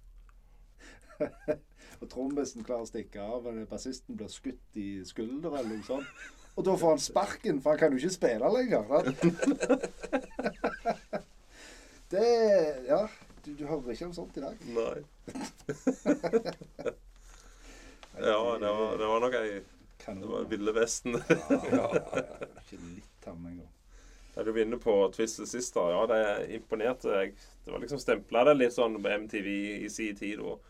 og 2.02 2.07
trommisen 2.10 2.65
klarer 2.65 2.88
å 2.88 2.90
stikke 2.90 3.22
av, 3.22 3.45
men 3.45 3.68
bassisten 3.69 4.18
blir 4.18 4.31
skutt 4.31 4.80
i 4.80 4.88
skulder 5.07 5.60
eller 5.60 5.76
noe 5.76 5.85
sånt. 5.88 6.23
Og 6.53 6.65
da 6.68 6.76
får 6.77 6.91
han 6.94 7.02
sparken, 7.02 7.61
for 7.61 7.73
han 7.73 7.80
kan 7.81 7.94
jo 7.94 8.02
ikke 8.02 8.18
spille 8.18 8.49
lenger. 8.57 8.84
Det 12.14 12.26
Ja, 12.85 13.07
du, 13.45 13.53
du 13.60 13.65
hører 13.68 13.91
ikke 13.94 14.07
om 14.10 14.15
sånt 14.15 14.38
i 14.38 14.44
dag. 14.44 14.56
Nei. 14.74 15.03
ja, 18.30 18.40
det 18.60 18.72
var, 18.72 18.98
det 18.98 19.07
var 19.11 19.24
nok 19.24 19.38
ei 19.40 19.61
Det 20.03 20.28
var 20.28 20.49
Ville 20.52 20.74
Vesten. 20.76 21.20
Ja, 21.30 21.38
ja, 21.52 21.88
ja, 21.94 22.52
ikke 22.64 22.82
litt 22.82 23.28
ham 23.28 23.45
engang. 23.48 23.72
Er 24.36 24.48
du 24.48 24.61
inne 24.61 24.80
på 24.82 24.95
Twister 25.14 25.45
sist, 25.45 25.76
da? 25.76 25.90
Ja, 25.94 26.06
det 26.10 26.56
imponerte 26.56 27.11
jeg. 27.14 27.36
Det 27.65 27.72
var 27.72 27.84
liksom 27.84 28.02
stempla 28.02 28.44
det 28.48 28.56
litt 28.57 28.74
sånn 28.74 28.98
på 28.98 29.10
MTV 29.26 29.49
i 29.86 29.90
sin 29.94 30.18
tid. 30.18 30.41
Og 30.41 30.64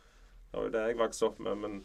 det 0.52 0.58
var 0.58 0.68
jo 0.68 0.74
det 0.74 0.86
jeg 0.90 1.00
vokste 1.00 1.30
opp 1.30 1.40
med. 1.46 1.62
Men 1.62 1.78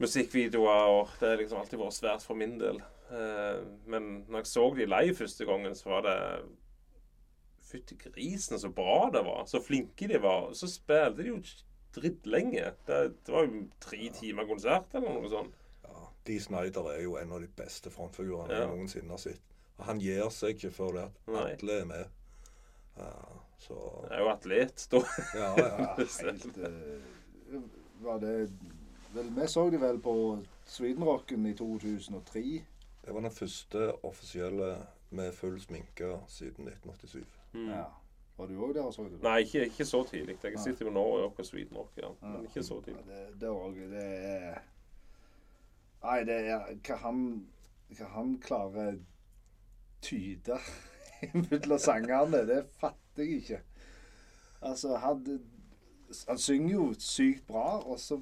musikkvideoer 0.00 0.92
og 0.94 1.12
Det 1.20 1.28
har 1.28 1.42
liksom 1.42 1.60
alltid 1.60 1.82
vært 1.82 1.98
svært 1.98 2.24
for 2.24 2.40
min 2.40 2.56
del. 2.60 2.80
Eh, 3.12 3.58
men 3.86 4.08
når 4.26 4.42
jeg 4.42 4.52
så 4.54 4.64
de 4.74 4.88
live 4.88 5.18
første 5.20 5.44
gangen, 5.48 5.76
så 5.76 5.92
var 5.92 6.06
det 6.08 6.16
Fytti 7.66 7.96
grisen, 7.98 8.60
så 8.62 8.68
bra 8.70 9.10
det 9.14 9.24
var. 9.26 9.46
Så 9.50 9.60
flinke 9.64 10.06
de 10.08 10.18
var. 10.22 10.52
Så 10.54 10.68
spilte 10.70 11.22
de 11.22 11.32
jo 11.32 11.40
drittlenge. 11.96 12.72
Det, 12.86 12.98
det 13.26 13.32
var 13.34 13.46
jo 13.48 13.64
tre 13.82 14.10
timer 14.14 14.46
konsert 14.46 14.94
eller 14.94 15.16
noe 15.16 15.30
sånt. 15.32 15.56
Ja, 15.86 16.04
Dee 16.28 16.42
Snyder 16.42 16.92
er 16.92 17.02
jo 17.02 17.16
en 17.18 17.32
av 17.32 17.42
de 17.42 17.48
beste 17.58 17.90
frontfigurene 17.90 18.52
Ja. 18.54 18.60
jeg 18.64 18.70
noensinne 18.74 19.10
har 19.16 19.22
sett. 19.22 19.42
Og 19.78 19.84
Han 19.90 20.00
gir 20.00 20.30
seg 20.32 20.54
ikke 20.56 20.70
før 20.72 20.94
det 20.96 21.04
at 21.08 21.34
Atle 21.42 21.80
er 21.82 21.88
med. 21.90 22.06
Ja, 22.96 23.10
så 23.60 23.76
Jeg 24.06 24.14
er 24.16 24.22
jo 24.22 24.30
atlet, 24.32 24.86
da. 24.92 25.02
Ja, 25.34 25.50
ja. 25.58 25.66
Ja, 25.76 25.88
helt 26.30 26.60
uh, 26.62 27.62
Var 28.06 28.18
det 28.22 28.32
vel, 29.14 29.32
Vi 29.36 29.48
så 29.52 29.66
de 29.70 29.80
vel 29.80 30.00
på 30.00 30.14
Swedenrocken 30.66 31.46
i 31.46 31.54
2003. 31.54 32.44
Det 33.06 33.14
var 33.14 33.20
den 33.20 33.30
første 33.30 33.90
offisielle 34.04 34.70
med 35.10 35.32
full 35.32 35.60
sminke 35.62 36.16
siden 36.28 36.68
1987. 36.68 37.35
Mm. 37.56 37.70
Ja. 37.72 37.84
Var 38.36 38.50
du 38.50 38.56
òg 38.60 38.74
der 38.76 38.84
og 38.84 38.92
så 38.92 39.06
det? 39.08 39.22
Nei, 39.24 39.38
ikke, 39.46 39.62
ikke 39.70 39.84
så 39.88 40.02
tidlig. 40.04 40.34
Jeg 40.44 40.60
sitter 40.60 40.86
jo 40.86 40.92
nå 40.92 41.02
og 41.14 41.22
er 41.24 41.30
på 41.38 41.44
Sweden 41.48 41.76
Rock, 41.80 41.94
ja. 41.96 42.10
men 42.20 42.42
ikke 42.44 42.62
så 42.66 42.76
Ja, 42.82 42.84
tidlig. 42.84 43.04
det, 43.08 43.20
det, 43.40 43.48
er 43.48 43.60
også, 43.64 43.86
det 43.92 44.02
er 44.30 44.58
Nei, 46.02 46.18
det 46.28 46.36
er 46.50 46.66
Hva 46.84 46.98
han, 47.06 47.22
hva 47.96 48.10
han 48.12 48.34
klarer 48.44 48.98
tyde 50.04 50.58
mellom 51.48 51.80
sangene, 51.80 52.42
det 52.46 52.60
fatter 52.78 53.24
jeg 53.24 53.40
ikke. 53.40 53.60
Altså, 54.68 54.96
han, 55.00 55.24
han 56.28 56.38
synger 56.38 56.72
jo 56.74 56.90
sykt 57.00 57.46
bra, 57.48 57.80
og 57.80 57.96
så, 58.00 58.20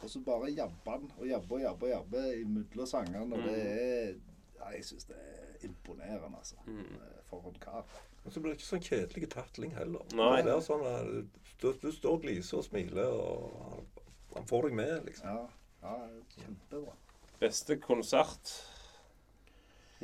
og 0.00 0.08
så 0.10 0.22
bare 0.24 0.48
jabber 0.56 0.96
han 0.96 1.10
og 1.18 1.26
jabber 1.28 1.58
og 1.58 1.60
jabber 1.66 1.92
jabber 1.92 2.30
mellom 2.48 2.86
sangene. 2.88 3.36
Og 3.36 3.44
det 3.44 3.60
er 3.60 4.14
ja, 4.56 4.72
Jeg 4.72 4.84
syns 4.88 5.04
det 5.04 5.16
er 5.20 5.66
imponerende, 5.68 6.36
altså. 6.38 6.56
Mm. 6.66 6.96
For 7.28 7.44
en 7.52 7.60
kar. 7.60 7.84
Men 8.22 8.32
så 8.32 8.40
blir 8.40 8.52
det 8.52 8.60
ikke 8.60 8.68
sånn 8.68 8.84
kjedelig 8.84 9.30
tatling 9.32 9.72
heller. 9.76 10.04
Nei. 10.16 10.42
Det 10.44 10.52
er 10.52 10.64
sånn 10.64 10.84
at 10.88 11.38
du, 11.60 11.70
du 11.80 11.88
står 11.92 12.18
og 12.18 12.26
gliser 12.26 12.60
og 12.60 12.66
smiler, 12.66 13.08
og 13.08 13.62
han, 13.70 13.88
han 14.34 14.50
får 14.50 14.68
deg 14.68 14.76
med, 14.80 14.92
liksom. 15.08 15.30
Ja, 15.32 15.46
ja 15.86 15.96
kjempebra. 16.36 16.96
Beste 17.40 17.78
konsert 17.80 18.52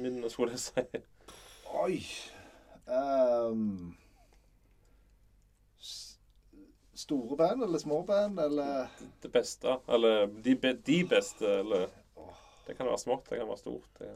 min, 0.01 0.23
skulle 0.33 0.57
jeg 0.57 0.61
si. 0.61 1.05
Oi. 1.77 2.01
Ehm, 2.87 3.95
store 6.97 7.37
band 7.37 7.65
eller 7.65 7.79
små 7.79 8.03
band 8.03 8.41
eller 8.41 8.87
Det 9.23 9.33
beste. 9.33 9.79
Eller 9.89 10.27
de, 10.27 10.57
be, 10.57 10.73
de 10.73 11.05
beste, 11.09 11.59
eller 11.61 11.89
Det 12.67 12.75
kan 12.77 12.87
være 12.87 12.99
smått, 12.99 13.29
det 13.31 13.39
kan 13.39 13.49
være 13.49 13.63
stort. 13.63 13.91
Det, 13.99 14.11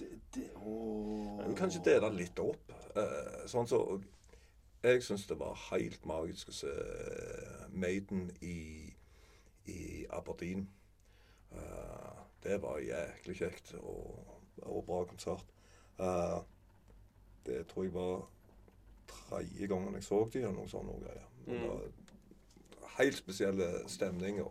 det, 0.00 0.08
det, 0.34 0.46
åh. 0.56 1.40
Vi 1.48 1.54
kan 1.58 1.70
ikke 1.70 1.84
dele 1.86 2.10
litt 2.16 2.38
opp. 2.42 2.72
Eh, 2.96 3.44
sånn 3.50 3.68
så 3.70 3.80
Jeg 4.82 5.02
syns 5.04 5.26
det 5.28 5.36
var 5.38 5.58
helt 5.70 6.06
magisk 6.08 6.48
å 6.48 6.54
se 6.56 6.70
Maiden 7.76 8.30
i, 8.40 8.88
i 9.68 9.80
Aberdeen. 10.16 10.64
Eh, 11.52 12.20
det 12.42 12.56
var 12.62 12.80
jæklig 12.80 13.36
kjekt 13.42 13.74
og, 13.82 14.38
og 14.64 14.84
bra 14.88 15.02
konsert. 15.10 15.44
Eh, 16.00 16.38
det 17.46 17.66
tror 17.68 17.84
jeg 17.86 17.92
var 17.94 18.22
tredje 19.10 19.68
gangen 19.68 19.94
jeg 19.98 20.06
så 20.06 20.22
dem, 20.32 20.46
eller 20.46 20.56
noe 20.62 20.70
sånt. 20.72 20.88
Noe 20.88 21.02
greier. 21.04 21.26
Mm. 21.46 21.52
det 21.52 21.68
var 21.68 22.96
helt 22.98 23.16
spesielle 23.20 23.68
stemninger. 23.88 24.48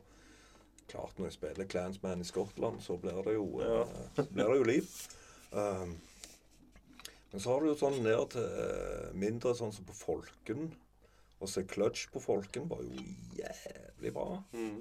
Klart 0.89 1.17
når 1.19 1.29
jeg 1.29 1.35
spiller 1.37 1.67
Clansman 1.69 2.21
i 2.21 2.25
Skottland, 2.25 2.79
så 2.81 2.97
blir 2.97 3.19
det 3.25 3.35
jo, 3.35 3.47
Ja. 3.61 3.83
blir 4.23 4.45
det 4.53 4.57
jo 4.61 4.69
liv. 4.75 4.93
Um, 5.51 5.95
men 7.31 7.41
så 7.41 7.51
har 7.53 7.61
du 7.61 7.69
jo 7.71 7.77
sånn 7.77 7.99
ned 8.03 8.23
til 8.33 8.45
eh, 8.45 9.09
mindre 9.17 9.51
sånn 9.57 9.73
som 9.73 9.85
på 9.85 9.93
Folken. 9.97 10.71
Å 11.39 11.47
se 11.47 11.63
Clutch 11.69 12.07
på 12.13 12.19
Folken 12.21 12.65
var 12.69 12.81
jo 12.83 13.03
jævlig 13.37 14.13
bra. 14.15 14.43
mm. 14.53 14.79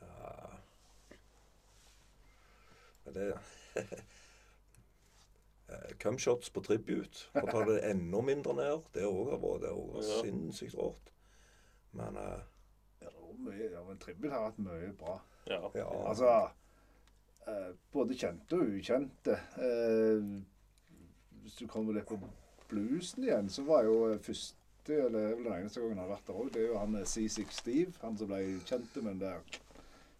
Ja. 0.00 0.50
Men 3.04 3.14
det 3.14 3.30
Eh, 5.68 5.94
Cumshots 5.98 6.50
på 6.52 6.60
tribute, 6.60 7.22
for 7.32 7.46
å 7.48 7.52
ta 7.54 7.62
det 7.64 7.78
enda 7.88 8.20
mindre 8.20 8.52
ned, 8.58 8.82
det 8.92 9.06
òg 9.08 9.30
har 9.32 9.38
vært 9.40 9.62
er 9.70 9.78
Ja. 10.04 10.18
sinnssykt 10.20 10.74
rått. 10.76 11.08
Men 11.96 12.18
uh, 12.20 12.42
Ja, 13.00 13.08
det 13.08 13.16
var 13.22 13.38
mye, 13.46 13.70
ja, 13.72 13.84
men 13.86 13.98
tribute 13.98 14.34
har 14.34 14.44
vært 14.50 14.58
mye 14.58 14.92
bra. 14.92 15.14
Ja. 15.48 15.62
ja. 15.74 15.86
Altså 16.04 16.28
Både 17.92 18.16
kjente 18.16 18.56
og 18.56 18.72
ukjente. 18.78 19.36
Eh, 19.60 20.24
hvis 21.44 21.58
du 21.60 21.66
kommer 21.68 21.96
litt 21.96 22.08
på 22.08 22.18
bluesen 22.70 23.26
igjen, 23.26 23.50
så 23.52 23.66
var 23.68 23.84
jo 23.84 23.98
eh, 24.08 24.20
første 24.22 24.96
eller 25.04 25.30
er 25.30 25.36
den 25.38 25.52
eneste 25.52 25.80
gangen 25.80 25.98
han 25.98 26.04
har 26.04 26.10
vært 26.10 26.26
der 26.28 26.40
òg, 26.40 26.48
det 26.52 26.60
er 26.60 26.66
jo 26.72 26.80
han 26.80 26.96
eh, 26.98 27.06
C6 27.08 27.60
Steve. 27.60 27.92
Han 28.02 28.16
som 28.20 28.30
ble 28.32 28.40
kjent 28.64 28.96
med 28.96 29.10
den 29.12 29.22
der 29.22 29.60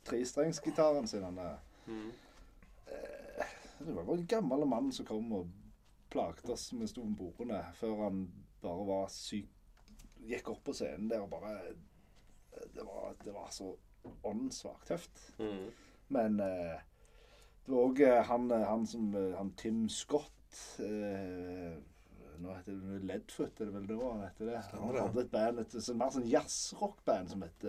trestrengsgitaren 0.05 1.09
sin. 1.09 1.25
Han 1.25 1.41
der. 1.41 1.59
Mm. 1.87 2.13
Det 3.85 3.93
var 3.93 4.05
bare 4.05 4.21
en 4.21 4.31
gammel 4.31 4.67
mann 4.69 4.93
som 4.93 5.09
kom 5.09 5.33
og 5.37 5.51
plagde 6.13 6.53
oss 6.53 6.71
med 6.77 6.89
sto 6.89 7.03
bordene 7.19 7.59
før 7.77 8.07
han 8.07 8.23
bare 8.63 8.87
var 8.89 9.11
syk. 9.13 9.51
Gikk 10.25 10.49
opp 10.55 10.63
på 10.65 10.73
scenen 10.77 11.11
der 11.11 11.21
og 11.21 11.33
bare 11.35 11.75
Det 12.73 12.85
var, 12.87 13.17
det 13.25 13.33
var 13.35 13.51
så 13.53 13.75
åndssvakt 14.25 14.87
tøft. 14.89 15.21
Mm. 15.39 15.73
Men 16.15 16.41
eh, 16.41 16.81
det 17.65 17.73
var 17.73 17.81
òg 17.89 18.01
han, 18.29 18.51
eh, 18.53 18.67
han 18.69 18.87
som 18.87 19.15
eh, 19.17 19.35
Han 19.39 19.53
Tim 19.57 19.89
Scott 19.89 20.81
eh, 20.85 21.77
Nå 22.39 22.55
heter 22.59 22.73
det 22.77 22.99
Ledfoot, 23.09 23.61
er 23.61 23.71
det 23.71 23.75
vel 23.77 23.87
nå 23.89 23.99
han 24.11 24.25
heter 24.27 24.51
det? 24.51 24.63
Han 24.73 24.97
hadde 24.99 25.23
et 25.23 25.31
band, 25.31 25.61
et 25.63 25.77
sånn 25.79 26.01
mer 26.01 26.11
sånn 26.13 26.27
jazzrockband 26.27 27.31
som 27.31 27.45
het 27.47 27.67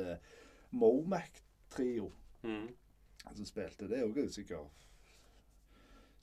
Momac 0.73 1.37
Trio. 1.69 2.07
Mm. 2.41 2.71
Som 3.27 3.45
spilte 3.45 3.85
det 3.91 4.01
òg 4.03 4.17
sikkert 4.33 4.73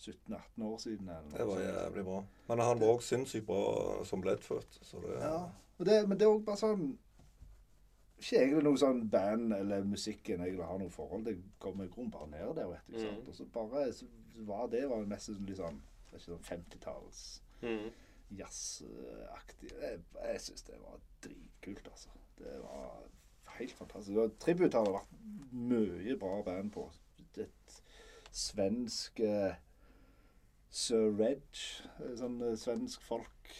17-18 0.02 0.66
år 0.66 0.76
siden. 0.82 1.08
Eller 1.08 1.30
noe 1.30 1.38
Det 1.38 1.46
var 1.52 1.62
jævlig 1.62 2.04
bra. 2.10 2.18
Men 2.50 2.64
han 2.66 2.82
var 2.82 2.96
òg 2.96 3.06
sinnssykt 3.06 3.46
bra 3.46 3.62
som 4.10 4.26
Ledfoot. 4.26 4.80
Så 4.82 5.00
det 5.06 5.20
Ja, 5.22 5.38
og 5.78 5.86
det, 5.86 6.02
men 6.08 6.18
det 6.18 6.26
er 6.26 6.34
òg 6.34 6.42
bare 6.50 6.60
sånn 6.66 6.88
Ikke 8.22 8.38
egentlig 8.38 8.62
noe 8.68 8.78
sånn 8.78 9.00
band 9.10 9.52
eller 9.56 9.82
musikken 9.84 10.40
egentlig 10.44 10.66
har 10.68 10.78
noe 10.78 10.92
forhold. 10.94 11.24
Det 11.26 11.36
kommer 11.62 11.88
i 11.88 11.90
grunnen 11.90 12.12
bare 12.14 12.28
ned 12.30 12.52
der, 12.56 12.68
vet 12.70 12.92
du. 12.92 13.00
Mm. 13.02 13.16
Og 13.26 13.34
så 13.34 13.46
bare 13.54 13.88
så 13.92 14.06
var 14.46 14.68
det 14.70 14.84
var 14.90 15.02
mest 15.10 15.26
sånn 15.32 15.48
er 15.50 15.56
ikke 16.12 16.20
sånn 16.28 16.46
50-talls 16.46 17.22
Mm. 17.62 17.90
jazzaktig. 18.36 19.70
Jeg, 19.80 19.98
jeg 20.24 20.40
syns 20.42 20.62
det 20.66 20.78
var 20.82 21.00
dritkult, 21.24 21.86
altså. 21.90 22.08
Det 22.38 22.54
var 22.62 23.02
helt 23.58 23.74
fantastisk. 23.78 24.38
Tribute 24.42 24.74
har 24.78 24.84
det 24.88 24.94
vært 24.96 25.12
mye 25.52 26.16
bra 26.18 26.40
band 26.46 26.72
på. 26.74 26.86
Et 27.42 27.76
svensk 28.32 29.20
eh, 29.20 29.54
Sir 30.72 31.10
Reg. 31.18 31.44
eh, 32.00 32.14
Sånn 32.18 32.38
eh, 32.42 32.56
svensk 32.60 33.02
folk, 33.06 33.52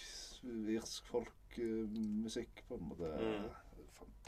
irsk 0.42 1.06
folk-musikk, 1.12 2.64
på 2.68 2.78
en 2.80 2.88
måte. 2.90 3.12
Mm. 3.20 3.48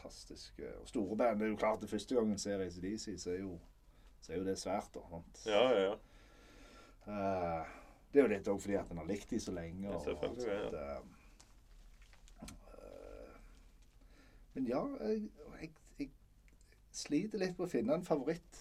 Fantastisk. 0.05 0.61
Og 0.83 0.89
store 0.89 1.17
band. 1.17 1.41
Det 1.41 1.47
er 1.47 1.51
jo 1.55 1.57
klart, 1.57 1.81
det 1.81 1.89
første 1.91 2.15
gangen 2.15 2.33
en 2.37 2.39
ser 2.43 2.61
ACDC, 2.61 3.07
så 3.23 3.31
er 3.33 3.41
jo, 3.41 3.55
så 4.21 4.33
er 4.33 4.37
jo 4.43 4.45
det 4.45 4.59
svært, 4.61 4.91
da. 4.95 5.01
Sant? 5.11 5.41
Ja, 5.49 5.63
ja, 5.73 5.81
ja. 5.89 5.95
Uh, 7.05 7.67
det 8.13 8.21
er 8.21 8.25
jo 8.29 8.31
litt 8.31 8.49
òg 8.49 8.61
fordi 8.63 8.77
at 8.79 8.91
en 8.93 9.01
har 9.03 9.09
likt 9.09 9.31
de 9.33 9.41
så 9.43 9.53
lenge. 9.53 9.89
Og, 9.91 10.07
og 10.09 10.25
alt. 10.29 10.75
Eh, 10.79 11.01
Men 14.55 14.69
ja, 14.71 14.83
jeg, 15.03 15.25
jeg, 15.61 15.71
jeg 15.99 16.11
sliter 16.95 17.43
litt 17.43 17.57
på 17.59 17.67
å 17.67 17.71
finne 17.73 17.97
en 17.99 18.05
favoritt. 18.07 18.61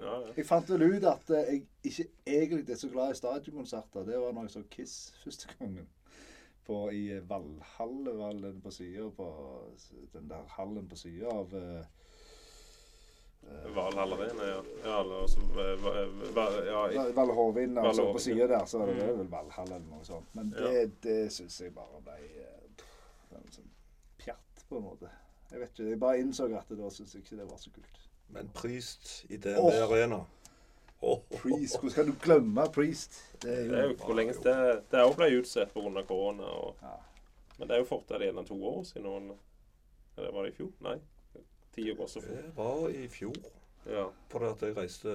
ja, 0.00 0.14
ja. 0.24 0.32
Jeg 0.38 0.46
fant 0.48 0.70
vel 0.72 0.86
ut 0.94 1.04
at 1.10 1.30
eh, 1.36 1.50
jeg 1.52 1.66
ikke 1.90 2.06
egentlig 2.26 2.72
er 2.72 2.80
så 2.80 2.88
glad 2.94 3.12
i 3.12 3.18
stadionkonserter. 3.18 4.06
Det 4.08 4.20
var 4.22 4.32
når 4.32 4.48
jeg 4.48 4.54
så 4.56 4.62
Kiss 4.72 4.96
første 5.24 5.52
gangen. 5.58 5.86
På, 6.66 6.92
I 6.92 7.16
eh, 7.16 7.22
Valhall, 7.22 8.16
var 8.16 8.32
den 8.32 8.60
på 8.60 8.70
sida 8.70 9.10
på 9.16 9.26
Den 10.12 10.28
der 10.28 10.44
hallen 10.48 10.88
på 10.88 10.96
sida 10.96 11.26
av 11.28 11.54
uh, 11.54 11.80
eh, 13.50 13.74
Valhall 13.76 14.12
Arena, 14.12 14.46
ja. 14.48 14.62
ja 14.84 15.00
eller 15.00 15.26
som, 15.26 15.42
eh, 15.42 16.66
ja, 16.66 16.86
i- 16.90 17.12
Val 17.12 17.30
Hovin, 17.30 17.78
altså 17.78 18.12
på 18.12 18.18
sida 18.18 18.46
der, 18.46 18.64
så 18.64 18.78
er 18.82 18.86
det 18.86 18.94
Mm. 19.02 19.18
vel 19.18 19.30
Valhall 19.30 19.72
eller 19.72 19.86
noe 19.90 20.04
sånt. 20.04 20.34
Men 20.34 20.54
Ja. 20.58 20.64
det, 20.70 21.02
det 21.02 21.32
syns 21.32 21.60
jeg 21.60 21.74
bare 21.74 22.00
ble 22.02 22.12
eh, 22.12 22.84
det 23.30 23.54
sånn 23.54 23.70
pjatt, 24.18 24.64
på 24.68 24.76
en 24.76 24.82
måte. 24.82 25.10
Jeg 25.50 25.60
vet 25.60 25.70
ikke, 25.70 25.90
jeg 25.90 26.00
bare 26.00 26.18
innså 26.18 26.44
at 26.56 26.68
da 26.68 26.90
syns 26.90 27.14
jeg 27.14 27.22
ikke 27.22 27.36
det 27.36 27.50
var 27.50 27.56
så 27.58 27.70
kult. 27.70 28.00
Men 28.28 28.48
prist 28.54 29.26
i 29.28 29.36
DNB 29.36 29.58
oh. 29.58 29.82
Arena 29.84 30.24
Priest, 31.38 31.78
hvordan 31.80 31.94
kan 31.94 32.06
du 32.06 32.14
glemme 32.22 32.64
Priest? 32.72 33.18
Det 33.42 33.52
er 33.52 33.68
Det 33.68 33.78
er 33.78 33.88
jo 33.88 33.94
hvor 34.00 34.14
lenge 34.18 34.34
det 34.44 34.54
Det 34.90 35.00
òg 35.04 35.16
ble 35.16 35.28
utsatt 35.40 35.72
pga. 35.74 36.02
korona. 36.08 36.44
Og, 36.44 36.76
Ja. 36.82 36.96
men 37.58 37.68
det 37.68 37.74
er 37.76 37.78
jo 37.82 37.84
fortere 37.90 38.18
det 38.18 38.28
er 38.38 38.42
to 38.48 38.58
år 38.64 38.84
siden. 38.84 39.32
Eller 40.16 40.32
var 40.32 40.42
det 40.42 40.52
i 40.52 40.56
fjor? 40.56 40.72
Nei. 40.80 40.98
Tida 41.74 41.94
går 41.94 42.06
så 42.06 42.20
fort. 42.22 42.30
Det 42.36 42.56
var 42.56 42.88
i 42.88 43.08
fjor. 43.08 43.34
Ja. 43.86 44.04
Fordi 44.30 44.44
at 44.50 44.60
jeg 44.62 44.76
reiste 44.76 45.08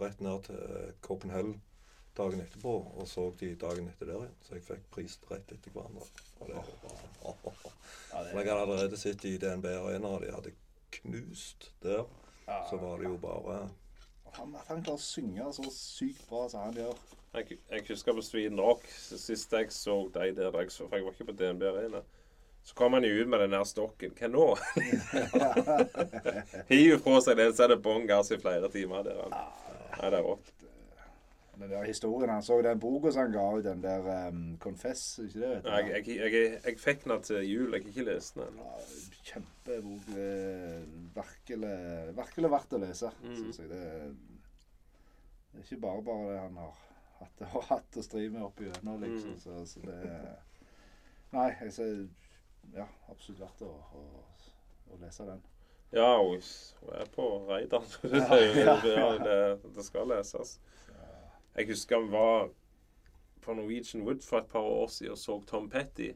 rett 0.00 0.20
ned 0.20 0.42
til 0.44 0.92
Copenhagen 1.00 1.60
dagen 2.16 2.40
etterpå 2.40 2.72
og 3.00 3.06
så 3.08 3.30
de 3.40 3.54
dagen 3.54 3.88
etter 3.88 4.06
der 4.06 4.18
igjen. 4.18 4.34
Så 4.44 4.54
jeg 4.54 4.62
fikk 4.66 4.82
Priest 4.90 5.24
rett 5.30 5.52
etter 5.52 5.70
hverandre. 5.70 6.02
Og 6.40 6.46
det 6.48 6.56
var 6.56 6.64
Ja, 8.12 8.22
det 8.22 8.32
jeg 8.44 8.52
hadde 8.52 8.60
allerede 8.60 8.96
sett 9.00 9.24
i 9.24 9.38
DNB 9.38 9.64
Arena, 9.64 10.08
og 10.08 10.20
de 10.20 10.32
hadde 10.32 10.52
knust 10.90 11.70
der. 11.82 12.04
ja. 12.48 12.58
Så 12.70 12.76
var 12.76 12.98
det 12.98 13.04
jo 13.08 13.16
bare 13.16 13.70
han, 14.38 14.54
At 14.56 14.70
han 14.72 14.82
klarer 14.84 15.00
å 15.00 15.02
synge 15.02 15.50
så 15.56 15.68
sykt 15.74 16.24
bra 16.30 16.46
som 16.48 16.66
han 16.66 16.80
gjør. 16.80 16.96
Jeg, 17.32 17.58
jeg 17.70 17.84
husker 17.88 18.16
på 18.16 18.24
Sweden 18.24 18.60
Rock 18.60 18.82
sist 18.92 19.54
jeg 19.56 19.70
så 19.72 19.94
de 20.12 20.32
der, 20.36 20.58
jeg 20.60 20.72
så, 20.72 20.84
for 20.88 20.98
jeg 20.98 21.06
var 21.06 21.14
ikke 21.16 21.30
på 21.30 21.36
DNB 21.38 21.64
Arena. 21.70 22.02
Så 22.62 22.74
kom 22.78 22.92
han 22.92 23.04
jo 23.04 23.10
ut 23.10 23.28
med 23.28 23.40
den 23.42 23.56
der 23.56 23.64
stokken. 23.66 24.12
Hva 24.18 24.28
nå? 24.30 24.44
Hiver 26.70 27.00
fra 27.02 27.16
seg 27.24 27.40
den, 27.40 27.54
så 27.56 27.66
er 27.66 27.72
det 27.72 27.80
bånn 27.82 28.06
gass 28.06 28.30
i 28.30 28.38
flere 28.38 28.70
timer. 28.70 29.02
Der 29.08 29.18
han. 29.24 29.34
Ja, 29.98 30.10
det 30.12 30.20
er 30.20 30.28
rått. 30.28 30.52
Den 31.52 31.70
der 31.70 31.84
historien 31.84 32.30
han 32.32 32.42
så 32.42 32.56
den 32.64 32.80
boka 32.80 33.10
som 33.12 33.26
han 33.26 33.32
ga 33.34 33.42
ut, 33.58 33.64
den 33.64 33.82
der 33.84 34.28
um, 34.28 34.58
Confess, 34.60 35.18
ikke 35.18 35.40
det? 35.40 35.48
vet 35.50 35.64
du? 35.64 35.68
Nei, 35.68 35.80
Jeg, 35.90 36.06
jeg, 36.08 36.32
jeg, 36.32 36.52
jeg 36.64 36.78
fikk 36.80 37.04
den 37.04 37.22
til 37.28 37.42
jul. 37.44 37.74
Jeg 37.74 37.82
har 37.82 37.90
ikke 37.92 38.06
lest 38.08 38.38
den. 38.40 38.56
Ja, 38.62 38.86
Kjempebok. 39.28 40.08
eh, 40.16 40.78
Virkelig, 41.18 41.74
virkelig 42.16 42.50
verdt 42.56 42.72
å 42.72 42.80
lese, 42.82 43.12
mm. 43.22 43.36
syns 43.36 43.60
jeg. 43.60 43.68
Det, 43.68 43.82
det 45.52 45.60
er 45.60 45.66
ikke 45.68 45.80
bare 45.84 46.02
bare 46.08 46.32
det 46.32 46.40
han 46.40 46.56
har 46.62 46.80
hatt, 47.20 47.44
har 47.54 47.68
hatt 47.68 48.00
å 48.00 48.06
stri 48.08 48.26
med 48.32 48.42
opp 48.48 48.64
igjennom, 48.64 49.04
liksom. 49.04 49.36
Mm. 49.36 49.40
Så, 49.44 49.60
så 49.74 49.84
det 49.86 50.00
Nei, 51.32 51.48
jeg 51.62 51.72
sier 51.72 52.02
ja, 52.76 52.84
absolutt 53.08 53.40
verdt 53.40 53.62
å, 53.64 53.70
å, 53.96 54.02
å 54.92 54.98
lese 55.00 55.24
den. 55.28 55.40
Ja, 55.92 56.10
hun 56.16 56.40
er 56.96 57.08
på 57.12 57.28
raideren. 57.48 57.88
Ja, 58.16 58.36
ja. 58.40 58.76
ja, 58.96 59.06
det, 59.20 59.38
det 59.76 59.84
skal 59.84 60.08
leses. 60.08 60.58
Jeg 61.56 61.68
husker 61.68 62.00
vi 62.00 62.12
var 62.12 62.50
på 63.42 63.54
Norwegian 63.54 64.06
Wood 64.06 64.22
for 64.24 64.38
et 64.38 64.52
par 64.52 64.64
år 64.64 64.86
siden 64.88 65.12
og 65.12 65.18
så 65.18 65.40
Tom 65.46 65.68
Petty. 65.70 66.12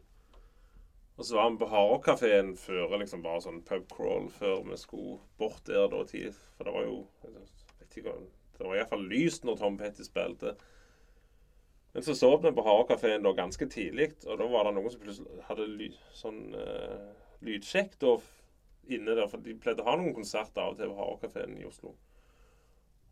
Og 1.17 1.25
så 1.25 1.37
var 1.37 1.51
vi 1.51 1.59
på 1.59 1.69
Hardrock-kafeen 1.73 2.55
før 2.61 2.97
liksom 3.01 3.23
bare 3.25 3.43
sånn 3.45 3.63
pubcrawl 3.65 4.31
før 4.33 4.63
vi 4.69 4.79
skulle 4.81 5.19
bort 5.41 5.63
der 5.69 5.89
da. 5.93 6.03
For 6.05 6.69
det 6.69 6.75
var 6.75 6.89
jo 6.89 6.97
vet 7.25 7.97
ikke, 8.01 8.17
Det 8.57 8.65
var 8.65 8.77
iallfall 8.77 9.05
lyst 9.09 9.45
når 9.45 9.57
Tom 9.61 9.77
Petty 9.81 10.05
spilte. 10.05 10.55
Men 11.93 12.05
så 12.05 12.15
så 12.15 12.37
vi 12.37 12.53
på 12.53 12.65
Hardrock-kafeen 12.65 13.25
da 13.25 13.33
ganske 13.33 13.69
tidlig, 13.73 14.11
og 14.27 14.39
da 14.39 14.49
var 14.53 14.65
det 14.65 14.75
noen 14.77 14.91
som 14.93 15.01
plutselig 15.01 15.45
hadde 15.49 15.69
ly, 15.69 15.87
sånn 16.13 16.43
uh, 16.53 17.13
lydsjekk 17.45 17.97
da 18.01 18.19
inne 18.93 19.17
der. 19.17 19.29
For 19.33 19.41
de 19.41 19.57
pleide 19.61 19.85
å 19.85 19.89
ha 19.89 19.97
noen 19.97 20.17
konserter 20.17 20.65
av 20.65 20.75
og 20.75 20.81
til 20.81 20.93
på 20.93 20.99
Hardrock-kafeen 21.01 21.57
i 21.61 21.65
Oslo. 21.69 21.95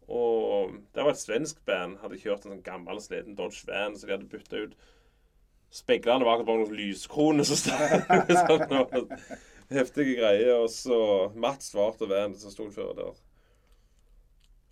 Og 0.09 0.75
det 0.95 1.05
var 1.05 1.15
et 1.15 1.21
svensk 1.21 1.63
band. 1.69 1.99
Hadde 2.03 2.21
kjørt 2.21 2.45
en 2.45 2.55
sånn 2.55 2.67
gammel, 2.67 3.01
sliten 3.01 3.37
Dodge 3.39 3.65
Van, 3.69 3.97
så 3.97 4.09
de 4.09 4.17
hadde 4.17 4.31
bytta 4.31 4.67
ut 4.67 4.77
speilene 5.75 6.27
bak 6.27 6.45
bare 6.47 6.63
noen 6.63 6.77
lyskroner 6.79 7.47
stod 7.49 7.65
sånn, 8.71 9.15
Heftige 9.73 10.19
greier. 10.21 10.59
Og 10.61 10.69
så 10.73 10.99
matt 11.41 11.65
svarte 11.65 12.09
van 12.11 12.37
som 12.39 12.53
sto 12.53 12.69
før 12.75 12.93
der. 12.99 13.23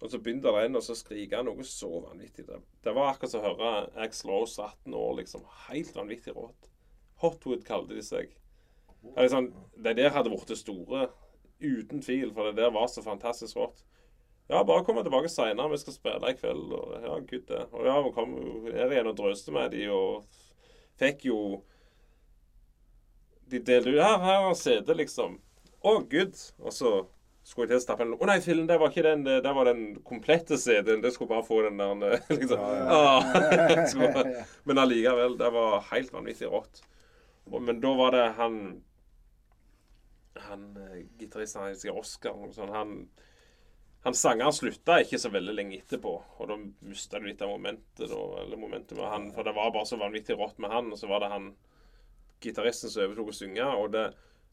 Og 0.03 0.11
så 0.11 0.19
begynte 0.19 0.51
det 0.51 0.67
en, 0.67 0.81
så 0.83 0.97
skriker 0.99 1.41
han 1.41 1.47
noe 1.47 1.65
så 1.67 1.89
vanvittig. 2.03 2.45
Det, 2.49 2.59
det 2.83 2.95
var 2.95 3.13
akkurat 3.13 3.33
som 3.33 3.43
å 3.43 3.53
høre 3.53 3.73
Ax 4.03 4.25
Rose 4.27 4.59
18 4.59 4.97
år, 4.99 5.13
liksom. 5.21 5.45
Helt 5.69 5.95
vanvittig 5.97 6.35
rått. 6.35 6.71
Hotwood 7.23 7.63
kalte 7.67 7.95
de 7.95 8.03
seg. 8.03 8.33
Det 9.03 9.15
er 9.19 9.31
sånn, 9.31 9.53
de 9.79 9.95
der 9.99 10.11
hadde 10.15 10.31
blitt 10.31 10.59
store, 10.59 11.07
uten 11.63 12.03
tvil, 12.03 12.33
for 12.35 12.51
det 12.51 12.59
der 12.59 12.75
var 12.75 12.91
så 12.91 13.03
fantastisk 13.05 13.59
rått. 13.59 13.85
Ja, 14.53 14.61
bare 14.69 14.85
kom 14.85 14.99
tilbake 15.01 15.31
seinere, 15.33 15.71
vi 15.73 15.79
skal 15.81 15.95
spille 15.97 16.31
i 16.33 16.37
kveld. 16.37 16.73
Og 16.77 16.91
ja, 17.01 17.15
gud 17.25 17.47
det. 17.49 17.63
Og 17.73 17.87
ja, 17.89 17.95
vi 18.05 18.11
kom 18.17 18.35
her 18.69 18.93
igjen 18.93 19.09
og 19.09 19.17
drøste 19.17 19.55
med 19.55 19.73
de, 19.73 19.87
og 19.93 20.27
fikk 21.01 21.25
jo 21.31 21.39
De 23.53 23.59
delte 23.61 23.91
ut 23.93 24.01
Her, 24.01 24.21
her 24.25 24.47
er 24.51 24.55
CD, 24.61 24.93
liksom. 24.97 25.39
Å, 25.83 25.97
gud. 26.13 26.37
Og 26.63 26.73
så 26.77 26.93
skulle 27.43 27.67
jeg 27.67 27.73
til 27.73 27.81
å 27.81 27.85
stappe 27.85 28.05
en 28.07 28.13
Å 28.15 28.29
nei, 28.29 28.39
fillen, 28.45 28.69
det 28.71 28.77
var 28.81 28.93
ikke 28.93 29.05
den. 29.09 29.25
Det 29.27 29.55
var 29.57 29.69
den 29.69 29.83
komplette 30.07 30.59
CD-en. 30.61 31.03
Det 31.03 31.11
skulle 31.17 31.33
bare 31.33 31.47
få 31.49 31.63
den 31.67 31.81
der 31.81 32.21
liksom. 32.37 32.61
Ja, 32.61 33.03
ja. 33.25 34.07
bare- 34.15 34.47
Men 34.69 34.85
allikevel, 34.85 35.37
det 35.41 35.51
var 35.57 35.81
helt 35.91 36.13
vanvittig 36.15 36.53
rått. 36.53 36.85
Men 37.53 37.81
da 37.83 37.91
var 37.99 38.15
det 38.15 38.27
han 38.39 38.59
Han 40.47 40.63
eh, 40.81 41.03
gitaristen 41.21 41.75
Oscar 41.93 42.39
sånt, 42.55 42.71
han 42.73 42.93
han 44.03 44.17
sangeren 44.19 44.55
slutta 44.55 44.97
ikke 45.03 45.19
så 45.23 45.31
veldig 45.31 45.55
lenge 45.55 45.79
etterpå, 45.79 46.13
og 46.43 46.49
da 46.51 46.57
mista 46.91 47.21
du 47.23 47.29
litt 47.29 47.43
av 47.45 47.53
momentet. 47.53 48.09
Da, 48.11 48.23
eller 48.43 48.59
momentet 48.59 48.97
med 48.99 49.07
han, 49.07 49.29
For 49.37 49.47
det 49.47 49.55
var 49.55 49.71
bare 49.75 49.87
så 49.87 49.99
vanvittig 50.01 50.35
rått 50.39 50.59
med 50.63 50.75
han, 50.75 50.91
og 50.91 50.99
så 50.99 51.11
var 51.11 51.23
det 51.23 51.31
han 51.31 51.53
gitaristen 52.43 52.91
som 52.91 53.05
overtok 53.07 53.31
å 53.31 53.37
synge. 53.37 53.69
og 53.79 53.93
det, 53.95 54.09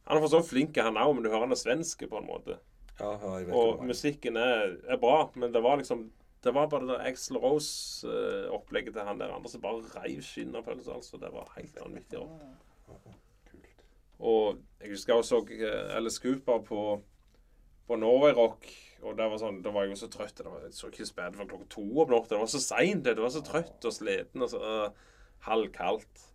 Han 0.06 0.18
er 0.18 0.22
for 0.22 0.36
så 0.36 0.44
flink, 0.46 0.78
han 0.78 0.98
òg, 1.02 1.16
men 1.16 1.26
du 1.26 1.32
hører 1.32 1.48
han 1.48 1.58
er 1.58 1.62
svenske, 1.64 2.08
på 2.10 2.22
en 2.22 2.30
måte. 2.30 2.60
Ja, 3.00 3.16
Og 3.56 3.82
musikken 3.88 4.38
er, 4.38 4.78
er 4.86 4.98
bra, 5.02 5.32
men 5.36 5.54
det 5.56 5.64
var 5.64 5.78
liksom 5.82 6.12
det 6.44 6.54
var 6.56 6.70
bare 6.72 6.86
det 6.88 6.94
der 6.94 7.08
Axel 7.10 7.38
Rose-opplegget 7.38 8.94
til 8.96 9.04
han 9.04 9.20
der 9.20 9.34
andre 9.36 9.50
som 9.52 9.62
bare 9.62 9.84
reiv 9.98 10.22
skinnerpølser. 10.24 10.94
Altså. 10.96 11.18
Det 11.20 11.34
var 11.34 11.52
helt 11.58 11.76
vanvittig. 11.82 12.20
rått. 12.22 13.18
Og 14.20 14.60
jeg 14.80 14.94
husker 14.94 15.14
jeg 15.14 15.24
også 15.24 15.40
så 15.42 15.58
eh, 15.58 15.96
Alice 15.98 16.22
Cooper 16.22 16.64
på, 16.64 17.02
på 17.90 17.98
Norway 18.00 18.36
Rock. 18.38 18.70
Og 19.00 19.14
det 19.16 19.30
var 19.32 19.40
sånn, 19.40 19.62
da 19.64 19.72
var 19.72 19.86
jeg 19.88 19.94
jo 19.96 20.00
så 20.04 20.10
trøtt. 20.12 20.36
Det 20.42 20.46
var, 20.50 20.64
jeg 20.68 20.74
så 20.76 20.90
ikke 20.92 21.06
spille 21.08 21.38
for 21.38 21.48
klokka 21.50 21.70
to 21.72 21.86
om 22.04 22.10
natta. 22.12 22.34
Det 22.36 22.40
var 22.42 22.50
så 22.52 22.60
seint. 22.64 23.06
Det 23.08 23.16
var 23.18 23.32
så 23.32 23.42
trøtt 23.48 23.86
og 23.88 23.94
sliten 23.96 24.44
og 24.44 24.50
så 24.52 24.60
uh, 24.60 25.06
halvkaldt. 25.48 26.26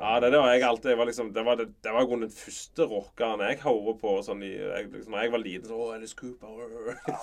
Ja, 0.00 0.16
det, 0.18 0.30
det 0.32 0.38
var 0.40 0.48
jeg 0.54 0.62
alltid. 0.66 0.88
Jeg 0.90 0.98
var 0.98 1.06
liksom, 1.10 1.28
det 1.36 1.42
var, 1.46 1.58
det, 1.60 1.66
det 1.84 1.92
var 1.94 2.06
den 2.08 2.30
første 2.32 2.86
rockeren 2.90 3.42
jeg 3.44 3.60
hører 3.62 3.98
på. 4.00 4.14
Sånn 4.26 4.40
jeg, 4.42 4.88
liksom, 4.94 5.12
når 5.12 5.26
jeg 5.26 5.32
var 5.36 5.42
liten, 5.44 5.68
så 5.68 5.76
Å, 5.76 5.90
Alice 5.94 6.16
Cooper. 6.18 6.56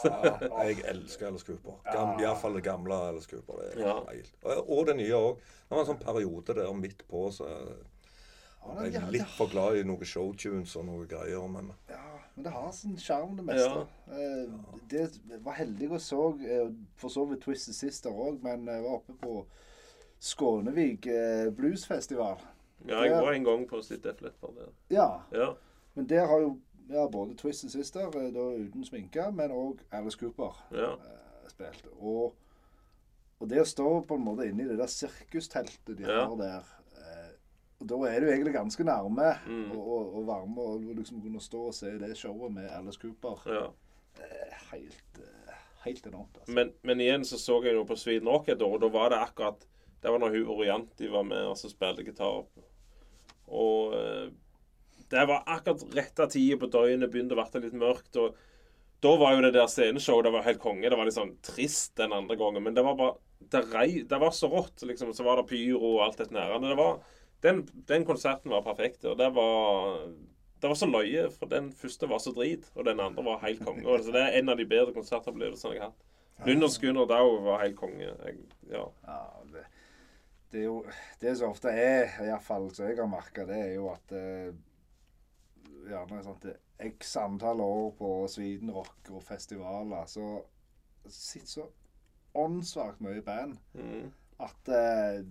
ja, 0.05 0.61
Jeg 0.69 0.77
elsker 0.93 1.27
Alice 1.31 1.47
Cooper. 1.49 1.79
Gam, 1.89 2.13
Iallfall 2.21 2.55
det 2.59 2.63
gamle 2.69 3.01
Alice 3.09 3.27
Cooper. 3.33 3.59
Det 3.65 3.81
er 3.81 3.87
Ja. 3.89 3.97
helt. 4.13 4.31
Og, 4.45 4.71
og 4.77 4.85
det 4.91 4.95
nye 5.01 5.17
òg. 5.17 5.41
Det 5.41 5.73
var 5.75 5.83
en 5.83 5.89
sånn 5.91 6.03
periode 6.05 6.55
der 6.61 6.73
midt 6.85 7.03
på 7.09 7.25
så 7.35 7.49
jeg 7.49 7.77
Ja, 8.67 8.83
det- 8.83 9.11
litt 9.17 9.35
for 9.37 9.47
glad 9.51 9.77
i 9.81 9.83
noen 9.87 10.05
showtunes 10.07 10.75
og 10.77 10.85
noen 10.87 11.07
greier. 11.09 11.47
Men 11.49 11.73
Ja, 11.89 11.99
men 12.37 12.45
det 12.45 12.51
har 12.53 12.71
sin 12.71 12.93
sjarm, 13.01 13.31
det 13.35 13.43
meste. 13.47 13.87
Eh, 14.13 14.51
Det 14.87 15.39
var 15.43 15.57
heldig 15.57 15.87
å 15.91 15.97
så 15.99 16.19
eh, 16.45 16.69
for 16.95 17.09
så 17.09 17.25
vidt 17.25 17.41
Twisted 17.43 17.73
Sister 17.75 18.13
òg, 18.13 18.37
men 18.45 18.67
jeg 18.69 18.83
var 18.85 18.99
oppe 18.99 19.15
på 19.23 19.39
Skånevik 20.19 21.05
eh, 21.09 21.49
bluesfestival. 21.53 22.37
Ja, 22.87 23.01
jeg 23.03 23.17
var 23.17 23.33
en 23.33 23.43
gang 23.45 23.65
på 23.69 23.81
sitt 23.85 24.03
Def 24.05 24.21
Leppard 24.21 24.55
der. 24.55 24.71
Ja, 24.93 25.07
Ja. 25.33 25.49
men 25.95 26.05
der 26.07 26.25
har 26.29 26.39
jo 26.45 26.59
ja, 26.89 27.07
både 27.11 27.35
Twisted 27.35 27.69
Sister, 27.73 28.09
da 28.11 28.45
uten 28.55 28.85
sminke, 28.85 29.31
men 29.33 29.51
òg 29.51 29.81
Alice 29.91 30.17
Cooper 30.17 30.53
Ja. 30.71 30.93
spilte. 31.49 31.89
Og, 31.99 32.35
og 33.39 33.49
det 33.49 33.61
å 33.61 33.65
stå 33.65 34.05
på 34.07 34.15
en 34.15 34.23
måte 34.23 34.47
inne 34.47 34.63
i 34.63 34.67
det 34.67 34.77
der 34.77 34.87
sirkusteltet 34.87 35.97
de 35.97 36.03
Ja. 36.05 36.25
har 36.27 36.35
der 36.37 36.63
Da 37.79 37.95
er 38.09 38.19
du 38.23 38.27
egentlig 38.31 38.53
ganske 38.55 38.83
nærme 38.83 39.35
Mm. 39.45 39.71
og, 39.71 39.87
og, 39.87 40.15
og 40.17 40.27
varme, 40.27 40.61
og 40.61 40.81
liksom 40.97 41.21
kunne 41.21 41.41
stå 41.41 41.67
og 41.67 41.73
se 41.77 41.91
det 41.99 42.15
showet 42.17 42.51
med 42.53 42.69
Alice 42.73 42.97
Cooper. 43.01 43.41
ja. 43.45 43.67
Helt, 44.71 45.19
eh, 45.21 45.53
helt 45.85 46.07
enormt. 46.09 46.37
altså. 46.39 46.53
Men, 46.53 46.71
men 46.83 46.99
igjen 46.99 47.25
så 47.25 47.37
så 47.37 47.59
jeg 47.63 47.75
jo 47.75 47.83
på 47.85 47.95
Sweden 47.95 48.27
Rock 48.27 48.49
et 48.49 48.61
år, 48.61 48.73
og 48.79 48.81
da 48.81 48.87
var 48.89 49.09
det 49.13 49.19
akkurat 49.21 49.67
Det 50.01 50.11
var 50.11 50.19
når 50.19 50.29
hun 50.35 50.47
Orianti 50.47 51.07
var 51.09 51.23
med 51.23 51.45
og 51.45 51.57
så 51.57 51.69
spilte 51.69 52.03
gitar. 52.05 52.45
Og 53.47 53.93
eh, 53.97 54.27
det 55.09 55.23
var 55.27 55.43
akkurat 55.47 55.83
rette 55.95 56.27
tida 56.33 56.57
på 56.61 56.69
døgnet, 56.69 57.09
begynte 57.11 57.37
å 57.37 57.45
bli 57.51 57.61
litt 57.63 57.73
mørkt. 57.77 58.17
og 58.17 58.35
Da 59.01 59.15
var 59.17 59.35
jo 59.35 59.41
det 59.45 59.53
der 59.53 59.67
sceneshowet 59.71 60.25
det 60.27 60.33
var 60.33 60.43
helt 60.43 60.59
konge. 60.59 60.89
Det 60.89 60.97
var 60.97 61.09
sånn 61.13 61.35
trist 61.41 61.95
den 61.97 62.13
andre 62.13 62.35
gangen, 62.35 62.63
men 62.63 62.73
det 62.73 62.83
var 62.83 62.95
bare 62.95 63.17
Det, 63.39 63.61
rei, 63.71 64.01
det 64.03 64.17
var 64.19 64.31
så 64.33 64.49
rått. 64.49 64.81
liksom, 64.81 65.13
Så 65.13 65.23
var 65.23 65.37
det 65.37 65.47
pyro 65.47 65.95
og 65.95 66.01
alt 66.03 66.17
det 66.17 66.31
nærende. 66.31 66.69
Det 66.69 66.77
var, 66.77 66.99
den, 67.43 67.63
den 67.87 68.05
konserten 68.05 68.51
var 68.51 68.63
perfekt. 68.65 69.05
Og 69.05 69.17
det 69.19 69.29
var 69.35 70.07
det 70.57 70.69
var 70.71 70.75
så 70.79 70.87
løye, 70.89 71.27
for 71.29 71.45
den 71.51 71.67
første 71.77 72.07
var 72.09 72.17
så 72.17 72.31
drit, 72.33 72.65
og 72.75 72.85
den 72.87 72.99
andre 72.99 73.23
var 73.25 73.43
helt 73.43 73.61
konge. 73.65 73.83
Og 73.85 73.99
det 74.09 74.17
er 74.17 74.39
en 74.39 74.49
av 74.49 74.57
de 74.57 74.65
bedre 74.65 74.93
konsertopplevelsene 74.95 75.75
jeg 75.75 75.83
har 75.83 75.91
hatt. 75.91 76.05
Lunders 76.47 76.79
Gunnar 76.81 77.05
Dau 77.09 77.35
var 77.45 77.61
helt 77.61 77.77
konge. 77.77 78.07
Jeg, 78.25 78.39
ja. 78.71 78.83
Ja, 79.05 79.19
det, 79.53 79.63
det 80.51 80.59
er 80.61 80.65
jo 80.65 80.79
Det 81.21 81.35
som 81.37 81.53
ofte 81.53 81.69
er, 81.69 82.09
iallfall 82.25 82.71
som 82.73 82.89
jeg 82.89 82.97
har 82.97 83.09
merka, 83.11 83.45
det 83.45 83.57
er 83.67 83.73
jo 83.75 83.89
at 83.93 84.13
eh, 84.17 84.49
gjerne 85.91 86.23
sånn 86.25 86.55
x 86.89 87.15
antall 87.21 87.61
år 87.61 87.91
på 87.97 88.11
Swedenrock 88.29 89.09
og 89.13 89.23
festivaler, 89.25 90.05
så 90.09 90.41
sitter 91.07 91.53
så 91.53 91.67
åndssvakt 92.37 93.01
mye 93.01 93.21
band 93.25 93.57
Mm. 93.77 94.09
at 94.45 94.69
eh, 94.69 95.21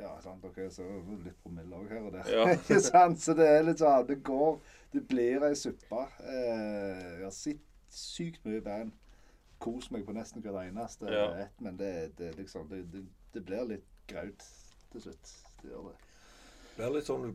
Ja, 0.00 0.14
sant, 0.24 0.44
OK, 0.48 0.58
så 0.72 0.84
er 0.86 1.00
det 1.06 1.18
litt 1.26 1.38
promille 1.44 1.76
òg 1.76 1.90
her 1.92 2.06
og 2.08 2.14
der. 2.14 2.30
Ja. 2.32 2.46
Ikke 2.56 2.80
sant? 2.84 3.20
Så 3.20 3.34
det 3.36 3.46
er 3.48 3.66
litt 3.66 3.82
sånn 3.82 4.06
Det 4.08 4.16
går 4.26 4.58
Det 4.94 5.02
blir 5.10 5.44
ei 5.46 5.54
suppe. 5.58 6.06
Eh, 6.24 7.04
jeg 7.18 7.26
har 7.26 7.34
sett 7.36 7.66
sykt 7.92 8.44
mye 8.48 8.62
band. 8.64 8.94
Kos 9.60 9.90
meg 9.92 10.06
på 10.06 10.14
nesten 10.16 10.40
hver 10.42 10.56
eneste 10.62 11.10
Ja. 11.12 11.26
ett, 11.44 11.60
men 11.60 11.76
det, 11.76 12.16
det 12.18 12.32
liksom 12.38 12.68
det, 12.70 12.84
det, 12.94 13.04
det 13.34 13.42
blir 13.44 13.66
litt 13.74 13.86
graut 14.08 14.44
til 14.92 15.04
slutt. 15.04 15.32
Det 15.60 15.70
gjør 15.74 15.90
det. 15.90 15.96
Det 16.78 16.86
er 16.86 16.94
litt 16.94 17.10
sånn 17.10 17.26
du 17.28 17.32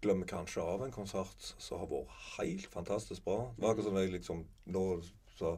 glemmer 0.00 0.26
kanskje 0.30 0.62
av 0.62 0.84
en 0.86 0.94
konsert 0.94 1.50
som 1.58 1.80
har 1.82 1.90
vært 1.90 2.14
helt 2.38 2.68
fantastisk 2.72 3.24
bra. 3.26 3.50
Det 3.56 3.62
var 3.64 3.74
akkurat 3.74 3.88
som 3.90 3.98
jeg 4.00 4.12
liksom 4.14 4.44
nå 4.72 4.84
sa 5.36 5.56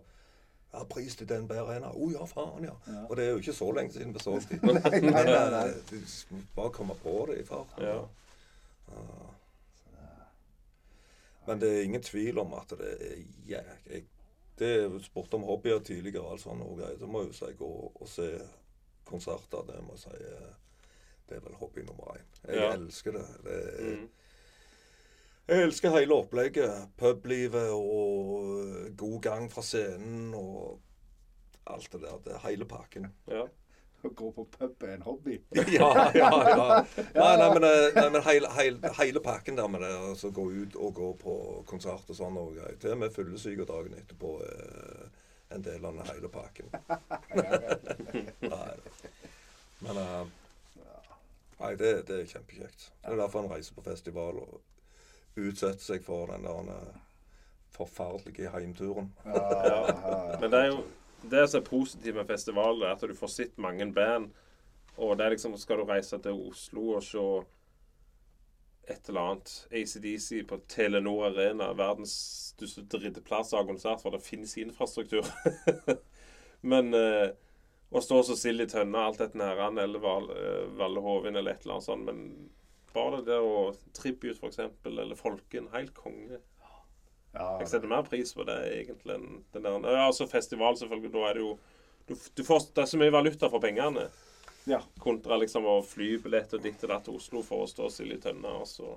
ja, 0.72 0.84
pris 0.84 1.16
til 1.16 1.26
den 1.28 1.48
bedre 1.48 1.76
enn 1.76 1.84
Å 1.88 1.92
oh, 1.96 2.12
ja, 2.12 2.24
faen, 2.30 2.64
ja. 2.64 2.74
Ja. 2.86 3.00
Og 3.08 3.16
det 3.16 3.24
er 3.24 3.30
jo 3.34 3.38
ikke 3.42 3.52
så 3.56 3.70
lenge 3.74 3.92
siden 3.92 4.14
vi 4.14 4.22
så 4.22 4.36
dem. 4.50 4.60
Nei, 4.62 5.00
nei, 5.00 5.10
nei, 5.10 5.34
eh, 5.34 5.50
nei. 5.50 5.68
du 5.90 6.44
bare 6.56 6.70
komme 6.76 6.94
på 7.02 7.26
det 7.30 7.40
i 7.42 7.44
farten. 7.48 7.82
Ja. 7.84 8.00
Ja. 8.90 9.26
Men 11.46 11.60
det 11.60 11.70
er 11.78 11.82
ingen 11.88 12.02
tvil 12.02 12.38
om 12.38 12.52
at 12.54 12.70
det 12.78 12.90
er. 13.00 13.20
Jeg, 13.48 14.02
det 14.60 14.68
er 14.84 14.98
spurt 15.02 15.34
om 15.34 15.42
hobbyer 15.48 15.78
tidligere 15.84 16.30
altså 16.34 16.52
noe 16.54 16.68
sånt 16.68 16.80
greier. 16.82 16.98
Så 17.00 17.08
må 17.10 17.22
jo 17.24 17.32
si 17.34 17.48
gå 17.58 17.70
og 17.94 18.08
se 18.08 18.26
konserter. 19.08 19.64
Det 19.70 19.80
må 19.86 19.96
jeg 19.96 20.04
si 20.04 20.16
eh, 20.30 20.50
det 21.30 21.38
er 21.38 21.44
vel 21.46 21.56
hobby 21.60 21.82
nummer 21.86 22.16
én. 22.18 22.26
Jeg 22.46 22.56
Ja. 22.60 22.72
elsker 22.76 23.12
det. 23.18 23.26
det 23.44 23.58
er, 23.64 23.80
Mm. 23.96 24.08
Jeg 25.50 25.66
elsker 25.66 25.94
hele 25.96 26.14
opplegget. 26.14 26.90
Publivet 27.00 27.72
og 27.74 28.92
god 28.96 29.16
gang 29.22 29.48
fra 29.52 29.64
scenen 29.66 30.34
og 30.34 30.78
alt 31.70 31.92
det 31.92 32.02
der. 32.04 32.20
Det 32.24 32.36
er 32.36 32.46
hele 32.48 32.68
pakken. 32.68 33.10
ja. 33.30 33.46
Å 34.00 34.08
gå 34.16 34.30
på 34.32 34.46
pub 34.48 34.84
er 34.88 34.94
en 34.94 35.02
hobby. 35.04 35.34
ja, 35.76 35.88
ja, 36.16 36.28
ja. 36.48 36.60
Nei, 37.12 37.32
nei, 37.36 37.48
men, 37.52 37.66
eh, 37.68 37.88
nei, 37.98 38.04
men 38.14 38.22
hele, 38.24 38.48
hele, 38.56 38.92
hele 38.96 39.20
pakken 39.20 39.58
der 39.58 39.68
med 39.68 39.84
det, 39.84 39.90
altså 39.92 40.30
gå 40.32 40.46
ut 40.48 40.78
og 40.80 40.94
gå 40.96 41.10
på 41.20 41.34
konsert 41.68 42.08
og 42.08 42.16
sånn 42.16 42.38
og 42.40 42.54
greier. 42.56 42.78
Til 42.80 42.94
og 42.94 43.02
med 43.02 43.12
fyllesyke 43.12 43.66
dagen 43.68 43.98
etterpå 43.98 44.32
er 44.46 45.04
en 45.52 45.66
del 45.66 45.84
av 45.84 46.00
den 46.00 46.08
hele 46.14 46.32
pakken. 46.32 46.72
nei. 48.54 48.72
Men 49.84 50.00
eh, 50.06 50.36
Nei, 51.60 51.74
det, 51.76 51.92
det 52.08 52.22
er 52.22 52.28
kjempekjekt. 52.30 52.86
Det 53.04 53.12
er 53.12 53.18
derfor 53.20 53.44
en 53.44 53.50
reiser 53.52 53.76
på 53.76 53.84
festival 53.84 54.38
og 54.40 54.60
utsetter 55.36 55.84
seg 55.84 56.04
for 56.04 56.32
den 56.32 56.46
der 56.46 56.72
eh, 56.74 56.98
forferdelige 57.76 58.50
heimturen. 58.54 59.12
Ja. 59.24 59.94
Men 60.40 60.50
det 60.50 60.60
er 60.60 60.72
jo 60.72 60.82
det 61.30 61.46
som 61.48 61.60
er 61.60 61.68
positivt 61.68 62.16
med 62.16 62.28
festivalen, 62.28 62.82
er 62.82 62.96
at 62.96 63.04
du 63.04 63.14
får 63.16 63.32
sett 63.32 63.58
mange 63.60 63.86
band. 63.92 64.30
Og 64.96 65.16
det 65.16 65.24
er 65.24 65.34
liksom 65.34 65.56
Skal 65.56 65.80
du 65.80 65.88
reise 65.88 66.18
til 66.18 66.36
Oslo 66.48 66.96
og 66.96 67.02
se 67.04 67.24
et 68.90 69.08
eller 69.08 69.20
annet 69.20 69.52
ACDC 69.70 70.46
på 70.48 70.58
Telenor 70.68 71.28
Arena, 71.28 71.72
verdens 71.78 72.14
største 72.50 72.82
dritteplass 72.90 73.52
av 73.54 73.68
konsert, 73.68 74.02
for 74.02 74.10
det 74.10 74.24
finnes 74.24 74.56
infrastruktur. 74.58 75.26
Men 76.72 76.94
eh, 76.94 77.30
å 77.90 78.02
stå 78.02 78.22
så 78.26 78.36
sild 78.38 78.64
i 78.64 78.68
tønne, 78.70 78.98
alt 78.98 79.20
dette 79.22 79.38
nærende, 79.38 79.84
eller 79.86 80.34
eh, 80.34 80.64
Valle 80.80 81.04
Hovin 81.04 81.36
eller 81.36 81.54
et 81.54 81.62
eller 81.64 81.78
annet 81.78 81.86
sånt. 81.86 82.08
Men 82.08 82.50
bare 82.94 83.20
det 83.22 83.26
der 83.32 83.44
å 83.46 83.74
Tribute, 83.96 84.38
eksempel, 84.48 84.98
eller 84.98 85.16
Folken. 85.18 85.68
Helt 85.72 85.94
konge. 85.94 86.38
ja, 87.34 87.58
Jeg 87.60 87.68
setter 87.68 87.88
mer 87.88 88.02
pris 88.08 88.32
på 88.34 88.44
det 88.48 88.56
egentlig 88.72 89.14
enn 89.18 89.44
den 89.54 89.62
der 89.62 89.92
Ja, 89.96 90.06
altså 90.08 90.26
festival, 90.30 90.76
selvfølgelig. 90.80 91.12
Da 91.14 91.28
er 91.30 91.34
det 91.34 91.44
jo 91.44 91.58
du, 92.08 92.14
du 92.34 92.42
får, 92.44 92.70
Det 92.74 92.82
er 92.82 92.90
så 92.90 92.98
mye 92.98 93.12
valuta 93.14 93.48
for 93.52 93.60
pengene. 93.62 94.08
ja. 94.66 94.80
Kontra 94.98 95.36
liksom 95.38 95.64
å 95.66 95.78
flybillett 95.86 96.52
og 96.54 96.62
ditt 96.62 96.82
og 96.84 96.90
datt 96.90 97.04
til 97.06 97.14
Oslo 97.20 97.42
for 97.46 97.62
å 97.64 97.70
stå 97.70 97.88
stille 97.90 98.16
i 98.18 98.20
tønna. 98.22 98.56
Og 98.60 98.66
så 98.68 98.96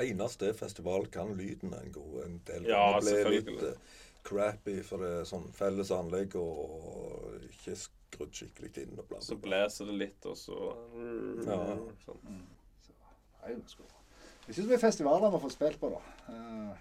Eneste 0.00 0.54
festival 0.56 1.06
kan 1.12 1.34
lyden 1.36 1.74
en 1.76 1.90
god 1.92 2.22
en 2.24 2.38
del 2.46 2.68
Ja, 2.70 3.00
selvfølgelig. 3.04 3.52
litt 3.52 3.62
eh, 3.62 3.98
crappy, 4.24 4.82
for 4.86 4.98
det 5.02 5.10
er 5.20 5.28
sånn 5.28 5.46
felles 5.56 5.90
anlegg 5.94 6.34
og 6.40 7.38
ikke 7.48 7.76
skrudd 7.76 8.32
skikkelig 8.36 8.72
inn 8.84 8.98
og 8.98 9.06
bla, 9.08 9.20
så 9.20 9.36
bla, 9.36 9.66
Så 9.68 9.76
blåser 9.78 9.90
det 9.90 9.96
litt, 10.00 10.26
og 10.26 10.36
så 10.36 10.58
Ja. 11.46 11.58
sånn. 12.06 12.20
Nei, 13.42 13.54
det 13.54 13.70
skal. 13.70 13.84
Det 13.86 14.48
er 14.48 14.52
ikke 14.52 14.62
så 14.62 14.68
mye 14.68 14.78
festivaler 14.82 15.30
vi 15.30 15.38
får 15.44 15.52
spilt 15.56 15.80
på, 15.80 15.90
da. 15.94 16.00
Eh, 16.34 16.76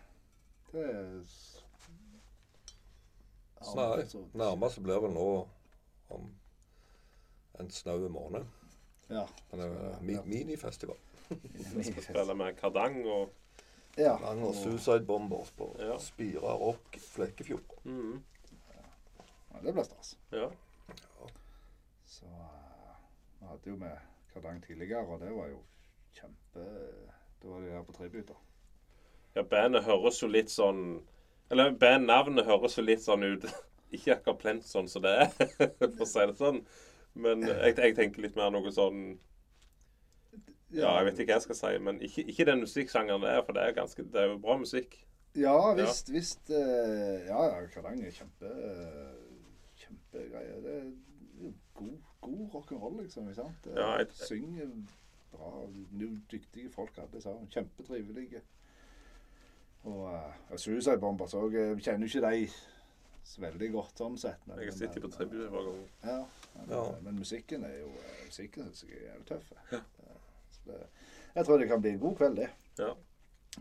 Det 0.71 0.83
er 0.85 1.23
Ja, 3.59 3.73
Nei, 3.75 4.03
nærmest 4.39 4.79
blir 4.83 5.01
vel 5.03 5.11
nå 5.11 5.47
om 6.15 6.29
en 7.59 7.69
snau 7.69 8.07
måned. 8.09 8.45
Ja. 9.09 9.25
Men 9.51 9.59
det 9.59 9.67
er 9.69 10.01
mi 10.01 10.15
minifestival. 10.25 10.95
Vi 11.75 11.83
skal 11.83 12.03
spille 12.03 12.35
med 12.35 12.55
Kardang 12.57 13.03
og 13.05 13.33
Ja. 13.97 14.17
Lang 14.21 14.43
og 14.43 14.55
Suicide 14.55 15.05
Bombers 15.05 15.51
på 15.51 15.75
Ja. 15.79 15.97
Spira 15.99 16.53
Rock 16.55 16.97
Flekkefjord. 16.99 17.79
mm, 17.83 18.23
ja, 19.53 19.59
det 19.63 19.73
blir 19.73 19.83
stas. 19.83 20.17
Ja. 20.31 20.49
Så 22.05 22.25
eh, 22.25 22.95
Vi 23.39 23.45
hadde 23.47 23.69
jo 23.69 23.75
med 23.75 23.97
Kardang 24.33 24.61
tidligere, 24.63 25.05
og 25.07 25.19
det 25.19 25.31
var 25.35 25.47
jo 25.47 25.59
kjempe 26.13 26.65
Da 27.41 27.47
var 27.47 27.61
de 27.61 27.71
her 27.71 27.83
på 27.83 27.93
tributer. 27.93 28.35
ja, 29.35 29.41
bandet 29.43 29.83
høres 29.83 30.21
jo 30.23 30.27
litt 30.27 30.49
sånn 30.51 31.01
Eller 31.51 31.71
bandnavnet 31.71 32.45
høres 32.45 32.77
jo 32.77 32.83
litt 32.83 33.01
sånn 33.03 33.23
ut 33.23 33.45
Ikke 33.95 34.15
akkurat 34.15 34.37
plent 34.41 34.65
sånn 34.69 34.87
som 34.87 35.01
det 35.01 35.15
er, 35.23 35.29
for 35.97 36.05
å 36.05 36.05
si 36.05 36.19
det 36.29 36.35
sånn. 36.37 36.59
Men 37.15 37.41
jeg, 37.47 37.75
jeg 37.77 37.95
tenker 37.97 38.21
litt 38.21 38.35
mer 38.37 38.51
noe 38.53 38.71
sånn 38.71 39.17
Ja, 40.71 40.91
jeg 40.99 41.05
vet 41.09 41.19
ikke 41.19 41.31
hva 41.33 41.37
jeg 41.39 41.41
skal 41.47 41.55
si, 41.55 41.77
men 41.81 42.01
ikke, 42.05 42.23
ikke 42.29 42.45
den 42.45 42.59
musikksjangeren 42.61 43.21
det 43.25 43.29
er, 43.33 43.41
for 43.45 43.53
det 43.57 43.63
er, 43.63 43.71
ganske, 43.73 44.03
det 44.13 44.21
er 44.21 44.27
jo 44.29 44.37
bra 44.43 44.57
musikk. 44.61 44.99
Ja 45.37 45.73
visst, 45.77 46.09
visst 46.13 46.49
eh, 46.49 47.25
Ja, 47.27 47.39
ja, 47.45 47.65
Kardang 47.73 47.99
er 48.05 48.11
kjempe 48.11 48.49
Kjempegreie. 49.79 50.55
Det 50.63 50.73
er 50.77 50.83
jo 51.43 51.51
god, 51.73 51.97
god 52.21 52.47
rock'n'roll, 52.55 53.01
liksom. 53.01 53.29
ikke 53.29 53.41
sant? 53.41 53.69
Ja, 53.75 53.91
jeg- 53.97 54.07
Synger 54.13 54.69
bra. 55.31 55.51
Det 55.99 56.09
dyktige 56.31 56.69
folk 56.71 56.97
alle 56.97 57.21
sammen. 57.21 57.47
Kjempetrivelige. 57.53 58.41
Og 59.83 60.13
uh, 60.13 60.57
Suicide 60.57 60.99
Bombers 60.99 61.33
òg. 61.33 61.53
Jeg 61.53 61.77
kjenner 61.81 62.07
jo 62.07 62.19
ikke 62.19 62.31
de 62.31 62.49
så 63.29 63.41
veldig 63.41 63.71
godt 63.71 63.97
sånn 64.01 64.17
sett. 64.17 64.41
Men, 64.47 64.59
Jeg 64.59 64.71
har 64.73 64.77
sittet 64.77 65.01
på 65.05 65.11
tribut 65.13 65.49
hver 65.49 65.63
gang. 65.69 65.83
Ja, 66.03 66.17
men, 66.55 66.69
Ja. 66.73 66.83
men 67.01 67.19
musikken 67.21 67.63
er 67.63 67.77
jo 67.79 67.87
eh, 67.87 68.25
Musikken 68.25 68.63
synes 68.73 68.83
jeg 68.83 68.97
er 69.03 69.11
jævlig 69.13 69.25
tøff. 69.27 69.51
Eh, 69.71 69.79
Så 69.79 70.28
det, 70.71 70.79
jeg 71.35 71.45
tror 71.45 71.57
det 71.61 71.67
kan 71.69 71.81
bli 71.81 71.93
en 71.95 71.99
god 72.01 72.15
kveld, 72.17 72.35
det. 72.39 72.49
Ja. 72.79 72.93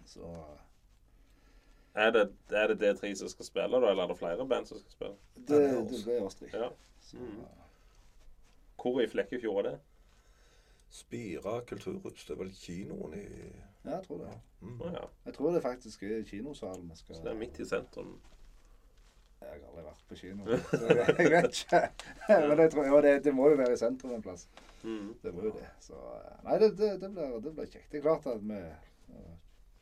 Så 0.06 0.20
eh, 0.32 0.64
Er 1.94 2.10
det, 2.14 2.24
er 2.54 2.66
det 2.72 2.78
D3 2.82 3.14
som 3.18 3.28
skal 3.28 3.44
spille, 3.48 3.80
da, 3.80 3.90
eller 3.90 4.02
er 4.04 4.12
det 4.12 4.18
flere 4.18 4.48
band 4.48 4.66
som 4.68 4.78
skal 4.78 4.92
spille? 4.92 5.16
det, 5.34 5.48
det 5.48 5.64
er 5.66 6.04
det 6.04 6.22
oss. 6.22 6.34
tre. 6.38 6.48
Ja. 6.52 6.68
Mm. 7.14 7.40
eh, 7.40 7.64
Hvor 8.82 9.00
i 9.00 9.08
Flekkefjord 9.08 9.66
er 9.66 9.70
det? 9.70 9.78
Spira 10.90 11.60
kulturhus. 11.60 12.24
Det 12.24 12.34
er 12.34 12.38
vel 12.42 12.52
kinoen 12.54 13.14
i 13.18 13.26
Ja, 13.84 13.90
jeg 13.96 14.04
tror 14.06 14.18
det. 14.18 14.32
Mm. 14.60 14.80
Ja. 14.92 15.04
Jeg 15.24 15.34
tror 15.34 15.50
det 15.52 15.62
faktisk 15.62 16.02
er 16.02 16.22
kinosalen 16.26 16.90
vi 16.90 16.96
skal 16.96 17.16
Så 17.16 17.22
det 17.22 17.30
er 17.32 17.38
midt 17.38 17.58
i 17.58 17.64
sentrum. 17.64 18.20
Jeg 19.40 19.48
har 19.48 19.58
aldri 19.68 19.84
vært 19.86 20.04
på 20.08 20.16
kino, 20.18 20.46
så 20.70 20.86
jeg, 20.88 21.14
jeg 21.18 21.30
vet 21.34 21.58
ikke. 21.62 21.82
Men 22.48 22.62
jeg 22.64 22.72
tror, 22.74 22.88
ja, 22.88 23.00
det, 23.06 23.12
det 23.24 23.34
må 23.34 23.50
jo 23.52 23.58
være 23.60 23.76
i 23.76 23.80
sentrum 23.80 24.14
en 24.16 24.24
plass. 24.24 24.48
Mm. 24.82 25.12
Det 25.22 25.34
må 25.34 25.44
jo 25.48 25.52
det. 25.54 25.68
Så 25.82 25.98
eh, 25.98 26.32
Nei, 26.46 26.56
det, 26.62 26.70
det, 26.78 26.88
det, 27.02 27.10
blir, 27.14 27.36
det 27.44 27.52
blir 27.54 27.68
kjekt. 27.70 27.90
Det 27.92 28.00
er 28.00 28.04
klart 28.06 28.26
at 28.30 28.42
vi 28.42 28.58
eh, 28.58 29.36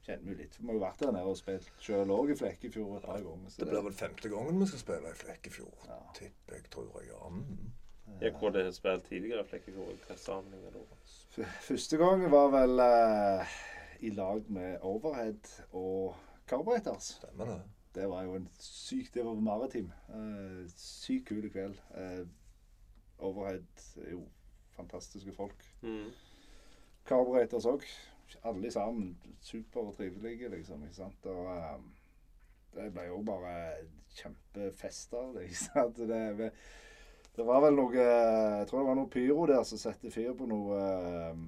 kjenner 0.06 0.32
jo 0.32 0.36
litt. 0.42 0.58
Vi 0.60 0.68
har 0.68 0.78
jo 0.78 0.82
vært 0.84 1.02
der 1.02 1.14
nede 1.16 1.32
og 1.32 1.38
spilt 1.40 1.86
sjøl 1.86 2.12
òg 2.14 2.32
i 2.32 2.38
Flekkefjord 2.38 2.98
et 3.00 3.08
par 3.08 3.22
ganger. 3.24 3.52
så 3.52 3.62
Det 3.62 3.70
blir 3.72 3.86
vel 3.88 3.98
femte 4.02 4.32
gangen 4.32 4.60
vi 4.62 4.68
skal 4.70 4.82
spille 4.84 5.12
i 5.12 5.20
Flekkefjord. 5.22 5.88
Ja. 5.90 6.00
Tipper 6.20 6.58
jeg, 6.58 6.68
tror 6.76 7.00
jeg. 7.00 7.10
Ja. 7.12 7.32
Mm. 7.32 7.72
Jeg 8.20 8.36
hvor 8.38 8.52
det 8.54 8.64
har 8.64 8.76
spilt 8.76 9.08
tidligere 9.10 9.44
i 9.44 9.50
Flekkefjord. 9.50 9.96
Hva 10.06 10.18
sammenheng 10.20 10.68
er 10.68 10.76
det? 10.76 11.48
Første 11.66 11.98
gangen 12.00 12.30
var 12.32 12.52
vel 12.54 12.80
uh, 12.80 13.56
i 14.06 14.12
lag 14.14 14.46
med 14.52 14.78
Overhead 14.86 15.50
og 15.72 16.14
Carburetors. 16.48 17.16
Stemmer 17.18 17.50
det. 17.50 17.58
Det 17.96 18.06
var 18.12 18.26
jo 18.26 18.34
en 18.36 18.48
syk 18.60 19.08
Det 19.14 19.24
var 19.24 19.38
maritim. 19.40 19.90
Uh, 20.12 20.64
sykt 20.76 21.28
kul 21.30 21.48
kveld. 21.52 21.78
Uh, 21.96 22.26
Overhead 23.18 23.84
er 24.04 24.10
jo 24.12 24.26
fantastiske 24.76 25.32
folk. 25.32 25.64
Mm. 25.82 26.10
Carburetors 27.08 27.64
òg. 27.70 27.84
Alle 28.44 28.70
sammen 28.70 29.16
supertrivelige, 29.40 30.48
liksom. 30.52 30.82
ikke 30.84 30.98
sant? 30.98 31.26
Og 31.30 31.46
eh, 31.52 31.76
det 32.74 32.90
ble 32.92 33.06
jo 33.06 33.20
bare 33.24 33.52
kjempefester. 34.18 35.38
av 35.80 35.92
det. 35.96 36.08
Det, 36.40 36.50
det 37.36 37.46
var 37.46 37.62
vel 37.64 37.78
noe 37.78 37.94
Jeg 37.94 38.66
tror 38.68 38.82
det 38.82 38.88
var 38.90 38.98
noe 38.98 39.12
pyro 39.12 39.46
der 39.48 39.62
som 39.68 39.80
satte 39.80 40.10
fyr 40.10 40.34
på 40.36 40.48
noe 40.50 40.80
uh, 40.80 41.46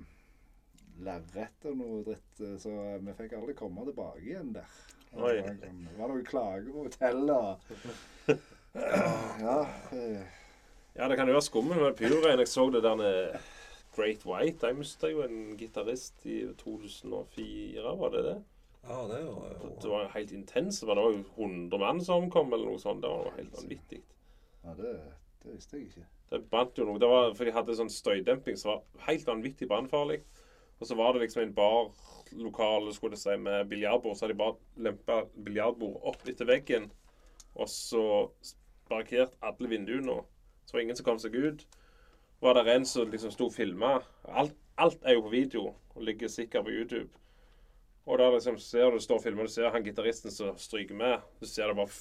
lerret 1.05 1.69
og 1.69 1.77
noe 1.83 2.05
dritt. 2.07 2.41
eh, 2.41 2.57
Så 2.63 2.73
vi 3.03 3.17
fikk 3.19 3.37
aldri 3.39 3.59
komme 3.59 3.85
tilbake 3.89 4.25
igjen 4.25 4.55
der. 4.57 4.79
Oi. 5.17 5.37
Det 5.43 5.95
var 5.99 6.11
noen 6.13 6.25
klager 6.27 6.69
på 6.73 6.85
hotellet. 6.87 7.71
Ja. 9.41 9.61
eh, 9.93 10.21
Ja, 10.99 11.07
det 11.09 11.17
kan 11.17 11.29
jo 11.31 11.37
være 11.37 11.47
skummelt 11.47 11.81
med 11.81 11.97
pyroen. 11.99 12.39
Jeg 12.43 12.49
så 12.51 12.67
det 12.75 12.83
der 12.83 12.97
med 12.99 13.39
Great 13.97 14.25
White. 14.27 14.67
De 14.67 14.75
mista 14.75 15.11
jo 15.11 15.23
en 15.23 15.57
gitarist 15.59 16.27
i 16.27 16.41
2004, 16.59 17.95
var 17.99 18.11
det 18.15 18.23
det? 18.27 18.37
Ja, 18.89 18.99
det 19.09 19.23
var 19.27 19.55
Det 19.63 19.85
jo 19.85 19.91
var 19.95 20.09
helt 20.15 20.33
intenst. 20.33 20.81
Det 20.81 20.89
var 20.89 21.01
jo 21.03 21.25
100 21.37 21.79
mann 21.79 22.01
som 22.05 22.25
omkom, 22.25 22.53
eller 22.53 22.67
noe 22.71 22.79
sånt. 22.83 23.03
Det 23.03 23.11
var 23.11 23.25
jo 23.31 23.35
helt 23.37 23.57
vanvittig. 23.63 24.03
ja 24.65 24.75
det, 24.75 24.95
det 25.45 25.55
visste 25.55 25.77
jeg 25.77 25.87
ikke. 25.89 26.07
Det 26.31 26.43
brant 26.51 26.79
jo 26.79 26.85
noe. 26.85 26.99
Det 27.01 27.09
var, 27.09 27.33
for 27.35 27.45
de 27.49 27.53
hadde 27.57 27.77
sånn 27.79 27.91
støydemping 27.93 28.57
som 28.61 28.75
var 28.75 29.07
helt 29.09 29.27
vanvittig 29.27 29.69
brannfarlig. 29.69 30.21
Og 30.79 30.87
så 30.87 30.95
var 30.95 31.13
det 31.13 31.25
liksom 31.25 31.43
en 31.43 31.55
barlokale 31.55 32.95
skulle 32.95 33.19
si, 33.19 33.37
med 33.37 33.69
biljardbord. 33.69 34.17
Så 34.17 34.27
hadde 34.27 34.37
de 34.37 34.43
bare 34.43 34.87
lempa 34.89 35.21
biljardbord 35.45 36.01
opp 36.13 36.29
etter 36.29 36.49
veggen. 36.49 36.91
Og 37.59 37.69
så 37.69 38.05
barrikert 38.89 39.35
alle 39.43 39.69
vinduene. 39.71 40.21
Så 40.65 40.73
var 40.73 40.81
det 40.81 40.87
ingen 40.87 41.01
som 41.01 41.09
kom 41.09 41.19
seg 41.23 41.35
ut. 41.35 41.67
Var 42.41 42.55
det 42.55 42.75
en 42.75 42.87
som 42.87 43.11
liksom 43.11 43.35
sto 43.35 43.49
og 43.49 43.57
filma. 43.57 43.99
Alt, 44.29 44.55
alt 44.79 45.03
er 45.03 45.19
jo 45.19 45.25
på 45.27 45.35
video 45.35 45.65
og 45.95 46.05
ligger 46.07 46.31
sikkert 46.31 46.69
på 46.69 46.77
YouTube. 46.77 47.11
Og 48.07 48.19
da 48.19 48.31
liksom 48.33 48.57
ser 48.63 48.91
du 48.91 49.01
står 49.03 49.19
og 49.19 49.25
filmer, 49.27 49.45
du 49.45 49.53
ser 49.53 49.73
han 49.75 49.85
gitaristen 49.85 50.33
som 50.33 50.57
stryker 50.57 50.97
med. 50.97 51.25
Du 51.41 51.47
ser 51.47 51.69
det 51.69 51.77
bare 51.77 51.93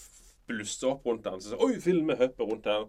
blusse 0.47 0.87
opp 0.87 1.05
rundt 1.05 1.27
han. 1.27 1.41
Så 1.41 1.51
sier 1.51 1.63
Oi, 1.65 1.79
filmen 1.83 2.17
hopper 2.19 2.47
rundt 2.47 2.69
her. 2.69 2.85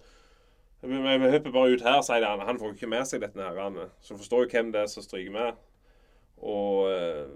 Vi, 0.82 1.30
hopper 1.32 1.50
bare 1.50 1.72
ut 1.74 1.82
her, 1.82 2.02
sier 2.06 2.26
han. 2.28 2.44
Han 2.46 2.60
får 2.60 2.70
jo 2.70 2.76
ikke 2.76 2.90
med 2.92 3.08
seg 3.08 3.24
dette 3.24 3.42
her. 3.42 3.80
Så 3.98 4.14
du 4.14 4.20
forstår 4.20 4.44
jo 4.44 4.52
hvem 4.52 4.70
det 4.74 4.84
er 4.84 4.92
som 4.92 5.02
stryker 5.02 5.34
med. 5.34 5.58
Og, 6.40 6.90
eh, 6.92 7.28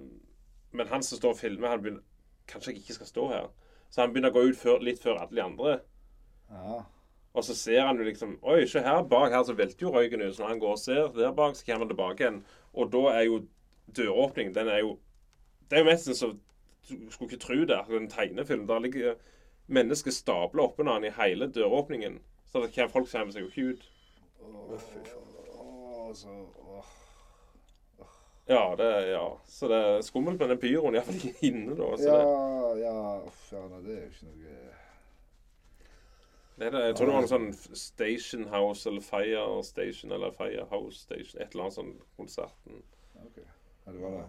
men 0.72 0.88
han 0.88 1.02
som 1.02 1.18
står 1.18 1.34
og 1.34 1.38
filmer, 1.38 1.68
han 1.68 1.82
begynner 1.82 2.08
Kanskje 2.48 2.72
jeg 2.72 2.80
ikke 2.82 2.94
skal 2.94 3.06
stå 3.06 3.28
her. 3.30 3.44
Så 3.90 4.00
han 4.00 4.12
begynner 4.12 4.32
å 4.32 4.34
gå 4.34 4.48
ut 4.50 4.56
før, 4.58 4.80
litt 4.82 4.98
før 5.02 5.20
alle 5.20 5.36
de 5.36 5.42
andre. 5.42 5.74
Ja. 6.50 6.80
Og 7.32 7.44
så 7.44 7.54
ser 7.54 7.86
han 7.86 7.96
jo 7.96 8.04
liksom 8.04 8.38
Oi, 8.42 8.66
se 8.68 8.82
her 8.84 9.02
bak 9.08 9.32
her 9.32 9.44
så 9.46 9.54
velter 9.56 9.86
jo 9.86 9.92
røyken 9.94 10.24
ut. 10.24 10.34
Så 10.34 10.42
når 10.42 10.48
han 10.48 10.62
går 10.64 10.74
og 10.74 10.80
ser 10.82 11.12
der 11.16 11.32
bak, 11.32 11.56
så 11.56 11.64
kommer 11.66 11.86
han 11.86 11.92
tilbake 11.92 12.24
igjen. 12.24 12.40
Og 12.72 12.90
da 12.92 13.02
er 13.12 13.22
jo 13.28 13.38
døråpningen 13.96 14.54
Den 14.54 14.68
er 14.68 14.78
jo 14.78 14.98
Det 15.70 15.78
er 15.78 15.84
jo 15.84 15.90
mest 15.90 16.10
så 16.16 16.32
Du 16.88 17.10
skulle 17.10 17.30
ikke 17.30 17.44
tro 17.44 17.64
det. 17.64 17.80
En 17.88 18.10
tegnefilm. 18.10 18.66
Der 18.66 18.78
ligger 18.80 19.14
mennesker 19.66 20.10
stabla 20.10 20.62
oppå 20.66 20.82
hverandre 20.82 21.08
i 21.08 21.16
hele 21.20 21.46
døråpningen. 21.46 22.18
Så 22.46 22.60
det 22.60 22.72
kan 22.74 22.90
folk 22.90 23.08
kommer 23.12 23.32
seg 23.32 23.46
jo 23.46 23.48
ikke 23.48 23.68
ut. 23.72 23.84
Åh, 25.54 26.14
så, 26.14 26.28
åh. 26.58 27.01
Ja, 28.50 28.74
det 28.78 28.90
ja. 29.12 29.24
Så 29.46 29.68
det 29.70 29.78
er 29.78 30.02
skummelt 30.02 30.40
med 30.42 30.50
den 30.50 30.60
pyroen, 30.62 30.96
iallfall 30.98 31.44
inne, 31.46 31.76
da. 31.78 31.90
Så 31.96 32.08
Ja, 32.08 32.20
det, 32.74 32.80
ja, 32.82 32.96
uff, 33.26 33.44
ja, 33.54 33.66
nei, 33.70 33.82
det 33.86 33.96
er 33.96 34.00
jo 34.02 34.12
ikke 34.12 34.30
noe 34.30 34.60
det 36.62 36.66
er 36.68 36.74
det, 36.76 36.80
jeg 36.84 36.96
tror 36.96 37.08
det 37.08 37.14
var 37.14 37.24
noe 37.24 37.30
sånn 37.30 37.76
Station 37.80 38.42
House 38.52 38.86
eller 38.86 39.02
Fire 39.02 39.62
Station 39.66 40.12
eller 40.14 40.34
Firehouse 40.36 41.00
Station. 41.00 41.40
Et 41.40 41.54
eller 41.54 41.64
annet 41.64 41.74
sånn 41.74 41.94
konserten. 42.18 42.82
Ok. 43.18 43.40
Ja, 43.40 43.94
det 43.94 44.02
var 44.02 44.12
det. 44.18 44.26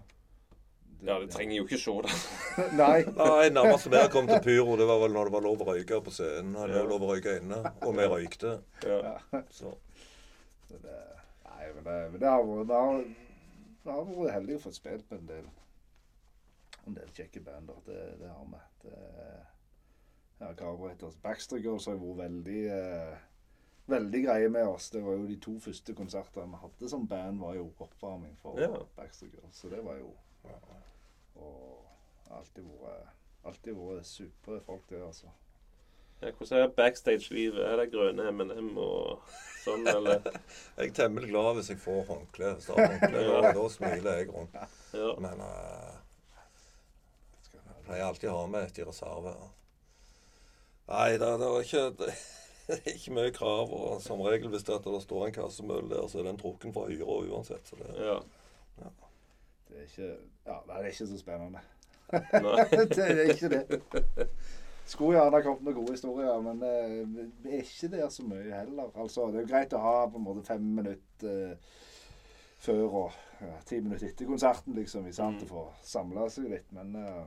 Ja, 1.04 1.18
det 1.20 1.34
trenger 1.34 1.58
jo 1.58 1.66
ikke 1.68 1.78
se 1.82 1.94
det. 2.06 2.16
Nei. 2.80 3.04
Nei, 3.20 3.50
nærmest 3.52 3.90
vi 3.92 4.02
kom 4.14 4.30
til 4.32 4.40
pyro, 4.46 4.78
det 4.80 4.88
var 4.88 5.04
vel 5.04 5.14
når 5.14 5.30
det 5.30 5.36
var 5.36 5.46
lov 5.46 5.66
å 5.66 5.68
røyke 5.74 6.00
på 6.06 6.14
scenen. 6.16 6.56
Det 6.56 6.78
var 6.80 6.90
lov 6.90 7.04
å 7.04 7.12
røyke 7.12 7.36
inne, 7.42 7.60
og 7.84 7.98
vi 8.00 8.08
røykte. 8.16 8.56
Ja. 8.88 9.18
Så 9.52 9.76
Så 10.70 10.80
det, 10.80 10.96
nei, 11.44 11.68
men 11.76 11.84
det, 11.84 11.98
men 12.16 12.22
det 12.24 12.32
har 12.32 12.48
vært 12.48 12.72
det 13.84 13.92
har, 13.92 14.06
vi 14.08 14.16
vært 14.16 14.38
heldig 14.38 14.56
å 14.58 14.64
få 14.64 14.72
spilt 14.76 15.12
med 15.12 15.20
en 15.20 15.30
del 15.34 15.52
en 16.84 16.96
del 16.98 17.12
kjekke 17.16 17.40
band. 17.44 17.70
Det, 17.86 18.00
det 18.20 18.30
har 18.30 18.48
vi. 18.52 18.62
Det, 18.84 18.98
ja, 20.42 20.50
Carburetors 20.60 21.16
Baxter 21.24 21.62
Girls 21.64 21.86
har 21.88 21.96
vært 22.02 22.18
veldig 22.26 22.64
eh, 22.76 23.22
veldig 23.88 24.22
greie 24.26 24.50
med 24.50 24.68
oss. 24.68 24.90
Det 24.92 25.04
var 25.04 25.16
jo 25.20 25.28
de 25.30 25.38
to 25.40 25.56
første 25.64 25.96
konsertene 25.96 26.52
vi 26.52 26.62
hadde 26.64 26.90
som 26.92 27.08
band, 27.08 27.40
var 27.40 27.56
jo 27.56 27.70
oppvarming 27.78 28.36
for 28.42 28.60
Ja. 28.60 28.72
Baxter 28.98 29.32
Girls. 29.32 29.56
Så 29.56 29.72
det 29.72 29.84
var 29.86 30.00
jo 30.02 30.14
Og 31.36 31.86
alltid 32.30 32.64
vært 32.64 33.14
alltid 33.44 33.76
vært 33.76 34.08
supre 34.08 34.60
folk, 34.64 34.84
det, 34.90 35.02
altså. 35.04 35.32
Ja, 36.24 36.32
Hvordan 36.32 36.62
er 36.62 36.68
backstage-livet? 36.68 37.66
Er 37.66 37.76
det 37.76 37.90
grønne 37.92 38.30
M&M 38.32 38.78
og 38.80 39.24
sånn, 39.64 39.84
eller? 39.88 40.22
jeg 40.78 40.92
er 40.92 40.94
temmelig 40.96 41.34
glad 41.34 41.58
hvis 41.58 41.72
jeg 41.74 41.82
får 41.84 42.06
håndkle. 42.08 42.52
Starthåndkle, 42.64 43.24
da, 43.58 43.66
smiler 43.74 44.22
jeg 44.22 44.30
rundt. 44.32 44.56
Ja. 44.96 45.10
Men 45.26 45.44
uh, 45.44 45.98
jeg 47.52 47.84
pleier 47.90 48.06
alltid 48.08 48.32
å 48.32 48.38
ha 48.38 48.46
med 48.54 48.70
et 48.70 48.80
i 48.80 48.88
reserve. 48.88 49.36
Nei, 50.94 51.10
det, 51.18 51.34
det 51.42 51.52
var 51.56 51.68
ikke 51.68 51.84
det, 52.00 52.16
det 52.70 52.80
er 52.80 52.96
ikke 52.96 53.18
mye 53.20 53.36
krav. 53.36 53.76
Og 53.76 54.00
som 54.06 54.24
regel 54.24 54.54
hvis 54.54 54.68
det, 54.70 54.80
det 54.88 55.04
står 55.04 55.28
en 55.28 55.38
kassemølle 55.42 55.92
der, 55.92 56.08
så 56.08 56.24
er 56.24 56.32
den 56.32 56.40
trukken 56.40 56.76
fra 56.76 56.88
hyra 56.88 57.20
uansett. 57.28 57.68
Så 57.68 57.84
det, 57.84 57.92
ja. 58.00 58.20
Det 59.68 59.82
er 59.82 59.88
ikke 59.92 60.12
Ja, 60.44 60.60
det 60.68 60.80
er 60.80 60.92
ikke 60.92 61.12
så 61.12 61.20
spennende. 61.20 61.68
Nei. 62.14 62.66
det 62.96 63.06
er 63.12 63.32
ikke 63.32 63.50
det. 63.50 64.28
Skulle 64.86 65.16
gjerne 65.18 65.40
kommet 65.46 65.64
med 65.64 65.74
gode 65.78 65.92
historier, 65.96 66.42
men 66.44 66.60
eh, 66.68 67.30
det 67.44 67.54
er 67.54 67.64
ikke 67.64 67.88
der 67.96 68.10
så 68.12 68.24
mye 68.28 68.52
heller. 68.52 68.90
Altså, 69.00 69.30
Det 69.32 69.40
er 69.40 69.46
jo 69.46 69.52
greit 69.54 69.74
å 69.74 69.80
ha 69.84 69.94
på 70.12 70.20
en 70.20 70.26
måte 70.28 70.44
fem 70.48 70.66
minutter 70.76 71.54
eh, 71.54 71.72
før 72.64 72.84
og 73.06 73.16
ja, 73.42 73.56
ti 73.68 73.80
minutter 73.84 74.08
etter 74.12 74.28
konserten, 74.30 74.76
liksom, 74.76 75.08
i 75.08 75.14
sant, 75.16 75.42
Mm. 75.42 75.48
å 75.48 75.50
få 75.50 75.64
samla 75.84 76.28
seg 76.32 76.50
litt. 76.52 76.70
Men 76.76 76.96
eh, 76.96 77.26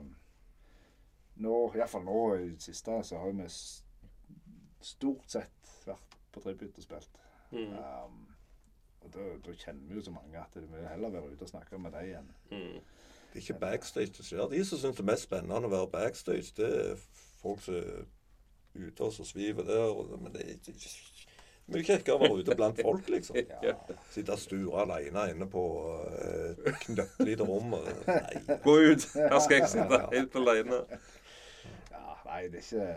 nå, 1.45 1.57
iallfall 1.77 2.05
nå 2.07 2.21
i 2.37 2.49
det 2.55 2.63
siste, 2.65 3.01
så 3.05 3.19
har 3.25 3.33
vi 3.37 3.49
stort 4.87 5.27
sett 5.31 5.73
vært 5.87 6.17
på 6.33 6.41
tributt 6.45 6.79
og 6.79 6.85
spilt. 6.87 7.19
Mm. 7.53 7.73
Um, 7.77 8.23
og 9.05 9.13
da, 9.15 9.27
da 9.45 9.53
kjenner 9.55 9.89
vi 9.89 9.99
jo 10.01 10.05
så 10.07 10.13
mange 10.15 10.39
at 10.41 10.55
det 10.57 10.65
vil 10.71 10.87
heller 10.89 11.13
være 11.15 11.33
ute 11.35 11.47
og 11.47 11.51
snakke 11.53 11.79
med 11.79 11.93
dem 11.95 12.09
igjen. 12.09 12.31
Mm. 12.51 12.81
det 13.33 13.39
er 13.39 13.45
ikke 13.45 13.61
backstage 13.61 14.13
det 14.17 14.25
skjer. 14.27 14.49
De 14.51 14.65
som 14.65 14.79
syns 14.81 14.97
det 14.99 15.05
er 15.05 15.11
mest 15.13 15.29
spennende 15.29 15.69
å 15.69 15.73
være 15.73 15.91
backstage, 15.93 16.53
det 16.57 16.71
er 16.81 17.05
folk 17.43 17.61
som 17.65 17.75
er 17.75 18.05
ute 18.77 19.05
og 19.07 19.13
så 19.13 19.25
sviver 19.25 19.65
der. 19.65 19.87
Og, 19.91 20.17
men 20.23 20.33
det 20.35 20.43
er 20.45 20.55
ikke 20.57 20.75
mye 21.67 21.83
kjekkere 21.83 22.15
å 22.15 22.21
være 22.23 22.43
ute 22.45 22.55
blant 22.59 22.81
folk, 22.83 23.09
liksom. 23.11 23.37
Ja. 23.67 23.73
Sitte 24.15 24.37
og 24.37 24.39
sture 24.43 24.85
alene 24.85 25.25
inne 25.33 25.49
på 25.51 25.63
uh, 25.83 26.53
et 26.71 26.79
knøttlite 26.85 27.47
rom. 27.49 27.75
og- 27.81 27.91
Nei. 28.07 28.43
Gå 28.67 28.77
ut! 28.93 29.07
Her 29.17 29.39
skal 29.43 29.61
jeg 29.63 29.73
sitte 29.73 30.01
helt 30.13 30.39
alene. 30.43 30.81
Ja, 31.91 32.17
nei, 32.29 32.43
det 32.53 32.63
er 32.63 32.67
ikke 32.67 32.89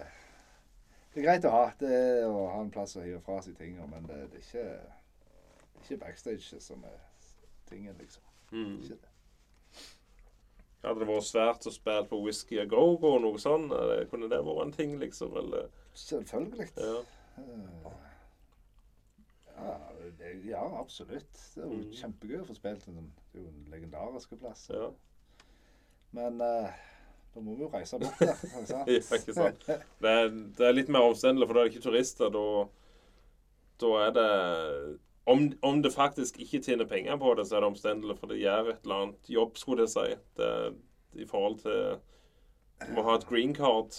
Det 1.09 1.23
er 1.23 1.25
greit 1.25 1.45
å 1.49 1.53
ha 1.55 1.63
det 1.79 1.89
er 1.97 2.27
å 2.29 2.43
ha 2.53 2.59
en 2.61 2.69
plass 2.71 2.93
å 2.99 3.01
hive 3.03 3.21
fra 3.25 3.39
seg 3.41 3.55
ting, 3.57 3.79
men 3.89 4.05
det, 4.05 4.19
det, 4.29 4.43
er 4.43 4.45
ikke, 4.45 4.65
det 4.69 5.79
er 5.81 5.87
ikke 5.87 6.01
backstage 6.05 6.59
som 6.61 6.83
er 6.85 6.99
tingen, 7.71 7.95
liksom. 7.97 8.21
Mm. 8.51 8.75
Ikke 8.83 8.99
det. 8.99 9.08
Hadde 10.83 10.99
det 11.03 11.07
vært 11.09 11.25
svært 11.27 11.65
å 11.67 11.71
spille 11.75 12.05
på 12.07 12.19
Whisky 12.23 12.59
a 12.61 12.65
Go-Go 12.65 13.15
og 13.17 13.21
noe 13.25 13.39
sånt? 13.41 13.71
eller 13.75 14.05
Kunne 14.11 14.29
det 14.31 14.39
vært 14.45 14.61
en 14.65 14.71
ting, 14.71 14.93
liksom? 15.01 15.33
Eller? 15.37 15.67
Selvfølgelig. 15.93 16.69
Ja. 16.77 17.01
Eh, 17.37 17.97
Ja, 19.59 19.73
det, 20.19 20.29
ja, 20.47 20.61
absolutt. 20.79 21.33
Det 21.55 21.63
er 21.63 21.67
jo 21.67 21.73
Mm. 21.81 21.91
kjempegøy 21.91 22.37
å 22.41 22.45
få 22.47 22.55
spilt 22.55 22.87
en 22.87 22.95
sånn 22.95 23.09
Det 23.33 23.39
er 23.41 23.43
jo 23.43 23.49
en 23.49 23.65
legendarisk 23.71 24.29
plass. 24.39 24.69
ja. 24.73 24.89
Men 26.13 26.39
uh, 26.41 26.69
da 27.35 27.39
må 27.41 27.55
vi 27.57 27.61
jo 27.63 27.69
reise 27.73 27.99
bort 27.99 28.17
der. 28.19 28.33
ikke 28.39 28.65
sant? 28.65 28.87
Ja, 28.87 29.17
ikke 29.17 29.33
sant. 29.35 29.65
Det 30.01 30.09
er, 30.09 30.29
det 30.57 30.65
er 30.69 30.73
litt 30.73 30.87
mer 30.89 31.01
omstendelig, 31.09 31.45
for 31.47 31.53
da 31.53 31.59
er 31.59 31.67
det 31.69 31.75
ikke 31.75 31.83
turister. 31.89 32.29
Da, 32.33 32.45
da 33.83 33.91
er 34.07 34.11
det 34.15 34.99
om, 35.29 35.43
om 35.61 35.81
det 35.85 35.91
faktisk 35.93 36.39
ikke 36.41 36.61
tjener 36.65 36.87
penger 36.89 37.17
på 37.21 37.33
det, 37.37 37.45
så 37.49 37.57
er 37.57 37.63
det 37.63 37.69
omstendelig, 37.71 38.15
for 38.19 38.31
det 38.31 38.39
gjør 38.41 38.71
et 38.73 38.79
eller 38.85 39.01
annet 39.03 39.29
jobb, 39.31 39.57
skulle 39.61 39.85
jeg 39.85 39.93
si. 39.93 40.15
Det, 40.39 40.49
I 41.21 41.25
forhold 41.29 41.59
til 41.63 41.99
Du 42.79 42.93
må 42.95 43.03
ha 43.03 43.15
et 43.19 43.25
green 43.27 43.53
card, 43.53 43.91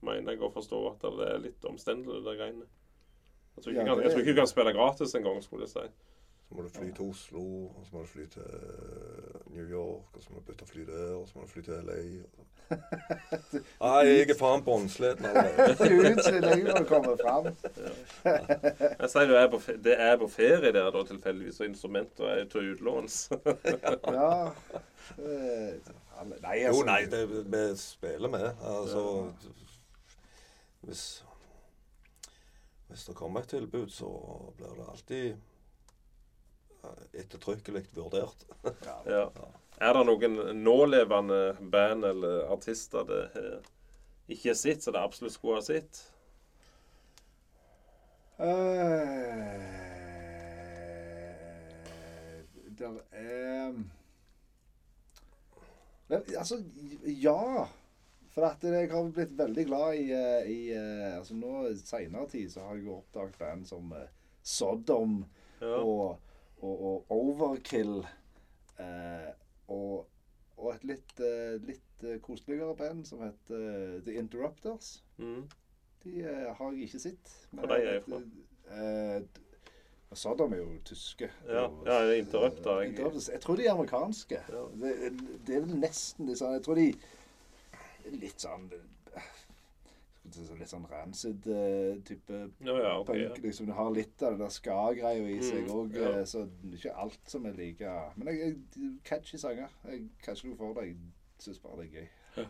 mener 0.00 0.32
jeg 0.32 0.40
å 0.42 0.48
forstå 0.54 0.78
at 0.94 1.02
det 1.18 1.26
er 1.28 1.40
litt 1.42 1.64
omstendelig, 1.68 2.22
det 2.24 2.36
greiene. 2.38 2.64
Jeg 3.58 3.64
tror 3.64 3.72
ikke, 3.74 3.84
Ja, 3.84 3.94
jeg 3.94 3.96
tror 3.96 4.16
det- 4.16 4.22
ikke 4.22 4.34
du 4.34 4.40
kan 4.40 4.46
spille 4.46 4.72
gratis 4.72 5.14
engang, 5.18 5.42
skulle 5.42 5.66
jeg 5.66 5.74
si. 5.74 5.88
Så 6.48 6.54
må 6.54 6.62
du 6.62 6.68
fly 6.68 6.92
til 6.96 7.10
Oslo, 7.10 7.40
og 7.66 7.82
så 7.84 7.96
må 7.96 8.00
du 8.00 8.06
fly 8.06 8.26
til 8.32 8.42
New 9.46 9.66
York, 9.70 10.16
og 10.16 10.22
så 10.22 10.28
må 10.32 10.38
du 10.40 10.44
bytte 10.52 10.66
fly 10.66 10.80
der, 10.86 11.10
og 11.14 11.28
så 11.28 11.38
må 11.38 11.44
du 11.44 11.48
fly 11.48 11.62
til 11.62 11.74
LA. 11.84 11.98
Nei, 13.80 14.04
jeg 14.08 14.30
er 14.30 14.38
faen 14.38 14.64
båndsliten 14.64 15.24
allerede. 15.28 15.76
Ut 16.12 16.22
så 16.24 16.32
lenge 16.40 16.72
man 16.72 16.86
kommer 16.88 17.16
fram. 17.20 17.50
Jeg 18.24 19.10
sier 19.12 19.28
du 19.28 19.34
er 19.36 19.48
på, 19.52 19.60
det 19.84 19.94
er 20.00 20.16
på 20.20 20.28
ferie 20.32 20.72
der 20.72 20.90
da 20.94 21.04
tilfeldigvis, 21.10 21.60
og 21.60 21.68
instrumenter 21.68 22.32
er 22.34 22.48
til 22.52 22.72
utlåns. 22.74 23.20
Ja. 25.18 26.24
Nei, 26.42 26.58
altså. 26.66 26.72
Jo, 26.74 26.82
nei, 26.84 27.04
det, 27.08 27.22
vi 27.48 27.60
spiller 27.80 28.28
med. 28.28 28.48
Altså 28.60 29.32
Hvis 30.80 31.24
Hvis 32.88 33.04
det 33.04 33.14
kommer 33.16 33.40
et 33.40 33.48
tilbud, 33.48 33.88
så 33.88 34.10
blir 34.56 34.74
det 34.76 34.88
alltid 34.90 35.30
eh, 35.30 35.36
ettertrykkelig 37.12 37.86
vurdert. 37.96 38.46
Ja. 39.08 39.28
Er 39.78 39.94
det 39.94 40.06
noen 40.08 40.38
nålevende 40.64 41.52
band 41.70 42.04
eller 42.08 42.48
artister 42.50 43.04
det 43.06 43.20
ikke 44.28 44.50
er 44.50 44.58
sitt, 44.58 44.82
så 44.82 44.90
det 44.92 45.00
absolutt 45.00 45.36
skulle 45.36 45.60
ha 45.60 45.64
sitt? 45.64 46.00
Uh, 48.38 48.44
Der 52.78 52.98
er 53.10 53.72
Vel, 56.08 56.22
altså, 56.38 56.62
ja. 57.04 57.64
For 58.32 58.46
at 58.46 58.62
jeg 58.62 58.90
har 58.92 59.08
blitt 59.12 59.34
veldig 59.38 59.64
glad 59.66 59.96
i, 59.98 60.04
eh, 60.14 60.46
i 60.52 60.60
eh, 60.72 61.16
altså 61.18 61.34
Nå 61.36 61.66
seinere 61.80 62.28
tid 62.30 62.52
så 62.52 62.62
har 62.64 62.78
jeg 62.78 62.86
jo 62.86 63.00
oppdaget 63.00 63.38
band 63.40 63.66
som 63.68 63.90
Sodom 64.42 65.24
Ja. 65.60 65.80
og, 65.82 66.18
og, 66.62 66.82
og 66.84 67.10
Overkill. 67.10 68.00
Eh, 68.78 69.30
og, 69.68 70.06
og 70.56 70.70
et 70.74 70.84
litt, 70.84 71.20
eh, 71.20 71.56
litt 71.66 72.04
eh, 72.06 72.18
koseligere 72.24 72.76
band 72.78 73.04
som 73.08 73.20
heter 73.26 73.64
eh, 73.68 73.98
The 74.06 74.14
Interrupters. 74.20 75.02
Mm. 75.18 75.44
De 76.04 76.14
eh, 76.22 76.48
har 76.56 76.72
jeg 76.72 76.88
ikke 76.88 77.02
sett. 77.08 77.34
Hvor 77.50 77.66
de 77.72 77.78
er 77.94 78.00
fra? 78.06 78.22
Eh, 78.72 79.44
Sodom 80.16 80.54
er 80.56 80.62
jo 80.62 80.70
tyske. 80.88 81.26
Ja, 81.46 81.66
ja, 81.84 81.96
det 82.08 82.14
er 82.14 82.22
Interrupter. 82.22 82.78
Jeg- 82.80 82.92
Interrupters. 82.94 83.28
Jeg 83.28 83.40
tror 83.44 83.56
de 83.60 83.66
er 83.66 83.72
amerikanske. 83.74 84.38
Ja. 84.48 84.62
Det, 84.80 84.92
det 85.46 85.56
er 85.58 85.66
nesten 85.76 86.30
de 86.30 86.36
sånn 86.38 86.54
Jeg 86.56 86.64
tror 86.64 86.78
de 86.80 86.86
Litt 88.08 88.40
sånn 88.40 88.70
eh, 88.72 88.86
skal 89.12 89.20
vi 89.20 89.26
si 89.34 90.14
Litt 90.58 90.68
sånn 90.68 90.86
rancid 90.90 91.46
eh, 91.46 91.96
type 92.04 92.38
Ja, 92.60 92.74
ja, 92.78 92.98
okay, 93.00 93.24
punk. 93.28 93.38
Ja. 93.38 93.42
Liksom, 93.48 93.66
du 93.66 93.72
har 93.72 93.90
litt 93.90 94.22
av 94.22 94.32
det 94.36 94.38
der 94.44 94.48
ska-greia 94.54 95.28
i 95.28 95.40
seg 95.42 95.64
Mm, 95.64 95.70
òg. 95.74 95.94
ja. 95.96 96.24
Så 96.24 96.44
det 96.62 96.72
er 96.72 96.76
ikke 96.76 96.96
alt 97.04 97.20
som 97.30 97.46
er 97.46 97.52
like 97.52 97.94
Men 98.16 98.28
jeg, 98.28 98.56
jeg 98.76 98.92
catchy 99.04 99.36
sanger. 99.38 99.68
Jeg 99.84 100.08
catcher 100.22 100.48
noe 100.48 100.56
for 100.56 100.74
det. 100.74 100.86
Jeg 100.86 100.96
syns 101.38 101.58
bare 101.58 101.76
det 101.82 101.86
er 101.88 102.00
gøy. 102.00 102.08
Ja. 102.36 102.44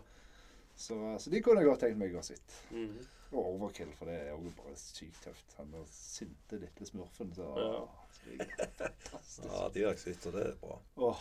Så, 0.78 0.98
så 1.18 1.30
de 1.30 1.40
kunne 1.42 1.60
jeg 1.60 1.66
godt 1.68 1.80
tenkt 1.80 1.98
meg 1.98 2.12
å 2.14 2.16
ha 2.16 2.22
sett. 2.22 2.59
-hmm. 2.72 3.06
Og 3.32 3.46
Overkill, 3.55 3.90
for 3.92 4.06
det 4.06 4.14
er 4.14 4.28
jo 4.30 4.52
bare 4.56 4.76
sykt 4.76 5.22
tøft. 5.24 5.55
Han 5.59 5.70
der 5.72 5.84
sinte 5.90 6.56
lille 6.59 6.86
smurfen. 6.86 7.34
Så, 7.34 7.42
Ja. 7.59 7.84
så 8.10 8.20
det 8.24 8.40
er 8.40 8.68
fantastisk. 8.70 9.44
Ja, 9.48 9.68
de 9.74 9.82
har 9.82 9.90
jeg 9.90 9.98
sett, 9.98 10.26
og 10.26 10.32
det 10.32 10.46
er 10.46 10.55
bra. 10.60 10.78
Oh. 10.96 11.16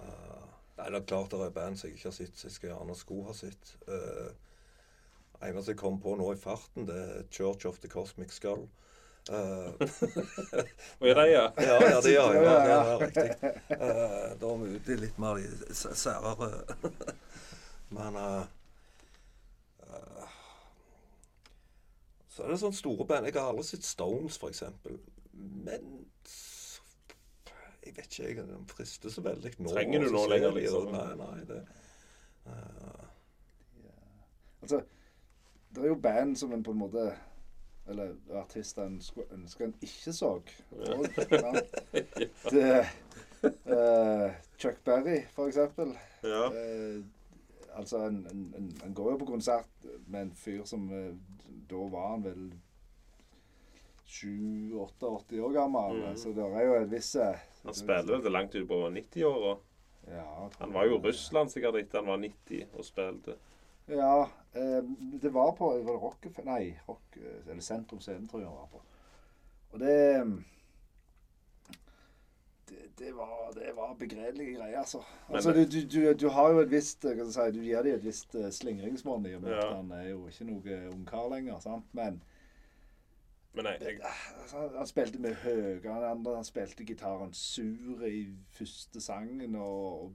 Uh, 0.00 0.48
nei, 0.76 0.90
det 0.90 0.94
er 1.00 1.06
klart 1.06 1.30
det 1.30 1.40
er 1.40 1.50
band 1.50 1.76
som 1.78 1.88
jeg 1.88 1.96
ikke 1.96 2.08
har 2.08 2.12
sett, 2.12 2.36
som 2.36 2.50
jeg 2.50 2.70
gjerne 2.74 2.94
skulle 2.96 3.24
ha 3.24 3.32
sett. 3.32 3.76
Uh, 3.88 4.30
eneste 5.48 5.72
jeg 5.72 5.80
kom 5.80 5.98
på 6.02 6.14
nå 6.18 6.32
i 6.34 6.38
farten, 6.40 6.86
det 6.88 6.96
er 7.00 7.26
Church 7.32 7.66
of 7.68 7.80
the 7.80 7.88
Cosmic 7.88 8.32
Skull. 8.36 8.66
Uh, 9.30 9.76
Og 11.00 11.08
er 11.08 11.14
de, 11.14 11.26
ja? 11.28 11.42
ja, 11.60 11.74
ja, 11.84 11.98
det 12.00 12.12
gjør 12.14 12.32
jeg. 12.32 12.42
Ja, 12.42 12.52
Ja, 12.52 12.68
ja. 12.68 12.78
det 12.84 12.94
er 12.94 13.02
riktig. 13.06 13.50
Uh, 13.70 14.30
da 14.40 14.52
er 14.52 14.62
vi 14.62 14.70
ute 14.76 14.94
i 14.94 15.00
litt 15.02 15.18
mer 15.20 15.38
i 15.38 15.44
særere 15.76 16.48
Men 17.96 18.16
uh, 18.16 18.46
Så 22.30 22.46
er 22.46 22.54
det 22.54 22.60
sånne 22.62 22.78
store 22.78 23.06
band. 23.06 23.28
Jeg 23.28 23.36
har 23.36 23.50
aldri 23.52 23.66
sett 23.68 23.84
Stones, 23.84 24.38
f.eks. 24.40 24.62
Men 25.34 26.06
jeg 27.84 27.96
vet 27.96 28.06
ikke, 28.06 28.28
jeg. 28.28 28.36
Den 28.48 28.68
frister 28.70 29.12
så 29.12 29.24
veldig 29.24 29.52
nå. 29.58 29.72
Trenger 29.74 30.04
du 30.04 30.08
så 30.08 30.14
nå 30.14 30.22
lenger, 30.30 30.56
liksom? 30.56 30.88
Nei, 30.94 31.10
nei. 31.18 31.40
det 31.48 31.60
eh, 32.46 33.04
altså, 34.62 34.80
det 35.74 35.84
er 35.84 35.92
jo 35.92 35.98
band 36.02 36.36
som 36.36 36.52
en 36.52 36.62
på 36.62 36.74
en 36.74 36.82
måte 36.82 37.10
Eller 37.90 38.12
artister 38.38 38.84
en 38.86 39.00
skulle 39.02 39.26
ønske 39.34 39.64
en 39.64 39.74
ikke 39.82 40.12
så. 40.12 40.40
Det, 42.50 42.66
uh, 43.42 44.28
Chuck 44.60 44.84
Berry, 44.84 45.24
for 45.34 45.46
eksempel. 45.46 45.96
ja. 46.22 46.44
Uh, 46.50 47.04
altså, 47.74 47.98
en, 48.06 48.26
en, 48.30 48.80
en, 48.84 48.94
går 48.94 49.12
jo 49.12 49.16
på 49.22 49.30
konsert 49.32 49.86
med 50.06 50.22
en 50.22 50.34
fyr 50.36 50.64
som 50.64 50.88
eh, 50.92 51.14
Da 51.70 51.86
var 51.92 52.08
han 52.14 52.24
vel 52.24 52.46
7-88 54.10 55.38
år 55.38 55.52
gammel. 55.54 56.00
Mm. 56.02 56.16
Så 56.18 56.32
det 56.34 56.46
er 56.46 56.66
jo 56.66 56.76
en 56.80 56.90
viss 56.90 57.14
eh, 57.14 57.42
Han 57.64 57.76
spiller 57.76 58.16
vel 58.16 58.24
til 58.24 58.34
langt 58.34 58.56
ut 58.56 58.66
på 58.68 58.80
90-åra. 58.96 59.56
Ja, 60.10 60.48
Han 60.58 60.74
var 60.74 60.88
jo 60.88 60.98
i 60.98 61.04
Russland 61.04 61.52
sikkert 61.52 61.78
etter 61.78 62.00
han 62.00 62.10
var 62.10 62.18
90 62.18 62.74
og 62.74 62.84
spilte. 62.86 63.36
Ja, 63.90 64.30
eh, 64.52 64.84
det 65.22 65.34
var 65.34 65.52
på 65.52 65.68
var 65.68 65.92
det 65.92 66.02
rock, 66.02 66.26
Nei, 66.44 66.78
rock, 66.88 67.16
eh, 67.16 67.50
eller 67.50 67.60
Sentrum 67.60 68.00
Scene, 68.00 68.28
tror 68.28 68.40
jeg 68.40 68.48
han 68.48 68.56
var 68.56 68.66
på. 68.66 68.82
Og 69.72 69.80
det 69.80 70.44
Det, 72.70 72.98
det 72.98 73.16
var, 73.16 73.52
det 73.54 73.72
var 73.76 73.94
begredelige 73.94 74.54
greier, 74.54 74.78
altså. 74.78 75.02
Altså 75.28 75.52
du, 75.52 75.64
du, 75.64 76.12
du, 76.12 76.28
har 76.28 76.50
jo 76.50 76.58
et 76.58 76.70
visst 76.70 77.04
eh, 77.04 77.16
hva 77.16 77.26
skal 77.26 77.44
jeg 77.44 77.54
si, 77.54 77.58
Du 77.58 77.64
gir 77.64 77.82
dem 77.82 77.94
et 77.94 78.04
visst 78.04 78.36
slingringsmonn 78.50 79.26
i 79.26 79.34
og 79.34 79.42
med 79.42 79.56
at 79.58 79.74
han 79.74 79.90
er 79.90 80.08
jo 80.08 80.28
ikke 80.28 80.46
noe 80.46 80.78
ungkar 80.92 81.28
lenger. 81.34 81.58
sant? 81.58 81.84
Men 81.92 82.22
Men 83.52 83.64
nei, 83.64 83.74
jeg, 83.80 83.98
altså, 84.42 84.68
han 84.76 84.86
spilte 84.86 85.18
med 85.18 85.34
høyere 85.42 85.96
enn 85.96 86.10
andre. 86.12 86.36
Han 86.36 86.46
spilte 86.46 86.86
gitaren 86.86 87.34
sur 87.34 88.06
i 88.06 88.28
første 88.54 89.00
sangen 89.00 89.56
og, 89.58 90.04
og 90.04 90.12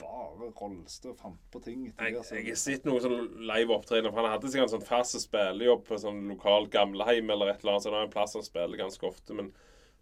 bare 0.00 0.48
rolste 0.60 1.10
og 1.12 1.16
fant 1.20 1.40
på 1.52 1.60
ting. 1.64 1.84
jeg, 1.86 2.14
jeg 2.16 2.46
har 2.48 2.58
sett 2.58 2.84
noen 2.88 3.04
sånn 3.04 3.28
live-opptredener. 3.50 4.10
For 4.14 4.22
han 4.24 4.32
hadde 4.34 4.50
sikkert 4.50 4.68
en 4.70 4.74
sånn 4.78 4.88
fast 4.88 5.18
spillejobb 5.22 5.84
på 5.88 5.98
sånn 6.02 6.22
lokal 6.32 6.66
gamleheim 6.72 7.30
eller 7.30 7.52
et 7.52 7.60
eller 7.62 7.76
annet. 7.76 7.84
Så 7.86 7.90
det 7.92 7.96
var 7.98 8.08
en 8.08 8.14
plass 8.16 8.34
han 8.38 8.46
spiller 8.46 8.80
ganske 8.80 9.06
ofte. 9.06 9.36
Men 9.38 9.52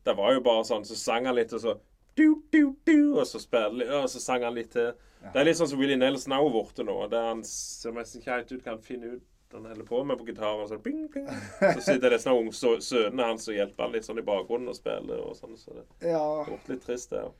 det 0.07 0.15
var 0.19 0.33
jo 0.37 0.41
bare 0.47 0.65
sånn, 0.65 0.87
så 0.89 0.97
sang 0.97 1.27
han 1.29 1.37
litt, 1.37 1.53
og 1.53 1.61
så 1.67 1.77
du, 2.19 2.43
du, 2.51 2.63
du, 2.89 2.97
og 3.21 3.27
så 3.31 3.39
spiller 3.39 3.93
og 4.01 4.09
så 4.11 4.19
sang 4.23 4.43
han 4.43 4.57
litt 4.57 4.73
til. 4.75 4.89
Ja. 5.23 5.31
Det 5.35 5.41
er 5.43 5.47
litt 5.51 5.59
sånn 5.59 5.69
som 5.71 5.79
Willy 5.79 5.95
Nelson 5.99 6.33
har 6.35 6.47
blitt 6.51 6.81
nå. 6.87 6.95
Der 7.13 7.29
han 7.33 7.43
ser 7.47 7.93
nesten 7.95 8.23
ikke 8.23 8.37
helt 8.39 8.53
ut 8.55 8.65
kan 8.65 8.81
finne 8.83 9.17
ut 9.19 9.27
han 9.55 9.65
holder 9.65 9.87
på 9.89 10.03
med 10.05 10.19
på 10.21 10.27
gitaren. 10.29 10.67
Så, 10.69 10.77
bing, 10.85 11.07
bing. 11.15 11.29
så 11.61 11.81
sitter 11.81 12.11
det 12.13 12.19
sø- 12.21 12.81
sønnene 12.85 13.29
hans 13.31 13.47
og 13.49 13.55
hjelper 13.57 13.87
han 13.87 13.95
litt 13.95 14.05
sånn 14.05 14.19
i 14.21 14.25
bakgrunnen 14.27 14.69
og 14.69 14.77
spiller. 14.77 15.23
og 15.25 15.39
sånn, 15.39 15.55
Så 15.57 15.73
det 15.79 15.85
Ja, 16.11 16.25
litt 16.69 16.83
trist, 16.85 17.11
det. 17.15 17.23
ja. 17.23 17.31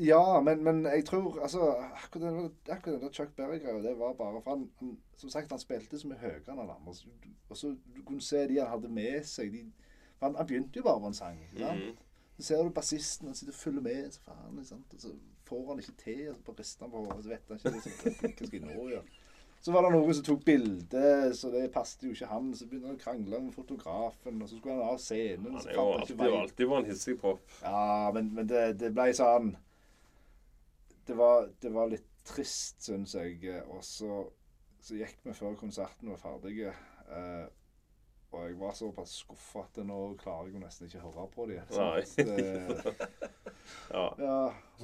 Ja, 0.00 0.40
men, 0.40 0.62
men 0.64 0.84
jeg 0.84 1.04
tror 1.04 1.40
altså, 1.42 1.74
Akkurat 2.04 2.22
den, 2.32 2.52
akkurat 2.68 3.00
den 3.00 3.12
Chuck 3.12 3.34
Berry-greia, 3.36 3.82
det 3.82 3.98
var 3.98 4.14
bare 4.14 4.40
for 4.42 4.50
han, 4.50 4.70
han 4.80 4.96
Som 5.16 5.30
sagt, 5.30 5.50
han 5.52 5.58
spilte 5.60 5.98
så 5.98 6.08
mye 6.08 6.18
høyere 6.22 6.52
enn 6.52 6.58
alle 6.62 6.72
andre. 6.78 6.94
du- 7.24 7.28
Og 7.50 7.56
så 7.56 7.74
du 7.96 8.02
kunne 8.06 8.20
se 8.22 8.46
de 8.48 8.58
han 8.60 8.68
hadde 8.72 8.88
med 8.88 9.24
seg. 9.28 9.52
De, 9.52 9.64
han, 10.22 10.34
han 10.36 10.46
begynte 10.46 10.76
jo 10.80 10.82
bare 10.82 11.00
på 11.00 11.06
en 11.12 11.14
sang. 11.14 11.38
sant? 11.58 11.78
Mhm. 11.84 11.96
Så 12.38 12.42
ser 12.48 12.62
du 12.64 12.70
bassisten, 12.70 13.26
han 13.28 13.34
sitter 13.36 13.52
og 13.52 13.58
følger 13.60 13.82
med. 13.82 14.10
Så 14.12 14.20
faen, 14.24 14.56
ikke 14.58 14.68
sant? 14.68 14.94
Og 14.94 15.00
så 15.00 15.12
får 15.46 15.66
han 15.68 15.78
ikke 15.82 15.96
til, 16.04 16.28
og 16.30 16.36
så 16.36 16.42
bare 16.46 16.58
rister 16.58 16.84
han 16.86 16.90
på 16.94 17.02
hodet. 17.04 17.24
Så 17.24 17.28
vet 17.28 17.48
han 17.48 17.56
ikke 17.58 17.72
liksom, 17.74 17.92
hva 18.22 18.46
skal 18.46 18.58
jeg 18.58 18.68
nå 18.76 18.88
gjøre. 18.88 19.02
Så 19.62 19.70
var 19.72 19.84
det 19.86 19.90
noen 19.94 20.14
som 20.18 20.24
tok 20.26 20.40
bilde, 20.44 21.34
så 21.38 21.50
det 21.52 21.68
passet 21.70 22.00
jo 22.02 22.10
ikke 22.16 22.26
han. 22.32 22.48
Så 22.58 22.66
begynte 22.66 22.88
han 22.88 22.96
å 22.96 23.02
krangle 23.04 23.38
med 23.44 23.52
fotografen, 23.54 24.40
og 24.42 24.48
så 24.48 24.56
skulle 24.58 24.74
han 24.74 24.88
av 24.88 24.98
scenen. 24.98 25.52
Han 25.54 25.68
er 25.68 25.76
jo 25.76 25.84
alltid, 25.92 26.20
alltid 26.40 26.66
var 26.72 26.78
en 26.82 26.88
hissig 26.90 27.14
propp. 27.20 27.44
Ja, 27.62 28.10
men, 28.16 28.32
men 28.34 28.48
det, 28.50 28.64
det 28.80 28.90
ble 28.96 29.12
sånn 29.14 29.52
det 31.06 31.16
var, 31.18 31.48
det 31.62 31.72
var 31.74 31.90
litt 31.90 32.06
trist, 32.28 32.82
syns 32.86 33.14
jeg. 33.18 33.40
Og 33.68 33.82
så, 33.86 34.22
så 34.82 34.94
gikk 35.00 35.18
vi 35.26 35.34
før 35.34 35.56
konserten 35.58 36.12
var 36.12 36.20
ferdig. 36.22 36.68
Eh, 36.68 37.44
og 38.32 38.46
jeg 38.48 38.56
var 38.60 38.72
såpass 38.72 39.18
skuffa 39.24 39.66
at 39.66 39.82
nå 39.84 39.98
klarer 40.20 40.48
jeg 40.48 40.54
jo 40.56 40.62
nesten 40.62 40.88
ikke 40.88 41.02
å 41.02 41.10
høre 41.10 41.26
på 41.34 41.48
dem. 41.50 41.74
Nei. 41.76 42.00
Det, 42.16 42.94
Ja. 43.92 44.06
ja. 44.18 44.38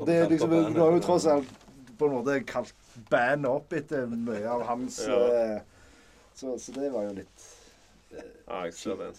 Det 0.06 0.14
er 0.14 0.28
liksom, 0.30 0.52
du 0.74 0.78
har 0.80 0.92
jo 0.94 1.00
tross 1.02 1.26
alt 1.30 1.48
på 1.98 2.06
en 2.06 2.12
måte 2.14 2.36
kalt 2.46 2.74
bandet 3.10 3.48
opp 3.50 3.72
etter 3.74 4.06
mye 4.10 4.44
av 4.52 4.62
hans 4.68 5.00
Ja. 5.08 5.16
eh, 5.34 5.62
så, 6.38 6.52
så 6.62 6.74
det 6.76 6.92
var 6.94 7.08
jo 7.08 7.16
litt 7.16 7.46
Ja, 8.12 8.60
jeg 8.68 8.74
ser 8.78 9.00
den. 9.00 9.16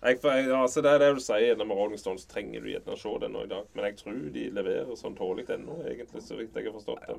Jeg, 0.00 0.16
altså 0.56 0.80
det 0.80 0.90
er 0.94 0.98
det 1.02 1.08
du 1.14 1.20
sier. 1.20 1.58
Med 1.60 1.76
Rolling 1.76 1.98
Stones 2.00 2.22
trenger 2.28 2.62
du 2.64 2.70
gjerne 2.70 2.94
å 2.94 2.96
se 2.96 3.10
den 3.20 3.34
nå 3.36 3.42
i 3.44 3.50
dag. 3.50 3.66
Men 3.76 3.84
jeg 3.84 3.98
tror 4.00 4.20
de 4.32 4.44
leverer 4.56 4.94
sånn 4.96 5.16
tålelig 5.18 5.50
ennå, 5.52 5.74
egentlig, 5.90 6.22
så 6.24 6.38
vidt 6.38 6.56
jeg 6.56 6.70
har 6.70 6.76
forstått 6.78 7.02
det. 7.10 7.16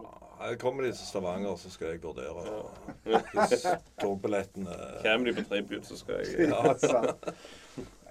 Jeg 0.47 0.59
kommer 0.63 0.87
de 0.87 0.89
til 0.95 1.05
Stavanger, 1.05 1.59
så 1.61 1.69
skal 1.69 1.91
jeg 1.93 2.01
vurdere. 2.01 2.45
Ja. 3.05 3.21
Hvis 3.35 3.67
togbillettene 4.01 4.79
Kommer 5.05 5.29
de 5.29 5.35
på 5.37 5.45
tribute, 5.51 5.85
så 5.85 5.99
skal 6.01 6.23
jeg 6.25 6.49
Ja. 6.49 6.73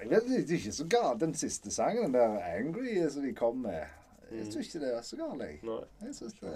Jeg 0.01 0.09
vet 0.15 0.29
det 0.31 0.39
er 0.47 0.55
ikke 0.61 0.73
så 0.79 0.87
galt. 0.89 1.21
Den 1.21 1.35
siste 1.35 1.71
sangen, 1.75 2.05
den 2.07 2.15
der 2.15 2.39
'Angry' 2.39 3.11
som 3.11 3.27
de 3.27 3.35
kom 3.35 3.59
med, 3.67 3.83
jeg 4.31 4.47
tror 4.53 4.63
ikke 4.63 4.81
det 4.87 4.95
er 4.97 5.03
så 5.03 5.17
galt. 5.19 5.43
Jeg, 5.43 5.59
Nei. 5.67 5.83
jeg 6.07 6.15
synes 6.15 6.39
det 6.41 6.55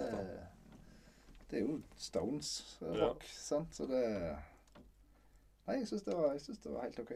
Det 1.51 1.59
er 1.59 1.61
jo 1.67 1.81
Stones-rock, 1.97 2.97
Ja. 2.97 3.05
rock, 3.05 3.23
sant, 3.27 3.75
så 3.75 3.85
det 3.85 4.01
Nei, 5.67 5.75
jeg 5.75 5.87
syns 5.87 6.01
det, 6.03 6.13
det 6.63 6.71
var 6.73 6.81
helt 6.81 6.99
OK. 6.99 7.11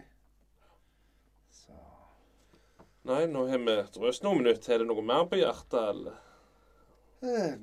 Så 1.59 1.75
Nei, 3.09 3.23
nå 3.31 3.45
har 3.49 3.61
vi 3.63 3.75
drøst 3.95 4.23
noen 4.25 4.41
minutter. 4.43 4.73
Er 4.75 4.83
det 4.83 4.89
noe 4.89 5.03
mer 5.05 5.25
på 5.31 5.39
hjertet, 5.39 5.79
eller? 5.93 6.19
eh, 7.23 7.55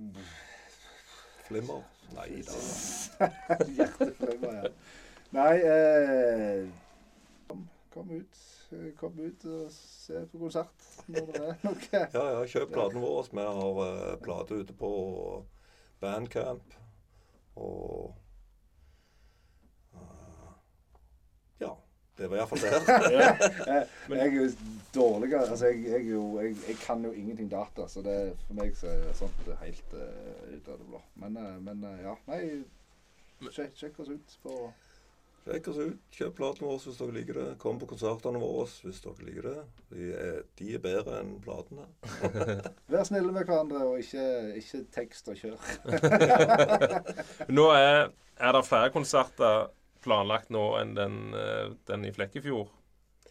flimmer. 1.47 1.85
Nei 2.17 2.43
da. 2.47 2.57
Hjerteflimmer, 3.79 4.59
ja. 4.63 4.71
Nei 5.37 5.55
eh, 5.61 6.67
kom, 7.49 7.65
kom 7.95 8.13
ut. 8.17 8.43
Kom 8.99 9.19
ut 9.23 9.45
og 9.47 9.69
se 9.71 10.25
på 10.27 10.41
konsert 10.41 10.87
når 11.07 11.29
det 11.31 11.43
er 11.45 11.61
noe. 11.63 11.77
Ja, 12.17 12.25
ja, 12.35 12.41
kjøp 12.51 12.73
platene 12.75 13.03
våre. 13.05 13.27
Vi 13.31 13.45
har 13.47 13.79
uh, 13.79 14.17
plate 14.25 14.59
ute 14.63 14.75
på 14.75 14.91
Bandcamp. 16.03 16.75
Og 17.63 18.17
uh, 19.95 20.51
Ja. 21.63 21.71
Det 22.17 22.29
var 22.31 22.37
iallfall. 22.37 22.65
Eh, 22.65 23.83
Jeg 24.19 24.27
er 24.27 24.33
jo 24.33 24.49
dårligere 24.95 25.51
Altså, 25.51 25.67
jeg, 25.67 25.85
jeg, 25.85 26.07
er 26.07 26.11
jo, 26.15 26.41
jeg, 26.41 26.57
jeg 26.69 26.77
kan 26.87 27.05
jo 27.05 27.13
ingenting 27.13 27.51
data, 27.51 27.89
så 27.89 28.03
det, 28.03 28.17
for 28.47 28.57
meg 28.57 28.73
så 28.79 28.89
er 28.89 29.13
sånt 29.19 29.45
det 29.45 29.53
er 29.53 29.65
helt 29.67 29.93
uh, 29.93 30.57
ut 30.57 30.73
av 30.73 30.81
det 30.81 30.89
blå. 30.89 31.03
Men, 31.21 31.37
uh, 31.37 31.55
men 31.63 31.85
uh, 31.85 31.95
ja, 32.01 32.17
nei 32.31 32.43
sjekk, 33.53 33.75
sjekk 33.77 34.01
oss 34.01 34.13
ut 34.15 34.37
på 34.43 34.59
Sjekk 35.47 35.69
oss 35.71 35.77
ut. 35.79 35.99
Kjøp 36.11 36.33
platene 36.41 36.67
våre 36.67 36.81
hvis 36.83 36.97
dere 36.99 37.13
liker 37.15 37.37
det. 37.39 37.51
Kom 37.63 37.77
på 37.79 37.87
konsertene 37.87 38.41
våre 38.43 38.65
hvis 38.83 38.99
dere 39.05 39.27
liker 39.29 39.45
det. 39.47 39.61
De 39.93 40.09
er, 40.19 40.41
de 40.59 40.73
er 40.75 40.83
bedre 40.83 41.21
enn 41.21 41.37
platene. 41.45 41.85
Vær 42.91 43.07
snille 43.07 43.31
med 43.31 43.47
hverandre, 43.47 43.85
og 43.87 44.01
ikke, 44.03 44.25
ikke 44.59 44.81
tekst 44.97 45.31
og 45.31 45.39
kjør. 45.39 45.55
Nå 47.55 47.69
er, 47.77 48.11
er 48.43 48.59
det 48.59 48.65
flere 48.67 48.91
konserter 48.97 49.69
planlagt 50.07 50.51
nå 50.55 50.65
enn 50.81 50.95
den, 50.97 51.19
eh, 51.35 51.71
den 51.91 52.05
i 52.09 52.13
Flekkefjord. 52.17 52.71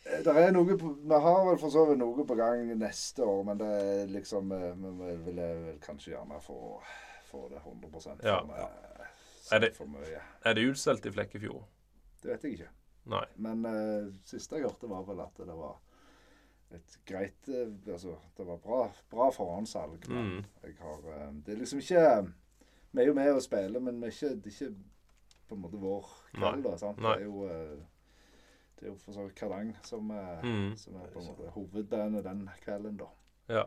Det 0.06 0.34
er 0.38 0.52
noe 0.54 0.76
på, 0.78 0.92
Vi 1.02 1.18
har 1.24 1.40
vel 1.48 1.58
for 1.58 1.74
så 1.74 1.88
vidt 1.90 1.98
noe 1.98 2.26
på 2.30 2.36
gang 2.38 2.68
neste 2.78 3.26
år, 3.26 3.40
men 3.48 3.58
det 3.58 3.70
er 3.82 4.12
liksom 4.14 4.52
eh, 4.54 4.76
Vi 4.78 5.16
vil 5.26 5.40
kanskje 5.82 6.12
gjerne 6.14 6.38
få, 6.46 6.60
få 7.32 7.48
det 7.50 7.64
100 7.64 8.20
Ja. 8.24 8.38
Ja. 8.46 8.68
eh, 8.70 9.08
Er 9.56 9.60
det- 9.60 9.76
for 9.76 9.86
mye. 9.90 10.22
Er 10.46 10.54
det 10.54 10.68
utsolgt 10.70 11.06
i 11.06 11.12
Flekkefjord? 11.12 11.64
Det 12.22 12.32
vet 12.32 12.44
jeg 12.44 12.52
ikke. 12.60 12.70
Nei. 13.06 13.26
Men 13.38 13.66
uh, 13.66 14.14
siste 14.26 14.56
jeg 14.58 14.64
hørte, 14.66 14.88
var 14.90 15.04
vel 15.06 15.20
at 15.22 15.38
det 15.38 15.54
var 15.54 15.76
et 16.74 16.96
greit 17.06 17.50
uh, 17.54 17.70
Altså, 17.94 18.16
det 18.38 18.46
var 18.48 18.58
bra, 18.58 18.80
bra 19.12 19.28
forhåndssalg. 19.32 20.08
Mm. 20.10 20.40
jeg 20.64 20.74
har 20.80 20.98
uh, 21.06 21.34
Det 21.46 21.54
er 21.54 21.60
liksom 21.60 21.80
ikke 21.84 22.34
Vi 22.94 23.02
er 23.04 23.06
jo 23.06 23.14
med 23.14 23.32
og 23.36 23.42
spiller, 23.46 23.80
men 23.80 24.00
vi 24.02 24.08
er 24.08 24.12
ikke, 24.16 24.30
det 24.42 24.46
er 24.46 24.56
ikke 24.56 24.76
på 25.50 25.56
en 25.56 25.62
måte 25.62 25.78
vår 25.82 26.06
kveld, 26.34 26.64
da. 26.64 26.78
sant? 26.78 26.98
Nei. 26.98 27.16
Det 27.16 27.22
er 27.22 27.26
jo 27.26 27.46
eh, 27.50 27.84
det 28.80 28.84
er 28.88 28.92
jo 28.92 28.96
for 29.00 29.16
så 29.16 29.24
vidt 29.24 29.36
Kardang 29.40 29.70
som, 29.88 30.10
er- 30.12 30.42
Mm. 30.44 30.76
som 30.78 30.96
er 31.00 31.08
på 31.14 31.20
en 31.20 31.26
måte 31.28 31.50
hovedbandet 31.56 32.24
den 32.26 32.50
kvelden, 32.64 32.98
da. 32.98 33.06
Ja. 33.50 33.64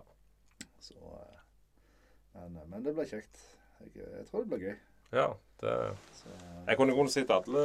Så 0.80 0.94
eh, 0.94 1.38
men, 2.50 2.58
men 2.70 2.84
det 2.84 2.94
blir 2.94 3.04
kjekt. 3.08 3.40
Jeg, 3.80 3.90
jeg 4.18 4.26
tror 4.26 4.40
det 4.44 4.48
blir 4.50 4.58
gøy. 4.68 4.76
ja 5.12 5.28
det, 5.60 5.96
Så, 6.12 6.28
jeg 6.66 6.76
kunne 6.76 6.94
godt 6.94 7.10
sett 7.10 7.30
alle 7.30 7.62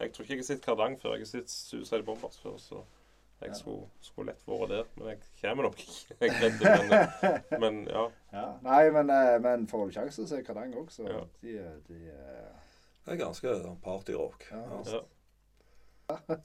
Jeg 0.00 0.12
tror 0.12 0.22
ikke 0.24 0.32
jeg 0.32 0.38
har 0.38 0.44
sett 0.48 0.62
Kardang 0.64 0.96
før. 1.00 1.12
Jeg 1.18 1.20
har 1.26 1.26
sett 1.26 1.50
Suicide 1.50 2.02
Bombers 2.02 2.38
før, 2.42 2.56
så 2.58 2.80
jeg 3.40 3.48
Ja. 3.50 3.54
skulle, 3.54 3.88
skulle 4.00 4.32
lett 4.32 4.46
vært 4.48 4.68
der. 4.72 4.84
Men 4.96 5.08
jeg 5.08 5.18
kommer 5.42 5.64
nok 5.68 5.78
ikke. 5.78 6.16
Jeg 6.20 6.30
vet 6.40 6.60
det, 6.62 7.42
men, 7.50 7.60
men 7.60 7.82
ja. 7.88 8.06
ja. 8.32 8.46
Nei, 8.62 8.90
men, 8.90 9.10
eh, 9.10 9.38
men 9.44 9.66
får 9.68 9.86
du 9.86 9.92
sjansen, 9.92 10.26
så 10.26 10.38
er 10.38 10.42
Kardang 10.46 10.72
òg, 10.74 10.88
så 10.90 11.04
Ja. 11.10 11.20
de, 11.42 11.58
de 11.88 11.98
er 12.08 12.54
Det 13.06 13.12
er 13.14 13.20
ganske 13.22 13.52
partyrock. 13.84 14.48
Ja, 14.50 14.62
Ja. 14.90 15.00
ja. 16.10 16.36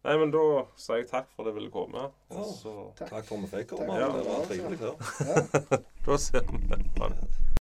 Nei, 0.00 0.14
men 0.16 0.30
da 0.32 0.40
sier 0.80 1.02
jeg 1.02 1.08
takk 1.10 1.26
for 1.36 1.44
at 1.44 1.50
jeg 1.50 1.56
ville 1.58 1.70
komme. 1.72 2.06
Ja. 2.32 2.44
Takk. 2.96 3.10
Takk 3.10 3.26
for 3.28 3.36
at 3.36 3.42
vi 3.42 3.48
fikk 3.52 3.74
komme. 3.74 3.98
Det 4.00 4.24
var 4.24 4.46
trivelig. 4.48 4.78
Da 6.06 6.16
ser 6.16 6.40
vi. 6.48 7.29